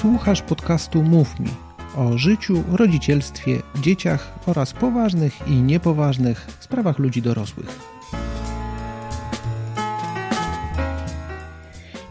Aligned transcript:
Słuchasz 0.00 0.42
podcastu 0.42 1.02
Mów 1.02 1.40
Mi 1.40 1.50
o 1.96 2.18
życiu, 2.18 2.64
rodzicielstwie, 2.72 3.62
dzieciach 3.80 4.38
oraz 4.46 4.72
poważnych 4.72 5.48
i 5.48 5.50
niepoważnych 5.50 6.46
sprawach 6.60 6.98
ludzi 6.98 7.22
dorosłych. 7.22 7.78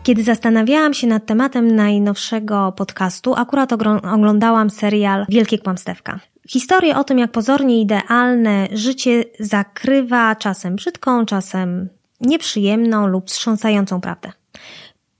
Kiedy 0.03 0.23
zastanawiałam 0.23 0.93
się 0.93 1.07
nad 1.07 1.25
tematem 1.25 1.75
najnowszego 1.75 2.71
podcastu, 2.71 3.33
akurat 3.35 3.73
oglądałam 4.13 4.69
serial 4.69 5.25
Wielkie 5.29 5.59
Kłamstewka. 5.59 6.19
Historię 6.47 6.97
o 6.97 7.03
tym, 7.03 7.19
jak 7.19 7.31
pozornie 7.31 7.81
idealne 7.81 8.67
życie 8.71 9.23
zakrywa 9.39 10.35
czasem 10.35 10.75
brzydką, 10.75 11.25
czasem 11.25 11.89
nieprzyjemną 12.21 13.07
lub 13.07 13.27
wstrząsającą 13.29 14.01
prawdę. 14.01 14.31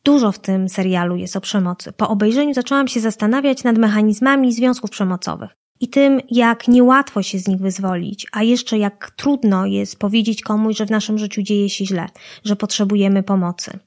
Dużo 0.08 0.32
w 0.32 0.40
tym 0.40 0.70
serialu 0.70 1.16
jest 1.16 1.36
o 1.36 1.42
przemocy. 1.42 1.92
Po 1.92 2.10
obejrzeniu 2.10 2.54
zaczęłam 2.54 2.88
się 2.88 3.00
zastanawiać 3.00 3.64
nad 3.64 3.78
mechanizmami 3.78 4.54
związków 4.54 4.90
przemocowych 4.90 5.50
i 5.80 5.88
tym, 5.88 6.22
jak 6.32 6.68
niełatwo 6.68 7.24
się 7.24 7.40
z 7.40 7.48
nich 7.48 7.60
wyzwolić, 7.60 8.28
a 8.32 8.44
jeszcze 8.44 8.78
jak 8.78 9.12
trudno 9.16 9.66
jest 9.66 10.00
powiedzieć 10.00 10.42
komuś, 10.42 10.78
że 10.78 10.86
w 10.86 10.92
naszym 10.92 11.18
życiu 11.18 11.42
dzieje 11.42 11.70
się 11.70 11.86
źle, 11.86 12.06
że 12.44 12.56
potrzebujemy 12.56 13.24
pomocy. 13.24 13.80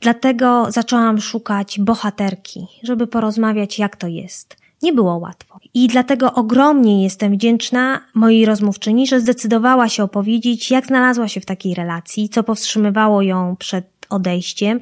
Dlatego 0.00 0.66
zaczęłam 0.68 1.20
szukać 1.20 1.80
bohaterki, 1.80 2.66
żeby 2.82 3.06
porozmawiać, 3.06 3.78
jak 3.78 3.96
to 3.96 4.06
jest. 4.06 4.56
Nie 4.82 4.92
było 4.92 5.16
łatwo. 5.16 5.58
I 5.74 5.88
dlatego 5.88 6.34
ogromnie 6.34 7.02
jestem 7.02 7.32
wdzięczna 7.32 8.00
mojej 8.14 8.46
rozmówczyni, 8.46 9.06
że 9.06 9.20
zdecydowała 9.20 9.88
się 9.88 10.02
opowiedzieć, 10.02 10.70
jak 10.70 10.86
znalazła 10.86 11.28
się 11.28 11.40
w 11.40 11.46
takiej 11.46 11.74
relacji, 11.74 12.28
co 12.28 12.42
powstrzymywało 12.42 13.22
ją 13.22 13.56
przed 13.58 13.94
odejściem, 14.10 14.80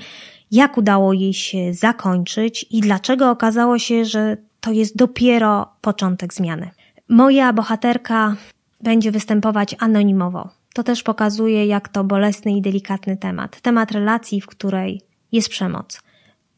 jak 0.52 0.78
udało 0.78 1.12
jej 1.12 1.34
się 1.34 1.74
zakończyć 1.74 2.66
i 2.70 2.80
dlaczego 2.80 3.30
okazało 3.30 3.78
się, 3.78 4.04
że 4.04 4.36
to 4.60 4.72
jest 4.72 4.96
dopiero 4.96 5.68
początek 5.80 6.34
zmiany. 6.34 6.70
Moja 7.08 7.52
bohaterka 7.52 8.36
będzie 8.80 9.12
występować 9.12 9.76
anonimowo. 9.78 10.48
To 10.74 10.82
też 10.82 11.02
pokazuje, 11.02 11.66
jak 11.66 11.88
to 11.88 12.04
bolesny 12.04 12.52
i 12.52 12.62
delikatny 12.62 13.16
temat. 13.16 13.60
Temat 13.60 13.92
relacji, 13.92 14.40
w 14.40 14.46
której 14.46 15.00
jest 15.32 15.48
przemoc. 15.48 16.00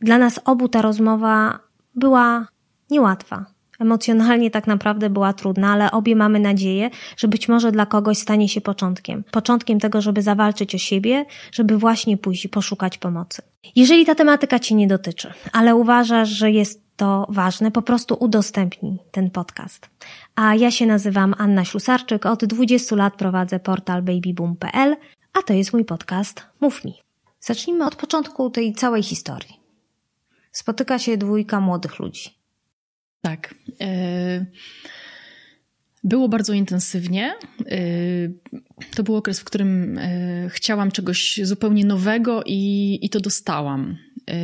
Dla 0.01 0.19
nas 0.19 0.41
obu 0.45 0.69
ta 0.69 0.83
rozmowa 0.83 1.59
była 1.95 2.47
niełatwa. 2.91 3.47
Emocjonalnie 3.81 4.51
tak 4.51 4.67
naprawdę 4.67 5.11
była 5.11 5.33
trudna, 5.33 5.73
ale 5.73 5.91
obie 5.91 6.17
mamy 6.17 6.41
nadzieję, 6.41 6.91
że 7.17 7.29
być 7.29 7.49
może 7.49 7.73
dla 7.73 7.87
kogoś 7.87 8.19
stanie 8.19 8.49
się 8.49 8.61
początkiem. 8.61 9.25
Początkiem 9.31 9.81
tego, 9.81 10.01
żeby 10.01 10.23
zawalczyć 10.23 10.75
o 10.75 10.79
siebie, 10.79 11.27
żeby 11.53 11.79
właśnie 11.79 12.17
pójść 12.17 12.45
i 12.45 12.49
poszukać 12.49 12.99
pomocy. 12.99 13.43
Jeżeli 13.77 14.07
ta 14.07 14.15
tematyka 14.15 14.59
Cię 14.59 14.75
nie 14.75 14.87
dotyczy, 14.87 15.33
ale 15.53 15.77
uważasz, 15.77 16.29
że 16.29 16.51
jest 16.51 16.85
to 16.97 17.27
ważne, 17.29 17.71
po 17.71 17.83
prostu 17.83 18.17
udostępnij 18.21 18.99
ten 19.11 19.31
podcast. 19.31 19.91
A 20.35 20.55
ja 20.55 20.71
się 20.71 20.87
nazywam 20.87 21.35
Anna 21.39 21.65
Ślusarczyk, 21.65 22.27
od 22.27 22.45
20 22.45 22.97
lat 22.97 23.17
prowadzę 23.17 23.61
portal 23.61 24.03
babyboom.pl, 24.03 24.97
a 25.33 25.43
to 25.43 25.53
jest 25.53 25.73
mój 25.73 25.85
podcast 25.85 26.43
Mów 26.61 26.85
mi. 26.85 26.95
Zacznijmy 27.41 27.87
od 27.87 27.97
początku 27.97 28.51
tej 28.51 28.75
całej 28.75 29.03
historii. 29.03 29.61
Spotyka 30.53 30.99
się 30.99 31.17
dwójka 31.17 31.61
młodych 31.61 31.99
ludzi. 31.99 32.31
Tak. 33.21 33.55
E, 33.81 34.47
było 36.05 36.29
bardzo 36.29 36.53
intensywnie. 36.53 37.35
E, 37.67 37.79
to 38.97 39.03
był 39.03 39.17
okres, 39.17 39.41
w 39.41 39.45
którym 39.45 39.99
e, 39.99 40.49
chciałam 40.49 40.91
czegoś 40.91 41.41
zupełnie 41.43 41.85
nowego 41.85 42.43
i, 42.47 42.99
i 43.03 43.11
to 43.11 43.21
dostałam. 43.21 43.97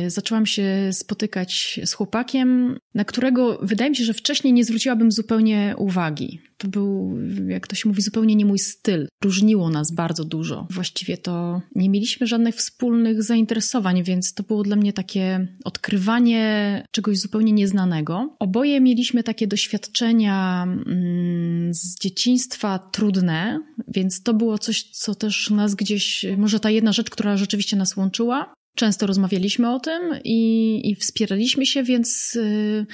Zaczęłam 0.07 0.45
się 0.45 0.89
spotykać 0.91 1.79
z 1.85 1.93
chłopakiem, 1.93 2.77
na 2.93 3.05
którego 3.05 3.59
wydaje 3.61 3.89
mi 3.89 3.95
się, 3.95 4.03
że 4.03 4.13
wcześniej 4.13 4.53
nie 4.53 4.65
zwróciłabym 4.65 5.11
zupełnie 5.11 5.75
uwagi. 5.77 6.41
To 6.57 6.67
był, 6.67 7.17
jak 7.47 7.67
to 7.67 7.75
się 7.75 7.89
mówi, 7.89 8.01
zupełnie 8.01 8.35
nie 8.35 8.45
mój 8.45 8.59
styl. 8.59 9.07
Różniło 9.23 9.69
nas 9.69 9.91
bardzo 9.91 10.23
dużo. 10.23 10.67
Właściwie 10.69 11.17
to 11.17 11.61
nie 11.75 11.89
mieliśmy 11.89 12.27
żadnych 12.27 12.55
wspólnych 12.55 13.23
zainteresowań, 13.23 14.03
więc 14.03 14.33
to 14.33 14.43
było 14.43 14.63
dla 14.63 14.75
mnie 14.75 14.93
takie 14.93 15.47
odkrywanie 15.63 16.83
czegoś 16.91 17.19
zupełnie 17.19 17.51
nieznanego. 17.51 18.35
Oboje 18.39 18.81
mieliśmy 18.81 19.23
takie 19.23 19.47
doświadczenia 19.47 20.63
mm, 20.63 21.73
z 21.73 21.99
dzieciństwa 21.99 22.79
trudne, 22.79 23.59
więc 23.87 24.23
to 24.23 24.33
było 24.33 24.57
coś, 24.57 24.83
co 24.83 25.15
też 25.15 25.49
nas 25.49 25.75
gdzieś, 25.75 26.25
może 26.37 26.59
ta 26.59 26.69
jedna 26.69 26.91
rzecz, 26.91 27.09
która 27.09 27.37
rzeczywiście 27.37 27.77
nas 27.77 27.97
łączyła. 27.97 28.53
Często 28.75 29.07
rozmawialiśmy 29.07 29.73
o 29.73 29.79
tym 29.79 30.01
i, 30.23 30.81
i 30.89 30.95
wspieraliśmy 30.95 31.65
się, 31.65 31.83
więc 31.83 32.35
y, 32.35 32.85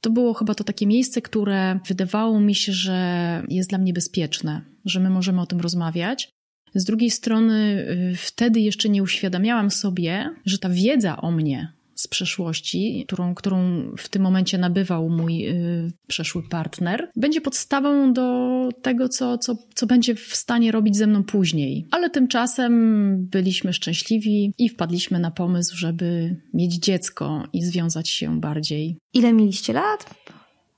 to 0.00 0.10
było 0.10 0.34
chyba 0.34 0.54
to 0.54 0.64
takie 0.64 0.86
miejsce, 0.86 1.22
które 1.22 1.80
wydawało 1.88 2.40
mi 2.40 2.54
się, 2.54 2.72
że 2.72 3.42
jest 3.48 3.68
dla 3.68 3.78
mnie 3.78 3.92
bezpieczne, 3.92 4.60
że 4.84 5.00
my 5.00 5.10
możemy 5.10 5.40
o 5.40 5.46
tym 5.46 5.60
rozmawiać. 5.60 6.30
Z 6.74 6.84
drugiej 6.84 7.10
strony, 7.10 7.86
y, 8.12 8.16
wtedy 8.16 8.60
jeszcze 8.60 8.88
nie 8.88 9.02
uświadamiałam 9.02 9.70
sobie, 9.70 10.30
że 10.44 10.58
ta 10.58 10.68
wiedza 10.68 11.16
o 11.16 11.30
mnie, 11.30 11.72
z 11.94 12.08
przeszłości, 12.08 13.04
którą, 13.06 13.34
którą 13.34 13.58
w 13.98 14.08
tym 14.08 14.22
momencie 14.22 14.58
nabywał 14.58 15.08
mój 15.08 15.48
y, 15.48 15.92
przeszły 16.06 16.42
partner, 16.48 17.10
będzie 17.16 17.40
podstawą 17.40 18.12
do 18.12 18.68
tego, 18.82 19.08
co, 19.08 19.38
co, 19.38 19.56
co 19.74 19.86
będzie 19.86 20.14
w 20.14 20.36
stanie 20.36 20.72
robić 20.72 20.96
ze 20.96 21.06
mną 21.06 21.24
później. 21.24 21.86
Ale 21.90 22.10
tymczasem 22.10 23.16
byliśmy 23.26 23.72
szczęśliwi 23.72 24.52
i 24.58 24.68
wpadliśmy 24.68 25.18
na 25.18 25.30
pomysł, 25.30 25.76
żeby 25.76 26.36
mieć 26.54 26.74
dziecko 26.74 27.44
i 27.52 27.62
związać 27.62 28.08
się 28.08 28.40
bardziej. 28.40 28.96
Ile 29.12 29.32
mieliście 29.32 29.72
lat? 29.72 30.14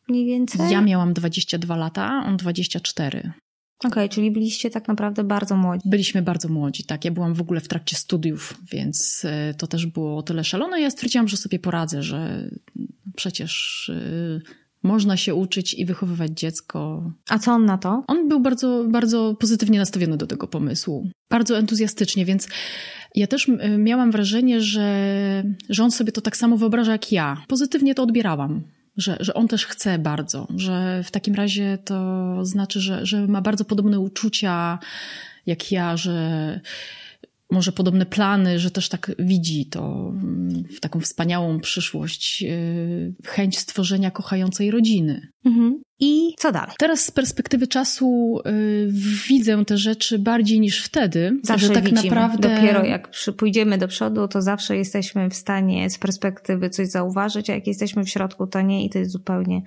Mniej 0.09 0.27
więcej? 0.27 0.71
Ja 0.71 0.81
miałam 0.81 1.13
22 1.13 1.77
lata, 1.77 2.23
on 2.27 2.37
24. 2.37 3.33
Okej, 3.79 3.91
okay, 3.91 4.09
czyli 4.09 4.31
byliście 4.31 4.71
tak 4.71 4.89
naprawdę 4.89 5.25
bardzo 5.25 5.57
młodzi. 5.57 5.89
Byliśmy 5.89 6.23
bardzo 6.23 6.49
młodzi, 6.49 6.85
tak. 6.85 7.05
Ja 7.05 7.11
byłam 7.11 7.35
w 7.35 7.41
ogóle 7.41 7.61
w 7.61 7.69
trakcie 7.69 7.97
studiów, 7.97 8.61
więc 8.73 9.23
e, 9.25 9.55
to 9.55 9.67
też 9.67 9.87
było 9.87 10.17
o 10.17 10.23
tyle 10.23 10.45
szalone. 10.45 10.81
Ja 10.81 10.91
stwierdziłam, 10.91 11.29
że 11.29 11.37
sobie 11.37 11.59
poradzę, 11.59 12.03
że 12.03 12.51
przecież 13.17 13.89
e, 13.95 14.41
można 14.83 15.17
się 15.17 15.35
uczyć 15.35 15.75
i 15.75 15.87
wychowywać 15.87 16.31
dziecko. 16.31 17.11
A 17.29 17.39
co 17.39 17.53
on 17.53 17.65
na 17.65 17.79
to? 17.79 18.05
On 18.07 18.29
był 18.29 18.41
bardzo, 18.41 18.85
bardzo 18.89 19.35
pozytywnie 19.35 19.79
nastawiony 19.79 20.17
do 20.17 20.27
tego 20.27 20.47
pomysłu. 20.47 21.11
Bardzo 21.31 21.59
entuzjastycznie, 21.59 22.25
więc 22.25 22.49
ja 23.15 23.27
też 23.27 23.51
miałam 23.79 24.11
wrażenie, 24.11 24.61
że, 24.61 25.45
że 25.69 25.85
on 25.85 25.91
sobie 25.91 26.13
to 26.13 26.21
tak 26.21 26.37
samo 26.37 26.57
wyobraża 26.57 26.93
jak 26.93 27.13
ja. 27.13 27.45
Pozytywnie 27.49 27.95
to 27.95 28.03
odbierałam 28.03 28.63
że, 28.97 29.17
że 29.21 29.35
on 29.35 29.49
też 29.49 29.67
chce 29.67 29.99
bardzo, 29.99 30.47
że 30.57 31.03
w 31.05 31.11
takim 31.11 31.35
razie 31.35 31.79
to 31.85 32.45
znaczy, 32.45 32.81
że, 32.81 33.07
że 33.07 33.27
ma 33.27 33.41
bardzo 33.41 33.65
podobne 33.65 34.01
uczucia 34.01 34.79
jak 35.47 35.73
ja, 35.73 35.97
że 35.97 36.61
może 37.51 37.73
podobne 37.73 38.07
plany, 38.07 38.59
że 38.59 38.71
też 38.71 38.89
tak 38.89 39.13
widzi 39.19 39.67
to 39.67 40.13
mm, 40.23 40.65
w 40.77 40.81
taką 40.81 41.01
wspaniałą 41.01 41.61
przyszłość, 41.61 42.43
yy, 42.43 43.15
chęć 43.25 43.59
stworzenia 43.59 44.11
kochającej 44.11 44.71
rodziny. 44.71 45.29
Mhm. 45.45 45.83
I 46.01 46.35
co 46.39 46.53
dalej? 46.53 46.75
Teraz 46.79 47.05
z 47.05 47.11
perspektywy 47.11 47.67
czasu 47.67 48.39
yy, 48.45 48.89
widzę 49.29 49.65
te 49.65 49.79
rzeczy 49.79 50.19
bardziej 50.19 50.61
niż 50.61 50.85
wtedy. 50.85 51.41
Zawsze 51.43 51.67
że 51.67 51.73
tak 51.73 51.85
widzimy. 51.85 52.03
naprawdę. 52.03 52.49
Dopiero 52.49 52.85
jak 52.85 53.11
pójdziemy 53.37 53.79
do 53.79 53.89
przodu, 53.89 54.29
to 54.29 54.43
zawsze 54.43 54.77
jesteśmy 54.77 55.31
w 55.31 55.35
stanie 55.35 55.91
z 55.91 55.99
perspektywy 55.99 56.71
coś 56.71 56.89
zauważyć, 56.89 57.51
a 57.51 57.55
jak 57.55 57.67
jesteśmy 57.67 58.05
w 58.05 58.09
środku, 58.09 58.47
to 58.47 58.61
nie 58.61 58.85
i 58.85 58.91
to 58.91 58.99
jest 58.99 59.11
zupełnie 59.11 59.63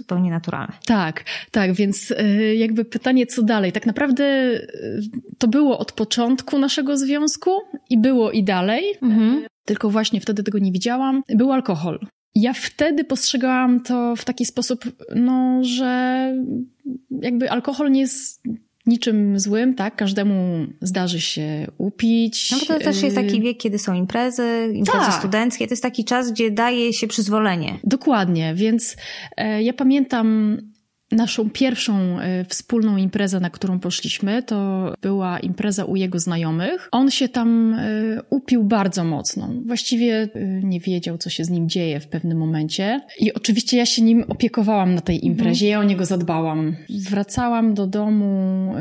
zupełnie 0.00 0.30
naturalne. 0.30 0.72
Tak, 0.86 1.24
tak, 1.50 1.72
więc 1.72 2.10
y, 2.10 2.54
jakby 2.56 2.84
pytanie, 2.84 3.26
co 3.26 3.42
dalej? 3.42 3.72
Tak 3.72 3.86
naprawdę 3.86 4.24
y, 4.24 5.00
to 5.38 5.48
było 5.48 5.78
od 5.78 5.92
początku 5.92 6.58
naszego 6.58 6.96
związku 6.96 7.50
i 7.90 7.98
było 7.98 8.30
i 8.30 8.44
dalej, 8.44 8.84
mhm. 9.02 9.46
tylko 9.64 9.90
właśnie 9.90 10.20
wtedy 10.20 10.42
tego 10.42 10.58
nie 10.58 10.72
widziałam. 10.72 11.22
Był 11.28 11.52
alkohol. 11.52 12.00
Ja 12.34 12.52
wtedy 12.52 13.04
postrzegałam 13.04 13.80
to 13.80 14.16
w 14.16 14.24
taki 14.24 14.46
sposób, 14.46 14.84
no, 15.14 15.58
że 15.62 16.32
jakby 17.22 17.50
alkohol 17.50 17.90
nie 17.90 18.00
jest 18.00 18.42
niczym 18.86 19.38
złym, 19.38 19.74
tak? 19.74 19.96
Każdemu 19.96 20.66
zdarzy 20.80 21.20
się 21.20 21.66
upić. 21.78 22.50
No 22.50 22.58
bo 22.58 22.66
to 22.66 22.78
też 22.78 23.02
jest 23.02 23.16
taki 23.16 23.36
y, 23.36 23.40
wiek, 23.40 23.58
kiedy 23.58 23.78
są 23.78 23.94
imprezy, 23.94 24.72
imprezy 24.74 25.06
tak. 25.06 25.18
studenckie. 25.18 25.66
To 25.66 25.72
jest 25.72 25.82
taki 25.82 26.04
czas, 26.04 26.32
gdzie 26.32 26.50
daje 26.50 26.92
się 26.92 27.06
przyzwolenie. 27.06 27.78
Dokładnie, 27.84 28.54
więc 28.54 28.96
e, 29.36 29.62
ja 29.62 29.72
pamiętam 29.72 30.56
Naszą 31.12 31.50
pierwszą 31.50 32.20
y, 32.20 32.44
wspólną 32.44 32.96
imprezę, 32.96 33.40
na 33.40 33.50
którą 33.50 33.80
poszliśmy, 33.80 34.42
to 34.42 34.92
była 35.02 35.38
impreza 35.38 35.84
u 35.84 35.96
jego 35.96 36.18
znajomych. 36.18 36.88
On 36.92 37.10
się 37.10 37.28
tam 37.28 37.74
y, 37.74 38.20
upił 38.30 38.64
bardzo 38.64 39.04
mocno. 39.04 39.50
Właściwie 39.66 40.28
y, 40.36 40.60
nie 40.64 40.80
wiedział, 40.80 41.18
co 41.18 41.30
się 41.30 41.44
z 41.44 41.50
nim 41.50 41.68
dzieje 41.68 42.00
w 42.00 42.08
pewnym 42.08 42.38
momencie. 42.38 43.00
I 43.20 43.34
oczywiście 43.34 43.76
ja 43.76 43.86
się 43.86 44.02
nim 44.02 44.24
opiekowałam 44.28 44.94
na 44.94 45.00
tej 45.00 45.16
mhm. 45.16 45.32
imprezie, 45.32 45.68
ja 45.68 45.80
o 45.80 45.84
niego 45.84 46.04
zadbałam. 46.04 46.76
Wracałam 47.10 47.74
do 47.74 47.86
domu 47.86 48.74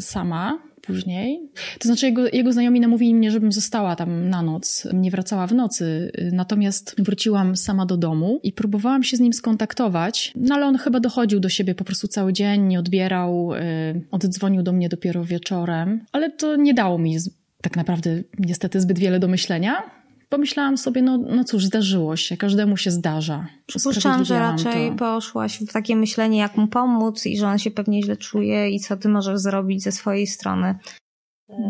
sama 0.00 0.58
później. 0.86 1.40
To 1.78 1.88
znaczy, 1.88 2.06
jego, 2.06 2.28
jego 2.28 2.52
znajomi 2.52 2.80
namówili 2.80 3.14
mnie, 3.14 3.30
żebym 3.30 3.52
została 3.52 3.96
tam 3.96 4.28
na 4.28 4.42
noc, 4.42 4.88
nie 4.92 5.10
wracała 5.10 5.46
w 5.46 5.54
nocy. 5.54 6.12
Natomiast 6.32 6.94
wróciłam 6.98 7.56
sama 7.56 7.86
do 7.86 7.96
domu 7.96 8.40
i 8.42 8.52
próbowałam 8.52 9.02
się 9.02 9.16
z 9.16 9.20
nim 9.20 9.32
skontaktować, 9.32 10.32
no 10.36 10.54
ale 10.54 10.66
on 10.66 10.78
chyba 10.78 11.00
dochodził 11.00 11.40
do 11.40 11.48
siebie 11.48 11.74
po 11.74 11.84
prostu 11.84 12.08
cały 12.08 12.32
dzień, 12.32 12.62
nie 12.62 12.78
odbierał, 12.78 13.50
yy, 13.94 14.02
oddzwonił 14.10 14.62
do 14.62 14.72
mnie 14.72 14.88
dopiero 14.88 15.24
wieczorem, 15.24 16.04
ale 16.12 16.30
to 16.30 16.56
nie 16.56 16.74
dało 16.74 16.98
mi 16.98 17.18
tak 17.62 17.76
naprawdę 17.76 18.10
niestety 18.38 18.80
zbyt 18.80 18.98
wiele 18.98 19.18
do 19.18 19.28
myślenia. 19.28 19.82
Pomyślałam 20.28 20.78
sobie, 20.78 21.02
no, 21.02 21.18
no 21.18 21.44
cóż, 21.44 21.64
zdarzyło 21.64 22.16
się, 22.16 22.36
każdemu 22.36 22.76
się 22.76 22.90
zdarza. 22.90 23.46
Przypuszczam, 23.66 24.24
że 24.24 24.38
raczej 24.38 24.90
to. 24.90 24.96
poszłaś 24.96 25.58
w 25.58 25.72
takie 25.72 25.96
myślenie, 25.96 26.38
jak 26.38 26.56
mu 26.56 26.66
pomóc 26.66 27.26
i 27.26 27.38
że 27.38 27.46
on 27.46 27.58
się 27.58 27.70
pewnie 27.70 28.02
źle 28.02 28.16
czuje 28.16 28.70
i 28.70 28.80
co 28.80 28.96
ty 28.96 29.08
możesz 29.08 29.38
zrobić 29.38 29.82
ze 29.82 29.92
swojej 29.92 30.26
strony. 30.26 30.74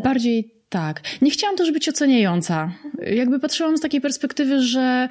Bardziej 0.04 0.56
tak. 0.68 1.02
Nie 1.22 1.30
chciałam 1.30 1.56
też 1.56 1.72
być 1.72 1.88
oceniająca. 1.88 2.72
Jakby 3.14 3.40
patrzyłam 3.40 3.76
z 3.76 3.80
takiej 3.80 4.00
perspektywy, 4.00 4.60
że 4.60 5.08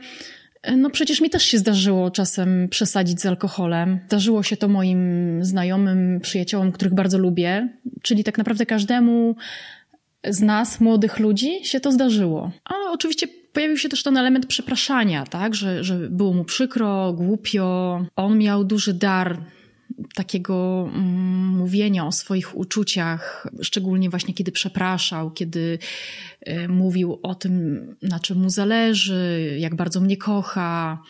no 0.77 0.89
przecież 0.89 1.21
mi 1.21 1.29
też 1.29 1.43
się 1.43 1.57
zdarzyło 1.57 2.11
czasem 2.11 2.67
przesadzić 2.69 3.21
z 3.21 3.25
alkoholem. 3.25 3.99
Zdarzyło 4.07 4.43
się 4.43 4.57
to 4.57 4.67
moim 4.67 4.99
znajomym, 5.43 6.19
przyjaciołom, 6.21 6.71
których 6.71 6.93
bardzo 6.93 7.17
lubię, 7.17 7.69
czyli 8.01 8.23
tak 8.23 8.37
naprawdę 8.37 8.65
każdemu 8.65 9.35
z 10.29 10.41
nas, 10.41 10.81
młodych 10.81 11.19
ludzi, 11.19 11.65
się 11.65 11.79
to 11.79 11.91
zdarzyło. 11.91 12.51
Ale 12.65 12.91
oczywiście 12.91 13.27
pojawił 13.53 13.77
się 13.77 13.89
też 13.89 14.03
ten 14.03 14.17
element 14.17 14.45
przepraszania, 14.45 15.25
tak? 15.25 15.55
Że, 15.55 15.83
że 15.83 15.97
było 16.09 16.33
mu 16.33 16.45
przykro, 16.45 17.13
głupio. 17.13 18.05
On 18.15 18.37
miał 18.37 18.63
duży 18.63 18.93
dar 18.93 19.37
takiego 20.15 20.89
mm, 20.93 21.47
mówienia 21.47 22.05
o 22.05 22.11
swoich 22.11 22.57
uczuciach, 22.57 23.47
szczególnie 23.61 24.09
właśnie 24.09 24.33
kiedy 24.33 24.51
przepraszał, 24.51 25.31
kiedy 25.31 25.79
y, 26.47 26.67
mówił 26.67 27.19
o 27.23 27.35
tym, 27.35 27.95
na 28.01 28.19
czym 28.19 28.37
mu 28.37 28.49
zależy, 28.49 29.55
jak 29.59 29.75
bardzo 29.75 30.01
mnie 30.01 30.17
kocha, 30.17 31.01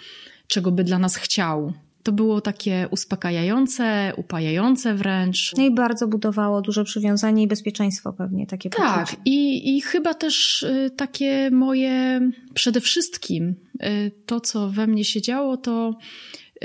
czego 0.48 0.72
by 0.72 0.84
dla 0.84 1.00
nas 1.00 1.16
chciał. 1.16 1.74
To 2.06 2.12
było 2.12 2.42
takie 2.42 2.88
uspokajające, 2.92 4.14
upajające 4.18 4.94
wręcz. 4.94 5.54
No 5.58 5.64
i 5.64 5.72
bardzo 5.74 6.08
budowało 6.08 6.62
duże 6.62 6.84
przywiązanie 6.84 7.44
i 7.44 7.48
bezpieczeństwo 7.48 8.14
pewnie, 8.14 8.48
takie 8.48 8.70
Tak, 8.70 9.00
poczucie. 9.06 9.22
i, 9.26 9.78
i 9.78 9.82
chyba 9.82 10.14
też 10.14 10.64
y, 10.64 10.92
takie 10.98 11.52
moje, 11.52 12.22
przede 12.54 12.82
wszystkim 12.82 13.56
y, 13.84 14.12
to, 14.26 14.40
co 14.40 14.70
we 14.70 14.88
mnie 14.88 15.04
się 15.04 15.22
działo, 15.22 15.58
to 15.58 15.98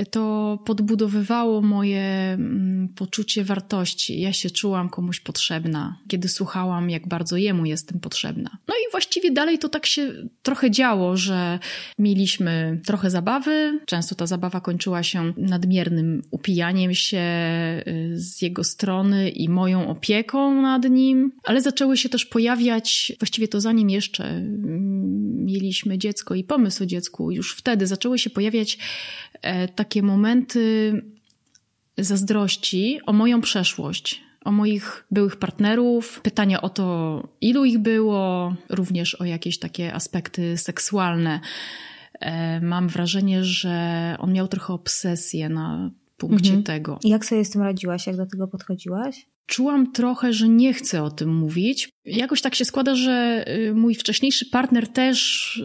to 0.05 0.59
podbudowywało 0.65 1.61
moje 1.61 2.01
mm, 2.01 2.89
poczucie 2.95 3.43
wartości. 3.43 4.21
Ja 4.21 4.33
się 4.33 4.49
czułam 4.49 4.89
komuś 4.89 5.19
potrzebna, 5.19 5.97
kiedy 6.07 6.27
słuchałam, 6.27 6.89
jak 6.89 7.07
bardzo 7.07 7.37
jemu 7.37 7.65
jestem 7.65 7.99
potrzebna. 7.99 8.57
No 8.67 8.73
i 8.75 8.91
właściwie 8.91 9.31
dalej 9.31 9.59
to 9.59 9.69
tak 9.69 9.85
się 9.85 10.13
trochę 10.43 10.71
działo, 10.71 11.17
że 11.17 11.59
mieliśmy 11.99 12.81
trochę 12.85 13.09
zabawy. 13.09 13.79
Często 13.85 14.15
ta 14.15 14.27
zabawa 14.27 14.61
kończyła 14.61 15.03
się 15.03 15.33
nadmiernym 15.37 16.21
upijaniem 16.31 16.93
się 16.93 17.21
y, 17.87 18.11
z 18.13 18.41
jego 18.41 18.63
strony 18.63 19.29
i 19.29 19.49
moją 19.49 19.87
opieką 19.87 20.61
nad 20.61 20.89
nim, 20.89 21.31
ale 21.43 21.61
zaczęły 21.61 21.97
się 21.97 22.09
też 22.09 22.25
pojawiać, 22.25 23.11
właściwie 23.19 23.47
to 23.47 23.61
zanim 23.61 23.89
jeszcze 23.89 24.23
mm, 24.25 25.45
mieliśmy 25.45 25.97
dziecko 25.97 26.35
i 26.35 26.43
pomysł 26.43 26.83
o 26.83 26.85
dziecku, 26.85 27.31
już 27.31 27.55
wtedy 27.55 27.87
zaczęły 27.87 28.19
się 28.19 28.29
pojawiać 28.29 28.77
takie 29.75 30.03
momenty 30.03 30.93
zazdrości 31.97 32.99
o 33.05 33.13
moją 33.13 33.41
przeszłość, 33.41 34.21
o 34.45 34.51
moich 34.51 35.05
byłych 35.11 35.35
partnerów, 35.35 36.21
pytania 36.21 36.61
o 36.61 36.69
to, 36.69 37.27
ilu 37.41 37.65
ich 37.65 37.79
było, 37.79 38.55
również 38.69 39.15
o 39.15 39.25
jakieś 39.25 39.59
takie 39.59 39.93
aspekty 39.93 40.57
seksualne. 40.57 41.39
E, 42.19 42.61
mam 42.61 42.87
wrażenie, 42.87 43.43
że 43.43 44.15
on 44.19 44.33
miał 44.33 44.47
trochę 44.47 44.73
obsesję 44.73 45.49
na 45.49 45.91
punkcie 46.17 46.49
mhm. 46.49 46.63
tego. 46.63 46.99
I 47.03 47.09
jak 47.09 47.25
sobie 47.25 47.45
z 47.45 47.49
tym 47.49 47.61
radziłaś? 47.61 48.07
Jak 48.07 48.17
do 48.17 48.25
tego 48.25 48.47
podchodziłaś? 48.47 49.25
Czułam 49.51 49.91
trochę, 49.91 50.33
że 50.33 50.49
nie 50.49 50.73
chcę 50.73 51.03
o 51.03 51.11
tym 51.11 51.35
mówić. 51.35 51.89
Jakoś 52.05 52.41
tak 52.41 52.55
się 52.55 52.65
składa, 52.65 52.95
że 52.95 53.45
y, 53.47 53.73
mój 53.73 53.95
wcześniejszy 53.95 54.45
partner 54.45 54.87
też 54.87 55.61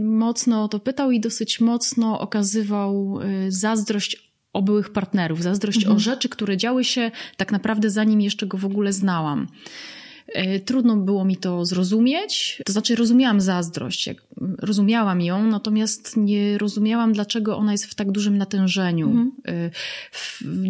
mocno 0.00 0.64
o 0.64 0.68
to 0.68 0.80
pytał 0.80 1.10
i 1.10 1.20
dosyć 1.20 1.60
mocno 1.60 2.20
okazywał 2.20 3.20
y, 3.20 3.52
zazdrość 3.52 4.32
o 4.52 4.62
byłych 4.62 4.92
partnerów, 4.92 5.42
zazdrość 5.42 5.78
mhm. 5.78 5.96
o 5.96 5.98
rzeczy, 5.98 6.28
które 6.28 6.56
działy 6.56 6.84
się 6.84 7.10
tak 7.36 7.52
naprawdę 7.52 7.90
zanim 7.90 8.20
jeszcze 8.20 8.46
go 8.46 8.58
w 8.58 8.64
ogóle 8.64 8.92
znałam. 8.92 9.46
E, 10.28 10.60
trudno 10.60 10.96
było 10.96 11.24
mi 11.24 11.36
to 11.36 11.64
zrozumieć, 11.64 12.62
to 12.64 12.72
znaczy 12.72 12.96
rozumiałam 12.96 13.40
zazdrość, 13.40 14.10
rozumiałam 14.58 15.20
ją, 15.20 15.46
natomiast 15.46 16.16
nie 16.16 16.58
rozumiałam, 16.58 17.12
dlaczego 17.12 17.56
ona 17.56 17.72
jest 17.72 17.86
w 17.86 17.94
tak 17.94 18.12
dużym 18.12 18.38
natężeniu. 18.38 19.06
Mhm. 19.06 19.32
E, 19.48 19.70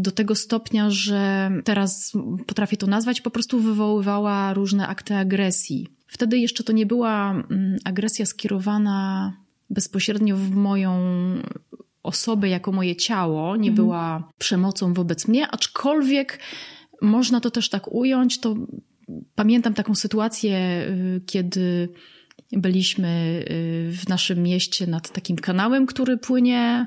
do 0.01 0.11
tego 0.11 0.35
stopnia, 0.35 0.91
że 0.91 1.51
teraz 1.65 2.13
potrafię 2.47 2.77
to 2.77 2.87
nazwać, 2.87 3.21
po 3.21 3.31
prostu 3.31 3.61
wywoływała 3.61 4.55
różne 4.55 4.89
akty 4.89 5.15
agresji. 5.15 5.89
Wtedy 6.07 6.39
jeszcze 6.39 6.65
to 6.65 6.73
nie 6.73 6.87
była 6.87 7.31
mm, 7.31 7.77
agresja 7.85 8.27
skierowana 8.27 9.33
bezpośrednio 9.71 10.37
w 10.37 10.51
moją 10.51 11.01
osobę 12.03 12.49
jako 12.49 12.73
moje 12.73 12.97
ciało, 12.97 13.57
nie 13.57 13.71
mhm. 13.71 13.75
była 13.75 14.29
przemocą 14.39 14.95
wobec 14.95 15.29
mnie, 15.29 15.49
aczkolwiek 15.49 16.39
można 17.03 17.41
to 17.41 17.51
też 17.51 17.69
tak 17.69 17.93
ująć, 17.93 18.41
to 18.41 18.55
Pamiętam 19.35 19.75
taką 19.75 19.95
sytuację, 19.95 20.87
y, 21.17 21.21
kiedy 21.27 21.89
byliśmy 22.53 23.45
y, 23.51 23.91
w 23.93 24.09
naszym 24.09 24.43
mieście 24.43 24.87
nad 24.87 25.13
takim 25.13 25.37
kanałem, 25.37 25.87
który 25.87 26.17
płynie 26.19 26.87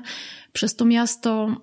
przez 0.52 0.76
to 0.76 0.84
miasto. 0.84 1.60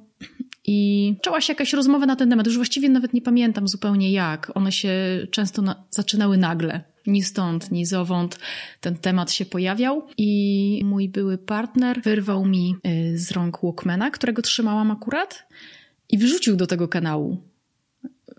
I 0.65 1.15
czuła 1.21 1.41
się 1.41 1.53
jakaś 1.53 1.73
rozmowa 1.73 2.05
na 2.05 2.15
ten 2.15 2.29
temat. 2.29 2.45
Już 2.45 2.55
właściwie 2.55 2.89
nawet 2.89 3.13
nie 3.13 3.21
pamiętam 3.21 3.67
zupełnie 3.67 4.11
jak. 4.11 4.51
One 4.55 4.71
się 4.71 4.91
często 5.31 5.61
na, 5.61 5.83
zaczynały 5.89 6.37
nagle. 6.37 6.83
Ni 7.07 7.23
stąd, 7.23 7.71
ni 7.71 7.85
zowąd 7.85 8.39
ten 8.81 8.97
temat 8.97 9.31
się 9.31 9.45
pojawiał. 9.45 10.07
I 10.17 10.81
mój 10.85 11.09
były 11.09 11.37
partner 11.37 12.01
wyrwał 12.01 12.45
mi 12.45 12.75
y, 12.87 13.17
z 13.17 13.31
rąk 13.31 13.59
Walkmana, 13.63 14.11
którego 14.11 14.41
trzymałam 14.41 14.91
akurat, 14.91 15.47
i 16.09 16.17
wrzucił 16.17 16.55
do 16.55 16.67
tego 16.67 16.87
kanału 16.87 17.37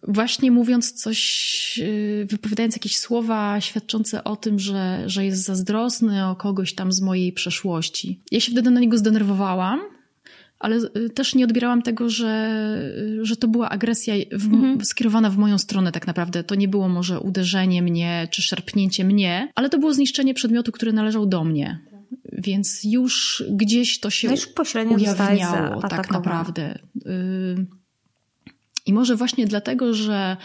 właśnie 0.08 0.50
mówiąc 0.50 0.92
coś, 0.92 1.80
y, 1.82 2.26
wypowiadając 2.30 2.76
jakieś 2.76 2.98
słowa 2.98 3.60
świadczące 3.60 4.24
o 4.24 4.36
tym, 4.36 4.58
że, 4.58 5.02
że 5.06 5.24
jest 5.24 5.44
zazdrosny 5.44 6.26
o 6.26 6.36
kogoś 6.36 6.74
tam 6.74 6.92
z 6.92 7.00
mojej 7.00 7.32
przeszłości. 7.32 8.20
Ja 8.30 8.40
się 8.40 8.52
wtedy 8.52 8.70
na 8.70 8.80
niego 8.80 8.98
zdenerwowałam, 8.98 9.80
ale 10.58 10.76
y, 10.76 11.10
też 11.10 11.34
nie 11.34 11.44
odbierałam 11.44 11.82
tego, 11.82 12.10
że, 12.10 12.82
że 13.22 13.36
to 13.36 13.48
była 13.48 13.68
agresja 13.68 14.14
w, 14.32 14.44
mhm. 14.44 14.84
skierowana 14.84 15.30
w 15.30 15.36
moją 15.36 15.58
stronę 15.58 15.92
tak 15.92 16.06
naprawdę. 16.06 16.44
To 16.44 16.54
nie 16.54 16.68
było 16.68 16.88
może 16.88 17.20
uderzenie 17.20 17.82
mnie 17.82 18.28
czy 18.30 18.42
szarpnięcie 18.42 19.04
mnie, 19.04 19.52
ale 19.54 19.68
to 19.68 19.78
było 19.78 19.94
zniszczenie 19.94 20.34
przedmiotu, 20.34 20.72
który 20.72 20.92
należał 20.92 21.26
do 21.26 21.44
mnie. 21.44 21.78
Więc 22.32 22.80
już 22.84 23.44
gdzieś 23.50 24.00
to 24.00 24.10
się 24.10 24.28
no 24.28 24.34
już 24.34 24.46
pośrednio 24.46 24.96
ujawniało 24.96 25.82
tak 25.82 26.10
naprawdę. 26.10 26.78
Y 27.06 27.77
i 28.88 28.92
może 28.92 29.16
właśnie 29.16 29.46
dlatego, 29.46 29.94
że, 29.94 30.36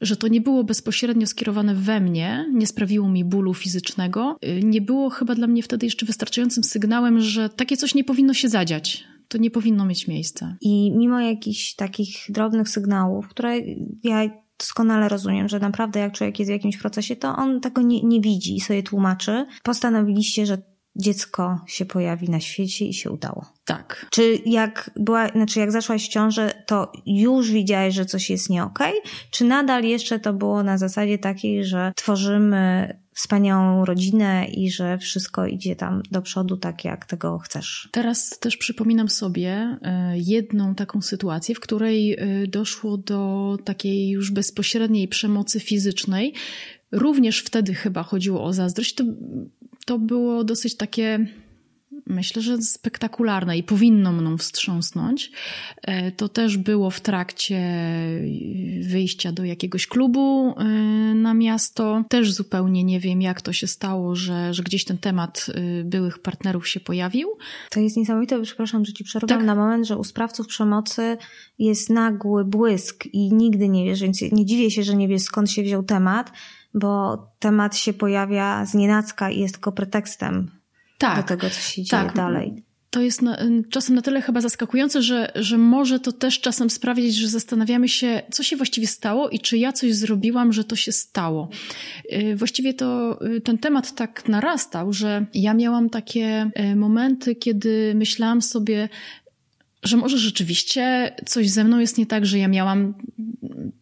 że 0.00 0.16
to 0.16 0.28
nie 0.28 0.40
było 0.40 0.64
bezpośrednio 0.64 1.26
skierowane 1.26 1.74
we 1.74 2.00
mnie, 2.00 2.46
nie 2.52 2.66
sprawiło 2.66 3.08
mi 3.08 3.24
bólu 3.24 3.54
fizycznego, 3.54 4.38
y, 4.44 4.60
nie 4.64 4.80
było 4.80 5.10
chyba 5.10 5.34
dla 5.34 5.46
mnie 5.46 5.62
wtedy 5.62 5.86
jeszcze 5.86 6.06
wystarczającym 6.06 6.64
sygnałem, 6.64 7.20
że 7.20 7.48
takie 7.48 7.76
coś 7.76 7.94
nie 7.94 8.04
powinno 8.04 8.34
się 8.34 8.48
zadziać. 8.48 9.04
To 9.28 9.38
nie 9.38 9.50
powinno 9.50 9.86
mieć 9.86 10.08
miejsca. 10.08 10.56
I 10.60 10.92
mimo 10.96 11.20
jakichś 11.20 11.74
takich 11.74 12.16
drobnych 12.28 12.68
sygnałów, 12.68 13.28
które 13.28 13.58
ja 14.04 14.30
doskonale 14.58 15.08
rozumiem, 15.08 15.48
że 15.48 15.60
naprawdę 15.60 16.00
jak 16.00 16.12
człowiek 16.12 16.38
jest 16.38 16.50
w 16.50 16.52
jakimś 16.52 16.76
procesie, 16.76 17.16
to 17.16 17.36
on 17.36 17.60
tego 17.60 17.82
nie, 17.82 18.02
nie 18.02 18.20
widzi 18.20 18.56
i 18.56 18.60
sobie 18.60 18.82
tłumaczy. 18.82 19.46
Postanowiliście, 19.62 20.46
że 20.46 20.71
dziecko 20.96 21.60
się 21.66 21.84
pojawi 21.84 22.30
na 22.30 22.40
świecie 22.40 22.84
i 22.84 22.94
się 22.94 23.10
udało. 23.10 23.46
Tak. 23.64 24.06
Czy 24.10 24.38
jak 24.46 24.90
była, 24.96 25.28
znaczy 25.28 25.60
jak 25.60 25.72
zaszłaś 25.72 26.06
w 26.06 26.08
ciążę, 26.08 26.52
to 26.66 26.92
już 27.06 27.50
widziałeś, 27.50 27.94
że 27.94 28.06
coś 28.06 28.30
jest 28.30 28.50
nie? 28.50 28.64
Okay? 28.64 28.92
Czy 29.30 29.44
nadal 29.44 29.84
jeszcze 29.84 30.18
to 30.18 30.32
było 30.32 30.62
na 30.62 30.78
zasadzie 30.78 31.18
takiej, 31.18 31.64
że 31.64 31.92
tworzymy 31.96 33.02
wspaniałą 33.14 33.84
rodzinę 33.84 34.46
i 34.46 34.70
że 34.70 34.98
wszystko 34.98 35.46
idzie 35.46 35.76
tam 35.76 36.02
do 36.10 36.22
przodu 36.22 36.56
tak, 36.56 36.84
jak 36.84 37.06
tego 37.06 37.38
chcesz? 37.38 37.88
Teraz 37.92 38.38
też 38.38 38.56
przypominam 38.56 39.08
sobie 39.08 39.78
e, 39.82 40.14
jedną 40.18 40.74
taką 40.74 41.02
sytuację, 41.02 41.54
w 41.54 41.60
której 41.60 42.12
e, 42.12 42.46
doszło 42.46 42.96
do 42.96 43.56
takiej 43.64 44.08
już 44.08 44.30
bezpośredniej 44.30 45.08
przemocy 45.08 45.60
fizycznej. 45.60 46.34
Również 46.92 47.38
wtedy 47.40 47.74
chyba 47.74 48.02
chodziło 48.02 48.44
o 48.44 48.52
zazdrość. 48.52 48.94
To 48.94 49.04
to 49.86 49.98
było 49.98 50.44
dosyć 50.44 50.74
takie 50.76 51.26
myślę, 52.06 52.42
że 52.42 52.62
spektakularne 52.62 53.58
i 53.58 53.62
powinno 53.62 54.12
mną 54.12 54.38
wstrząsnąć. 54.38 55.32
E, 55.82 56.12
to 56.12 56.28
też 56.28 56.56
było 56.56 56.90
w 56.90 57.00
trakcie 57.00 57.60
wyjścia 58.82 59.32
do 59.32 59.44
jakiegoś 59.44 59.86
klubu 59.86 60.54
e, 60.58 60.64
na 61.14 61.34
miasto. 61.34 62.04
Też 62.08 62.32
zupełnie 62.32 62.84
nie 62.84 63.00
wiem, 63.00 63.22
jak 63.22 63.42
to 63.42 63.52
się 63.52 63.66
stało, 63.66 64.16
że, 64.16 64.54
że 64.54 64.62
gdzieś 64.62 64.84
ten 64.84 64.98
temat 64.98 65.46
e, 65.54 65.84
byłych 65.84 66.18
partnerów 66.18 66.68
się 66.68 66.80
pojawił. 66.80 67.28
To 67.70 67.80
jest 67.80 67.96
niesamowite, 67.96 68.42
przepraszam, 68.42 68.84
że 68.84 68.92
ci 68.92 69.04
przerwam 69.04 69.28
tak? 69.28 69.46
na 69.46 69.54
moment, 69.54 69.86
że 69.86 69.96
u 69.96 70.04
sprawców 70.04 70.46
przemocy 70.46 71.16
jest 71.58 71.90
nagły 71.90 72.44
błysk 72.44 73.06
i 73.06 73.32
nigdy 73.32 73.68
nie 73.68 73.84
wiesz, 73.84 74.00
więc 74.00 74.22
nie 74.32 74.46
dziwię 74.46 74.70
się, 74.70 74.82
że 74.82 74.96
nie 74.96 75.08
wiesz 75.08 75.22
skąd 75.22 75.50
się 75.50 75.62
wziął 75.62 75.82
temat, 75.82 76.32
bo 76.74 77.18
temat 77.38 77.76
się 77.76 77.92
pojawia 77.92 78.66
z 78.66 78.74
nienacka 78.74 79.30
i 79.30 79.40
jest 79.40 79.54
tylko 79.54 79.72
pretekstem 79.72 80.61
tak, 81.02 81.16
do 81.16 81.28
tego, 81.28 81.50
co 81.50 81.60
się 81.60 81.82
dzieje 81.82 82.02
tak. 82.02 82.14
dalej. 82.14 82.62
To 82.90 83.00
jest 83.00 83.22
na, 83.22 83.38
czasem 83.70 83.94
na 83.94 84.02
tyle 84.02 84.22
chyba 84.22 84.40
zaskakujące, 84.40 85.02
że, 85.02 85.32
że 85.34 85.58
może 85.58 86.00
to 86.00 86.12
też 86.12 86.40
czasem 86.40 86.70
sprawić, 86.70 87.14
że 87.14 87.28
zastanawiamy 87.28 87.88
się, 87.88 88.22
co 88.30 88.42
się 88.42 88.56
właściwie 88.56 88.86
stało 88.86 89.28
i 89.28 89.40
czy 89.40 89.58
ja 89.58 89.72
coś 89.72 89.94
zrobiłam, 89.94 90.52
że 90.52 90.64
to 90.64 90.76
się 90.76 90.92
stało. 90.92 91.48
Y, 92.12 92.36
właściwie 92.36 92.74
to 92.74 93.18
y, 93.26 93.40
ten 93.40 93.58
temat 93.58 93.94
tak 93.94 94.28
narastał, 94.28 94.92
że 94.92 95.26
ja 95.34 95.54
miałam 95.54 95.90
takie 95.90 96.50
y, 96.72 96.76
momenty, 96.76 97.34
kiedy 97.34 97.92
myślałam 97.94 98.42
sobie, 98.42 98.88
że 99.82 99.96
może 99.96 100.18
rzeczywiście 100.18 101.14
coś 101.26 101.50
ze 101.50 101.64
mną 101.64 101.78
jest 101.78 101.98
nie 101.98 102.06
tak, 102.06 102.26
że 102.26 102.38
ja 102.38 102.48
miałam 102.48 102.94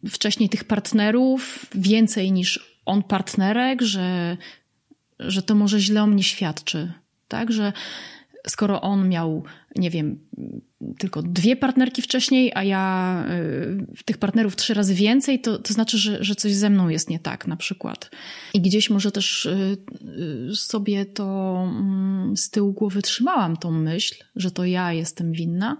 wcześniej 0.08 0.48
tych 0.48 0.64
partnerów 0.64 1.66
więcej 1.74 2.32
niż 2.32 2.78
on 2.86 3.02
partnerek, 3.02 3.82
że, 3.82 4.36
że 5.18 5.42
to 5.42 5.54
może 5.54 5.80
źle 5.80 6.02
o 6.02 6.06
mnie 6.06 6.22
świadczy. 6.22 6.92
Tak, 7.30 7.52
że 7.52 7.72
skoro 8.48 8.80
on 8.80 9.08
miał, 9.08 9.44
nie 9.76 9.90
wiem, 9.90 10.18
tylko 10.98 11.22
dwie 11.22 11.56
partnerki 11.56 12.02
wcześniej, 12.02 12.52
a 12.54 12.64
ja 12.64 13.24
y, 14.00 14.04
tych 14.04 14.18
partnerów 14.18 14.56
trzy 14.56 14.74
razy 14.74 14.94
więcej, 14.94 15.40
to, 15.40 15.58
to 15.58 15.72
znaczy, 15.72 15.98
że, 15.98 16.24
że 16.24 16.34
coś 16.34 16.54
ze 16.54 16.70
mną 16.70 16.88
jest 16.88 17.10
nie 17.10 17.18
tak 17.18 17.46
na 17.46 17.56
przykład. 17.56 18.10
I 18.54 18.60
gdzieś 18.60 18.90
może 18.90 19.12
też 19.12 19.46
y, 19.46 19.76
y, 20.50 20.56
sobie 20.56 21.06
to 21.06 21.56
mm, 21.68 22.36
z 22.36 22.50
tyłu 22.50 22.72
głowy 22.72 23.02
trzymałam 23.02 23.56
tą 23.56 23.70
myśl, 23.70 24.24
że 24.36 24.50
to 24.50 24.64
ja 24.64 24.92
jestem 24.92 25.32
winna. 25.32 25.76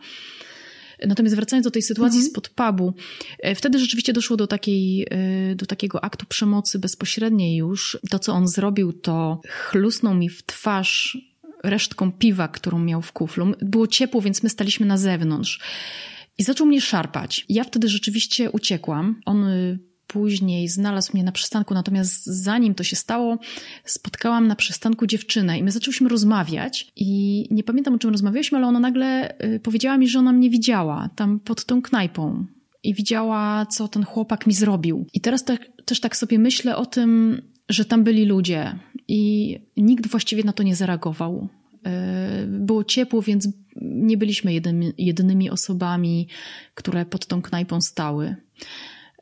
Natomiast 1.06 1.36
wracając 1.36 1.64
do 1.64 1.70
tej 1.70 1.82
sytuacji 1.82 2.18
mhm. 2.18 2.30
spod 2.30 2.48
pubu, 2.48 2.94
e, 3.38 3.54
wtedy 3.54 3.78
rzeczywiście 3.78 4.12
doszło 4.12 4.36
do, 4.36 4.46
takiej, 4.46 5.06
e, 5.10 5.54
do 5.54 5.66
takiego 5.66 6.04
aktu 6.04 6.26
przemocy 6.26 6.78
bezpośredniej 6.78 7.56
już. 7.56 7.98
To, 8.10 8.18
co 8.18 8.32
on 8.32 8.48
zrobił, 8.48 8.92
to 8.92 9.40
chlusnął 9.48 10.14
mi 10.14 10.28
w 10.28 10.42
twarz 10.42 11.18
resztką 11.64 12.12
piwa, 12.12 12.48
którą 12.48 12.78
miał 12.78 13.02
w 13.02 13.12
kuflu. 13.12 13.52
Było 13.62 13.86
ciepło, 13.86 14.20
więc 14.20 14.42
my 14.42 14.48
staliśmy 14.48 14.86
na 14.86 14.98
zewnątrz. 14.98 15.60
I 16.38 16.42
zaczął 16.42 16.66
mnie 16.66 16.80
szarpać. 16.80 17.44
Ja 17.48 17.64
wtedy 17.64 17.88
rzeczywiście 17.88 18.50
uciekłam. 18.50 19.20
On 19.24 19.44
y, 19.44 19.78
później 20.06 20.68
znalazł 20.68 21.10
mnie 21.14 21.24
na 21.24 21.32
przystanku, 21.32 21.74
natomiast 21.74 22.26
zanim 22.26 22.74
to 22.74 22.84
się 22.84 22.96
stało, 22.96 23.38
spotkałam 23.84 24.46
na 24.46 24.56
przystanku 24.56 25.06
dziewczynę 25.06 25.58
i 25.58 25.62
my 25.62 25.70
zaczęliśmy 25.70 26.08
rozmawiać 26.08 26.92
i 26.96 27.48
nie 27.50 27.64
pamiętam 27.64 27.94
o 27.94 27.98
czym 27.98 28.10
rozmawialiśmy, 28.10 28.58
ale 28.58 28.66
ona 28.66 28.80
nagle 28.80 29.38
y, 29.44 29.60
powiedziała 29.60 29.98
mi, 29.98 30.08
że 30.08 30.18
ona 30.18 30.32
mnie 30.32 30.50
widziała 30.50 31.10
tam 31.16 31.40
pod 31.40 31.64
tą 31.64 31.82
knajpą 31.82 32.46
i 32.82 32.94
widziała, 32.94 33.66
co 33.66 33.88
ten 33.88 34.04
chłopak 34.04 34.46
mi 34.46 34.52
zrobił. 34.52 35.06
I 35.12 35.20
teraz 35.20 35.44
tak, 35.44 35.68
też 35.84 36.00
tak 36.00 36.16
sobie 36.16 36.38
myślę 36.38 36.76
o 36.76 36.86
tym, 36.86 37.42
że 37.68 37.84
tam 37.84 38.04
byli 38.04 38.24
ludzie 38.24 38.78
i 39.10 39.58
nikt 39.76 40.06
właściwie 40.06 40.44
na 40.44 40.52
to 40.52 40.62
nie 40.62 40.76
zareagował. 40.76 41.48
Y, 41.86 42.46
było 42.46 42.84
ciepło, 42.84 43.22
więc 43.22 43.48
nie 43.80 44.16
byliśmy 44.16 44.52
jedynymi 44.98 45.50
osobami, 45.50 46.28
które 46.74 47.06
pod 47.06 47.26
tą 47.26 47.42
knajpą 47.42 47.80
stały. 47.80 48.36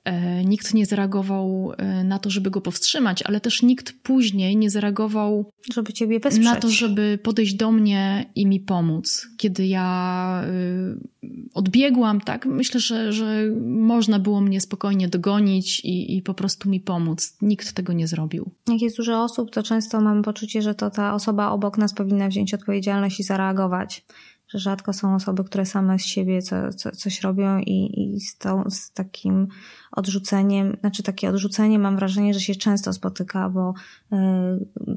E, 0.05 0.45
nikt 0.45 0.75
nie 0.75 0.87
zareagował 0.87 1.73
e, 1.76 2.05
na 2.05 2.19
to, 2.19 2.31
żeby 2.31 2.50
go 2.50 2.61
powstrzymać, 2.61 3.23
ale 3.23 3.40
też 3.40 3.62
nikt 3.62 3.93
później 4.02 4.57
nie 4.57 4.71
zareagował 4.71 5.50
żeby 5.75 5.93
ciebie 5.93 6.21
wesprzeć. 6.21 6.45
na 6.45 6.57
to, 6.57 6.71
żeby 6.71 7.19
podejść 7.23 7.55
do 7.55 7.73
mnie 7.73 8.31
i 8.35 8.47
mi 8.47 8.61
pomóc. 8.61 9.26
Kiedy 9.37 9.67
ja 9.67 10.43
e, 10.45 11.28
odbiegłam, 11.55 12.21
tak, 12.21 12.47
myślę, 12.47 12.81
że, 12.81 13.12
że 13.12 13.45
można 13.67 14.19
było 14.19 14.40
mnie 14.40 14.61
spokojnie 14.61 15.09
dogonić 15.09 15.81
i, 15.81 16.17
i 16.17 16.23
po 16.23 16.35
prostu 16.35 16.71
mi 16.71 16.81
pomóc. 16.81 17.37
Nikt 17.43 17.73
tego 17.73 17.93
nie 17.93 18.07
zrobił. 18.07 18.50
Jak 18.69 18.83
jest 18.83 18.97
dużo 18.97 19.23
osób, 19.23 19.50
to 19.50 19.62
często 19.62 20.00
mam 20.00 20.23
poczucie, 20.23 20.62
że 20.62 20.75
to 20.75 20.90
ta 20.90 21.14
osoba 21.14 21.50
obok 21.50 21.78
nas 21.78 21.95
powinna 21.95 22.28
wziąć 22.28 22.55
odpowiedzialność 22.55 23.21
i 23.21 23.23
zareagować 23.23 24.05
że 24.49 24.59
rzadko 24.59 24.93
są 24.93 25.14
osoby, 25.14 25.45
które 25.45 25.67
same 25.67 25.99
z 25.99 26.07
siebie 26.07 26.43
co, 26.43 26.73
co, 26.73 26.90
coś 26.90 27.21
robią 27.21 27.59
i, 27.59 28.00
i 28.14 28.21
z, 28.21 28.38
tą, 28.38 28.64
z 28.71 28.93
takim 28.93 29.49
odrzuceniem, 29.92 30.76
znaczy 30.80 31.02
takie 31.02 31.28
odrzucenie 31.28 31.78
mam 31.78 31.97
wrażenie, 31.97 32.35
że 32.35 32.40
się 32.40 32.54
często 32.54 32.92
spotyka, 32.92 33.49
bo 33.49 33.75
y, 34.12 34.16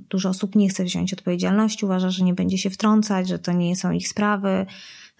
dużo 0.10 0.30
osób 0.30 0.56
nie 0.56 0.70
chce 0.70 0.84
wziąć 0.84 1.14
odpowiedzialności, 1.14 1.86
uważa, 1.86 2.10
że 2.10 2.24
nie 2.24 2.34
będzie 2.34 2.58
się 2.58 2.70
wtrącać, 2.70 3.28
że 3.28 3.40
to 3.40 3.52
nie 3.52 3.76
są 3.76 3.92
ich 3.92 4.08
sprawy, 4.08 4.66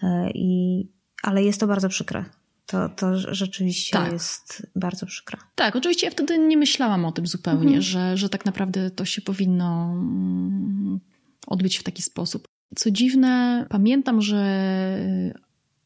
y, 0.02 0.06
i, 0.34 0.86
ale 1.22 1.44
jest 1.44 1.60
to 1.60 1.66
bardzo 1.66 1.88
przykre. 1.88 2.24
To, 2.66 2.88
to 2.88 3.18
rzeczywiście 3.34 3.98
tak. 3.98 4.12
jest 4.12 4.66
bardzo 4.76 5.06
przykre. 5.06 5.38
Tak, 5.54 5.76
oczywiście 5.76 6.06
ja 6.06 6.10
wtedy 6.10 6.38
nie 6.38 6.56
myślałam 6.56 7.04
o 7.04 7.12
tym 7.12 7.26
zupełnie, 7.26 7.62
mhm. 7.62 7.82
że, 7.82 8.16
że 8.16 8.28
tak 8.28 8.44
naprawdę 8.44 8.90
to 8.90 9.04
się 9.04 9.22
powinno 9.22 9.92
mm, 9.92 11.00
odbyć 11.46 11.78
w 11.78 11.82
taki 11.82 12.02
sposób. 12.02 12.48
Co 12.76 12.90
dziwne, 12.90 13.66
pamiętam, 13.70 14.22
że 14.22 14.44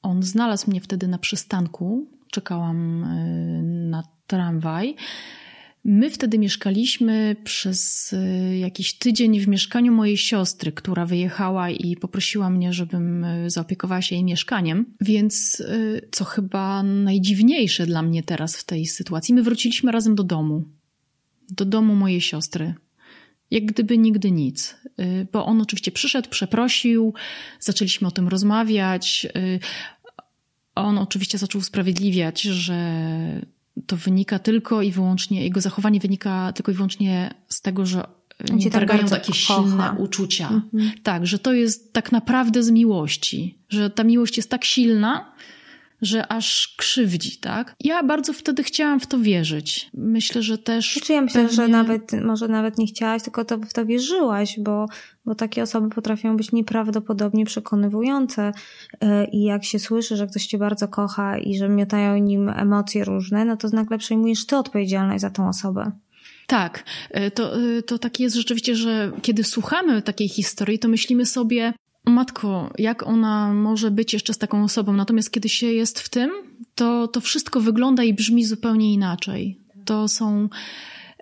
on 0.02 0.23
znalazł 0.23 0.71
mnie 0.71 0.81
wtedy 0.81 1.09
na 1.09 1.19
przystanku. 1.19 2.07
Czekałam 2.37 3.05
e, 3.05 3.07
na 3.62 4.02
tramwaj. 4.26 4.95
My 5.85 6.11
wtedy 6.11 6.38
mieszkaliśmy 6.38 7.37
przez 7.45 8.12
e, 8.12 8.59
jakiś 8.59 8.99
tydzień 8.99 9.40
w 9.40 9.49
mieszkaniu 9.49 9.93
mojej 9.93 10.16
siostry, 10.16 10.73
która 10.73 11.07
wyjechała 11.07 11.71
i 11.71 11.97
poprosiła 11.97 12.50
mnie, 12.50 12.73
żebym 12.73 13.25
e, 13.25 13.50
zaopiekowała 13.50 14.02
się 14.02 14.14
jej 14.14 14.25
mieszkaniem. 14.25 14.87
Więc, 15.00 15.62
co 16.11 16.25
chyba 16.25 16.83
najdziwniejsze 16.83 17.87
dla 17.87 18.02
mnie 18.02 18.23
teraz 18.23 18.57
w 18.57 18.64
tej 18.64 18.87
sytuacji, 18.87 19.35
my 19.35 19.43
wróciliśmy 19.43 19.93
razem 19.93 20.14
do 20.14 20.25
domu. 20.25 20.64
Do 21.50 21.64
domu 21.64 21.95
mojej 21.95 22.21
siostry 22.21 22.75
jak 23.50 23.64
gdyby 23.64 23.99
nigdy 23.99 24.31
nic. 24.31 24.76
Y, 25.00 25.26
bo 25.33 25.47
on 25.47 25.61
oczywiście 25.61 25.90
przyszedł, 25.90 26.28
przeprosił, 26.28 27.14
zaczęliśmy 27.61 28.09
o 28.09 28.11
tym 28.11 28.28
rozmawiać. 28.28 29.26
On 30.76 30.99
oczywiście 30.99 31.38
zaczął 31.38 31.59
usprawiedliwiać, 31.59 32.42
że 32.42 32.76
to 33.87 33.97
wynika 33.97 34.38
tylko 34.38 34.83
i 34.83 34.92
wyłącznie, 34.92 35.45
jego 35.45 35.61
zachowanie 35.61 36.00
wynika 36.00 36.52
tylko 36.52 36.73
i 36.73 36.75
wyłącznie 36.75 37.35
z 37.49 37.62
tego, 37.62 37.87
że 37.87 38.06
nie 38.52 38.64
tak 38.64 38.73
targają 38.73 39.09
takie 39.09 39.33
kocha. 39.33 39.62
silne 39.62 39.95
uczucia. 39.99 40.49
Mhm. 40.49 40.92
Tak, 41.02 41.26
że 41.26 41.38
to 41.38 41.52
jest 41.52 41.92
tak 41.92 42.12
naprawdę 42.12 42.62
z 42.62 42.71
miłości, 42.71 43.59
że 43.68 43.90
ta 43.90 44.04
miłość 44.04 44.37
jest 44.37 44.50
tak 44.50 44.64
silna, 44.64 45.33
że 46.03 46.33
aż 46.33 46.75
krzywdzi, 46.79 47.37
tak? 47.38 47.75
Ja 47.81 48.03
bardzo 48.03 48.33
wtedy 48.33 48.62
chciałam 48.62 49.00
w 49.00 49.07
to 49.07 49.19
wierzyć. 49.19 49.91
Myślę, 49.95 50.43
że 50.43 50.59
też. 50.59 50.93
Znaczy 50.93 51.12
ja 51.12 51.21
myślę, 51.21 51.43
pewnie... 51.43 51.57
że 51.57 51.69
nawet, 51.69 52.12
może 52.12 52.49
nawet 52.49 52.79
nie 52.79 52.87
chciałaś, 52.87 53.23
tylko 53.23 53.45
to 53.45 53.59
w 53.59 53.73
to 53.73 53.87
wierzyłaś, 53.87 54.61
bo, 54.61 54.87
bo 55.25 55.35
takie 55.35 55.62
osoby 55.62 55.88
potrafią 55.88 56.37
być 56.37 56.53
nieprawdopodobnie 56.53 57.45
przekonywujące. 57.45 58.53
Y, 58.95 59.07
I 59.33 59.43
jak 59.43 59.65
się 59.65 59.79
słyszy, 59.79 60.17
że 60.17 60.26
ktoś 60.26 60.47
cię 60.47 60.59
bardzo 60.59 60.88
kocha 60.88 61.38
i 61.38 61.57
że 61.57 61.69
miotają 61.69 62.17
nim 62.17 62.49
emocje 62.49 63.05
różne, 63.05 63.45
no 63.45 63.57
to 63.57 63.69
nagle 63.69 63.99
przejmujesz 63.99 64.47
ty 64.47 64.57
odpowiedzialność 64.57 65.21
za 65.21 65.31
tą 65.31 65.49
osobę. 65.49 65.93
Tak, 66.47 66.85
y, 67.17 67.31
to, 67.31 67.61
y, 67.61 67.83
to 67.83 67.99
tak 67.99 68.21
jest 68.21 68.37
rzeczywiście, 68.37 68.76
że 68.76 69.12
kiedy 69.23 69.45
słuchamy 69.45 70.03
takiej 70.03 70.29
historii, 70.29 70.79
to 70.79 70.88
myślimy 70.88 71.26
sobie, 71.26 71.73
matko, 72.11 72.73
jak 72.79 73.07
ona 73.07 73.55
może 73.55 73.91
być 73.91 74.13
jeszcze 74.13 74.35
z 74.35 74.39
taką 74.39 74.65
osobą? 74.65 74.93
Natomiast 74.93 75.31
kiedy 75.31 75.49
się 75.49 75.67
jest 75.67 76.01
w 76.01 76.09
tym, 76.09 76.31
to, 76.75 77.09
to 77.09 77.21
wszystko 77.21 77.61
wygląda 77.61 78.05
i 78.05 78.15
brzmi 78.15 78.45
zupełnie 78.45 78.93
inaczej. 78.93 79.61
To 79.85 80.09
są. 80.09 80.49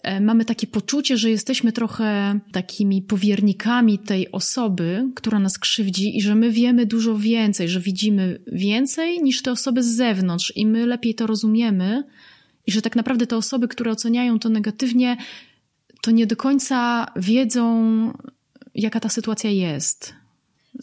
E, 0.03 0.21
mamy 0.21 0.45
takie 0.45 0.67
poczucie, 0.67 1.17
że 1.17 1.31
jesteśmy 1.31 1.73
trochę 1.73 2.41
takimi 2.53 3.03
powiernikami 3.03 3.99
tej 3.99 4.33
osoby, 4.33 5.11
która 5.15 5.39
nas 5.39 5.59
krzywdzi, 5.59 6.17
i 6.17 6.23
że 6.23 6.35
my 6.35 6.51
wiemy 6.51 6.87
dużo 6.87 7.19
więcej, 7.19 7.69
że 7.69 7.81
widzimy 7.81 8.41
więcej 8.47 9.23
niż 9.23 9.43
te 9.43 9.53
osoby 9.53 9.83
z 9.83 9.97
zewnątrz, 9.97 10.53
i 10.57 10.67
my 10.67 10.87
lepiej 10.87 11.15
to 11.15 11.27
rozumiemy, 11.27 12.05
i 12.67 12.73
że 12.73 12.83
tak 12.83 12.97
naprawdę 12.97 13.27
te 13.27 13.37
osoby, 13.37 13.69
które 13.69 13.91
oceniają 13.91 14.39
to 14.39 14.49
negatywnie, 14.49 15.17
to 16.03 16.11
nie 16.11 16.27
do 16.27 16.37
końca 16.37 17.07
wiedzą, 17.17 18.13
jaka 18.75 19.01
ta 19.01 19.09
sytuacja 19.09 19.51
jest. 19.51 20.24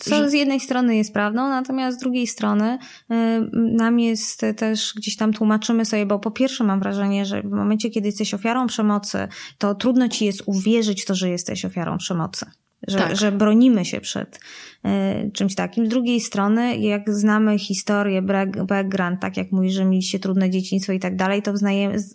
Co 0.04 0.30
z 0.30 0.34
jednej 0.34 0.60
strony 0.60 0.96
jest 0.96 1.14
prawdą, 1.14 1.50
natomiast 1.50 1.98
z 1.98 2.02
drugiej 2.02 2.28
strony 2.28 2.78
y, 3.12 3.16
nam 3.54 4.00
jest 4.00 4.46
też 4.58 4.94
gdzieś 4.96 5.18
tam 5.18 5.34
tłumaczymy 5.34 5.86
sobie, 5.86 6.06
bo 6.06 6.20
po 6.20 6.32
pierwsze 6.32 6.64
mam 6.64 6.80
wrażenie, 6.80 7.26
że 7.26 7.42
w 7.42 7.52
momencie, 7.52 7.90
kiedy 7.90 8.08
jesteś 8.08 8.34
ofiarą 8.34 8.68
przemocy, 8.68 9.28
to 9.58 9.76
trudno 9.76 10.10
ci 10.10 10.26
jest 10.26 10.44
uwierzyć 10.46 11.02
w 11.04 11.06
to, 11.06 11.16
że 11.16 11.30
jesteś 11.30 11.66
ofiarą 11.66 11.98
przemocy. 11.98 12.46
Że, 12.88 12.98
Tak. 12.98 13.16
że 13.16 13.32
bronimy 13.32 13.86
się 13.86 14.02
przed 14.02 14.40
y, 14.86 15.32
czymś 15.32 15.56
takim. 15.56 15.86
Z 15.86 15.90
drugiej 15.90 16.22
strony, 16.22 16.78
jak 16.78 17.14
znamy 17.14 17.60
historię, 17.60 18.22
background, 18.68 19.20
tak 19.20 19.38
jak 19.38 19.52
mówisz, 19.52 19.74
że 19.74 19.86
mieliście 19.86 20.20
trudne 20.20 20.50
dzieciństwo 20.50 20.94
i 20.94 21.00
tak 21.00 21.16
dalej, 21.16 21.42
to 21.42 21.54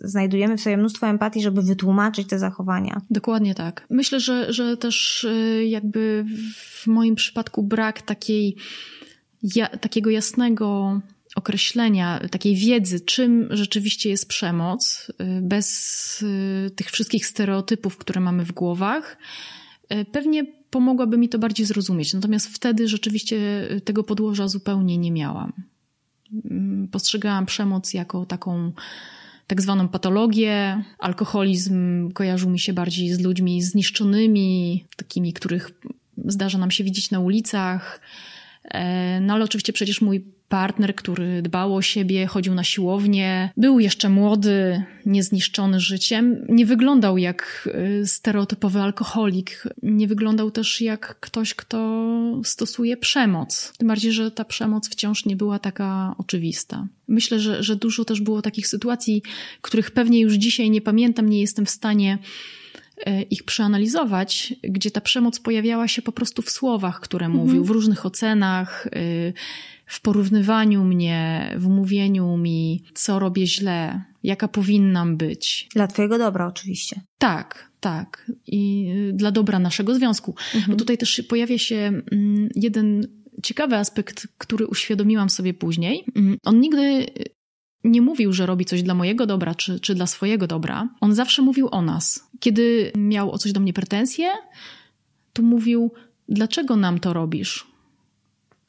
znajdujemy 0.01 0.57
w 0.57 0.61
sobie 0.61 0.77
mnóstwo 0.77 1.07
empatii, 1.07 1.41
żeby 1.41 1.61
wytłumaczyć 1.61 2.27
te 2.27 2.39
zachowania. 2.39 3.01
Dokładnie 3.09 3.55
tak. 3.55 3.85
Myślę, 3.89 4.19
że, 4.19 4.53
że 4.53 4.77
też 4.77 5.23
y, 5.23 5.65
jakby 5.67 6.25
w 6.55 6.87
moim 6.87 7.15
przypadku 7.15 7.63
brak 7.63 8.01
takiej, 8.01 8.55
ja, 9.55 9.67
takiego 9.67 10.09
jasnego 10.09 10.99
określenia, 11.35 12.19
takiej 12.31 12.55
wiedzy, 12.55 12.99
czym 12.99 13.47
rzeczywiście 13.51 14.09
jest 14.09 14.27
przemoc, 14.27 15.11
y, 15.21 15.41
bez 15.41 16.25
tych 16.75 16.91
wszystkich 16.91 17.25
stereotypów, 17.25 17.97
które 17.97 18.21
mamy 18.21 18.45
w 18.45 18.51
głowach, 18.51 19.17
pewnie 20.11 20.56
pomogłaby 20.69 21.17
mi 21.17 21.29
to 21.29 21.39
bardziej 21.39 21.65
zrozumieć. 21.65 22.13
Natomiast 22.13 22.47
wtedy 22.47 22.87
rzeczywiście 22.87 23.37
y, 23.71 23.81
tego 23.81 24.03
podłoża 24.03 24.47
zupełnie 24.47 24.97
nie 24.97 25.11
miałam. 25.11 25.53
Mm, 26.45 26.87
Postrzegałam 26.87 27.45
przemoc 27.45 27.93
jako 27.93 28.25
taką 28.25 28.71
tak 29.47 29.61
zwaną 29.61 29.87
patologię. 29.87 30.83
Alkoholizm 30.99 32.11
kojarzył 32.11 32.49
mi 32.49 32.59
się 32.59 32.73
bardziej 32.73 33.13
z 33.13 33.19
ludźmi 33.19 33.61
zniszczonymi, 33.61 34.85
takimi, 34.95 35.33
których 35.33 35.71
zdarza 36.25 36.57
nam 36.57 36.71
się 36.71 36.83
widzieć 36.83 37.11
na 37.11 37.19
ulicach. 37.19 38.01
E, 38.63 39.19
No 39.21 39.33
ale 39.33 39.45
oczywiście 39.45 39.73
przecież 39.73 40.01
mój 40.01 40.36
partner, 40.49 40.95
który 40.95 41.41
dbał 41.41 41.75
o 41.75 41.81
siebie, 41.81 42.27
chodził 42.27 42.53
na 42.53 42.63
siłownię, 42.63 43.49
był 43.57 43.79
jeszcze 43.79 44.09
młody, 44.09 44.83
niezniszczony 45.05 45.79
życiem, 45.79 46.45
nie 46.49 46.65
wyglądał 46.65 47.17
jak 47.17 47.69
y, 48.01 48.07
stereotypowy 48.07 48.81
alkoholik, 48.81 49.63
nie 49.83 50.07
wyglądał 50.07 50.51
też 50.51 50.81
jak 50.81 51.19
ktoś, 51.19 51.53
kto 51.53 52.07
stosuje 52.43 52.97
przemoc. 52.97 53.73
Tym 53.77 53.87
bardziej, 53.87 54.11
że 54.11 54.31
ta 54.31 54.45
przemoc 54.45 54.89
wciąż 54.89 55.25
nie 55.25 55.35
była 55.35 55.59
taka 55.59 56.15
oczywista. 56.17 56.87
Myślę, 57.07 57.39
że, 57.39 57.63
że 57.63 57.75
dużo 57.75 58.05
też 58.05 58.21
było 58.21 58.41
takich 58.41 58.67
sytuacji, 58.67 59.21
których 59.61 59.91
pewnie 59.91 60.19
już 60.19 60.33
dzisiaj 60.33 60.69
nie 60.69 60.81
pamiętam, 60.81 61.29
nie 61.29 61.41
jestem 61.41 61.65
w 61.65 61.69
stanie 61.69 62.17
e, 63.05 63.21
ich 63.21 63.43
przeanalizować, 63.43 64.53
gdzie 64.63 64.91
ta 64.91 65.01
przemoc 65.01 65.39
pojawiała 65.39 65.87
się 65.87 66.01
po 66.01 66.11
prostu 66.11 66.41
w 66.41 66.49
słowach, 66.49 66.99
które 66.99 67.29
mówił, 67.29 67.63
w 67.63 67.69
różnych 67.69 68.05
ocenach, 68.05 68.87
y, 68.87 69.33
w 69.87 70.01
porównywaniu 70.01 70.83
mnie, 70.83 71.51
w 71.57 71.67
mówieniu 71.67 72.37
mi, 72.37 72.83
co 72.93 73.19
robię 73.19 73.47
źle, 73.47 74.01
jaka 74.23 74.47
powinnam 74.47 75.17
być. 75.17 75.69
Dla 75.73 75.87
twojego 75.87 76.17
dobra 76.17 76.47
oczywiście. 76.47 77.01
Tak, 77.17 77.71
tak. 77.79 78.31
I 78.47 78.91
y, 79.09 79.13
dla 79.13 79.31
dobra 79.31 79.59
naszego 79.59 79.95
związku. 79.95 80.35
Bo 80.67 80.75
tutaj 80.75 80.97
też 80.97 81.21
pojawia 81.29 81.57
się 81.57 81.75
mm, 82.11 82.49
jeden 82.55 83.07
ciekawy 83.43 83.75
aspekt, 83.75 84.27
który 84.37 84.67
uświadomiłam 84.67 85.29
sobie 85.29 85.53
później. 85.53 86.05
Mm, 86.15 86.37
On 86.45 86.59
nigdy 86.59 87.05
nie 87.83 88.01
mówił, 88.01 88.33
że 88.33 88.45
robi 88.45 88.65
coś 88.65 88.83
dla 88.83 88.93
mojego 88.93 89.25
dobra 89.25 89.55
czy, 89.55 89.79
czy 89.79 89.95
dla 89.95 90.07
swojego 90.07 90.47
dobra. 90.47 90.89
On 91.01 91.13
zawsze 91.13 91.41
mówił 91.41 91.67
o 91.71 91.81
nas. 91.81 92.29
Kiedy 92.39 92.91
miał 92.95 93.31
o 93.31 93.37
coś 93.37 93.51
do 93.51 93.59
mnie 93.59 93.73
pretensje, 93.73 94.27
to 95.33 95.41
mówił: 95.41 95.91
Dlaczego 96.29 96.75
nam 96.75 96.99
to 96.99 97.13
robisz? 97.13 97.67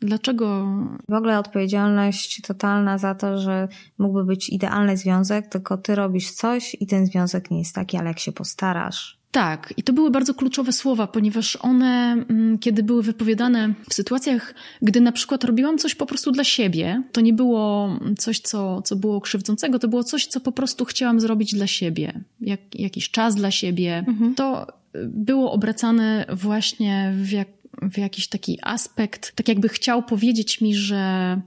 Dlaczego 0.00 0.66
W 1.08 1.12
ogóle 1.12 1.38
odpowiedzialność 1.38 2.42
totalna 2.42 2.98
za 2.98 3.14
to, 3.14 3.38
że 3.38 3.68
mógłby 3.98 4.24
być 4.24 4.48
idealny 4.48 4.96
związek, 4.96 5.46
tylko 5.46 5.76
ty 5.76 5.94
robisz 5.94 6.30
coś 6.30 6.76
i 6.80 6.86
ten 6.86 7.06
związek 7.06 7.50
nie 7.50 7.58
jest 7.58 7.74
taki, 7.74 7.96
ale 7.96 8.08
jak 8.08 8.18
się 8.18 8.32
postarasz. 8.32 9.18
Tak, 9.30 9.74
i 9.76 9.82
to 9.82 9.92
były 9.92 10.10
bardzo 10.10 10.34
kluczowe 10.34 10.72
słowa, 10.72 11.06
ponieważ 11.06 11.56
one, 11.56 12.12
mm, 12.28 12.58
kiedy 12.58 12.82
były 12.82 13.02
wypowiadane 13.02 13.74
w 13.90 13.94
sytuacjach, 13.94 14.54
gdy 14.82 15.00
na 15.00 15.12
przykład 15.12 15.44
robiłam 15.44 15.78
coś 15.78 15.94
po 15.94 16.06
prostu 16.06 16.30
dla 16.30 16.44
siebie, 16.44 17.02
to 17.12 17.20
nie 17.20 17.32
było 17.32 17.90
coś, 18.18 18.40
co, 18.40 18.82
co 18.82 18.96
było 18.96 19.20
krzywdzącego, 19.20 19.78
to 19.78 19.88
było 19.88 20.04
coś, 20.04 20.26
co 20.26 20.40
po 20.40 20.52
prostu 20.52 20.84
chciałam 20.84 21.20
zrobić 21.20 21.54
dla 21.54 21.66
siebie, 21.66 22.20
jak, 22.40 22.60
jakiś 22.74 23.10
czas 23.10 23.34
dla 23.34 23.50
siebie. 23.50 24.04
To 24.36 24.66
y, 24.66 25.08
było 25.08 25.52
obracane 25.52 26.26
właśnie 26.32 27.12
w, 27.16 27.32
jak, 27.32 27.48
w 27.82 27.98
jakiś 27.98 28.28
taki 28.28 28.58
aspekt, 28.62 29.36
tak 29.36 29.48
jakby 29.48 29.68
chciał 29.68 30.02
powiedzieć 30.02 30.60
mi, 30.60 30.74
że 30.74 31.40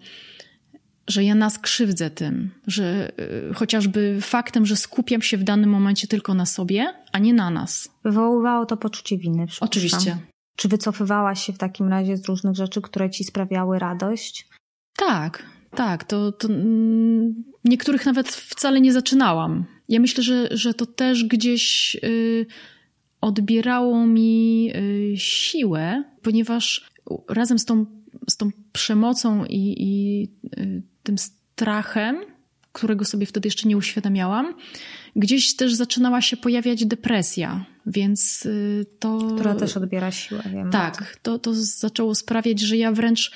że 1.08 1.24
ja 1.24 1.36
nas 1.36 1.60
krzywdzę 1.60 2.10
tym, 2.10 2.52
że 2.68 3.12
y, 3.50 3.54
chociażby 3.54 4.18
faktem, 4.22 4.66
że 4.66 4.76
skupiam 4.76 5.22
się 5.22 5.38
w 5.38 5.44
danym 5.44 5.70
momencie 5.70 6.08
tylko 6.08 6.34
na 6.34 6.46
sobie, 6.46 6.94
a 7.12 7.20
nie 7.20 7.34
na 7.34 7.50
nas. 7.50 7.90
Wywoływało 8.04 8.66
to 8.66 8.78
poczucie 8.78 9.18
winy. 9.18 9.46
Oczywiście. 9.60 10.18
Czy 10.56 10.68
wycofywałaś 10.68 11.46
się 11.46 11.54
w 11.54 11.58
takim 11.58 11.88
razie 11.88 12.18
z 12.18 12.26
różnych 12.26 12.56
rzeczy, 12.56 12.82
które 12.82 13.10
ci 13.10 13.24
sprawiały 13.24 13.80
radość? 13.80 14.48
Tak, 14.98 15.46
tak. 15.76 16.04
To, 16.04 16.32
to 16.32 16.48
mm, 16.48 17.44
niektórych 17.66 18.06
nawet 18.06 18.28
wcale 18.28 18.82
nie 18.82 18.94
zaczynałam. 18.94 19.66
Ja 19.90 20.00
myślę, 20.00 20.24
że, 20.24 20.48
że 20.52 20.74
to 20.74 20.86
też 20.86 21.24
gdzieś 21.24 21.96
y, 22.04 22.46
odbierało 23.22 24.08
mi 24.08 24.72
y, 24.76 25.14
siłę, 25.18 26.04
ponieważ 26.22 26.90
razem 27.30 27.60
z 27.60 27.66
tą, 27.66 27.86
z 28.30 28.38
tą 28.38 28.50
przemocą 28.72 29.46
i, 29.46 29.76
i 29.78 30.24
y, 30.60 30.84
tym 31.04 31.18
strachem, 31.18 32.18
którego 32.72 33.06
sobie 33.06 33.26
wtedy 33.26 33.48
jeszcze 33.48 33.68
nie 33.68 33.78
uświadamiałam, 33.78 34.54
gdzieś 35.16 35.56
też 35.56 35.74
zaczynała 35.74 36.22
się 36.22 36.38
pojawiać 36.38 36.86
depresja, 36.86 37.66
więc 37.86 38.46
y, 38.46 38.86
to. 39.00 39.18
Która 39.36 39.56
też 39.56 39.78
odbiera 39.78 40.12
siłę, 40.12 40.44
wiem. 40.54 40.72
Tak, 40.72 41.18
to, 41.22 41.40
to 41.40 41.54
zaczęło 41.54 42.16
sprawiać, 42.16 42.60
że 42.60 42.78
ja 42.78 42.92
wręcz 42.92 43.32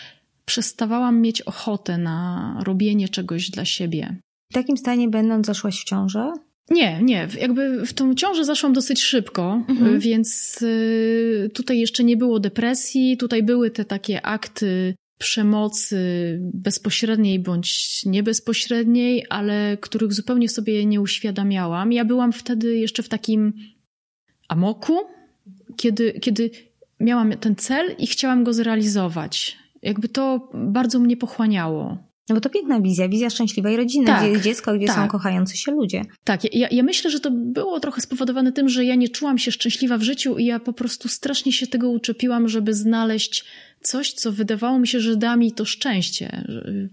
przestawałam 0.45 1.21
mieć 1.21 1.41
ochotę 1.41 1.97
na 1.97 2.59
robienie 2.63 3.09
czegoś 3.09 3.49
dla 3.49 3.65
siebie. 3.65 4.15
W 4.51 4.53
takim 4.53 4.77
stanie 4.77 5.09
będąc 5.09 5.45
zaszłaś 5.47 5.81
w 5.81 5.83
ciążę? 5.83 6.33
Nie, 6.69 7.01
nie, 7.03 7.27
jakby 7.39 7.85
w 7.85 7.93
tą 7.93 8.15
ciążę 8.15 8.45
zaszłam 8.45 8.73
dosyć 8.73 9.03
szybko, 9.03 9.63
Mhm. 9.67 9.99
więc 9.99 10.59
y, 10.61 11.51
tutaj 11.53 11.79
jeszcze 11.79 12.03
nie 12.03 12.17
było 12.17 12.39
depresji, 12.39 13.17
tutaj 13.17 13.43
były 13.43 13.71
te 13.71 13.85
takie 13.85 14.21
akty 14.25 14.95
przemocy 15.19 15.99
bezpośredniej 16.53 17.39
bądź 17.39 18.01
niebezpośredniej, 18.05 19.25
ale 19.29 19.77
których 19.81 20.13
zupełnie 20.13 20.49
sobie 20.49 20.85
nie 20.85 21.01
uświadamiałam. 21.01 21.91
Ja 21.93 22.05
byłam 22.05 22.33
wtedy 22.33 22.77
jeszcze 22.77 23.03
w 23.03 23.09
takim 23.09 23.53
amoku, 24.47 24.97
kiedy, 25.75 26.13
kiedy 26.13 26.51
miałam 26.99 27.31
ten 27.37 27.55
cel 27.55 27.95
i 27.99 28.07
chciałam 28.07 28.43
go 28.43 28.53
zrealizować. 28.53 29.57
Jakby 29.81 30.09
to 30.09 30.49
bardzo 30.53 30.99
mnie 30.99 31.17
pochłaniało. 31.17 31.97
No 32.29 32.35
bo 32.35 32.41
to 32.41 32.49
piękna 32.49 32.81
wizja, 32.81 33.09
wizja 33.09 33.29
szczęśliwej 33.29 33.77
rodziny, 33.77 34.05
Tak, 34.05 34.21
gdzie 34.21 34.31
jest 34.31 34.43
dziecko, 34.43 34.73
gdzie 34.73 34.87
są 34.87 34.93
tak. 34.93 35.11
kochający 35.11 35.57
się 35.57 35.71
ludzie. 35.71 36.01
Tak, 36.23 36.55
ja, 36.55 36.67
ja 36.71 36.83
myślę, 36.83 37.11
że 37.11 37.19
to 37.19 37.31
było 37.31 37.79
trochę 37.79 38.01
spowodowane 38.01 38.51
tym, 38.51 38.69
że 38.69 38.85
ja 38.85 38.95
nie 38.95 39.09
czułam 39.09 39.37
się 39.37 39.51
szczęśliwa 39.51 39.97
w 39.97 40.03
życiu 40.03 40.37
i 40.37 40.45
ja 40.45 40.59
po 40.59 40.73
prostu 40.73 41.07
strasznie 41.07 41.51
się 41.51 41.67
tego 41.67 41.89
uczepiłam, 41.89 42.49
żeby 42.49 42.73
znaleźć 42.73 43.45
coś, 43.81 44.13
co 44.13 44.31
wydawało 44.31 44.79
mi 44.79 44.87
się, 44.87 44.99
że 44.99 45.15
da 45.15 45.35
mi 45.35 45.51
to 45.51 45.65
szczęście. 45.65 46.43
Że 46.47 46.89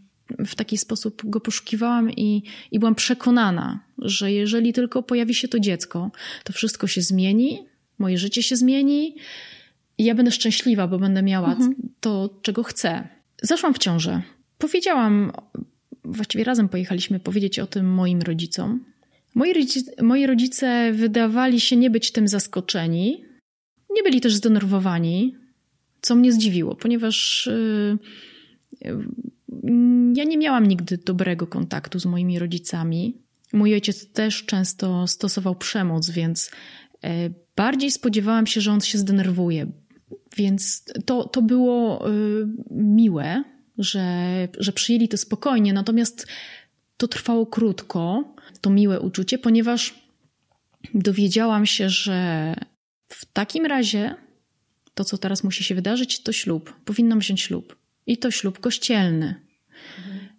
W 0.46 0.54
taki 0.54 0.78
sposób 0.78 1.22
go 1.24 1.40
poszukiwałam 1.40 2.10
i, 2.10 2.42
i 2.70 2.78
byłam 2.78 2.94
przekonana, 2.94 3.80
że 3.98 4.32
jeżeli 4.32 4.72
tylko 4.72 5.02
pojawi 5.02 5.34
się 5.34 5.48
to 5.48 5.60
dziecko, 5.60 6.10
to 6.44 6.52
wszystko 6.52 6.86
się 6.86 7.02
zmieni, 7.02 7.66
moje 7.98 8.18
życie 8.18 8.42
się 8.42 8.56
zmieni 8.56 9.16
i 9.98 10.04
ja 10.04 10.14
będę 10.14 10.30
szczęśliwa, 10.30 10.86
bo 10.88 10.98
będę 10.98 11.22
miała 11.22 11.56
to, 12.00 12.40
czego 12.42 12.62
chcę. 12.62 13.08
Zaszłam 13.42 13.74
w 13.74 13.78
ciążę. 13.78 14.22
Powiedziałam, 14.62 15.33
właściwie 16.05 16.44
razem 16.44 16.68
pojechaliśmy 16.68 17.20
powiedzieć 17.20 17.59
o 17.59 17.66
tym 17.66 17.87
moim 17.94 18.22
rodzicom. 18.22 18.85
Moi 19.35 19.53
rodzice, 19.53 20.03
moi 20.03 20.27
rodzice 20.27 20.92
wydawali 20.92 21.61
się 21.61 21.77
nie 21.77 21.90
być 21.90 22.12
tym 22.12 22.29
zaskoczeni. 22.29 23.25
Nie 23.90 24.03
byli 24.03 24.20
też 24.20 24.35
zdenerwowani, 24.35 25.37
co 26.01 26.14
mnie 26.14 26.33
zdziwiło, 26.33 26.75
ponieważ 26.75 27.48
yy, 28.83 28.92
ja 30.14 30.25
nie 30.25 30.38
miałam 30.38 30.66
nigdy 30.66 30.98
dobrego 30.98 31.46
kontaktu 31.46 31.98
z 31.98 32.07
moimi 32.07 32.38
rodzicami. 32.38 33.16
Mój 33.53 33.75
ojciec 33.75 34.12
też 34.12 34.44
często 34.44 35.07
stosował 35.07 35.55
przemoc, 35.55 36.11
więc 36.11 36.51
yy, 37.03 37.11
bardziej 37.57 37.90
spodziewałam 37.90 38.46
się, 38.46 38.61
że 38.61 38.72
on 38.72 38.81
się 38.81 38.98
zdenerwuje. 38.98 39.66
Więc 40.37 40.85
to, 41.07 41.25
to 41.25 41.42
było 41.42 42.09
yy, 42.09 42.48
miłe, 42.70 43.44
że, 43.78 44.48
że 44.58 44.72
przyjęli 44.72 45.08
to 45.08 45.16
spokojnie, 45.16 45.72
natomiast 45.72 46.26
to 46.96 47.08
trwało 47.08 47.46
krótko, 47.46 48.35
to 48.61 48.70
miłe 48.70 49.00
uczucie, 49.00 49.38
ponieważ 49.38 49.94
dowiedziałam 50.94 51.66
się, 51.66 51.88
że 51.88 52.54
w 53.08 53.24
takim 53.24 53.66
razie 53.66 54.14
to, 54.94 55.04
co 55.04 55.18
teraz 55.18 55.44
musi 55.44 55.64
się 55.64 55.74
wydarzyć, 55.74 56.22
to 56.22 56.32
ślub. 56.32 56.74
Powinnam 56.85 57.18
wziąć 57.18 57.40
ślub. 57.40 57.76
I 58.06 58.18
to 58.18 58.30
ślub 58.30 58.61
kościelny. 58.61 59.35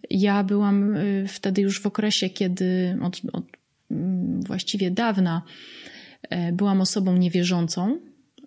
Ja 0.09 0.43
byłam 0.43 0.95
y, 0.95 1.25
wtedy 1.27 1.61
już 1.61 1.81
w 1.81 1.85
okresie, 1.85 2.29
kiedy 2.29 2.97
od, 3.01 3.21
od 3.33 3.45
mm, 3.91 4.41
właściwie 4.41 4.91
dawna 4.91 5.41
e, 6.21 6.51
byłam 6.51 6.81
osobą 6.81 7.17
niewierzącą 7.17 7.99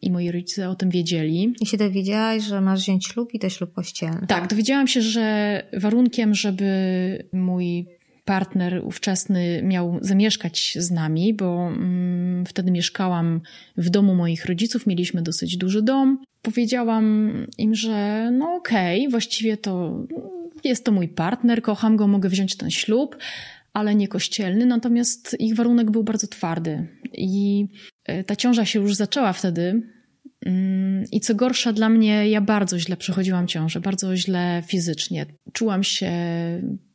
i 0.06 0.10
moi 0.10 0.30
rodzice 0.30 0.68
o 0.68 0.74
tym 0.74 0.90
wiedzieli. 0.90 1.54
I 1.60 1.66
się 1.66 1.76
dowiedziałaś, 1.76 2.42
że 2.42 2.60
masz 2.60 2.80
wziąć 2.80 3.06
ślub 3.06 3.34
i 3.34 3.38
to 3.38 3.48
ślub 3.48 3.72
kościelny. 3.72 4.26
Tak, 4.26 4.48
dowiedziałam 4.48 4.88
się, 4.88 5.00
że 5.00 5.62
warunkiem, 5.72 6.34
żeby 6.34 7.28
mój 7.32 7.86
partner 8.24 8.82
ówczesny 8.84 9.62
miał 9.62 9.98
zamieszkać 10.00 10.76
z 10.80 10.90
nami, 10.90 11.34
bo 11.34 11.68
mm, 11.68 12.46
wtedy 12.46 12.70
mieszkałam 12.70 13.40
w 13.76 13.90
domu 13.90 14.14
moich 14.14 14.44
rodziców, 14.44 14.86
mieliśmy 14.86 15.22
dosyć 15.22 15.56
duży 15.56 15.82
dom. 15.82 16.18
Powiedziałam 16.42 17.32
im, 17.58 17.74
że 17.74 18.30
no 18.32 18.54
okej, 18.54 19.00
okay, 19.00 19.10
właściwie 19.10 19.56
to 19.56 20.04
jest 20.64 20.84
to 20.84 20.92
mój 20.92 21.08
partner, 21.08 21.62
kocham 21.62 21.96
go, 21.96 22.06
mogę 22.06 22.28
wziąć 22.28 22.56
ten 22.56 22.70
ślub, 22.70 23.16
ale 23.72 23.94
nie 23.94 24.08
kościelny. 24.08 24.66
Natomiast 24.66 25.36
ich 25.40 25.54
warunek 25.54 25.90
był 25.90 26.04
bardzo 26.04 26.26
twardy 26.26 26.86
i 27.12 27.66
e, 28.04 28.24
ta 28.24 28.36
ciąża 28.36 28.64
się 28.64 28.80
już 28.80 28.94
zaczęła 28.94 29.32
wtedy. 29.32 29.95
Mm, 30.46 31.04
I 31.12 31.20
co 31.20 31.34
gorsza 31.34 31.72
dla 31.72 31.88
mnie, 31.88 32.28
ja 32.28 32.40
bardzo 32.40 32.78
źle 32.78 32.96
przechodziłam 32.96 33.46
ciążę, 33.46 33.80
bardzo 33.80 34.16
źle 34.16 34.62
fizycznie. 34.66 35.26
Czułam 35.52 35.84
się 35.84 36.12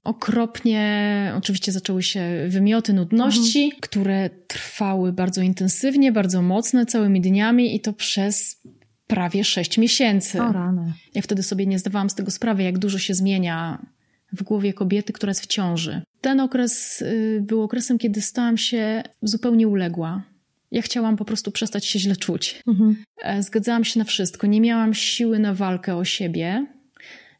okropnie. 0.04 1.34
Oczywiście 1.38 1.72
zaczęły 1.72 2.04
się 2.04 2.46
wymioty 2.48 2.94
nudności, 2.94 3.64
mhm. 3.64 3.82
które 3.82 4.30
trwały 4.48 5.14
bardzo 5.14 5.42
intensywnie, 5.42 6.12
bardzo 6.12 6.42
mocne, 6.42 6.86
całymi 6.86 7.22
dniami 7.22 7.76
i 7.76 7.80
to 7.80 7.94
przez 7.94 8.62
prawie 9.08 9.44
sześć 9.44 9.78
miesięcy. 9.78 10.42
O 10.42 10.52
rany. 10.52 10.94
Ja 11.16 11.22
wtedy 11.22 11.44
sobie 11.44 11.66
nie 11.66 11.80
zdawałam 11.80 12.10
z 12.10 12.16
tego 12.16 12.32
sprawy, 12.32 12.64
jak 12.64 12.78
dużo 12.78 12.98
się 12.98 13.14
zmienia 13.14 13.86
w 14.34 14.44
głowie 14.44 14.74
kobiety, 14.74 15.14
która 15.14 15.30
jest 15.30 15.42
w 15.42 15.48
ciąży. 15.48 16.02
Ten 16.22 16.40
okres 16.40 17.02
y, 17.02 17.44
był 17.48 17.62
okresem, 17.64 17.98
kiedy 17.98 18.22
stałam 18.22 18.58
się 18.58 19.04
zupełnie 19.22 19.68
uległa. 19.68 20.24
Ja 20.72 20.82
chciałam 20.82 21.18
po 21.18 21.26
prostu 21.26 21.52
przestać 21.52 21.86
się 21.86 22.00
źle 22.00 22.16
czuć. 22.16 22.62
Mhm. 22.68 23.04
E, 23.24 23.44
zgadzałam 23.44 23.84
się 23.84 24.00
na 24.00 24.06
wszystko. 24.06 24.48
Nie 24.48 24.62
miałam 24.62 24.94
siły 24.94 25.40
na 25.40 25.54
walkę 25.54 25.96
o 25.96 26.06
siebie. 26.06 26.66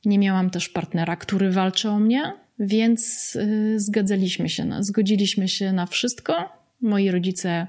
Nie 0.06 0.20
miałam 0.20 0.50
też 0.50 0.70
partnera, 0.70 1.16
który 1.16 1.52
walczy 1.52 1.90
o 1.90 2.00
mnie, 2.00 2.34
więc 2.60 3.36
y, 3.36 3.80
zgadzaliśmy 3.80 4.50
się, 4.50 4.66
na, 4.66 4.84
zgodziliśmy 4.84 5.48
się 5.48 5.74
na 5.74 5.86
wszystko. 5.86 6.50
Moi 6.82 7.12
rodzice 7.12 7.68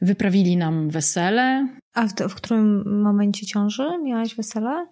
wyprawili 0.00 0.56
nam 0.56 0.90
wesele. 0.90 1.68
A 1.94 2.06
w, 2.06 2.12
w 2.12 2.34
którym 2.34 2.82
momencie 3.02 3.46
ciąży 3.46 3.84
miałaś 4.04 4.34
wesele? 4.34 4.86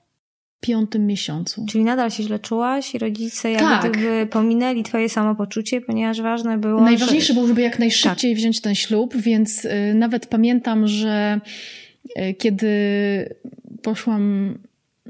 Piątym 0.67 1.07
miesiącu. 1.07 1.67
Czyli 1.69 1.85
nadal 1.85 2.11
się 2.11 2.23
źle 2.23 2.39
czułaś 2.39 2.95
i 2.95 2.99
rodzice 2.99 3.51
jakby 3.51 3.67
tak. 3.67 4.31
pominęli 4.31 4.83
twoje 4.83 5.09
samopoczucie, 5.09 5.81
ponieważ 5.81 6.21
ważne 6.21 6.59
było... 6.59 6.81
Najważniejsze 6.81 7.27
że... 7.27 7.35
było, 7.35 7.47
żeby 7.47 7.63
jak 7.63 7.79
najszybciej 7.79 8.33
tak. 8.33 8.39
wziąć 8.39 8.61
ten 8.61 8.75
ślub, 8.75 9.17
więc 9.17 9.65
y, 9.65 9.95
nawet 9.95 10.27
pamiętam, 10.27 10.89
że 10.89 11.41
y, 12.19 12.35
kiedy 12.35 12.69
poszłam 13.83 14.55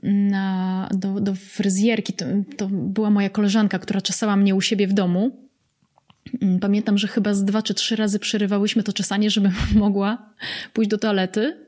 na, 0.02 0.88
do, 0.94 1.20
do 1.20 1.34
fryzjerki, 1.34 2.12
to, 2.12 2.24
to 2.56 2.68
była 2.70 3.10
moja 3.10 3.30
koleżanka, 3.30 3.78
która 3.78 4.00
czesała 4.00 4.36
mnie 4.36 4.54
u 4.54 4.60
siebie 4.60 4.86
w 4.86 4.92
domu. 4.92 5.30
Mm, 6.42 6.60
pamiętam, 6.60 6.98
że 6.98 7.08
chyba 7.08 7.34
z 7.34 7.44
dwa 7.44 7.62
czy 7.62 7.74
trzy 7.74 7.96
razy 7.96 8.18
przerywałyśmy 8.18 8.82
to 8.82 8.92
czesanie, 8.92 9.30
żebym 9.30 9.52
mogła 9.74 10.30
pójść 10.72 10.90
do 10.90 10.98
toalety 10.98 11.64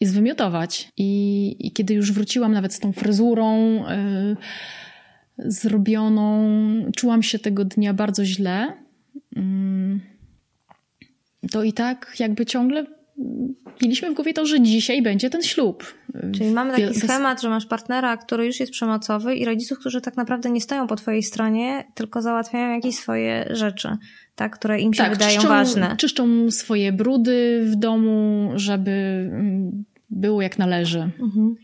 i 0.00 0.06
zwymiotować. 0.06 0.92
I, 0.96 1.56
I, 1.58 1.72
kiedy 1.72 1.94
już 1.94 2.12
wróciłam 2.12 2.52
nawet 2.52 2.74
z 2.74 2.80
tą 2.80 2.92
fryzurą 2.92 3.74
yy, 3.74 4.36
zrobioną, 5.38 6.42
czułam 6.96 7.22
się 7.22 7.38
tego 7.38 7.64
dnia 7.64 7.94
bardzo 7.94 8.24
źle. 8.24 8.72
Yy, 9.36 9.42
to 11.50 11.62
i 11.62 11.72
tak 11.72 12.16
jakby 12.18 12.46
ciągle 12.46 12.86
mieliśmy 13.82 14.10
w 14.10 14.14
głowie 14.14 14.32
to, 14.32 14.46
że 14.46 14.60
dzisiaj 14.60 15.02
będzie 15.02 15.30
ten 15.30 15.42
ślub. 15.42 15.94
Czyli 16.34 16.50
mamy 16.50 16.72
taki 16.72 17.00
schemat, 17.00 17.42
że 17.42 17.48
masz 17.48 17.66
partnera, 17.66 18.16
który 18.16 18.46
już 18.46 18.60
jest 18.60 18.72
przemocowy 18.72 19.34
i 19.34 19.44
rodziców, 19.44 19.78
którzy 19.78 20.00
tak 20.00 20.16
naprawdę 20.16 20.50
nie 20.50 20.60
stoją 20.60 20.86
po 20.86 20.96
twojej 20.96 21.22
stronie, 21.22 21.84
tylko 21.94 22.22
załatwiają 22.22 22.74
jakieś 22.74 22.96
swoje 22.96 23.46
rzeczy, 23.50 23.96
tak, 24.40 24.58
które 24.58 24.80
im 24.80 24.94
się 24.94 25.02
tak, 25.02 25.12
wydają 25.12 25.34
czyszczą, 25.34 25.48
ważne. 25.48 25.96
czyszczą 25.96 26.50
swoje 26.50 26.92
brudy 26.92 27.62
w 27.64 27.76
domu, 27.76 28.50
żeby 28.54 28.90
mm, 29.32 29.84
było 30.10 30.42
jak 30.42 30.58
należy. 30.58 30.98
Mhm. 30.98 31.56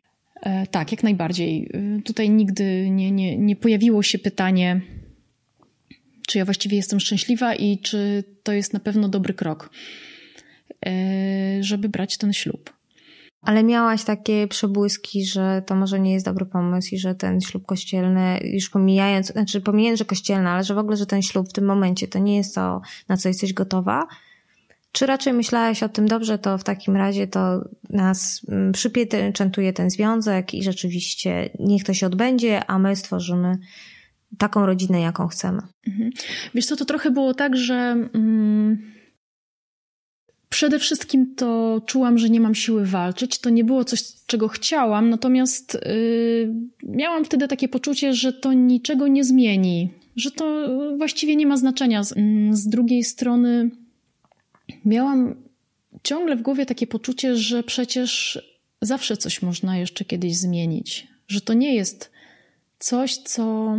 E, 0.42 0.66
tak, 0.66 0.92
jak 0.92 1.02
najbardziej. 1.02 1.70
E, 1.98 2.02
tutaj 2.02 2.30
nigdy 2.30 2.90
nie, 2.90 3.10
nie, 3.10 3.38
nie 3.38 3.56
pojawiło 3.56 4.02
się 4.02 4.18
pytanie, 4.18 4.80
czy 6.28 6.38
ja 6.38 6.44
właściwie 6.44 6.76
jestem 6.76 7.00
szczęśliwa 7.00 7.54
i 7.54 7.78
czy 7.78 8.24
to 8.42 8.52
jest 8.52 8.72
na 8.72 8.80
pewno 8.80 9.08
dobry 9.08 9.34
krok, 9.34 9.70
e, 10.86 10.92
żeby 11.60 11.88
brać 11.88 12.18
ten 12.18 12.32
ślub. 12.32 12.75
Ale 13.46 13.64
miałaś 13.64 14.04
takie 14.04 14.48
przebłyski, 14.48 15.24
że 15.24 15.62
to 15.66 15.74
może 15.74 16.00
nie 16.00 16.12
jest 16.12 16.26
dobry 16.26 16.46
pomysł 16.46 16.94
i 16.94 16.98
że 16.98 17.14
ten 17.14 17.40
ślub 17.40 17.66
kościelny, 17.66 18.40
już 18.42 18.70
pomijając, 18.70 19.26
znaczy 19.26 19.60
pomijając, 19.60 19.98
że 19.98 20.04
kościelny, 20.04 20.48
ale 20.48 20.64
że 20.64 20.74
w 20.74 20.78
ogóle, 20.78 20.96
że 20.96 21.06
ten 21.06 21.22
ślub 21.22 21.48
w 21.48 21.52
tym 21.52 21.64
momencie 21.64 22.08
to 22.08 22.18
nie 22.18 22.36
jest 22.36 22.54
to, 22.54 22.80
na 23.08 23.16
co 23.16 23.28
jesteś 23.28 23.52
gotowa, 23.52 24.06
czy 24.92 25.06
raczej 25.06 25.32
myślałaś 25.32 25.82
o 25.82 25.88
tym 25.88 26.08
dobrze, 26.08 26.38
to 26.38 26.58
w 26.58 26.64
takim 26.64 26.96
razie 26.96 27.26
to 27.26 27.64
nas 27.90 28.40
mm, 28.48 28.72
przypieczętuje 28.72 29.72
ten 29.72 29.90
związek 29.90 30.54
i 30.54 30.62
rzeczywiście 30.62 31.50
niech 31.60 31.84
to 31.84 31.94
się 31.94 32.06
odbędzie, 32.06 32.64
a 32.66 32.78
my 32.78 32.96
stworzymy 32.96 33.58
taką 34.38 34.66
rodzinę, 34.66 35.00
jaką 35.00 35.28
chcemy. 35.28 35.62
Mhm. 35.86 36.10
Wiesz 36.54 36.66
co, 36.66 36.76
to 36.76 36.84
trochę 36.84 37.10
było 37.10 37.34
tak, 37.34 37.56
że 37.56 37.74
mm, 38.14 38.95
przede 40.56 40.78
wszystkim 40.78 41.34
to 41.34 41.80
czułam, 41.86 42.18
że 42.18 42.30
nie 42.30 42.40
mam 42.40 42.54
siły 42.54 42.86
walczyć. 42.86 43.38
To 43.38 43.50
nie 43.50 43.64
było 43.64 43.84
coś, 43.84 44.02
czego 44.26 44.48
chciałam, 44.48 45.10
natomiast 45.10 45.74
yy, 45.74 46.54
miałam 46.82 47.24
wtedy 47.24 47.48
takie 47.48 47.68
poczucie, 47.68 48.14
że 48.14 48.32
to 48.32 48.52
niczego 48.52 49.08
nie 49.08 49.24
zmieni, 49.24 49.90
że 50.16 50.30
to 50.30 50.68
właściwie 50.96 51.36
nie 51.36 51.46
ma 51.46 51.56
znaczenia. 51.56 52.04
Z, 52.04 52.16
mm, 52.16 52.56
z 52.56 52.68
drugiej 52.68 53.04
strony 53.04 53.70
miałam 54.84 55.34
ciągle 56.02 56.36
w 56.36 56.42
głowie 56.42 56.66
takie 56.66 56.86
poczucie, 56.86 57.36
że 57.36 57.62
przecież 57.62 58.38
zawsze 58.82 59.16
coś 59.16 59.42
można 59.42 59.78
jeszcze 59.78 60.04
kiedyś 60.04 60.36
zmienić, 60.36 61.06
że 61.28 61.40
to 61.40 61.52
nie 61.52 61.74
jest 61.74 62.10
coś, 62.78 63.16
co, 63.16 63.76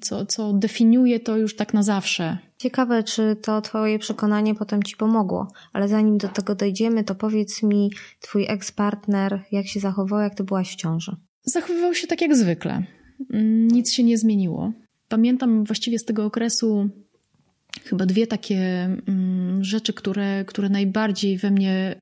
co, 0.00 0.26
co 0.26 0.52
definiuje 0.52 1.20
to 1.20 1.36
już 1.36 1.56
tak 1.56 1.74
na 1.74 1.82
zawsze. 1.82 2.38
Ciekawe, 2.60 3.02
czy 3.02 3.36
to 3.42 3.60
Twoje 3.60 3.98
przekonanie 3.98 4.54
potem 4.54 4.82
Ci 4.82 4.96
pomogło, 4.96 5.52
ale 5.72 5.88
zanim 5.88 6.18
do 6.18 6.28
tego 6.28 6.54
dojdziemy, 6.54 7.04
to 7.04 7.14
powiedz 7.14 7.62
mi, 7.62 7.90
Twój 8.20 8.46
ex-partner, 8.48 9.42
jak 9.52 9.66
się 9.66 9.80
zachował, 9.80 10.20
jak 10.20 10.34
Ty 10.34 10.44
byłaś 10.44 10.72
w 10.72 10.76
ciąży? 10.76 11.16
Zachowywał 11.42 11.94
się 11.94 12.06
tak 12.06 12.20
jak 12.20 12.36
zwykle. 12.36 12.82
Nic 13.72 13.92
się 13.92 14.02
nie 14.04 14.18
zmieniło. 14.18 14.72
Pamiętam 15.08 15.64
właściwie 15.64 15.98
z 15.98 16.04
tego 16.04 16.24
okresu 16.24 16.88
chyba 17.84 18.06
dwie 18.06 18.26
takie 18.26 18.58
mm, 19.06 19.64
rzeczy, 19.64 19.92
które, 19.92 20.44
które 20.44 20.68
najbardziej 20.68 21.38
we 21.38 21.50
mnie 21.50 22.00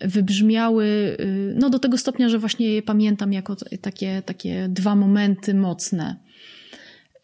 wybrzmiały, 0.00 0.86
y, 1.20 1.54
no 1.58 1.70
do 1.70 1.78
tego 1.78 1.98
stopnia, 1.98 2.28
że 2.28 2.38
właśnie 2.38 2.74
je 2.74 2.82
pamiętam 2.82 3.32
jako 3.32 3.56
takie, 3.80 4.22
takie 4.22 4.68
dwa 4.68 4.96
momenty 4.96 5.54
mocne. 5.54 6.23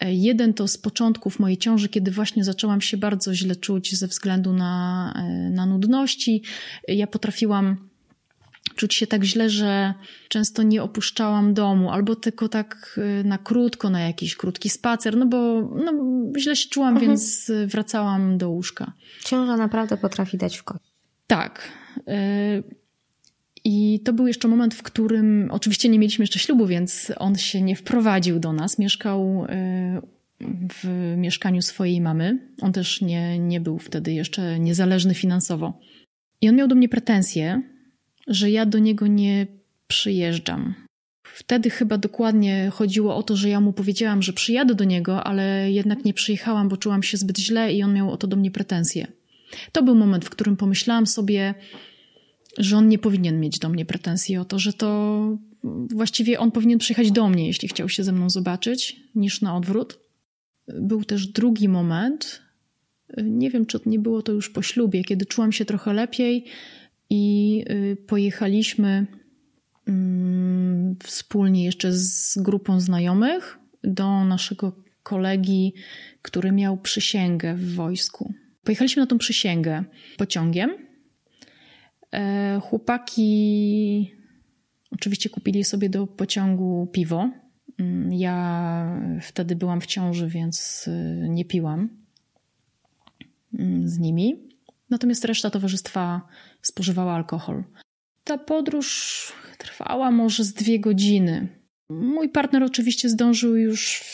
E, 0.01 0.15
jeden 0.15 0.55
to 0.55 0.69
z 0.69 0.79
początków 0.79 1.39
mojej 1.39 1.57
ciąży, 1.57 1.89
kiedy 1.89 2.11
właśnie 2.11 2.45
zaczęłam 2.45 2.81
się 2.81 2.97
bardzo 2.97 3.35
źle 3.35 3.57
czuć 3.57 3.99
ze 3.99 4.07
względu 4.07 4.53
na, 4.53 5.13
e, 5.17 5.51
na 5.51 5.67
nudności. 5.67 6.43
Ja 6.89 7.07
potrafiłam 7.07 7.91
czuć 8.77 8.95
się 8.95 9.07
tak 9.07 9.25
źle, 9.25 9.51
że 9.51 9.95
często 10.29 10.63
nie 10.63 10.83
opuszczałam 10.83 11.55
domu, 11.55 11.91
albo 11.91 12.17
tylko 12.17 12.49
tak 12.49 13.01
y, 13.21 13.25
na 13.25 13.39
krótko, 13.39 13.91
na 13.91 14.01
jakiś 14.01 14.37
krótki 14.37 14.71
spacer, 14.71 15.17
no 15.17 15.27
bo 15.27 15.61
no, 15.85 15.93
źle 16.39 16.57
się 16.57 16.69
czułam, 16.69 16.93
mhm. 16.93 17.07
więc 17.07 17.53
wracałam 17.67 18.39
do 18.39 18.51
łóżka. 18.51 18.93
Ciąża 19.25 19.57
naprawdę 19.57 19.97
potrafi 19.97 20.39
dać 20.39 20.57
w 20.57 20.63
kość. 20.63 20.85
Tak. 21.27 21.73
I 23.73 24.01
to 24.05 24.13
był 24.13 24.27
jeszcze 24.27 24.49
moment, 24.49 24.75
w 24.75 24.83
którym 24.83 25.49
oczywiście 25.51 25.89
nie 25.89 25.99
mieliśmy 25.99 26.23
jeszcze 26.23 26.39
ślubu, 26.39 26.67
więc 26.67 27.13
on 27.17 27.37
się 27.37 27.63
nie 27.63 27.77
wprowadził 27.77 28.41
do 28.41 28.53
nas. 28.53 28.79
Mieszkał 28.79 29.45
y, 29.45 29.49
w 30.75 31.15
mieszkaniu 31.17 31.63
swojej 31.63 32.01
mamy. 32.01 32.39
On 32.61 32.73
też 32.73 33.01
nie, 33.01 33.39
nie 33.39 33.61
był 33.61 33.79
wtedy 33.79 34.13
jeszcze 34.13 34.59
niezależny 34.59 35.15
finansowo. 35.15 35.79
I 36.41 36.49
on 36.49 36.57
miał 36.57 36.69
do 36.69 36.75
mnie 36.75 36.89
pretensje, 36.89 37.63
że 38.27 38.51
ja 38.51 38.67
do 38.67 38.79
niego 38.79 39.07
nie 39.07 39.47
przyjeżdżam. 39.87 40.75
Wtedy 41.23 41.71
chyba 41.71 41.99
dokładnie 41.99 42.71
chodziło 42.73 43.17
o 43.17 43.23
to, 43.23 43.37
że 43.37 43.49
ja 43.49 43.61
mu 43.61 43.73
powiedziałam, 43.73 44.23
że 44.23 44.33
przyjadę 44.33 44.75
do 44.75 44.85
niego, 44.85 45.25
ale 45.25 45.73
jednak 45.73 46.05
nie 46.05 46.15
przyjechałam, 46.15 46.69
bo 46.69 46.77
czułam 46.77 47.03
się 47.03 47.17
zbyt 47.17 47.39
źle 47.39 47.73
i 47.73 47.83
on 47.83 47.95
miał 47.95 48.11
o 48.11 48.17
to 48.17 48.27
do 48.27 48.37
mnie 48.37 48.51
pretensje. 48.51 49.07
To 49.73 49.83
był 49.83 49.95
moment, 49.95 50.25
w 50.25 50.31
którym 50.31 50.57
pomyślałam 50.57 51.07
sobie, 51.07 51.55
że 52.59 52.77
on 52.77 52.89
nie 52.89 52.99
powinien 52.99 53.41
mieć 53.41 53.59
do 53.59 53.69
mnie 53.69 53.85
pretensji 53.85 54.37
o 54.37 54.45
to, 54.45 54.59
że 54.59 54.73
to 54.73 55.39
właściwie 55.91 56.39
on 56.39 56.51
powinien 56.51 56.79
przyjechać 56.79 57.13
do 57.13 57.29
mnie, 57.29 57.47
jeśli 57.47 57.69
chciał 57.69 57.89
się 57.89 58.05
ze 58.05 58.13
mną 58.13 58.31
zobaczyć, 58.31 59.01
niż 59.15 59.41
na 59.41 59.57
odwrót. 59.57 59.99
Był 60.69 61.05
też 61.05 61.27
drugi 61.27 61.69
moment, 61.69 62.43
nie 63.23 63.51
wiem, 63.51 63.67
czy 63.67 63.81
nie 63.87 63.99
było 63.99 64.23
to 64.23 64.33
już 64.33 64.51
po 64.51 64.63
ślubie, 64.63 65.05
kiedy 65.05 65.27
czułam 65.27 65.53
się 65.53 65.65
trochę 65.65 65.93
lepiej 65.93 66.45
i 67.11 67.65
y, 67.71 67.97
pojechaliśmy 68.07 69.07
mm, 69.89 70.97
wspólnie 71.03 71.65
jeszcze 71.65 71.93
z 71.93 72.39
grupą 72.39 72.81
znajomych 72.81 73.59
do 73.85 74.25
naszego 74.25 74.73
kolegi, 75.03 75.75
który 76.23 76.53
miał 76.53 76.79
przysięgę 76.79 77.55
w 77.55 77.75
wojsku. 77.75 78.35
Pojechaliśmy 78.65 79.03
na 79.03 79.07
tą 79.07 79.19
przysięgę 79.19 79.85
pociągiem. 80.17 80.90
E, 82.15 82.61
chłopaki 82.63 84.15
oczywiście 84.91 85.31
kupili 85.31 85.65
sobie 85.65 85.91
do 85.91 86.07
pociągu 86.07 86.89
piwo. 86.93 87.31
Mm, 87.79 88.13
ja 88.13 89.01
wtedy 89.23 89.57
byłam 89.57 89.81
w 89.81 89.87
ciąży, 89.87 90.29
więc 90.29 90.85
y, 90.89 91.27
nie 91.29 91.45
piłam 91.45 91.89
mm, 93.59 93.89
z 93.89 93.99
nimi. 93.99 94.49
Natomiast 94.91 95.25
reszta 95.25 95.51
towarzystwa 95.51 96.29
spożywała 96.63 97.15
alkohol. 97.15 97.65
Ta 98.25 98.39
podróż 98.39 99.33
trwała 99.59 100.11
może 100.11 100.45
z 100.45 100.55
dwie 100.55 100.81
godziny. 100.81 101.49
Mój 101.91 102.29
partner 102.29 102.63
oczywiście 102.63 103.09
zdążył 103.09 103.57
już 103.57 104.05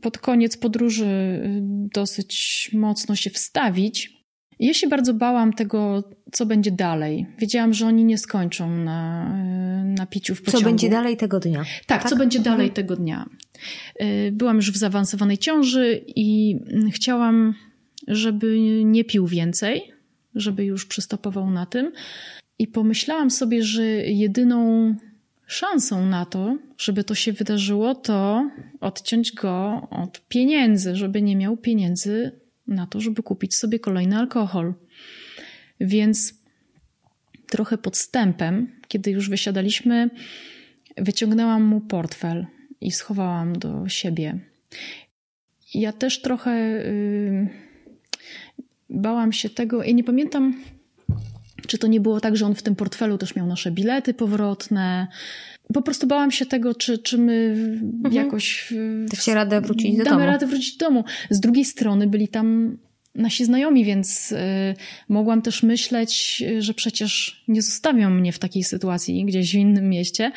pod 0.00 0.18
koniec 0.18 0.56
podróży 0.56 1.06
y, 1.06 1.60
dosyć 1.94 2.70
mocno 2.72 3.16
się 3.16 3.30
wstawić. 3.30 4.16
Ja 4.58 4.74
się 4.74 4.88
bardzo 4.88 5.14
bałam 5.14 5.52
tego, 5.52 6.10
co 6.32 6.46
będzie 6.46 6.70
dalej. 6.70 7.26
Wiedziałam, 7.38 7.74
że 7.74 7.86
oni 7.86 8.04
nie 8.04 8.18
skończą 8.18 8.70
na, 8.70 9.30
y, 9.82 9.84
na 9.84 10.06
piciu 10.06 10.34
w 10.34 10.42
pociągu. 10.42 10.64
Co 10.64 10.70
będzie 10.70 10.90
dalej 10.90 11.16
tego 11.16 11.40
dnia? 11.40 11.64
Tak, 11.86 12.02
tak? 12.02 12.10
co 12.10 12.16
będzie 12.16 12.38
mhm. 12.38 12.56
dalej 12.56 12.70
tego 12.70 12.96
dnia. 12.96 13.26
Y, 14.02 14.32
byłam 14.32 14.56
już 14.56 14.72
w 14.72 14.76
zaawansowanej 14.76 15.38
ciąży 15.38 16.04
i 16.06 16.58
mm, 16.66 16.90
chciałam, 16.90 17.54
żeby 18.08 18.58
nie 18.84 19.04
pił 19.04 19.26
więcej, 19.26 19.92
żeby 20.34 20.64
już 20.64 20.86
przystopował 20.86 21.50
na 21.50 21.66
tym. 21.66 21.92
I 22.58 22.66
pomyślałam 22.66 23.30
sobie, 23.30 23.62
że 23.62 23.84
jedyną 23.96 24.94
szansą 25.46 26.06
na 26.06 26.26
to, 26.26 26.58
żeby 26.78 27.04
to 27.04 27.14
się 27.14 27.32
wydarzyło, 27.32 27.94
to 27.94 28.50
odciąć 28.80 29.32
go 29.32 29.86
od 29.90 30.20
pieniędzy, 30.28 30.96
żeby 30.96 31.22
nie 31.22 31.36
miał 31.36 31.56
pieniędzy 31.56 32.32
na 32.66 32.86
to, 32.86 33.00
żeby 33.00 33.22
kupić 33.22 33.54
sobie 33.54 33.78
kolejny 33.78 34.16
alkohol. 34.16 34.74
Więc 35.80 36.34
trochę 37.50 37.78
podstępem, 37.78 38.72
kiedy 38.88 39.10
już 39.10 39.30
wysiadaliśmy, 39.30 40.10
wyciągnęłam 40.96 41.64
mu 41.64 41.80
portfel 41.80 42.46
i 42.80 42.90
schowałam 42.90 43.58
do 43.58 43.88
siebie. 43.88 44.38
Ja 45.74 45.92
też 45.92 46.22
trochę 46.22 46.50
yy, 46.60 47.48
bałam 48.90 49.32
się 49.32 49.50
tego 49.50 49.82
i 49.82 49.94
nie 49.94 50.04
pamiętam, 50.04 50.54
czy 51.66 51.78
to 51.78 51.86
nie 51.86 52.00
było 52.00 52.20
tak, 52.20 52.36
że 52.36 52.46
on 52.46 52.54
w 52.54 52.62
tym 52.62 52.76
portfelu 52.76 53.18
też 53.18 53.36
miał 53.36 53.46
nasze 53.46 53.70
bilety 53.70 54.14
powrotne? 54.14 55.06
Po 55.74 55.82
prostu 55.82 56.06
bałam 56.06 56.30
się 56.30 56.46
tego, 56.46 56.74
czy, 56.74 56.98
czy 56.98 57.18
my 57.18 57.54
mhm. 57.82 58.14
jakoś. 58.14 58.74
Dacie 59.10 59.34
radę 59.34 59.60
wrócić 59.60 59.96
do 59.96 60.04
damy 60.04 60.16
domu. 60.16 60.26
radę 60.26 60.46
wrócić 60.46 60.76
do 60.76 60.86
domu. 60.86 61.04
Z 61.30 61.40
drugiej 61.40 61.64
strony 61.64 62.06
byli 62.06 62.28
tam 62.28 62.78
nasi 63.16 63.44
znajomi, 63.44 63.84
więc 63.84 64.32
y, 64.32 64.36
mogłam 65.08 65.42
też 65.42 65.62
myśleć, 65.62 66.44
że 66.58 66.74
przecież 66.74 67.42
nie 67.48 67.62
zostawią 67.62 68.10
mnie 68.10 68.32
w 68.32 68.38
takiej 68.38 68.64
sytuacji 68.64 69.24
gdzieś 69.24 69.52
w 69.52 69.54
innym 69.54 69.88
mieście, 69.88 70.32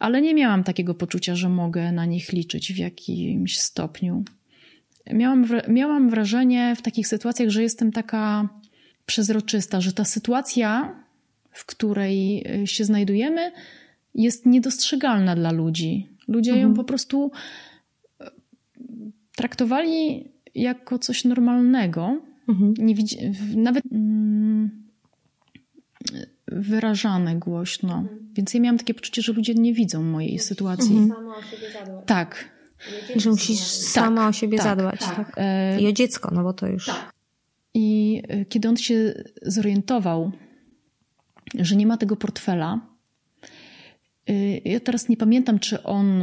ale 0.00 0.22
nie 0.22 0.34
miałam 0.34 0.64
takiego 0.64 0.94
poczucia, 0.94 1.34
że 1.34 1.48
mogę 1.48 1.92
na 1.92 2.06
nich 2.06 2.32
liczyć 2.32 2.72
w 2.72 2.76
jakimś 2.76 3.58
stopniu. 3.60 4.24
Miałam, 5.12 5.46
miałam 5.68 6.10
wrażenie 6.10 6.76
w 6.76 6.82
takich 6.82 7.08
sytuacjach, 7.08 7.48
że 7.48 7.62
jestem 7.62 7.92
taka 7.92 8.48
przezroczysta, 9.06 9.80
że 9.80 9.92
ta 9.92 10.04
sytuacja, 10.04 11.00
w 11.50 11.66
której 11.66 12.44
y, 12.62 12.66
się 12.66 12.84
znajdujemy, 12.84 13.52
jest 14.14 14.46
niedostrzegalna 14.46 15.36
dla 15.36 15.52
ludzi. 15.52 16.08
Ludzie 16.28 16.50
mhm. 16.50 16.68
ją 16.68 16.74
po 16.74 16.84
prostu 16.84 17.30
y, 18.20 18.24
traktowali 19.36 20.28
jako 20.54 20.98
coś 20.98 21.24
normalnego. 21.24 22.20
Mhm. 22.48 22.74
Nie 22.78 22.94
widzi, 22.94 23.18
nawet 23.56 23.84
mm, 23.92 24.84
wyrażane 26.46 27.36
głośno. 27.36 27.98
Mhm. 27.98 28.32
Więc 28.34 28.54
ja 28.54 28.60
miałam 28.60 28.78
takie 28.78 28.94
poczucie, 28.94 29.22
że 29.22 29.32
ludzie 29.32 29.54
nie 29.54 29.74
widzą 29.74 30.02
mojej 30.02 30.38
sytuacji. 30.38 30.96
Mhm. 30.96 31.08
Sama 31.08 31.36
o 31.36 31.42
siebie 31.42 31.72
zadbać. 31.72 32.06
Tak. 32.06 32.54
Że 33.16 33.30
musisz 33.30 33.60
sama 33.60 34.20
tak, 34.20 34.30
o 34.30 34.32
siebie 34.32 34.58
tak, 34.58 34.66
zadbać. 34.66 35.00
Tak. 35.00 35.16
tak. 35.16 35.34
E, 35.36 35.80
I 35.80 35.86
o 35.86 35.92
dziecko, 35.92 36.30
no 36.34 36.42
bo 36.42 36.52
to 36.52 36.66
już. 36.66 36.86
Tak. 36.86 37.14
I 37.74 38.22
e, 38.28 38.44
kiedy 38.44 38.68
on 38.68 38.76
się 38.76 39.14
zorientował, 39.42 40.32
że 41.58 41.76
nie 41.76 41.86
ma 41.86 41.96
tego 41.96 42.16
portfela, 42.16 42.80
e, 44.28 44.58
ja 44.58 44.80
teraz 44.80 45.08
nie 45.08 45.16
pamiętam, 45.16 45.58
czy 45.58 45.82
on 45.82 46.22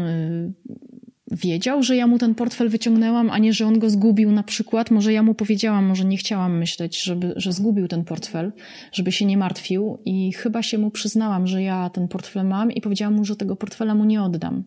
wiedział, 1.32 1.84
że 1.84 1.96
ja 1.96 2.08
mu 2.08 2.18
ten 2.18 2.36
portfel 2.36 2.70
wyciągnęłam, 2.70 3.30
a 3.30 3.38
nie, 3.38 3.54
że 3.54 3.66
on 3.66 3.80
go 3.80 3.90
zgubił 3.90 4.32
na 4.32 4.44
przykład. 4.44 4.92
Może 4.92 5.14
ja 5.14 5.24
mu 5.24 5.36
powiedziałam, 5.36 5.86
może 5.86 6.06
nie 6.06 6.18
chciałam 6.18 6.58
myśleć, 6.58 7.04
żeby, 7.04 7.34
że 7.36 7.54
zgubił 7.54 7.88
ten 7.88 8.04
portfel, 8.04 8.52
żeby 8.92 9.12
się 9.12 9.26
nie 9.26 9.38
martwił 9.38 9.98
i 10.06 10.34
chyba 10.34 10.64
się 10.64 10.78
mu 10.78 10.92
przyznałam, 10.92 11.48
że 11.48 11.64
ja 11.64 11.90
ten 11.90 12.08
portfel 12.08 12.48
mam 12.48 12.72
i 12.72 12.82
powiedziałam 12.82 13.14
mu, 13.14 13.26
że 13.26 13.36
tego 13.36 13.56
portfela 13.56 13.96
mu 13.96 14.06
nie 14.06 14.24
oddam. 14.24 14.64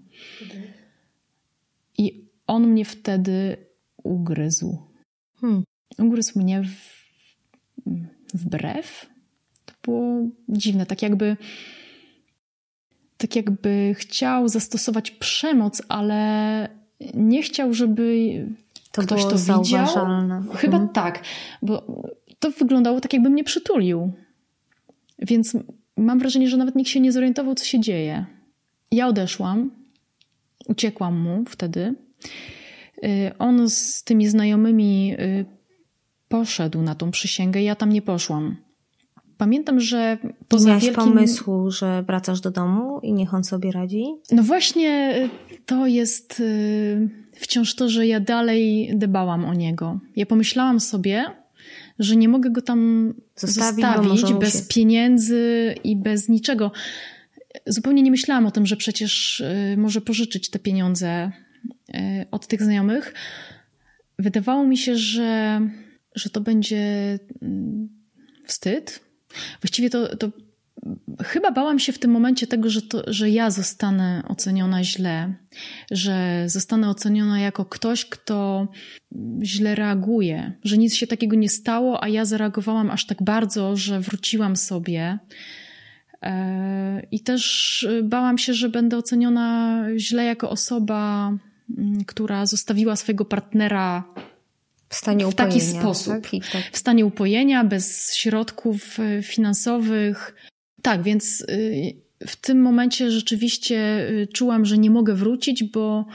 I 1.98 2.24
on 2.46 2.66
mnie 2.66 2.84
wtedy 2.84 3.56
ugryzł. 4.02 4.78
Hmm 5.40 5.64
ugryzł 5.98 6.38
mnie 6.38 6.62
w, 6.62 7.06
wbrew. 8.34 9.06
To 9.64 9.74
było 9.82 10.28
dziwne, 10.48 10.86
tak 10.86 11.02
jakby 11.02 11.36
tak 13.24 13.36
jakby 13.36 13.94
chciał 13.98 14.48
zastosować 14.48 15.10
przemoc, 15.10 15.82
ale 15.88 16.68
nie 17.14 17.42
chciał, 17.42 17.74
żeby 17.74 18.04
to 18.92 19.02
ktoś 19.02 19.22
to 19.22 19.36
widział. 19.36 19.86
Chyba 20.54 20.76
mhm. 20.76 20.88
tak, 20.88 21.22
bo 21.62 21.86
to 22.38 22.50
wyglądało 22.50 23.00
tak, 23.00 23.12
jakby 23.12 23.30
mnie 23.30 23.44
przytulił. 23.44 24.12
Więc 25.18 25.56
mam 25.96 26.18
wrażenie, 26.18 26.48
że 26.48 26.56
nawet 26.56 26.76
nikt 26.76 26.90
się 26.90 27.00
nie 27.00 27.12
zorientował, 27.12 27.54
co 27.54 27.64
się 27.64 27.80
dzieje. 27.80 28.26
Ja 28.92 29.08
odeszłam, 29.08 29.70
uciekłam 30.68 31.20
mu 31.20 31.44
wtedy. 31.48 31.94
Y, 33.04 33.32
on 33.38 33.70
z 33.70 34.04
tymi 34.04 34.26
znajomymi 34.26 35.14
y, 35.20 35.44
poszedł 36.28 36.82
na 36.82 36.94
tą 36.94 37.10
przysięgę, 37.10 37.62
ja 37.62 37.74
tam 37.74 37.92
nie 37.92 38.02
poszłam. 38.02 38.56
Pamiętam, 39.38 39.80
że 39.80 40.18
poza 40.48 40.68
Miałaś 40.68 40.82
wielkim... 40.82 41.04
pomysłu, 41.04 41.70
że 41.70 42.02
wracasz 42.02 42.40
do 42.40 42.50
domu 42.50 43.00
i 43.02 43.12
niech 43.12 43.34
on 43.34 43.44
sobie 43.44 43.72
radzi? 43.72 44.04
No 44.32 44.42
właśnie 44.42 45.16
y, 45.52 45.58
to 45.66 45.86
jest 45.86 46.40
y, 46.40 47.08
wciąż 47.32 47.74
to, 47.74 47.88
że 47.88 48.06
ja 48.06 48.20
dalej 48.20 48.90
dbałam 48.94 49.44
o 49.44 49.54
niego. 49.54 50.00
Ja 50.16 50.26
pomyślałam 50.26 50.80
sobie, 50.80 51.24
że 51.98 52.16
nie 52.16 52.28
mogę 52.28 52.50
go 52.50 52.62
tam 52.62 53.14
zostawić, 53.36 53.84
zostawić 53.84 54.32
bez 54.32 54.54
się... 54.54 54.74
pieniędzy 54.74 55.74
i 55.84 55.96
bez 55.96 56.28
niczego. 56.28 56.72
Zupełnie 57.66 58.02
nie 58.02 58.10
myślałam 58.10 58.46
o 58.46 58.50
tym, 58.50 58.66
że 58.66 58.76
przecież 58.76 59.40
y, 59.40 59.74
może 59.78 60.00
pożyczyć 60.00 60.50
te 60.50 60.58
pieniądze 60.58 61.30
od 62.30 62.46
tych 62.46 62.62
znajomych. 62.62 63.14
Wydawało 64.18 64.64
mi 64.64 64.76
się, 64.76 64.96
że 64.96 65.60
że 66.14 66.30
to 66.30 66.40
będzie 66.40 67.18
mm, 67.42 67.88
wstyd. 68.46 69.00
Właściwie 69.60 69.90
to, 69.90 70.16
to 70.16 70.30
chyba 71.24 71.50
bałam 71.50 71.78
się 71.78 71.92
w 71.92 71.98
tym 71.98 72.10
momencie 72.10 72.46
tego, 72.46 72.70
że, 72.70 72.82
to, 72.82 73.02
że 73.06 73.30
ja 73.30 73.50
zostanę 73.50 74.22
oceniona 74.28 74.84
źle, 74.84 75.34
że 75.90 76.44
zostanę 76.46 76.88
oceniona 76.88 77.40
jako 77.40 77.64
ktoś, 77.64 78.04
kto 78.04 78.68
źle 79.42 79.74
reaguje, 79.74 80.52
że 80.64 80.78
nic 80.78 80.94
się 80.94 81.06
takiego 81.06 81.36
nie 81.36 81.48
stało, 81.48 82.04
a 82.04 82.08
ja 82.08 82.24
zareagowałam 82.24 82.90
aż 82.90 83.06
tak 83.06 83.22
bardzo, 83.22 83.76
że 83.76 84.00
wróciłam 84.00 84.56
sobie. 84.56 85.18
E, 86.22 87.06
I 87.10 87.20
też 87.20 87.86
bałam 88.02 88.38
się, 88.38 88.54
że 88.54 88.68
będę 88.68 88.96
oceniona 88.96 89.80
źle 89.96 90.24
jako 90.24 90.50
osoba, 90.50 91.32
która 92.06 92.46
zostawiła 92.46 92.96
swojego 92.96 93.24
partnera 93.24 94.04
w 94.94 94.98
stanie 94.98 95.26
w 95.26 95.34
taki 95.34 95.60
sposób. 95.60 96.14
Tak? 96.14 96.30
Tak. 96.52 96.62
W 96.72 96.78
stanie 96.78 97.06
upojenia, 97.06 97.64
bez 97.64 98.14
środków 98.14 99.00
e, 99.00 99.22
finansowych. 99.22 100.34
Tak, 100.82 101.02
więc 101.02 101.40
y, 101.40 101.94
w 102.26 102.36
tym 102.36 102.62
momencie 102.62 103.10
rzeczywiście 103.10 104.08
y, 104.10 104.26
czułam, 104.26 104.64
że 104.64 104.78
nie 104.78 104.90
mogę 104.90 105.14
wrócić, 105.14 105.64
bo 105.64 106.06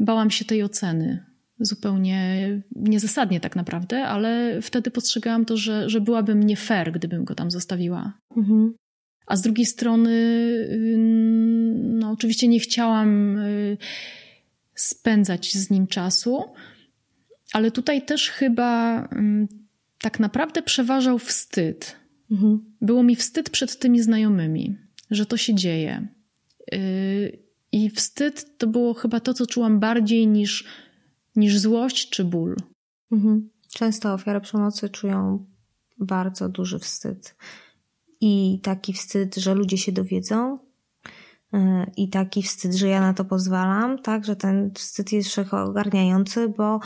bałam 0.00 0.30
się 0.30 0.44
tej 0.44 0.62
oceny. 0.62 1.24
Zupełnie 1.60 2.48
niezasadnie 2.76 3.40
tak 3.40 3.56
naprawdę, 3.56 4.04
ale 4.04 4.62
wtedy 4.62 4.90
postrzegałam 4.90 5.44
to, 5.44 5.56
że, 5.56 5.90
że 5.90 6.00
byłabym 6.00 6.42
nie 6.42 6.56
fair, 6.56 6.92
gdybym 6.92 7.24
go 7.24 7.34
tam 7.34 7.50
zostawiła. 7.50 8.12
Mhm. 8.36 8.74
A 9.26 9.36
z 9.36 9.42
drugiej 9.42 9.66
strony, 9.66 10.10
y, 10.10 10.96
no 11.76 12.10
oczywiście 12.10 12.48
nie 12.48 12.60
chciałam 12.60 13.38
spędzać 14.74 15.54
z 15.54 15.70
nim 15.70 15.86
czasu, 15.86 16.44
ale 17.52 17.70
tutaj 17.70 18.04
też 18.04 18.30
chyba 18.30 19.02
mm, 19.04 19.48
tak 20.00 20.20
naprawdę 20.20 20.62
przeważał 20.62 21.18
wstyd. 21.18 21.96
Mhm. 22.30 22.74
Było 22.80 23.02
mi 23.02 23.16
wstyd 23.16 23.50
przed 23.50 23.78
tymi 23.78 24.02
znajomymi, 24.02 24.76
że 25.10 25.26
to 25.26 25.36
się 25.36 25.54
dzieje. 25.54 26.08
Yy, 26.72 27.38
I 27.72 27.90
wstyd 27.90 28.58
to 28.58 28.66
było 28.66 28.94
chyba 28.94 29.20
to, 29.20 29.34
co 29.34 29.46
czułam 29.46 29.80
bardziej 29.80 30.26
niż, 30.26 30.64
niż 31.36 31.58
złość 31.58 32.10
czy 32.10 32.24
ból. 32.24 32.56
Mhm. 33.12 33.50
Często 33.74 34.12
ofiary 34.12 34.40
przemocy 34.40 34.88
czują 34.88 35.46
bardzo 35.98 36.48
duży 36.48 36.78
wstyd. 36.78 37.36
I 38.20 38.60
taki 38.62 38.92
wstyd, 38.92 39.36
że 39.36 39.54
ludzie 39.54 39.78
się 39.78 39.92
dowiedzą, 39.92 40.58
yy, 41.52 41.60
i 41.96 42.08
taki 42.08 42.42
wstyd, 42.42 42.74
że 42.74 42.88
ja 42.88 43.00
na 43.00 43.14
to 43.14 43.24
pozwalam, 43.24 43.98
tak, 44.02 44.24
że 44.24 44.36
ten 44.36 44.70
wstyd 44.74 45.12
jest 45.12 45.28
wszechogarniający, 45.28 46.48
bo 46.48 46.80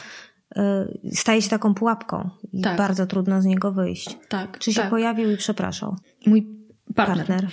staje 1.13 1.43
się 1.43 1.49
taką 1.49 1.75
pułapką 1.75 2.31
i 2.53 2.61
tak. 2.61 2.79
bardzo 2.79 3.07
trudno 3.07 3.43
z 3.43 3.45
niego 3.45 3.73
wyjść. 3.73 4.19
Tak. 4.29 4.59
Czy 4.59 4.73
się 4.73 4.81
tak. 4.81 4.91
pojawił 4.91 5.31
i 5.31 5.37
przepraszał? 5.37 5.97
Mój 6.27 6.47
partner. 6.95 7.27
partner. 7.27 7.47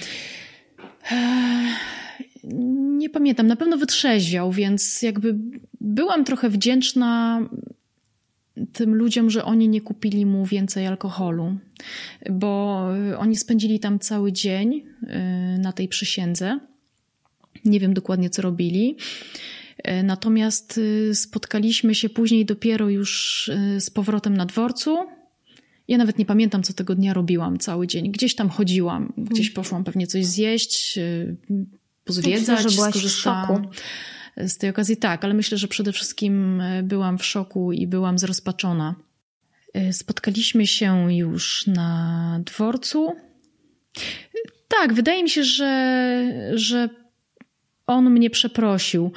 Nie 2.98 3.10
pamiętam, 3.10 3.48
na 3.48 3.56
pewno 3.56 3.78
wytrzeźwiał, 3.78 4.52
więc 4.52 5.02
jakby 5.02 5.36
byłam 5.82 6.26
trochę 6.26 6.50
wdzięczna 6.50 7.42
tym 8.74 8.96
ludziom, 8.96 9.30
że 9.30 9.46
oni 9.46 9.70
nie 9.70 9.82
kupili 9.82 10.26
mu 10.26 10.46
więcej 10.46 10.88
alkoholu, 10.88 11.58
bo 12.30 12.82
oni 13.18 13.36
spędzili 13.36 13.80
tam 13.80 14.00
cały 14.00 14.32
dzień 14.32 14.74
y, 14.76 15.60
na 15.60 15.72
tej 15.74 15.88
przysiędze. 15.88 16.60
Nie 17.66 17.80
wiem 17.80 17.94
dokładnie, 17.94 18.30
co 18.30 18.42
robili. 18.42 18.98
Y, 19.90 20.04
natomiast 20.04 20.78
y, 20.78 21.16
spotkaliśmy 21.16 21.96
się 21.96 22.10
później 22.10 22.46
dopiero 22.46 22.90
już 22.90 23.52
z 23.80 23.90
powrotem 23.90 24.38
na 24.38 24.46
dworcu. 24.46 24.98
Ja 25.88 25.98
nawet 25.98 26.18
nie 26.18 26.26
pamiętam, 26.26 26.64
co 26.64 26.74
tego 26.74 26.96
dnia 26.96 27.14
robiłam 27.14 27.58
cały 27.58 27.88
dzień. 27.88 28.12
Gdzieś 28.12 28.36
tam 28.36 28.50
chodziłam, 28.50 29.14
gdzieś 29.18 29.50
poszłam 29.50 29.84
pewnie 29.84 30.08
coś 30.08 30.26
zjeść, 30.26 31.00
pozwiedzać, 32.06 32.66
myślę, 32.66 32.92
że 33.02 33.10
szoku. 33.10 33.62
Z 34.38 34.58
tej 34.58 34.70
okazji 34.70 34.98
tak, 34.98 35.26
ale 35.26 35.34
myślę, 35.34 35.58
że 35.58 35.68
przede 35.68 35.92
wszystkim 35.92 36.62
e, 36.62 36.84
byłam 36.84 37.18
w 37.18 37.26
szoku 37.26 37.72
i 37.72 37.88
byłam 37.88 38.20
zrozpaczona. 38.20 38.96
E, 39.74 39.94
spotkaliśmy 39.94 40.68
się 40.68 41.14
już 41.14 41.68
na 41.68 42.42
dworcu. 42.46 43.16
Tak, 44.68 44.94
wydaje 44.94 45.24
mi 45.24 45.30
się, 45.30 45.44
że, 45.44 46.52
że 46.54 46.90
on 47.88 48.10
mnie 48.10 48.30
przeprosił. 48.30 49.12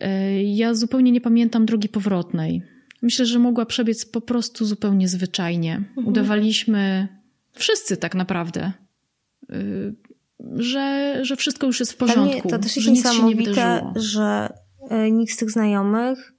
E, 0.00 0.42
ja 0.42 0.74
zupełnie 0.74 1.12
nie 1.12 1.20
pamiętam 1.20 1.66
drogi 1.66 1.88
powrotnej. 1.88 2.62
Myślę, 3.02 3.26
że 3.26 3.38
mogła 3.38 3.66
przebiec 3.66 4.06
po 4.06 4.20
prostu 4.20 4.64
zupełnie 4.64 5.08
zwyczajnie. 5.08 5.76
Mhm. 5.76 6.06
Udawaliśmy 6.06 7.08
wszyscy 7.52 7.96
tak 7.96 8.14
naprawdę 8.14 8.72
że, 10.54 11.14
że 11.22 11.36
wszystko 11.36 11.66
już 11.66 11.80
jest 11.80 11.92
w 11.92 11.96
porządku. 11.96 12.48
to 12.48 12.58
też 12.58 12.76
jest 12.76 12.88
niesamowite, 12.88 13.92
że 13.96 14.52
e, 14.90 15.10
nikt 15.10 15.32
z 15.32 15.36
tych 15.36 15.50
znajomych 15.50 16.32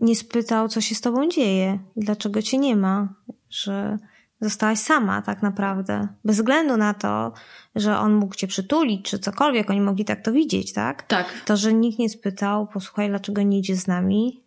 nie 0.00 0.16
spytał, 0.16 0.68
co 0.68 0.80
się 0.80 0.94
z 0.94 1.00
tobą 1.00 1.28
dzieje, 1.28 1.78
dlaczego 1.96 2.42
cię 2.42 2.58
nie 2.58 2.76
ma, 2.76 3.14
że 3.50 3.98
zostałaś 4.40 4.78
sama 4.78 5.22
tak 5.22 5.42
naprawdę. 5.42 6.08
Bez 6.24 6.36
względu 6.36 6.76
na 6.76 6.94
to, 6.94 7.32
że 7.74 7.98
on 7.98 8.14
mógł 8.14 8.34
cię 8.34 8.46
przytulić, 8.46 9.10
czy 9.10 9.18
cokolwiek, 9.18 9.70
oni 9.70 9.80
mogli 9.80 10.04
tak 10.04 10.24
to 10.24 10.32
widzieć, 10.32 10.72
tak? 10.72 11.02
Tak. 11.02 11.44
To, 11.44 11.56
że 11.56 11.74
nikt 11.74 11.98
nie 11.98 12.08
spytał, 12.08 12.66
posłuchaj, 12.66 13.08
dlaczego 13.08 13.42
nie 13.42 13.58
idzie 13.58 13.76
z 13.76 13.86
nami, 13.86 14.40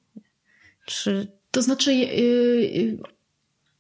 czy... 0.85 1.27
To 1.51 1.61
znaczy, 1.61 1.93
yy, 1.93 2.97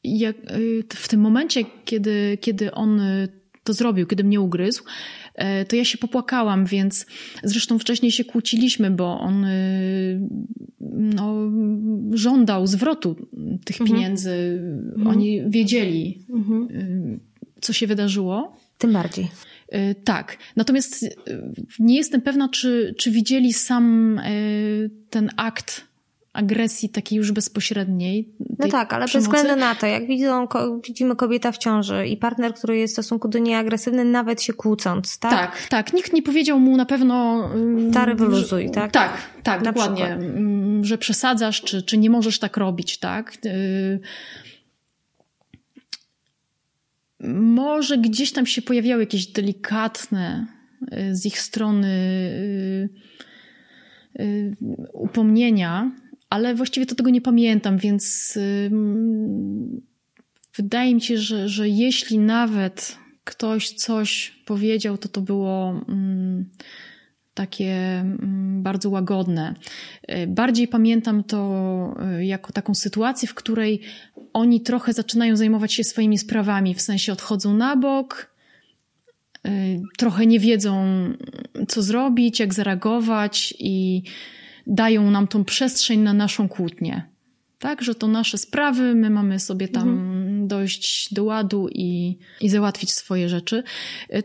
jak, 0.03 0.35
yy, 0.51 0.83
w 0.89 1.07
tym 1.07 1.21
momencie, 1.21 1.63
kiedy, 1.85 2.37
kiedy 2.41 2.71
on 2.71 3.01
to 3.63 3.73
zrobił, 3.73 4.07
kiedy 4.07 4.23
mnie 4.23 4.41
ugryzł, 4.41 4.83
e, 5.35 5.65
to 5.65 5.75
ja 5.75 5.85
się 5.85 5.97
popłakałam, 5.97 6.65
więc 6.65 7.05
zresztą 7.43 7.79
wcześniej 7.79 8.11
się 8.11 8.23
kłóciliśmy, 8.23 8.91
bo 8.91 9.19
on 9.19 9.45
e, 9.45 9.49
no, 10.91 11.35
żądał 12.13 12.67
zwrotu 12.67 13.15
tych 13.65 13.81
mhm. 13.81 13.99
pieniędzy. 13.99 14.61
Mhm. 14.95 15.07
Oni 15.07 15.41
wiedzieli, 15.49 16.25
mhm. 16.29 16.67
E, 16.73 17.61
co 17.61 17.73
się 17.73 17.87
wydarzyło. 17.87 18.57
Tym 18.77 18.93
bardziej. 18.93 19.27
Tak. 20.03 20.37
Natomiast 20.55 21.05
nie 21.79 21.95
jestem 21.95 22.21
pewna, 22.21 22.49
czy, 22.49 22.95
czy 22.97 23.11
widzieli 23.11 23.53
sam 23.53 24.19
ten 25.09 25.29
akt 25.37 25.88
agresji 26.33 26.89
takiej 26.89 27.17
już 27.17 27.31
bezpośredniej. 27.31 28.29
No 28.59 28.67
tak, 28.67 28.93
ale 28.93 29.05
przemocy. 29.05 29.29
bez 29.29 29.39
względu 29.39 29.61
na 29.61 29.75
to, 29.75 29.87
jak 29.87 30.07
widzą, 30.07 30.47
widzimy 30.87 31.15
kobieta 31.15 31.51
w 31.51 31.57
ciąży 31.57 32.07
i 32.07 32.17
partner, 32.17 32.53
który 32.53 32.77
jest 32.77 32.93
w 32.93 32.95
stosunku 32.95 33.27
do 33.27 33.39
niej 33.39 33.55
agresywny, 33.55 34.05
nawet 34.05 34.41
się 34.41 34.53
kłócąc, 34.53 35.19
tak? 35.19 35.31
Tak, 35.31 35.67
tak. 35.67 35.93
Nikt 35.93 36.13
nie 36.13 36.21
powiedział 36.21 36.59
mu 36.59 36.77
na 36.77 36.85
pewno... 36.85 37.49
Stary 37.91 38.15
wyluzuj, 38.15 38.71
tak? 38.71 38.91
Tak, 38.91 39.17
tak, 39.43 39.61
na 39.61 39.71
dokładnie. 39.71 40.05
Przykład. 40.05 40.29
Że 40.81 40.97
przesadzasz, 40.97 41.61
czy, 41.61 41.83
czy 41.83 41.97
nie 41.97 42.09
możesz 42.09 42.39
tak 42.39 42.57
robić, 42.57 42.97
tak? 42.97 43.37
Y, 43.45 43.99
może 47.33 47.97
gdzieś 47.97 48.31
tam 48.31 48.45
się 48.45 48.61
pojawiały 48.61 49.01
jakieś 49.01 49.27
delikatne 49.27 50.45
y, 50.93 51.15
z 51.15 51.25
ich 51.25 51.39
strony 51.39 51.87
y, 54.19 54.55
upomnienia, 54.93 55.91
ale 56.29 56.55
właściwie 56.55 56.85
to 56.85 56.95
tego 56.95 57.09
nie 57.09 57.21
pamiętam, 57.21 57.77
więc 57.77 58.37
wydaje 60.55 60.95
mi 60.95 61.01
się, 61.01 61.17
że, 61.17 61.49
że 61.49 61.69
jeśli 61.69 62.19
nawet 62.19 62.97
ktoś 63.23 63.69
coś 63.69 64.35
powiedział, 64.45 64.97
to 64.97 65.09
to 65.09 65.21
było 65.21 65.81
takie 67.33 68.05
bardzo 68.61 68.89
łagodne. 68.89 69.53
Y, 70.11 70.27
bardziej 70.27 70.67
pamiętam 70.67 71.23
to 71.23 71.95
y, 72.19 72.25
jako 72.25 72.51
taką 72.53 72.75
sytuację, 72.75 73.27
w 73.27 73.33
której 73.33 73.81
oni 74.33 74.61
trochę 74.61 74.93
zaczynają 74.93 75.35
zajmować 75.35 75.73
się 75.73 75.83
swoimi 75.83 76.17
sprawami, 76.17 76.75
w 76.75 76.81
sensie 76.81 77.13
odchodzą 77.13 77.53
na 77.53 77.75
bok, 77.75 78.35
y, 79.47 79.81
trochę 79.97 80.25
nie 80.25 80.39
wiedzą, 80.39 80.83
co 81.67 81.81
zrobić, 81.81 82.39
jak 82.39 82.53
zareagować 82.53 83.53
i 83.59 84.03
dają 84.69 85.11
nam 85.11 85.27
tą 85.27 85.45
przestrzeń 85.45 85.99
na 85.99 86.13
naszą 86.13 86.49
kłótnię. 86.49 87.09
Tak, 87.59 87.81
że 87.81 87.95
to 87.95 88.07
nasze 88.07 88.37
sprawy, 88.37 88.95
my 88.95 89.09
mamy 89.09 89.39
sobie 89.39 89.67
tam 89.67 89.89
mhm. 89.89 90.47
dojść 90.47 91.13
do 91.13 91.23
ładu 91.23 91.69
i, 91.71 92.17
i 92.41 92.49
załatwić 92.49 92.91
swoje 92.91 93.29
rzeczy. 93.29 93.63
Y, 94.13 94.23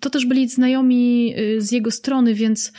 to 0.00 0.10
też 0.10 0.26
byli 0.26 0.48
znajomi 0.48 1.34
y, 1.38 1.60
z 1.60 1.72
jego 1.72 1.90
strony, 1.90 2.34
więc 2.34 2.72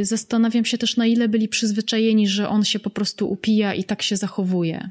y, 0.00 0.04
zastanawiam 0.04 0.64
się 0.64 0.78
też, 0.78 0.96
na 0.96 1.06
ile 1.06 1.28
byli 1.28 1.48
przyzwyczajeni, 1.48 2.28
że 2.28 2.48
on 2.48 2.64
się 2.64 2.78
po 2.78 2.90
prostu 2.90 3.30
upija 3.30 3.74
i 3.74 3.84
tak 3.84 4.02
się 4.02 4.16
zachowuje. 4.16 4.90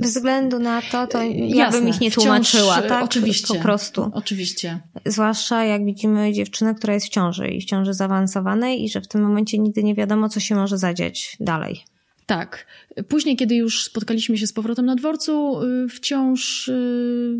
Bez 0.00 0.14
względu 0.14 0.58
na 0.58 0.82
to, 0.82 1.06
to 1.06 1.22
ja 1.22 1.56
Jasne, 1.56 1.80
bym 1.80 1.88
ich 1.88 2.00
nie 2.00 2.10
tłumaczyła, 2.10 2.76
wciąż, 2.76 2.88
tak? 2.88 3.04
Oczywiście. 3.04 3.54
Po 3.54 3.60
prostu. 3.60 4.10
Oczywiście. 4.12 4.80
Zwłaszcza 5.06 5.64
jak 5.64 5.84
widzimy 5.84 6.32
dziewczynę, 6.32 6.74
która 6.74 6.94
jest 6.94 7.06
w 7.06 7.10
ciąży 7.10 7.48
i 7.48 7.60
w 7.60 7.64
ciąży 7.64 7.94
zaawansowanej 7.94 8.84
i 8.84 8.88
że 8.88 9.00
w 9.00 9.08
tym 9.08 9.22
momencie 9.22 9.58
nigdy 9.58 9.82
nie 9.82 9.94
wiadomo, 9.94 10.28
co 10.28 10.40
się 10.40 10.54
może 10.54 10.78
zadziać 10.78 11.36
dalej. 11.40 11.84
Tak. 12.26 12.66
Później, 13.08 13.36
kiedy 13.36 13.54
już 13.54 13.84
spotkaliśmy 13.84 14.38
się 14.38 14.46
z 14.46 14.52
powrotem 14.52 14.86
na 14.86 14.96
dworcu, 14.96 15.62
y, 15.62 15.88
wciąż 15.88 16.68
y, 16.68 17.38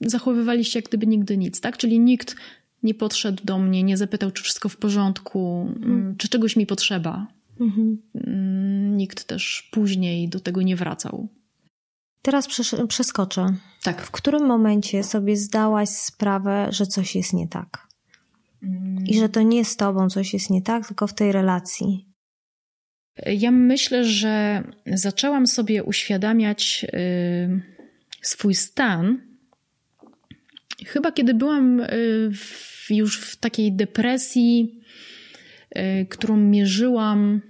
zachowywaliście 0.00 0.78
jak 0.78 0.88
gdyby 0.88 1.06
nigdy 1.06 1.36
nic, 1.36 1.60
tak? 1.60 1.76
Czyli 1.76 2.00
nikt 2.00 2.36
nie 2.82 2.94
podszedł 2.94 3.44
do 3.44 3.58
mnie, 3.58 3.82
nie 3.82 3.96
zapytał, 3.96 4.30
czy 4.30 4.42
wszystko 4.42 4.68
w 4.68 4.76
porządku, 4.76 5.72
mhm. 5.76 6.14
czy 6.18 6.28
czegoś 6.28 6.56
mi 6.56 6.66
potrzeba. 6.66 7.26
Mhm. 7.60 8.02
Mm, 8.14 8.96
nikt 8.96 9.24
też 9.24 9.68
później 9.72 10.28
do 10.28 10.40
tego 10.40 10.62
nie 10.62 10.76
wracał. 10.76 11.28
Teraz 12.22 12.48
przeskoczę. 12.88 13.54
Tak. 13.82 14.02
W 14.02 14.10
którym 14.10 14.46
momencie 14.46 15.02
sobie 15.02 15.36
zdałaś 15.36 15.88
sprawę, 15.88 16.66
że 16.70 16.86
coś 16.86 17.14
jest 17.14 17.32
nie 17.32 17.48
tak? 17.48 17.88
Mm. 18.62 19.06
I 19.06 19.18
że 19.18 19.28
to 19.28 19.42
nie 19.42 19.64
z 19.64 19.76
tobą 19.76 20.10
coś 20.10 20.32
jest 20.32 20.50
nie 20.50 20.62
tak, 20.62 20.86
tylko 20.86 21.06
w 21.06 21.14
tej 21.14 21.32
relacji. 21.32 22.06
Ja 23.26 23.50
myślę, 23.50 24.04
że 24.04 24.64
zaczęłam 24.86 25.46
sobie 25.46 25.84
uświadamiać 25.84 26.86
y, 26.94 27.60
swój 28.22 28.54
stan, 28.54 29.20
chyba 30.86 31.12
kiedy 31.12 31.34
byłam 31.34 31.80
y, 31.80 32.30
już 32.90 33.20
w 33.20 33.36
takiej 33.36 33.72
depresji, 33.72 34.80
którą 36.08 36.36
mierzyłam, 36.36 37.40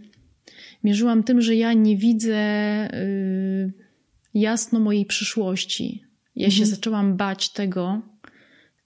mierzyłam 0.85 1.23
tym, 1.23 1.41
że 1.41 1.57
ja 1.57 1.73
nie 1.73 1.97
widzę 1.97 2.39
jasno 4.35 4.81
mojej 4.81 5.07
przyszłości. 5.07 6.05
Ja 6.37 6.47
mhm. 6.47 6.59
się 6.59 6.67
zaczęłam 6.67 7.17
bać 7.17 7.51
tego, 7.53 8.03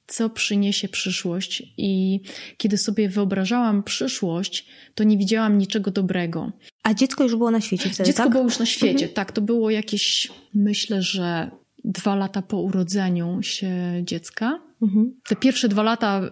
co 0.07 0.31
przyniesie 0.31 0.89
przyszłość, 0.89 1.63
i 1.79 2.21
kiedy 2.57 2.79
sobie 2.79 3.09
wyobrażałam 3.09 3.83
przyszłość, 3.83 4.67
to 4.95 5.05
nie 5.05 5.19
widziałam 5.19 5.59
niczego 5.59 5.91
dobrego. 5.91 6.53
A 6.83 6.95
dziecko 6.95 7.23
już 7.23 7.37
było 7.37 7.51
na 7.51 7.61
świecie 7.61 7.91
wtedy, 7.91 8.07
Dziecko 8.07 8.23
tak? 8.23 8.33
było 8.33 8.45
już 8.45 8.59
na 8.59 8.67
świecie, 8.67 8.93
mhm. 8.93 9.13
tak. 9.13 9.33
To 9.33 9.41
było 9.41 9.71
jakieś, 9.71 10.33
myślę, 10.55 11.03
że 11.03 11.51
dwa 11.85 12.15
lata 12.15 12.43
po 12.43 12.61
urodzeniu 12.61 13.39
się 13.43 13.73
dziecka. 14.03 14.61
Mhm. 14.83 15.15
Te 15.29 15.37
pierwsze 15.37 15.69
dwa 15.69 15.83
lata 15.83 16.23
y, 16.25 16.31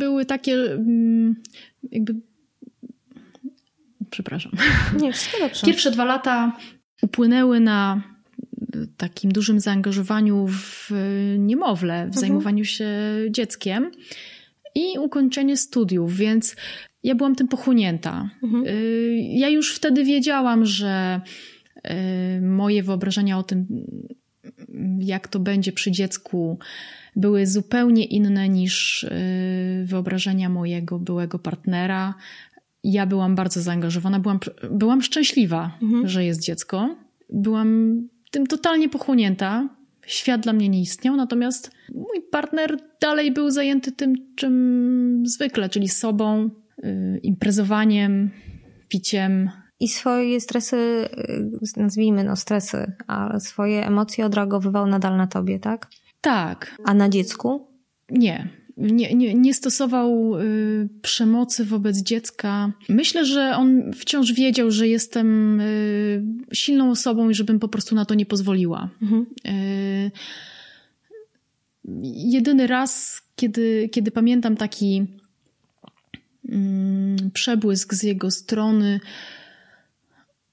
były 0.00 0.24
takie 0.24 0.54
mm, 0.54 1.36
jakby 1.90 2.14
przepraszam. 4.10 4.52
Nie, 5.00 5.12
wszystko 5.12 5.38
dobrze. 5.40 5.66
Pierwsze 5.66 5.90
dwa 5.90 6.04
lata 6.04 6.56
upłynęły 7.02 7.60
na 7.60 8.02
takim 8.96 9.32
dużym 9.32 9.60
zaangażowaniu 9.60 10.46
w 10.48 10.90
niemowlę, 11.38 11.94
w 11.94 12.06
mhm. 12.06 12.20
zajmowaniu 12.20 12.64
się 12.64 12.88
dzieckiem 13.30 13.90
i 14.74 14.98
ukończenie 14.98 15.56
studiów, 15.56 16.16
więc 16.16 16.56
ja 17.02 17.14
byłam 17.14 17.34
tym 17.34 17.48
pochłonięta. 17.48 18.30
Mhm. 18.42 18.66
Y, 18.66 19.16
ja 19.20 19.48
już 19.48 19.74
wtedy 19.74 20.04
wiedziałam, 20.04 20.66
że 20.66 21.20
y, 21.76 22.40
moje 22.40 22.82
wyobrażenia 22.82 23.38
o 23.38 23.42
tym, 23.42 23.66
jak 24.98 25.28
to 25.28 25.38
będzie 25.38 25.72
przy 25.72 25.90
dziecku, 25.90 26.58
były 27.16 27.46
zupełnie 27.46 28.04
inne 28.04 28.48
niż 28.48 29.02
y, 29.02 29.84
wyobrażenia 29.84 30.48
mojego 30.48 30.98
byłego 30.98 31.38
partnera. 31.38 32.14
Ja 32.84 33.06
byłam 33.06 33.34
bardzo 33.34 33.62
zaangażowana, 33.62 34.20
byłam, 34.20 34.38
byłam 34.70 35.02
szczęśliwa, 35.02 35.78
mhm. 35.82 36.08
że 36.08 36.24
jest 36.24 36.42
dziecko. 36.42 36.96
Byłam 37.32 38.00
tym 38.30 38.46
totalnie 38.46 38.88
pochłonięta. 38.88 39.68
Świat 40.06 40.40
dla 40.40 40.52
mnie 40.52 40.68
nie 40.68 40.80
istniał, 40.80 41.16
natomiast 41.16 41.70
mój 41.94 42.22
partner 42.30 42.76
dalej 43.00 43.32
był 43.32 43.50
zajęty 43.50 43.92
tym, 43.92 44.14
czym 44.36 45.22
zwykle, 45.26 45.68
czyli 45.68 45.88
sobą, 45.88 46.50
yy, 46.82 47.18
imprezowaniem, 47.22 48.30
piciem. 48.88 49.50
I 49.80 49.88
swoje 49.88 50.40
stresy, 50.40 50.76
y, 50.76 51.80
nazwijmy 51.80 52.24
no 52.24 52.36
stresy, 52.36 52.92
ale 53.06 53.40
swoje 53.40 53.86
emocje 53.86 54.26
odreagowywał 54.26 54.86
nadal 54.86 55.16
na 55.16 55.26
tobie, 55.26 55.58
tak? 55.58 55.88
Tak. 56.20 56.76
A 56.84 56.94
na 56.94 57.08
dziecku? 57.08 57.66
Nie 58.10 58.60
nie, 58.80 59.14
nie, 59.14 59.34
nie 59.34 59.54
stosował 59.54 60.38
y, 60.40 60.88
przemocy 61.02 61.64
wobec 61.64 61.98
dziecka. 61.98 62.72
Myślę, 62.88 63.24
że 63.24 63.56
on 63.56 63.92
wciąż 63.92 64.32
wiedział, 64.32 64.70
że 64.70 64.88
jestem 64.88 65.60
y, 65.60 66.22
silną 66.52 66.90
osobą 66.90 67.30
i 67.30 67.34
żebym 67.34 67.58
po 67.58 67.68
prostu 67.68 67.94
na 67.94 68.04
to 68.04 68.14
nie 68.14 68.26
pozwoliła. 68.26 68.90
Mhm. 69.02 69.26
Y, 69.46 70.10
jedyny 72.14 72.66
raz, 72.66 73.22
kiedy, 73.36 73.88
kiedy 73.92 74.10
pamiętam 74.10 74.56
taki 74.56 75.06
mm, 76.48 77.30
przebłysk 77.34 77.94
z 77.94 78.02
jego 78.02 78.30
strony 78.30 79.00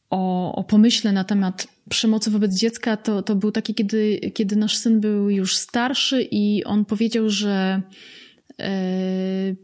o, 0.10 0.56
o 0.56 0.64
pomyśle 0.64 1.12
na 1.12 1.24
temat 1.24 1.68
przemocy 1.90 2.32
wobec 2.32 2.56
dziecka, 2.56 2.98
to, 2.98 3.22
to 3.22 3.36
był 3.36 3.52
taki, 3.52 3.74
kiedy, 3.74 4.20
kiedy 4.34 4.56
nasz 4.56 4.78
syn 4.78 5.00
był 5.00 5.30
już 5.30 5.58
starszy 5.58 6.28
i 6.32 6.64
on 6.64 6.86
powiedział, 6.86 7.30
że 7.30 7.82
E, 8.62 9.56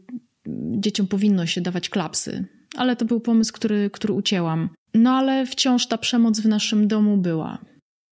dzieciom 0.70 1.06
powinno 1.06 1.46
się 1.46 1.60
dawać 1.60 1.88
klapsy. 1.88 2.44
Ale 2.76 2.96
to 2.96 3.04
był 3.04 3.20
pomysł, 3.20 3.52
który, 3.52 3.90
który 3.90 4.14
ucięłam. 4.14 4.68
No 4.94 5.10
ale 5.10 5.46
wciąż 5.46 5.86
ta 5.86 5.98
przemoc 5.98 6.40
w 6.40 6.48
naszym 6.48 6.88
domu 6.88 7.16
była. 7.16 7.58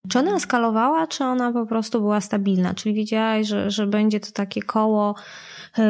Czy 0.09 0.18
ona 0.18 0.36
eskalowała, 0.36 1.07
czy 1.07 1.24
ona 1.24 1.53
po 1.53 1.66
prostu 1.66 2.00
była 2.00 2.20
stabilna? 2.20 2.74
Czyli 2.74 2.94
widziałaś, 2.94 3.46
że, 3.46 3.70
że 3.70 3.86
będzie 3.86 4.20
to 4.20 4.32
takie 4.32 4.62
koło, 4.62 5.14
yy, 5.78 5.84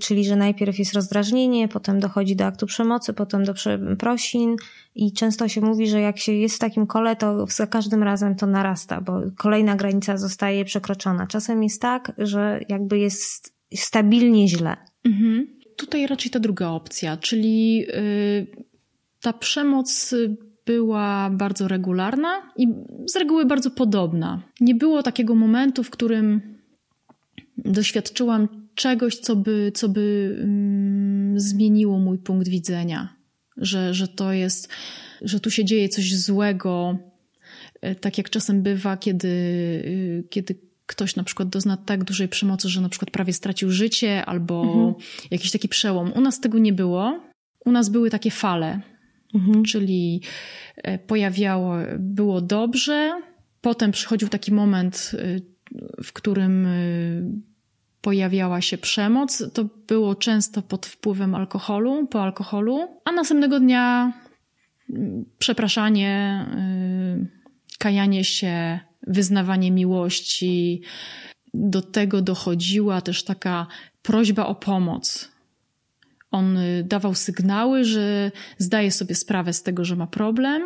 czyli 0.00 0.24
że 0.24 0.36
najpierw 0.36 0.78
jest 0.78 0.94
rozdrażnienie, 0.94 1.68
potem 1.68 2.00
dochodzi 2.00 2.36
do 2.36 2.44
aktu 2.44 2.66
przemocy, 2.66 3.12
potem 3.12 3.44
do 3.44 3.54
przeprosin 3.54 4.56
i 4.94 5.12
często 5.12 5.48
się 5.48 5.60
mówi, 5.60 5.86
że 5.88 6.00
jak 6.00 6.18
się 6.18 6.32
jest 6.32 6.56
w 6.56 6.58
takim 6.58 6.86
kole, 6.86 7.16
to 7.16 7.46
za 7.46 7.66
każdym 7.66 8.02
razem 8.02 8.36
to 8.36 8.46
narasta, 8.46 9.00
bo 9.00 9.20
kolejna 9.38 9.76
granica 9.76 10.16
zostaje 10.16 10.64
przekroczona. 10.64 11.26
Czasem 11.26 11.62
jest 11.62 11.82
tak, 11.82 12.12
że 12.18 12.60
jakby 12.68 12.98
jest 12.98 13.54
stabilnie 13.74 14.48
źle. 14.48 14.76
Mhm. 15.04 15.46
Tutaj 15.76 16.06
raczej 16.06 16.30
ta 16.30 16.40
druga 16.40 16.68
opcja, 16.68 17.16
czyli 17.16 17.76
yy, 17.76 18.46
ta 19.20 19.32
przemoc 19.32 20.14
była 20.66 21.30
bardzo 21.30 21.68
regularna 21.68 22.52
i 22.56 22.68
z 23.12 23.16
reguły 23.16 23.44
bardzo 23.44 23.70
podobna. 23.70 24.42
Nie 24.60 24.74
było 24.74 25.02
takiego 25.02 25.34
momentu, 25.34 25.84
w 25.84 25.90
którym 25.90 26.40
doświadczyłam 27.58 28.48
czegoś, 28.74 29.16
co 29.16 29.36
by, 29.36 29.72
co 29.74 29.88
by 29.88 30.36
mm, 30.42 31.40
zmieniło 31.40 31.98
mój 31.98 32.18
punkt 32.18 32.48
widzenia, 32.48 33.16
że, 33.56 33.94
że 33.94 34.08
to 34.08 34.32
jest, 34.32 34.68
że 35.22 35.40
tu 35.40 35.50
się 35.50 35.64
dzieje 35.64 35.88
coś 35.88 36.16
złego. 36.16 36.98
Y, 37.86 37.94
tak 37.94 38.18
jak 38.18 38.30
czasem 38.30 38.62
bywa, 38.62 38.96
kiedy, 38.96 39.28
y, 39.28 40.24
kiedy 40.30 40.58
ktoś 40.86 41.16
na 41.16 41.24
przykład 41.24 41.48
dozna 41.48 41.76
tak 41.76 42.04
dużej 42.04 42.28
przemocy, 42.28 42.68
że 42.68 42.80
na 42.80 42.88
przykład 42.88 43.10
prawie 43.10 43.32
stracił 43.32 43.70
życie 43.70 44.24
albo 44.24 44.62
mhm. 44.62 44.94
jakiś 45.30 45.50
taki 45.50 45.68
przełom. 45.68 46.12
U 46.12 46.20
nas 46.20 46.40
tego 46.40 46.58
nie 46.58 46.72
było. 46.72 47.20
U 47.64 47.72
nas 47.72 47.88
były 47.88 48.10
takie 48.10 48.30
fale, 48.30 48.80
mhm. 49.34 49.64
czyli 49.64 50.20
e, 50.76 50.98
pojawiało, 50.98 51.74
było 51.98 52.40
dobrze, 52.40 53.20
potem 53.60 53.90
przychodził 53.90 54.28
taki 54.28 54.52
moment, 54.52 55.12
e, 55.14 55.40
w 56.02 56.12
którym 56.12 56.66
e, 56.66 56.70
pojawiała 58.00 58.60
się 58.60 58.78
przemoc. 58.78 59.52
To 59.52 59.68
było 59.86 60.14
często 60.14 60.62
pod 60.62 60.86
wpływem 60.86 61.34
alkoholu, 61.34 62.06
po 62.06 62.22
alkoholu, 62.22 62.88
a 63.04 63.12
następnego 63.12 63.60
dnia 63.60 64.12
przepraszanie, 65.38 66.46
kajanie 67.78 68.24
się, 68.24 68.80
wyznawanie 69.06 69.70
miłości. 69.70 70.82
Do 71.54 71.82
tego 71.82 72.22
dochodziła 72.22 73.00
też 73.00 73.24
taka 73.24 73.66
prośba 74.02 74.46
o 74.46 74.54
pomoc. 74.54 75.31
On 76.32 76.56
y, 76.56 76.84
dawał 76.84 77.14
sygnały, 77.14 77.84
że 77.84 78.30
zdaje 78.58 78.90
sobie 78.90 79.14
sprawę 79.14 79.52
z 79.52 79.62
tego, 79.62 79.84
że 79.84 79.96
ma 79.96 80.06
problem 80.06 80.62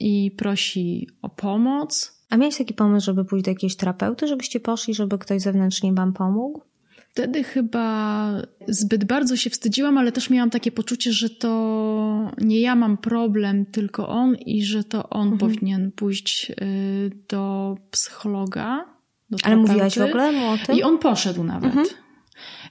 i 0.00 0.30
prosi 0.30 1.08
o 1.22 1.28
pomoc. 1.28 2.18
A 2.30 2.36
miałeś 2.36 2.58
taki 2.58 2.74
pomysł, 2.74 3.06
żeby 3.06 3.24
pójść 3.24 3.44
do 3.44 3.50
jakiejś 3.50 3.76
terapeuty, 3.76 4.26
żebyście 4.26 4.60
poszli, 4.60 4.94
żeby 4.94 5.18
ktoś 5.18 5.42
zewnętrznie 5.42 5.92
wam 5.92 6.12
pomógł? 6.12 6.62
Wtedy 7.10 7.44
chyba 7.44 8.30
zbyt 8.68 9.04
bardzo 9.04 9.36
się 9.36 9.50
wstydziłam, 9.50 9.98
ale 9.98 10.12
też 10.12 10.30
miałam 10.30 10.50
takie 10.50 10.72
poczucie, 10.72 11.12
że 11.12 11.30
to 11.30 12.32
nie 12.38 12.60
ja 12.60 12.74
mam 12.74 12.96
problem, 12.96 13.66
tylko 13.66 14.08
on 14.08 14.34
i 14.34 14.62
że 14.64 14.84
to 14.84 15.08
on 15.08 15.32
mhm. 15.32 15.38
powinien 15.38 15.92
pójść 15.92 16.50
y, 16.50 17.10
do 17.28 17.76
psychologa. 17.90 18.84
Do 19.30 19.38
ale 19.44 19.56
mówiłaś 19.56 19.98
w 19.98 20.02
ogóle 20.02 20.32
mu 20.32 20.48
o 20.48 20.58
tym? 20.66 20.76
I 20.76 20.82
on 20.82 20.98
poszedł 20.98 21.44
nawet. 21.44 21.64
Mhm. 21.64 21.86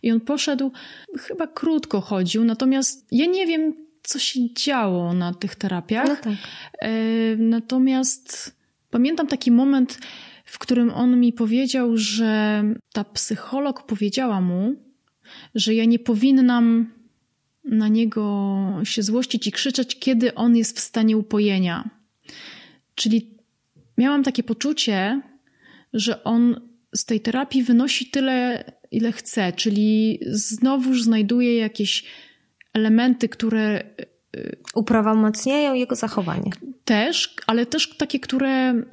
I 0.03 0.11
on 0.11 0.19
poszedł, 0.19 0.71
chyba 1.19 1.47
krótko 1.47 2.01
chodził, 2.01 2.43
natomiast 2.43 3.07
ja 3.11 3.25
nie 3.25 3.47
wiem, 3.47 3.73
co 4.03 4.19
się 4.19 4.53
działo 4.53 5.13
na 5.13 5.33
tych 5.33 5.55
terapiach. 5.55 6.07
No 6.07 6.15
tak. 6.15 6.33
Y, 6.89 7.37
natomiast 7.39 8.55
pamiętam 8.89 9.27
taki 9.27 9.51
moment, 9.51 9.99
w 10.45 10.59
którym 10.59 10.89
on 10.89 11.19
mi 11.19 11.33
powiedział, 11.33 11.97
że 11.97 12.63
ta 12.93 13.03
psycholog 13.03 13.85
powiedziała 13.85 14.41
mu, 14.41 14.75
że 15.55 15.73
ja 15.73 15.85
nie 15.85 15.99
powinnam 15.99 16.91
na 17.63 17.87
niego 17.87 18.65
się 18.83 19.03
złościć 19.03 19.47
i 19.47 19.51
krzyczeć, 19.51 19.99
kiedy 19.99 20.35
on 20.35 20.57
jest 20.57 20.77
w 20.77 20.79
stanie 20.79 21.17
upojenia. 21.17 21.89
Czyli 22.95 23.37
miałam 23.97 24.23
takie 24.23 24.43
poczucie, 24.43 25.21
że 25.93 26.23
on 26.23 26.61
z 26.95 27.05
tej 27.05 27.21
terapii 27.21 27.63
wynosi 27.63 28.05
tyle, 28.05 28.63
ile 28.91 29.11
chce, 29.11 29.53
czyli 29.53 30.19
znowuż 30.27 31.03
znajduje 31.03 31.57
jakieś 31.57 32.03
elementy, 32.73 33.29
które. 33.29 33.83
Y, 34.35 34.57
Uprawomocniają 34.75 35.73
jego 35.73 35.95
zachowanie. 35.95 36.51
Też, 36.85 37.35
ale 37.47 37.65
też 37.65 37.97
takie, 37.97 38.19
które 38.19 38.83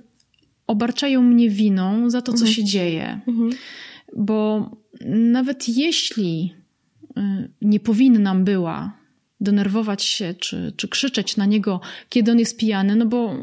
obarczają 0.66 1.22
mnie 1.22 1.51
winą 1.51 2.11
za 2.11 2.22
to, 2.22 2.32
co 2.32 2.38
mhm. 2.38 2.55
się 2.55 2.64
dzieje. 2.64 3.20
Mhm. 3.28 3.51
Bo 4.16 4.70
nawet 5.11 5.68
jeśli 5.68 6.55
y, 7.18 7.51
nie 7.62 7.80
powinnam 7.80 8.45
była 8.45 9.05
denerwować 9.40 10.03
się 10.03 10.34
czy, 10.34 10.72
czy 10.76 10.88
krzyczeć 10.88 11.36
na 11.36 11.47
niego, 11.47 11.80
kiedy 12.09 12.30
on 12.30 12.38
jest 12.38 12.59
pijany, 12.59 12.97
no 12.97 13.07
bo 13.07 13.34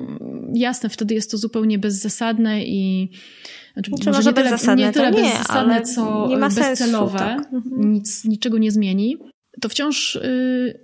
jasne, 0.53 0.89
wtedy 0.89 1.13
jest 1.13 1.31
to 1.31 1.37
zupełnie 1.37 1.79
bezzasadne 1.79 2.65
i 2.65 3.09
znaczy, 3.73 3.91
może, 3.91 4.11
może 4.11 4.29
nie 4.75 4.91
tyle, 4.91 5.11
nie 5.11 5.21
bezzasadne, 5.21 5.81
co 5.81 6.27
nie 6.27 6.37
ma 6.37 6.49
bezcelowe, 6.49 7.19
sensu, 7.19 7.43
tak. 7.43 7.53
Mhm. 7.53 7.93
nic, 7.93 8.25
niczego 8.25 8.57
nie 8.57 8.71
zmieni 8.71 9.17
to 9.61 9.69
wciąż 9.69 10.19
yy, 10.23 10.79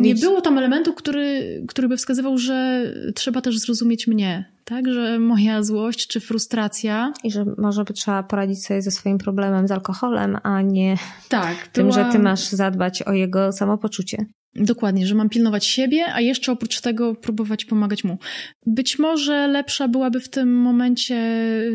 nie 0.00 0.14
było 0.14 0.40
tam 0.40 0.58
elementu, 0.58 0.94
który, 0.94 1.64
który 1.68 1.88
by 1.88 1.96
wskazywał, 1.96 2.38
że 2.38 2.82
trzeba 3.14 3.40
też 3.40 3.58
zrozumieć 3.58 4.06
mnie, 4.06 4.52
tak? 4.64 4.92
Że 4.92 5.18
moja 5.18 5.62
złość 5.62 6.06
czy 6.06 6.20
frustracja. 6.20 7.12
I 7.24 7.30
że 7.30 7.44
może 7.58 7.84
by 7.84 7.92
trzeba 7.92 8.22
poradzić 8.22 8.66
sobie 8.66 8.82
ze 8.82 8.90
swoim 8.90 9.18
problemem 9.18 9.68
z 9.68 9.70
alkoholem, 9.70 10.38
a 10.42 10.62
nie 10.62 10.96
tak, 11.28 11.66
tym, 11.66 11.88
była... 11.88 12.04
że 12.04 12.12
ty 12.12 12.18
masz 12.18 12.48
zadbać 12.48 13.02
o 13.02 13.12
jego 13.12 13.52
samopoczucie. 13.52 14.26
Dokładnie, 14.58 15.06
że 15.06 15.14
mam 15.14 15.28
pilnować 15.28 15.66
siebie, 15.66 16.04
a 16.14 16.20
jeszcze 16.20 16.52
oprócz 16.52 16.80
tego 16.80 17.14
próbować 17.14 17.64
pomagać 17.64 18.04
mu. 18.04 18.18
Być 18.66 18.98
może 18.98 19.48
lepsza 19.48 19.88
byłaby 19.88 20.20
w 20.20 20.28
tym 20.28 20.54
momencie 20.54 21.16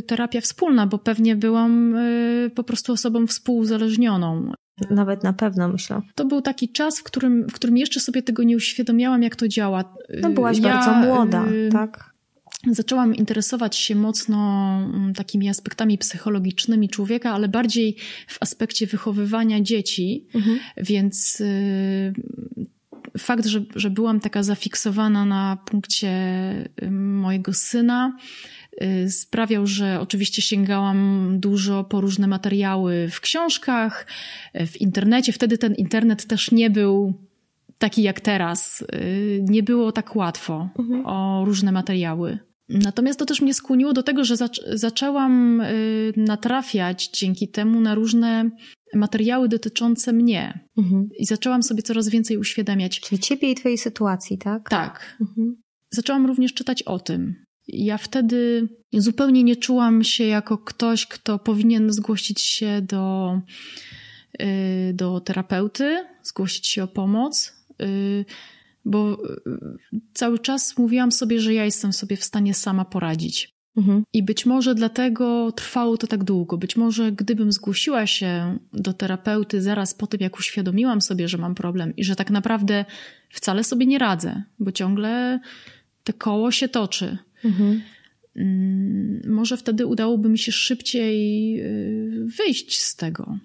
terapia 0.07 0.41
wspólna, 0.41 0.87
bo 0.87 0.97
pewnie 0.97 1.35
byłam 1.35 1.95
y, 1.95 2.51
po 2.55 2.63
prostu 2.63 2.93
osobą 2.93 3.27
współuzależnioną. 3.27 4.51
Nawet 4.89 5.23
na 5.23 5.33
pewno 5.33 5.67
myślę. 5.67 6.01
To 6.15 6.25
był 6.25 6.41
taki 6.41 6.69
czas, 6.69 6.99
w 6.99 7.03
którym, 7.03 7.47
w 7.49 7.53
którym 7.53 7.77
jeszcze 7.77 7.99
sobie 7.99 8.21
tego 8.21 8.43
nie 8.43 8.55
uświadomiałam, 8.55 9.23
jak 9.23 9.35
to 9.35 9.47
działa. 9.47 9.95
No 10.21 10.29
byłaś 10.29 10.57
ja, 10.57 10.63
bardzo 10.63 10.93
młoda, 10.93 11.45
y, 11.51 11.69
tak? 11.71 12.10
Zaczęłam 12.67 13.15
interesować 13.15 13.75
się 13.75 13.95
mocno 13.95 14.37
mm, 14.93 15.13
takimi 15.13 15.49
aspektami 15.49 15.97
psychologicznymi 15.97 16.89
człowieka, 16.89 17.31
ale 17.31 17.47
bardziej 17.47 17.95
w 18.27 18.37
aspekcie 18.41 18.87
wychowywania 18.87 19.61
dzieci, 19.61 20.25
mhm. 20.35 20.59
więc 20.77 21.41
y, 21.41 22.13
fakt, 23.17 23.45
że, 23.45 23.63
że 23.75 23.89
byłam 23.89 24.19
taka 24.19 24.43
zafiksowana 24.43 25.25
na 25.25 25.57
punkcie 25.65 26.09
y, 26.83 26.91
mojego 26.91 27.53
syna, 27.53 28.17
y, 28.83 29.11
sprawiał, 29.11 29.67
że 29.67 29.99
oczywiście 29.99 30.41
sięgałam 30.41 31.27
dużo 31.39 31.83
po 31.83 32.01
różne 32.01 32.27
materiały 32.27 33.09
w 33.11 33.19
książkach, 33.19 34.07
w 34.67 34.81
internecie. 34.81 35.33
Wtedy 35.33 35.57
ten 35.57 35.75
internet 35.75 36.25
też 36.25 36.51
nie 36.51 36.69
był 36.69 37.13
taki 37.77 38.03
jak 38.03 38.21
teraz. 38.21 38.85
Nie 39.41 39.63
było 39.63 39.91
tak 39.91 40.15
łatwo 40.15 40.69
mhm. 40.79 41.05
o 41.05 41.45
różne 41.45 41.71
materiały. 41.71 42.50
Natomiast 42.71 43.19
to 43.19 43.25
też 43.25 43.41
mnie 43.41 43.53
skłoniło 43.53 43.93
do 43.93 44.03
tego, 44.03 44.23
że 44.23 44.37
zac 44.37 44.59
zaczęłam 44.73 45.61
y, 45.61 46.13
natrafiać 46.17 47.09
dzięki 47.09 47.47
temu 47.47 47.81
na 47.81 47.95
różne 47.95 48.49
materiały 48.95 49.49
dotyczące 49.49 50.13
mnie. 50.13 50.67
Mhm. 50.77 51.09
I 51.19 51.25
zaczęłam 51.25 51.63
sobie 51.63 51.83
coraz 51.83 52.09
więcej 52.09 52.37
uświadamiać. 52.37 52.99
Czyli 52.99 53.19
ciebie 53.19 53.51
i 53.51 53.55
twojej 53.55 53.77
sytuacji, 53.77 54.37
tak? 54.37 54.69
Tak. 54.69 55.17
Mhm. 55.21 55.55
Zaczęłam 55.89 56.25
również 56.25 56.53
czytać 56.53 56.83
o 56.83 56.99
tym. 56.99 57.35
Ja 57.67 57.97
wtedy 57.97 58.69
zupełnie 58.93 59.43
nie 59.43 59.55
czułam 59.55 60.03
się 60.03 60.23
jako 60.23 60.57
ktoś, 60.57 61.05
kto 61.05 61.39
powinien 61.39 61.93
zgłosić 61.93 62.41
się 62.41 62.81
do, 62.81 63.33
y, 64.41 64.93
do 64.93 65.19
terapeuty, 65.19 66.05
zgłosić 66.23 66.67
się 66.67 66.83
o 66.83 66.87
pomoc. 66.87 67.53
Y, 67.81 68.25
bo 68.85 69.13
y, 69.13 70.01
cały 70.13 70.39
czas 70.39 70.77
mówiłam 70.77 71.11
sobie, 71.11 71.39
że 71.39 71.53
ja 71.53 71.65
jestem 71.65 71.93
sobie 71.93 72.17
w 72.17 72.23
stanie 72.23 72.53
sama 72.53 72.85
poradzić. 72.85 73.55
Mhm. 73.77 74.03
I 74.13 74.23
być 74.23 74.45
może 74.45 74.75
dlatego 74.75 75.51
trwało 75.51 75.97
to 75.97 76.07
tak 76.07 76.23
długo. 76.23 76.57
Być 76.57 76.75
może 76.75 77.11
gdybym 77.11 77.51
zgłosiła 77.51 78.07
się 78.07 78.59
do 78.73 78.93
terapeuty 78.93 79.61
zaraz 79.61 79.93
po 79.93 80.07
tym, 80.07 80.19
jak 80.21 80.39
uświadomiłam 80.39 81.01
sobie, 81.01 81.27
że 81.27 81.37
mam 81.37 81.55
problem 81.55 81.95
i 81.95 82.03
że 82.03 82.15
tak 82.15 82.31
naprawdę 82.31 82.85
wcale 83.29 83.63
sobie 83.63 83.85
nie 83.85 83.99
radzę, 83.99 84.43
bo 84.59 84.71
ciągle 84.71 85.39
te 86.03 86.13
koło 86.13 86.51
się 86.51 86.69
toczy. 86.69 87.17
Mhm. 87.45 87.81
Mm, 88.35 89.21
może 89.27 89.57
wtedy 89.57 89.85
udałoby 89.85 90.29
mi 90.29 90.37
się 90.37 90.51
szybciej 90.51 91.59
y, 91.61 92.27
wyjść 92.37 92.77
z 92.81 92.95
tego. 92.95 93.37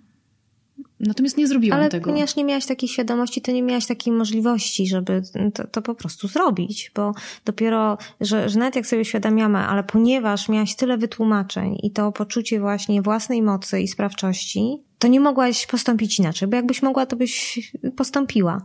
Natomiast 1.00 1.36
nie 1.36 1.46
zrobiłam 1.46 1.80
Ale 1.80 1.88
tego. 1.88 2.04
Ale 2.04 2.12
ponieważ 2.12 2.36
nie 2.36 2.44
miałaś 2.44 2.66
takiej 2.66 2.88
świadomości, 2.88 3.42
to 3.42 3.52
nie 3.52 3.62
miałaś 3.62 3.86
takiej 3.86 4.12
możliwości, 4.12 4.86
żeby 4.86 5.22
to, 5.54 5.66
to 5.66 5.82
po 5.82 5.94
prostu 5.94 6.28
zrobić, 6.28 6.90
bo 6.94 7.14
dopiero, 7.44 7.98
że, 8.20 8.48
że 8.48 8.58
nawet 8.58 8.76
jak 8.76 8.86
sobie 8.86 9.02
uświadamiamy, 9.02 9.58
ale 9.58 9.84
ponieważ 9.84 10.48
miałaś 10.48 10.76
tyle 10.76 10.98
wytłumaczeń 10.98 11.78
i 11.82 11.90
to 11.90 12.12
poczucie 12.12 12.60
właśnie 12.60 13.02
własnej 13.02 13.42
mocy 13.42 13.80
i 13.80 13.88
sprawczości, 13.88 14.82
to 14.98 15.08
nie 15.08 15.20
mogłaś 15.20 15.66
postąpić 15.66 16.18
inaczej, 16.18 16.48
bo 16.48 16.56
jakbyś 16.56 16.82
mogła, 16.82 17.06
to 17.06 17.16
byś 17.16 17.60
postąpiła. 17.96 18.62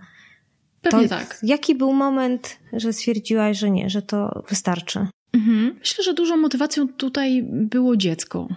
Pewnie 0.82 1.04
to 1.04 1.16
tak. 1.16 1.40
Jaki 1.44 1.76
był 1.76 1.94
moment, 1.94 2.58
że 2.74 2.94
stwierdziłaś, 2.94 3.58
że 3.58 3.72
nie, 3.72 3.90
że 3.90 4.02
to 4.02 4.44
wystarczy? 4.50 5.08
Mhm. 5.34 5.76
Myślę, 5.80 6.04
że 6.04 6.14
dużą 6.14 6.38
motywacją 6.38 6.88
tutaj 6.88 7.44
było 7.44 7.98
dziecko. 7.98 8.48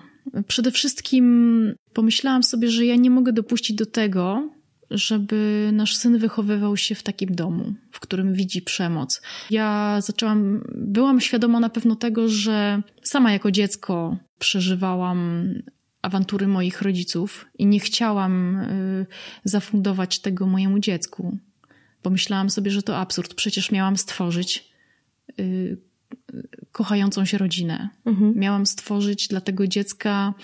Przede 0.46 0.70
wszystkim 0.70 1.74
pomyślałam 1.92 2.42
sobie, 2.42 2.70
że 2.70 2.86
ja 2.86 2.96
nie 2.96 3.10
mogę 3.10 3.32
dopuścić 3.32 3.76
do 3.76 3.86
tego, 3.86 4.50
żeby 4.90 5.70
nasz 5.72 5.96
syn 5.96 6.18
wychowywał 6.18 6.76
się 6.76 6.94
w 6.94 7.02
takim 7.02 7.34
domu, 7.34 7.74
w 7.90 8.00
którym 8.00 8.34
widzi 8.34 8.62
przemoc. 8.62 9.22
Ja 9.50 9.98
zaczęłam, 10.00 10.64
byłam 10.74 11.20
świadoma 11.20 11.60
na 11.60 11.68
pewno 11.68 11.96
tego, 11.96 12.28
że 12.28 12.82
sama 13.02 13.32
jako 13.32 13.50
dziecko 13.50 14.16
przeżywałam 14.38 15.48
awantury 16.02 16.46
moich 16.46 16.82
rodziców 16.82 17.46
i 17.58 17.66
nie 17.66 17.80
chciałam 17.80 18.56
y, 18.56 19.06
zafundować 19.44 20.18
tego 20.18 20.46
mojemu 20.46 20.78
dziecku. 20.78 21.38
Pomyślałam 22.02 22.50
sobie, 22.50 22.70
że 22.70 22.82
to 22.82 22.96
absurd. 22.96 23.34
Przecież 23.34 23.70
miałam 23.70 23.96
stworzyć 23.96 24.68
y, 25.40 25.76
kochającą 26.72 27.24
się 27.24 27.38
rodzinę. 27.38 27.88
Mhm. 28.04 28.34
Miałam 28.36 28.66
stworzyć 28.66 29.28
dla 29.28 29.40
tego 29.40 29.66
dziecka 29.66 30.34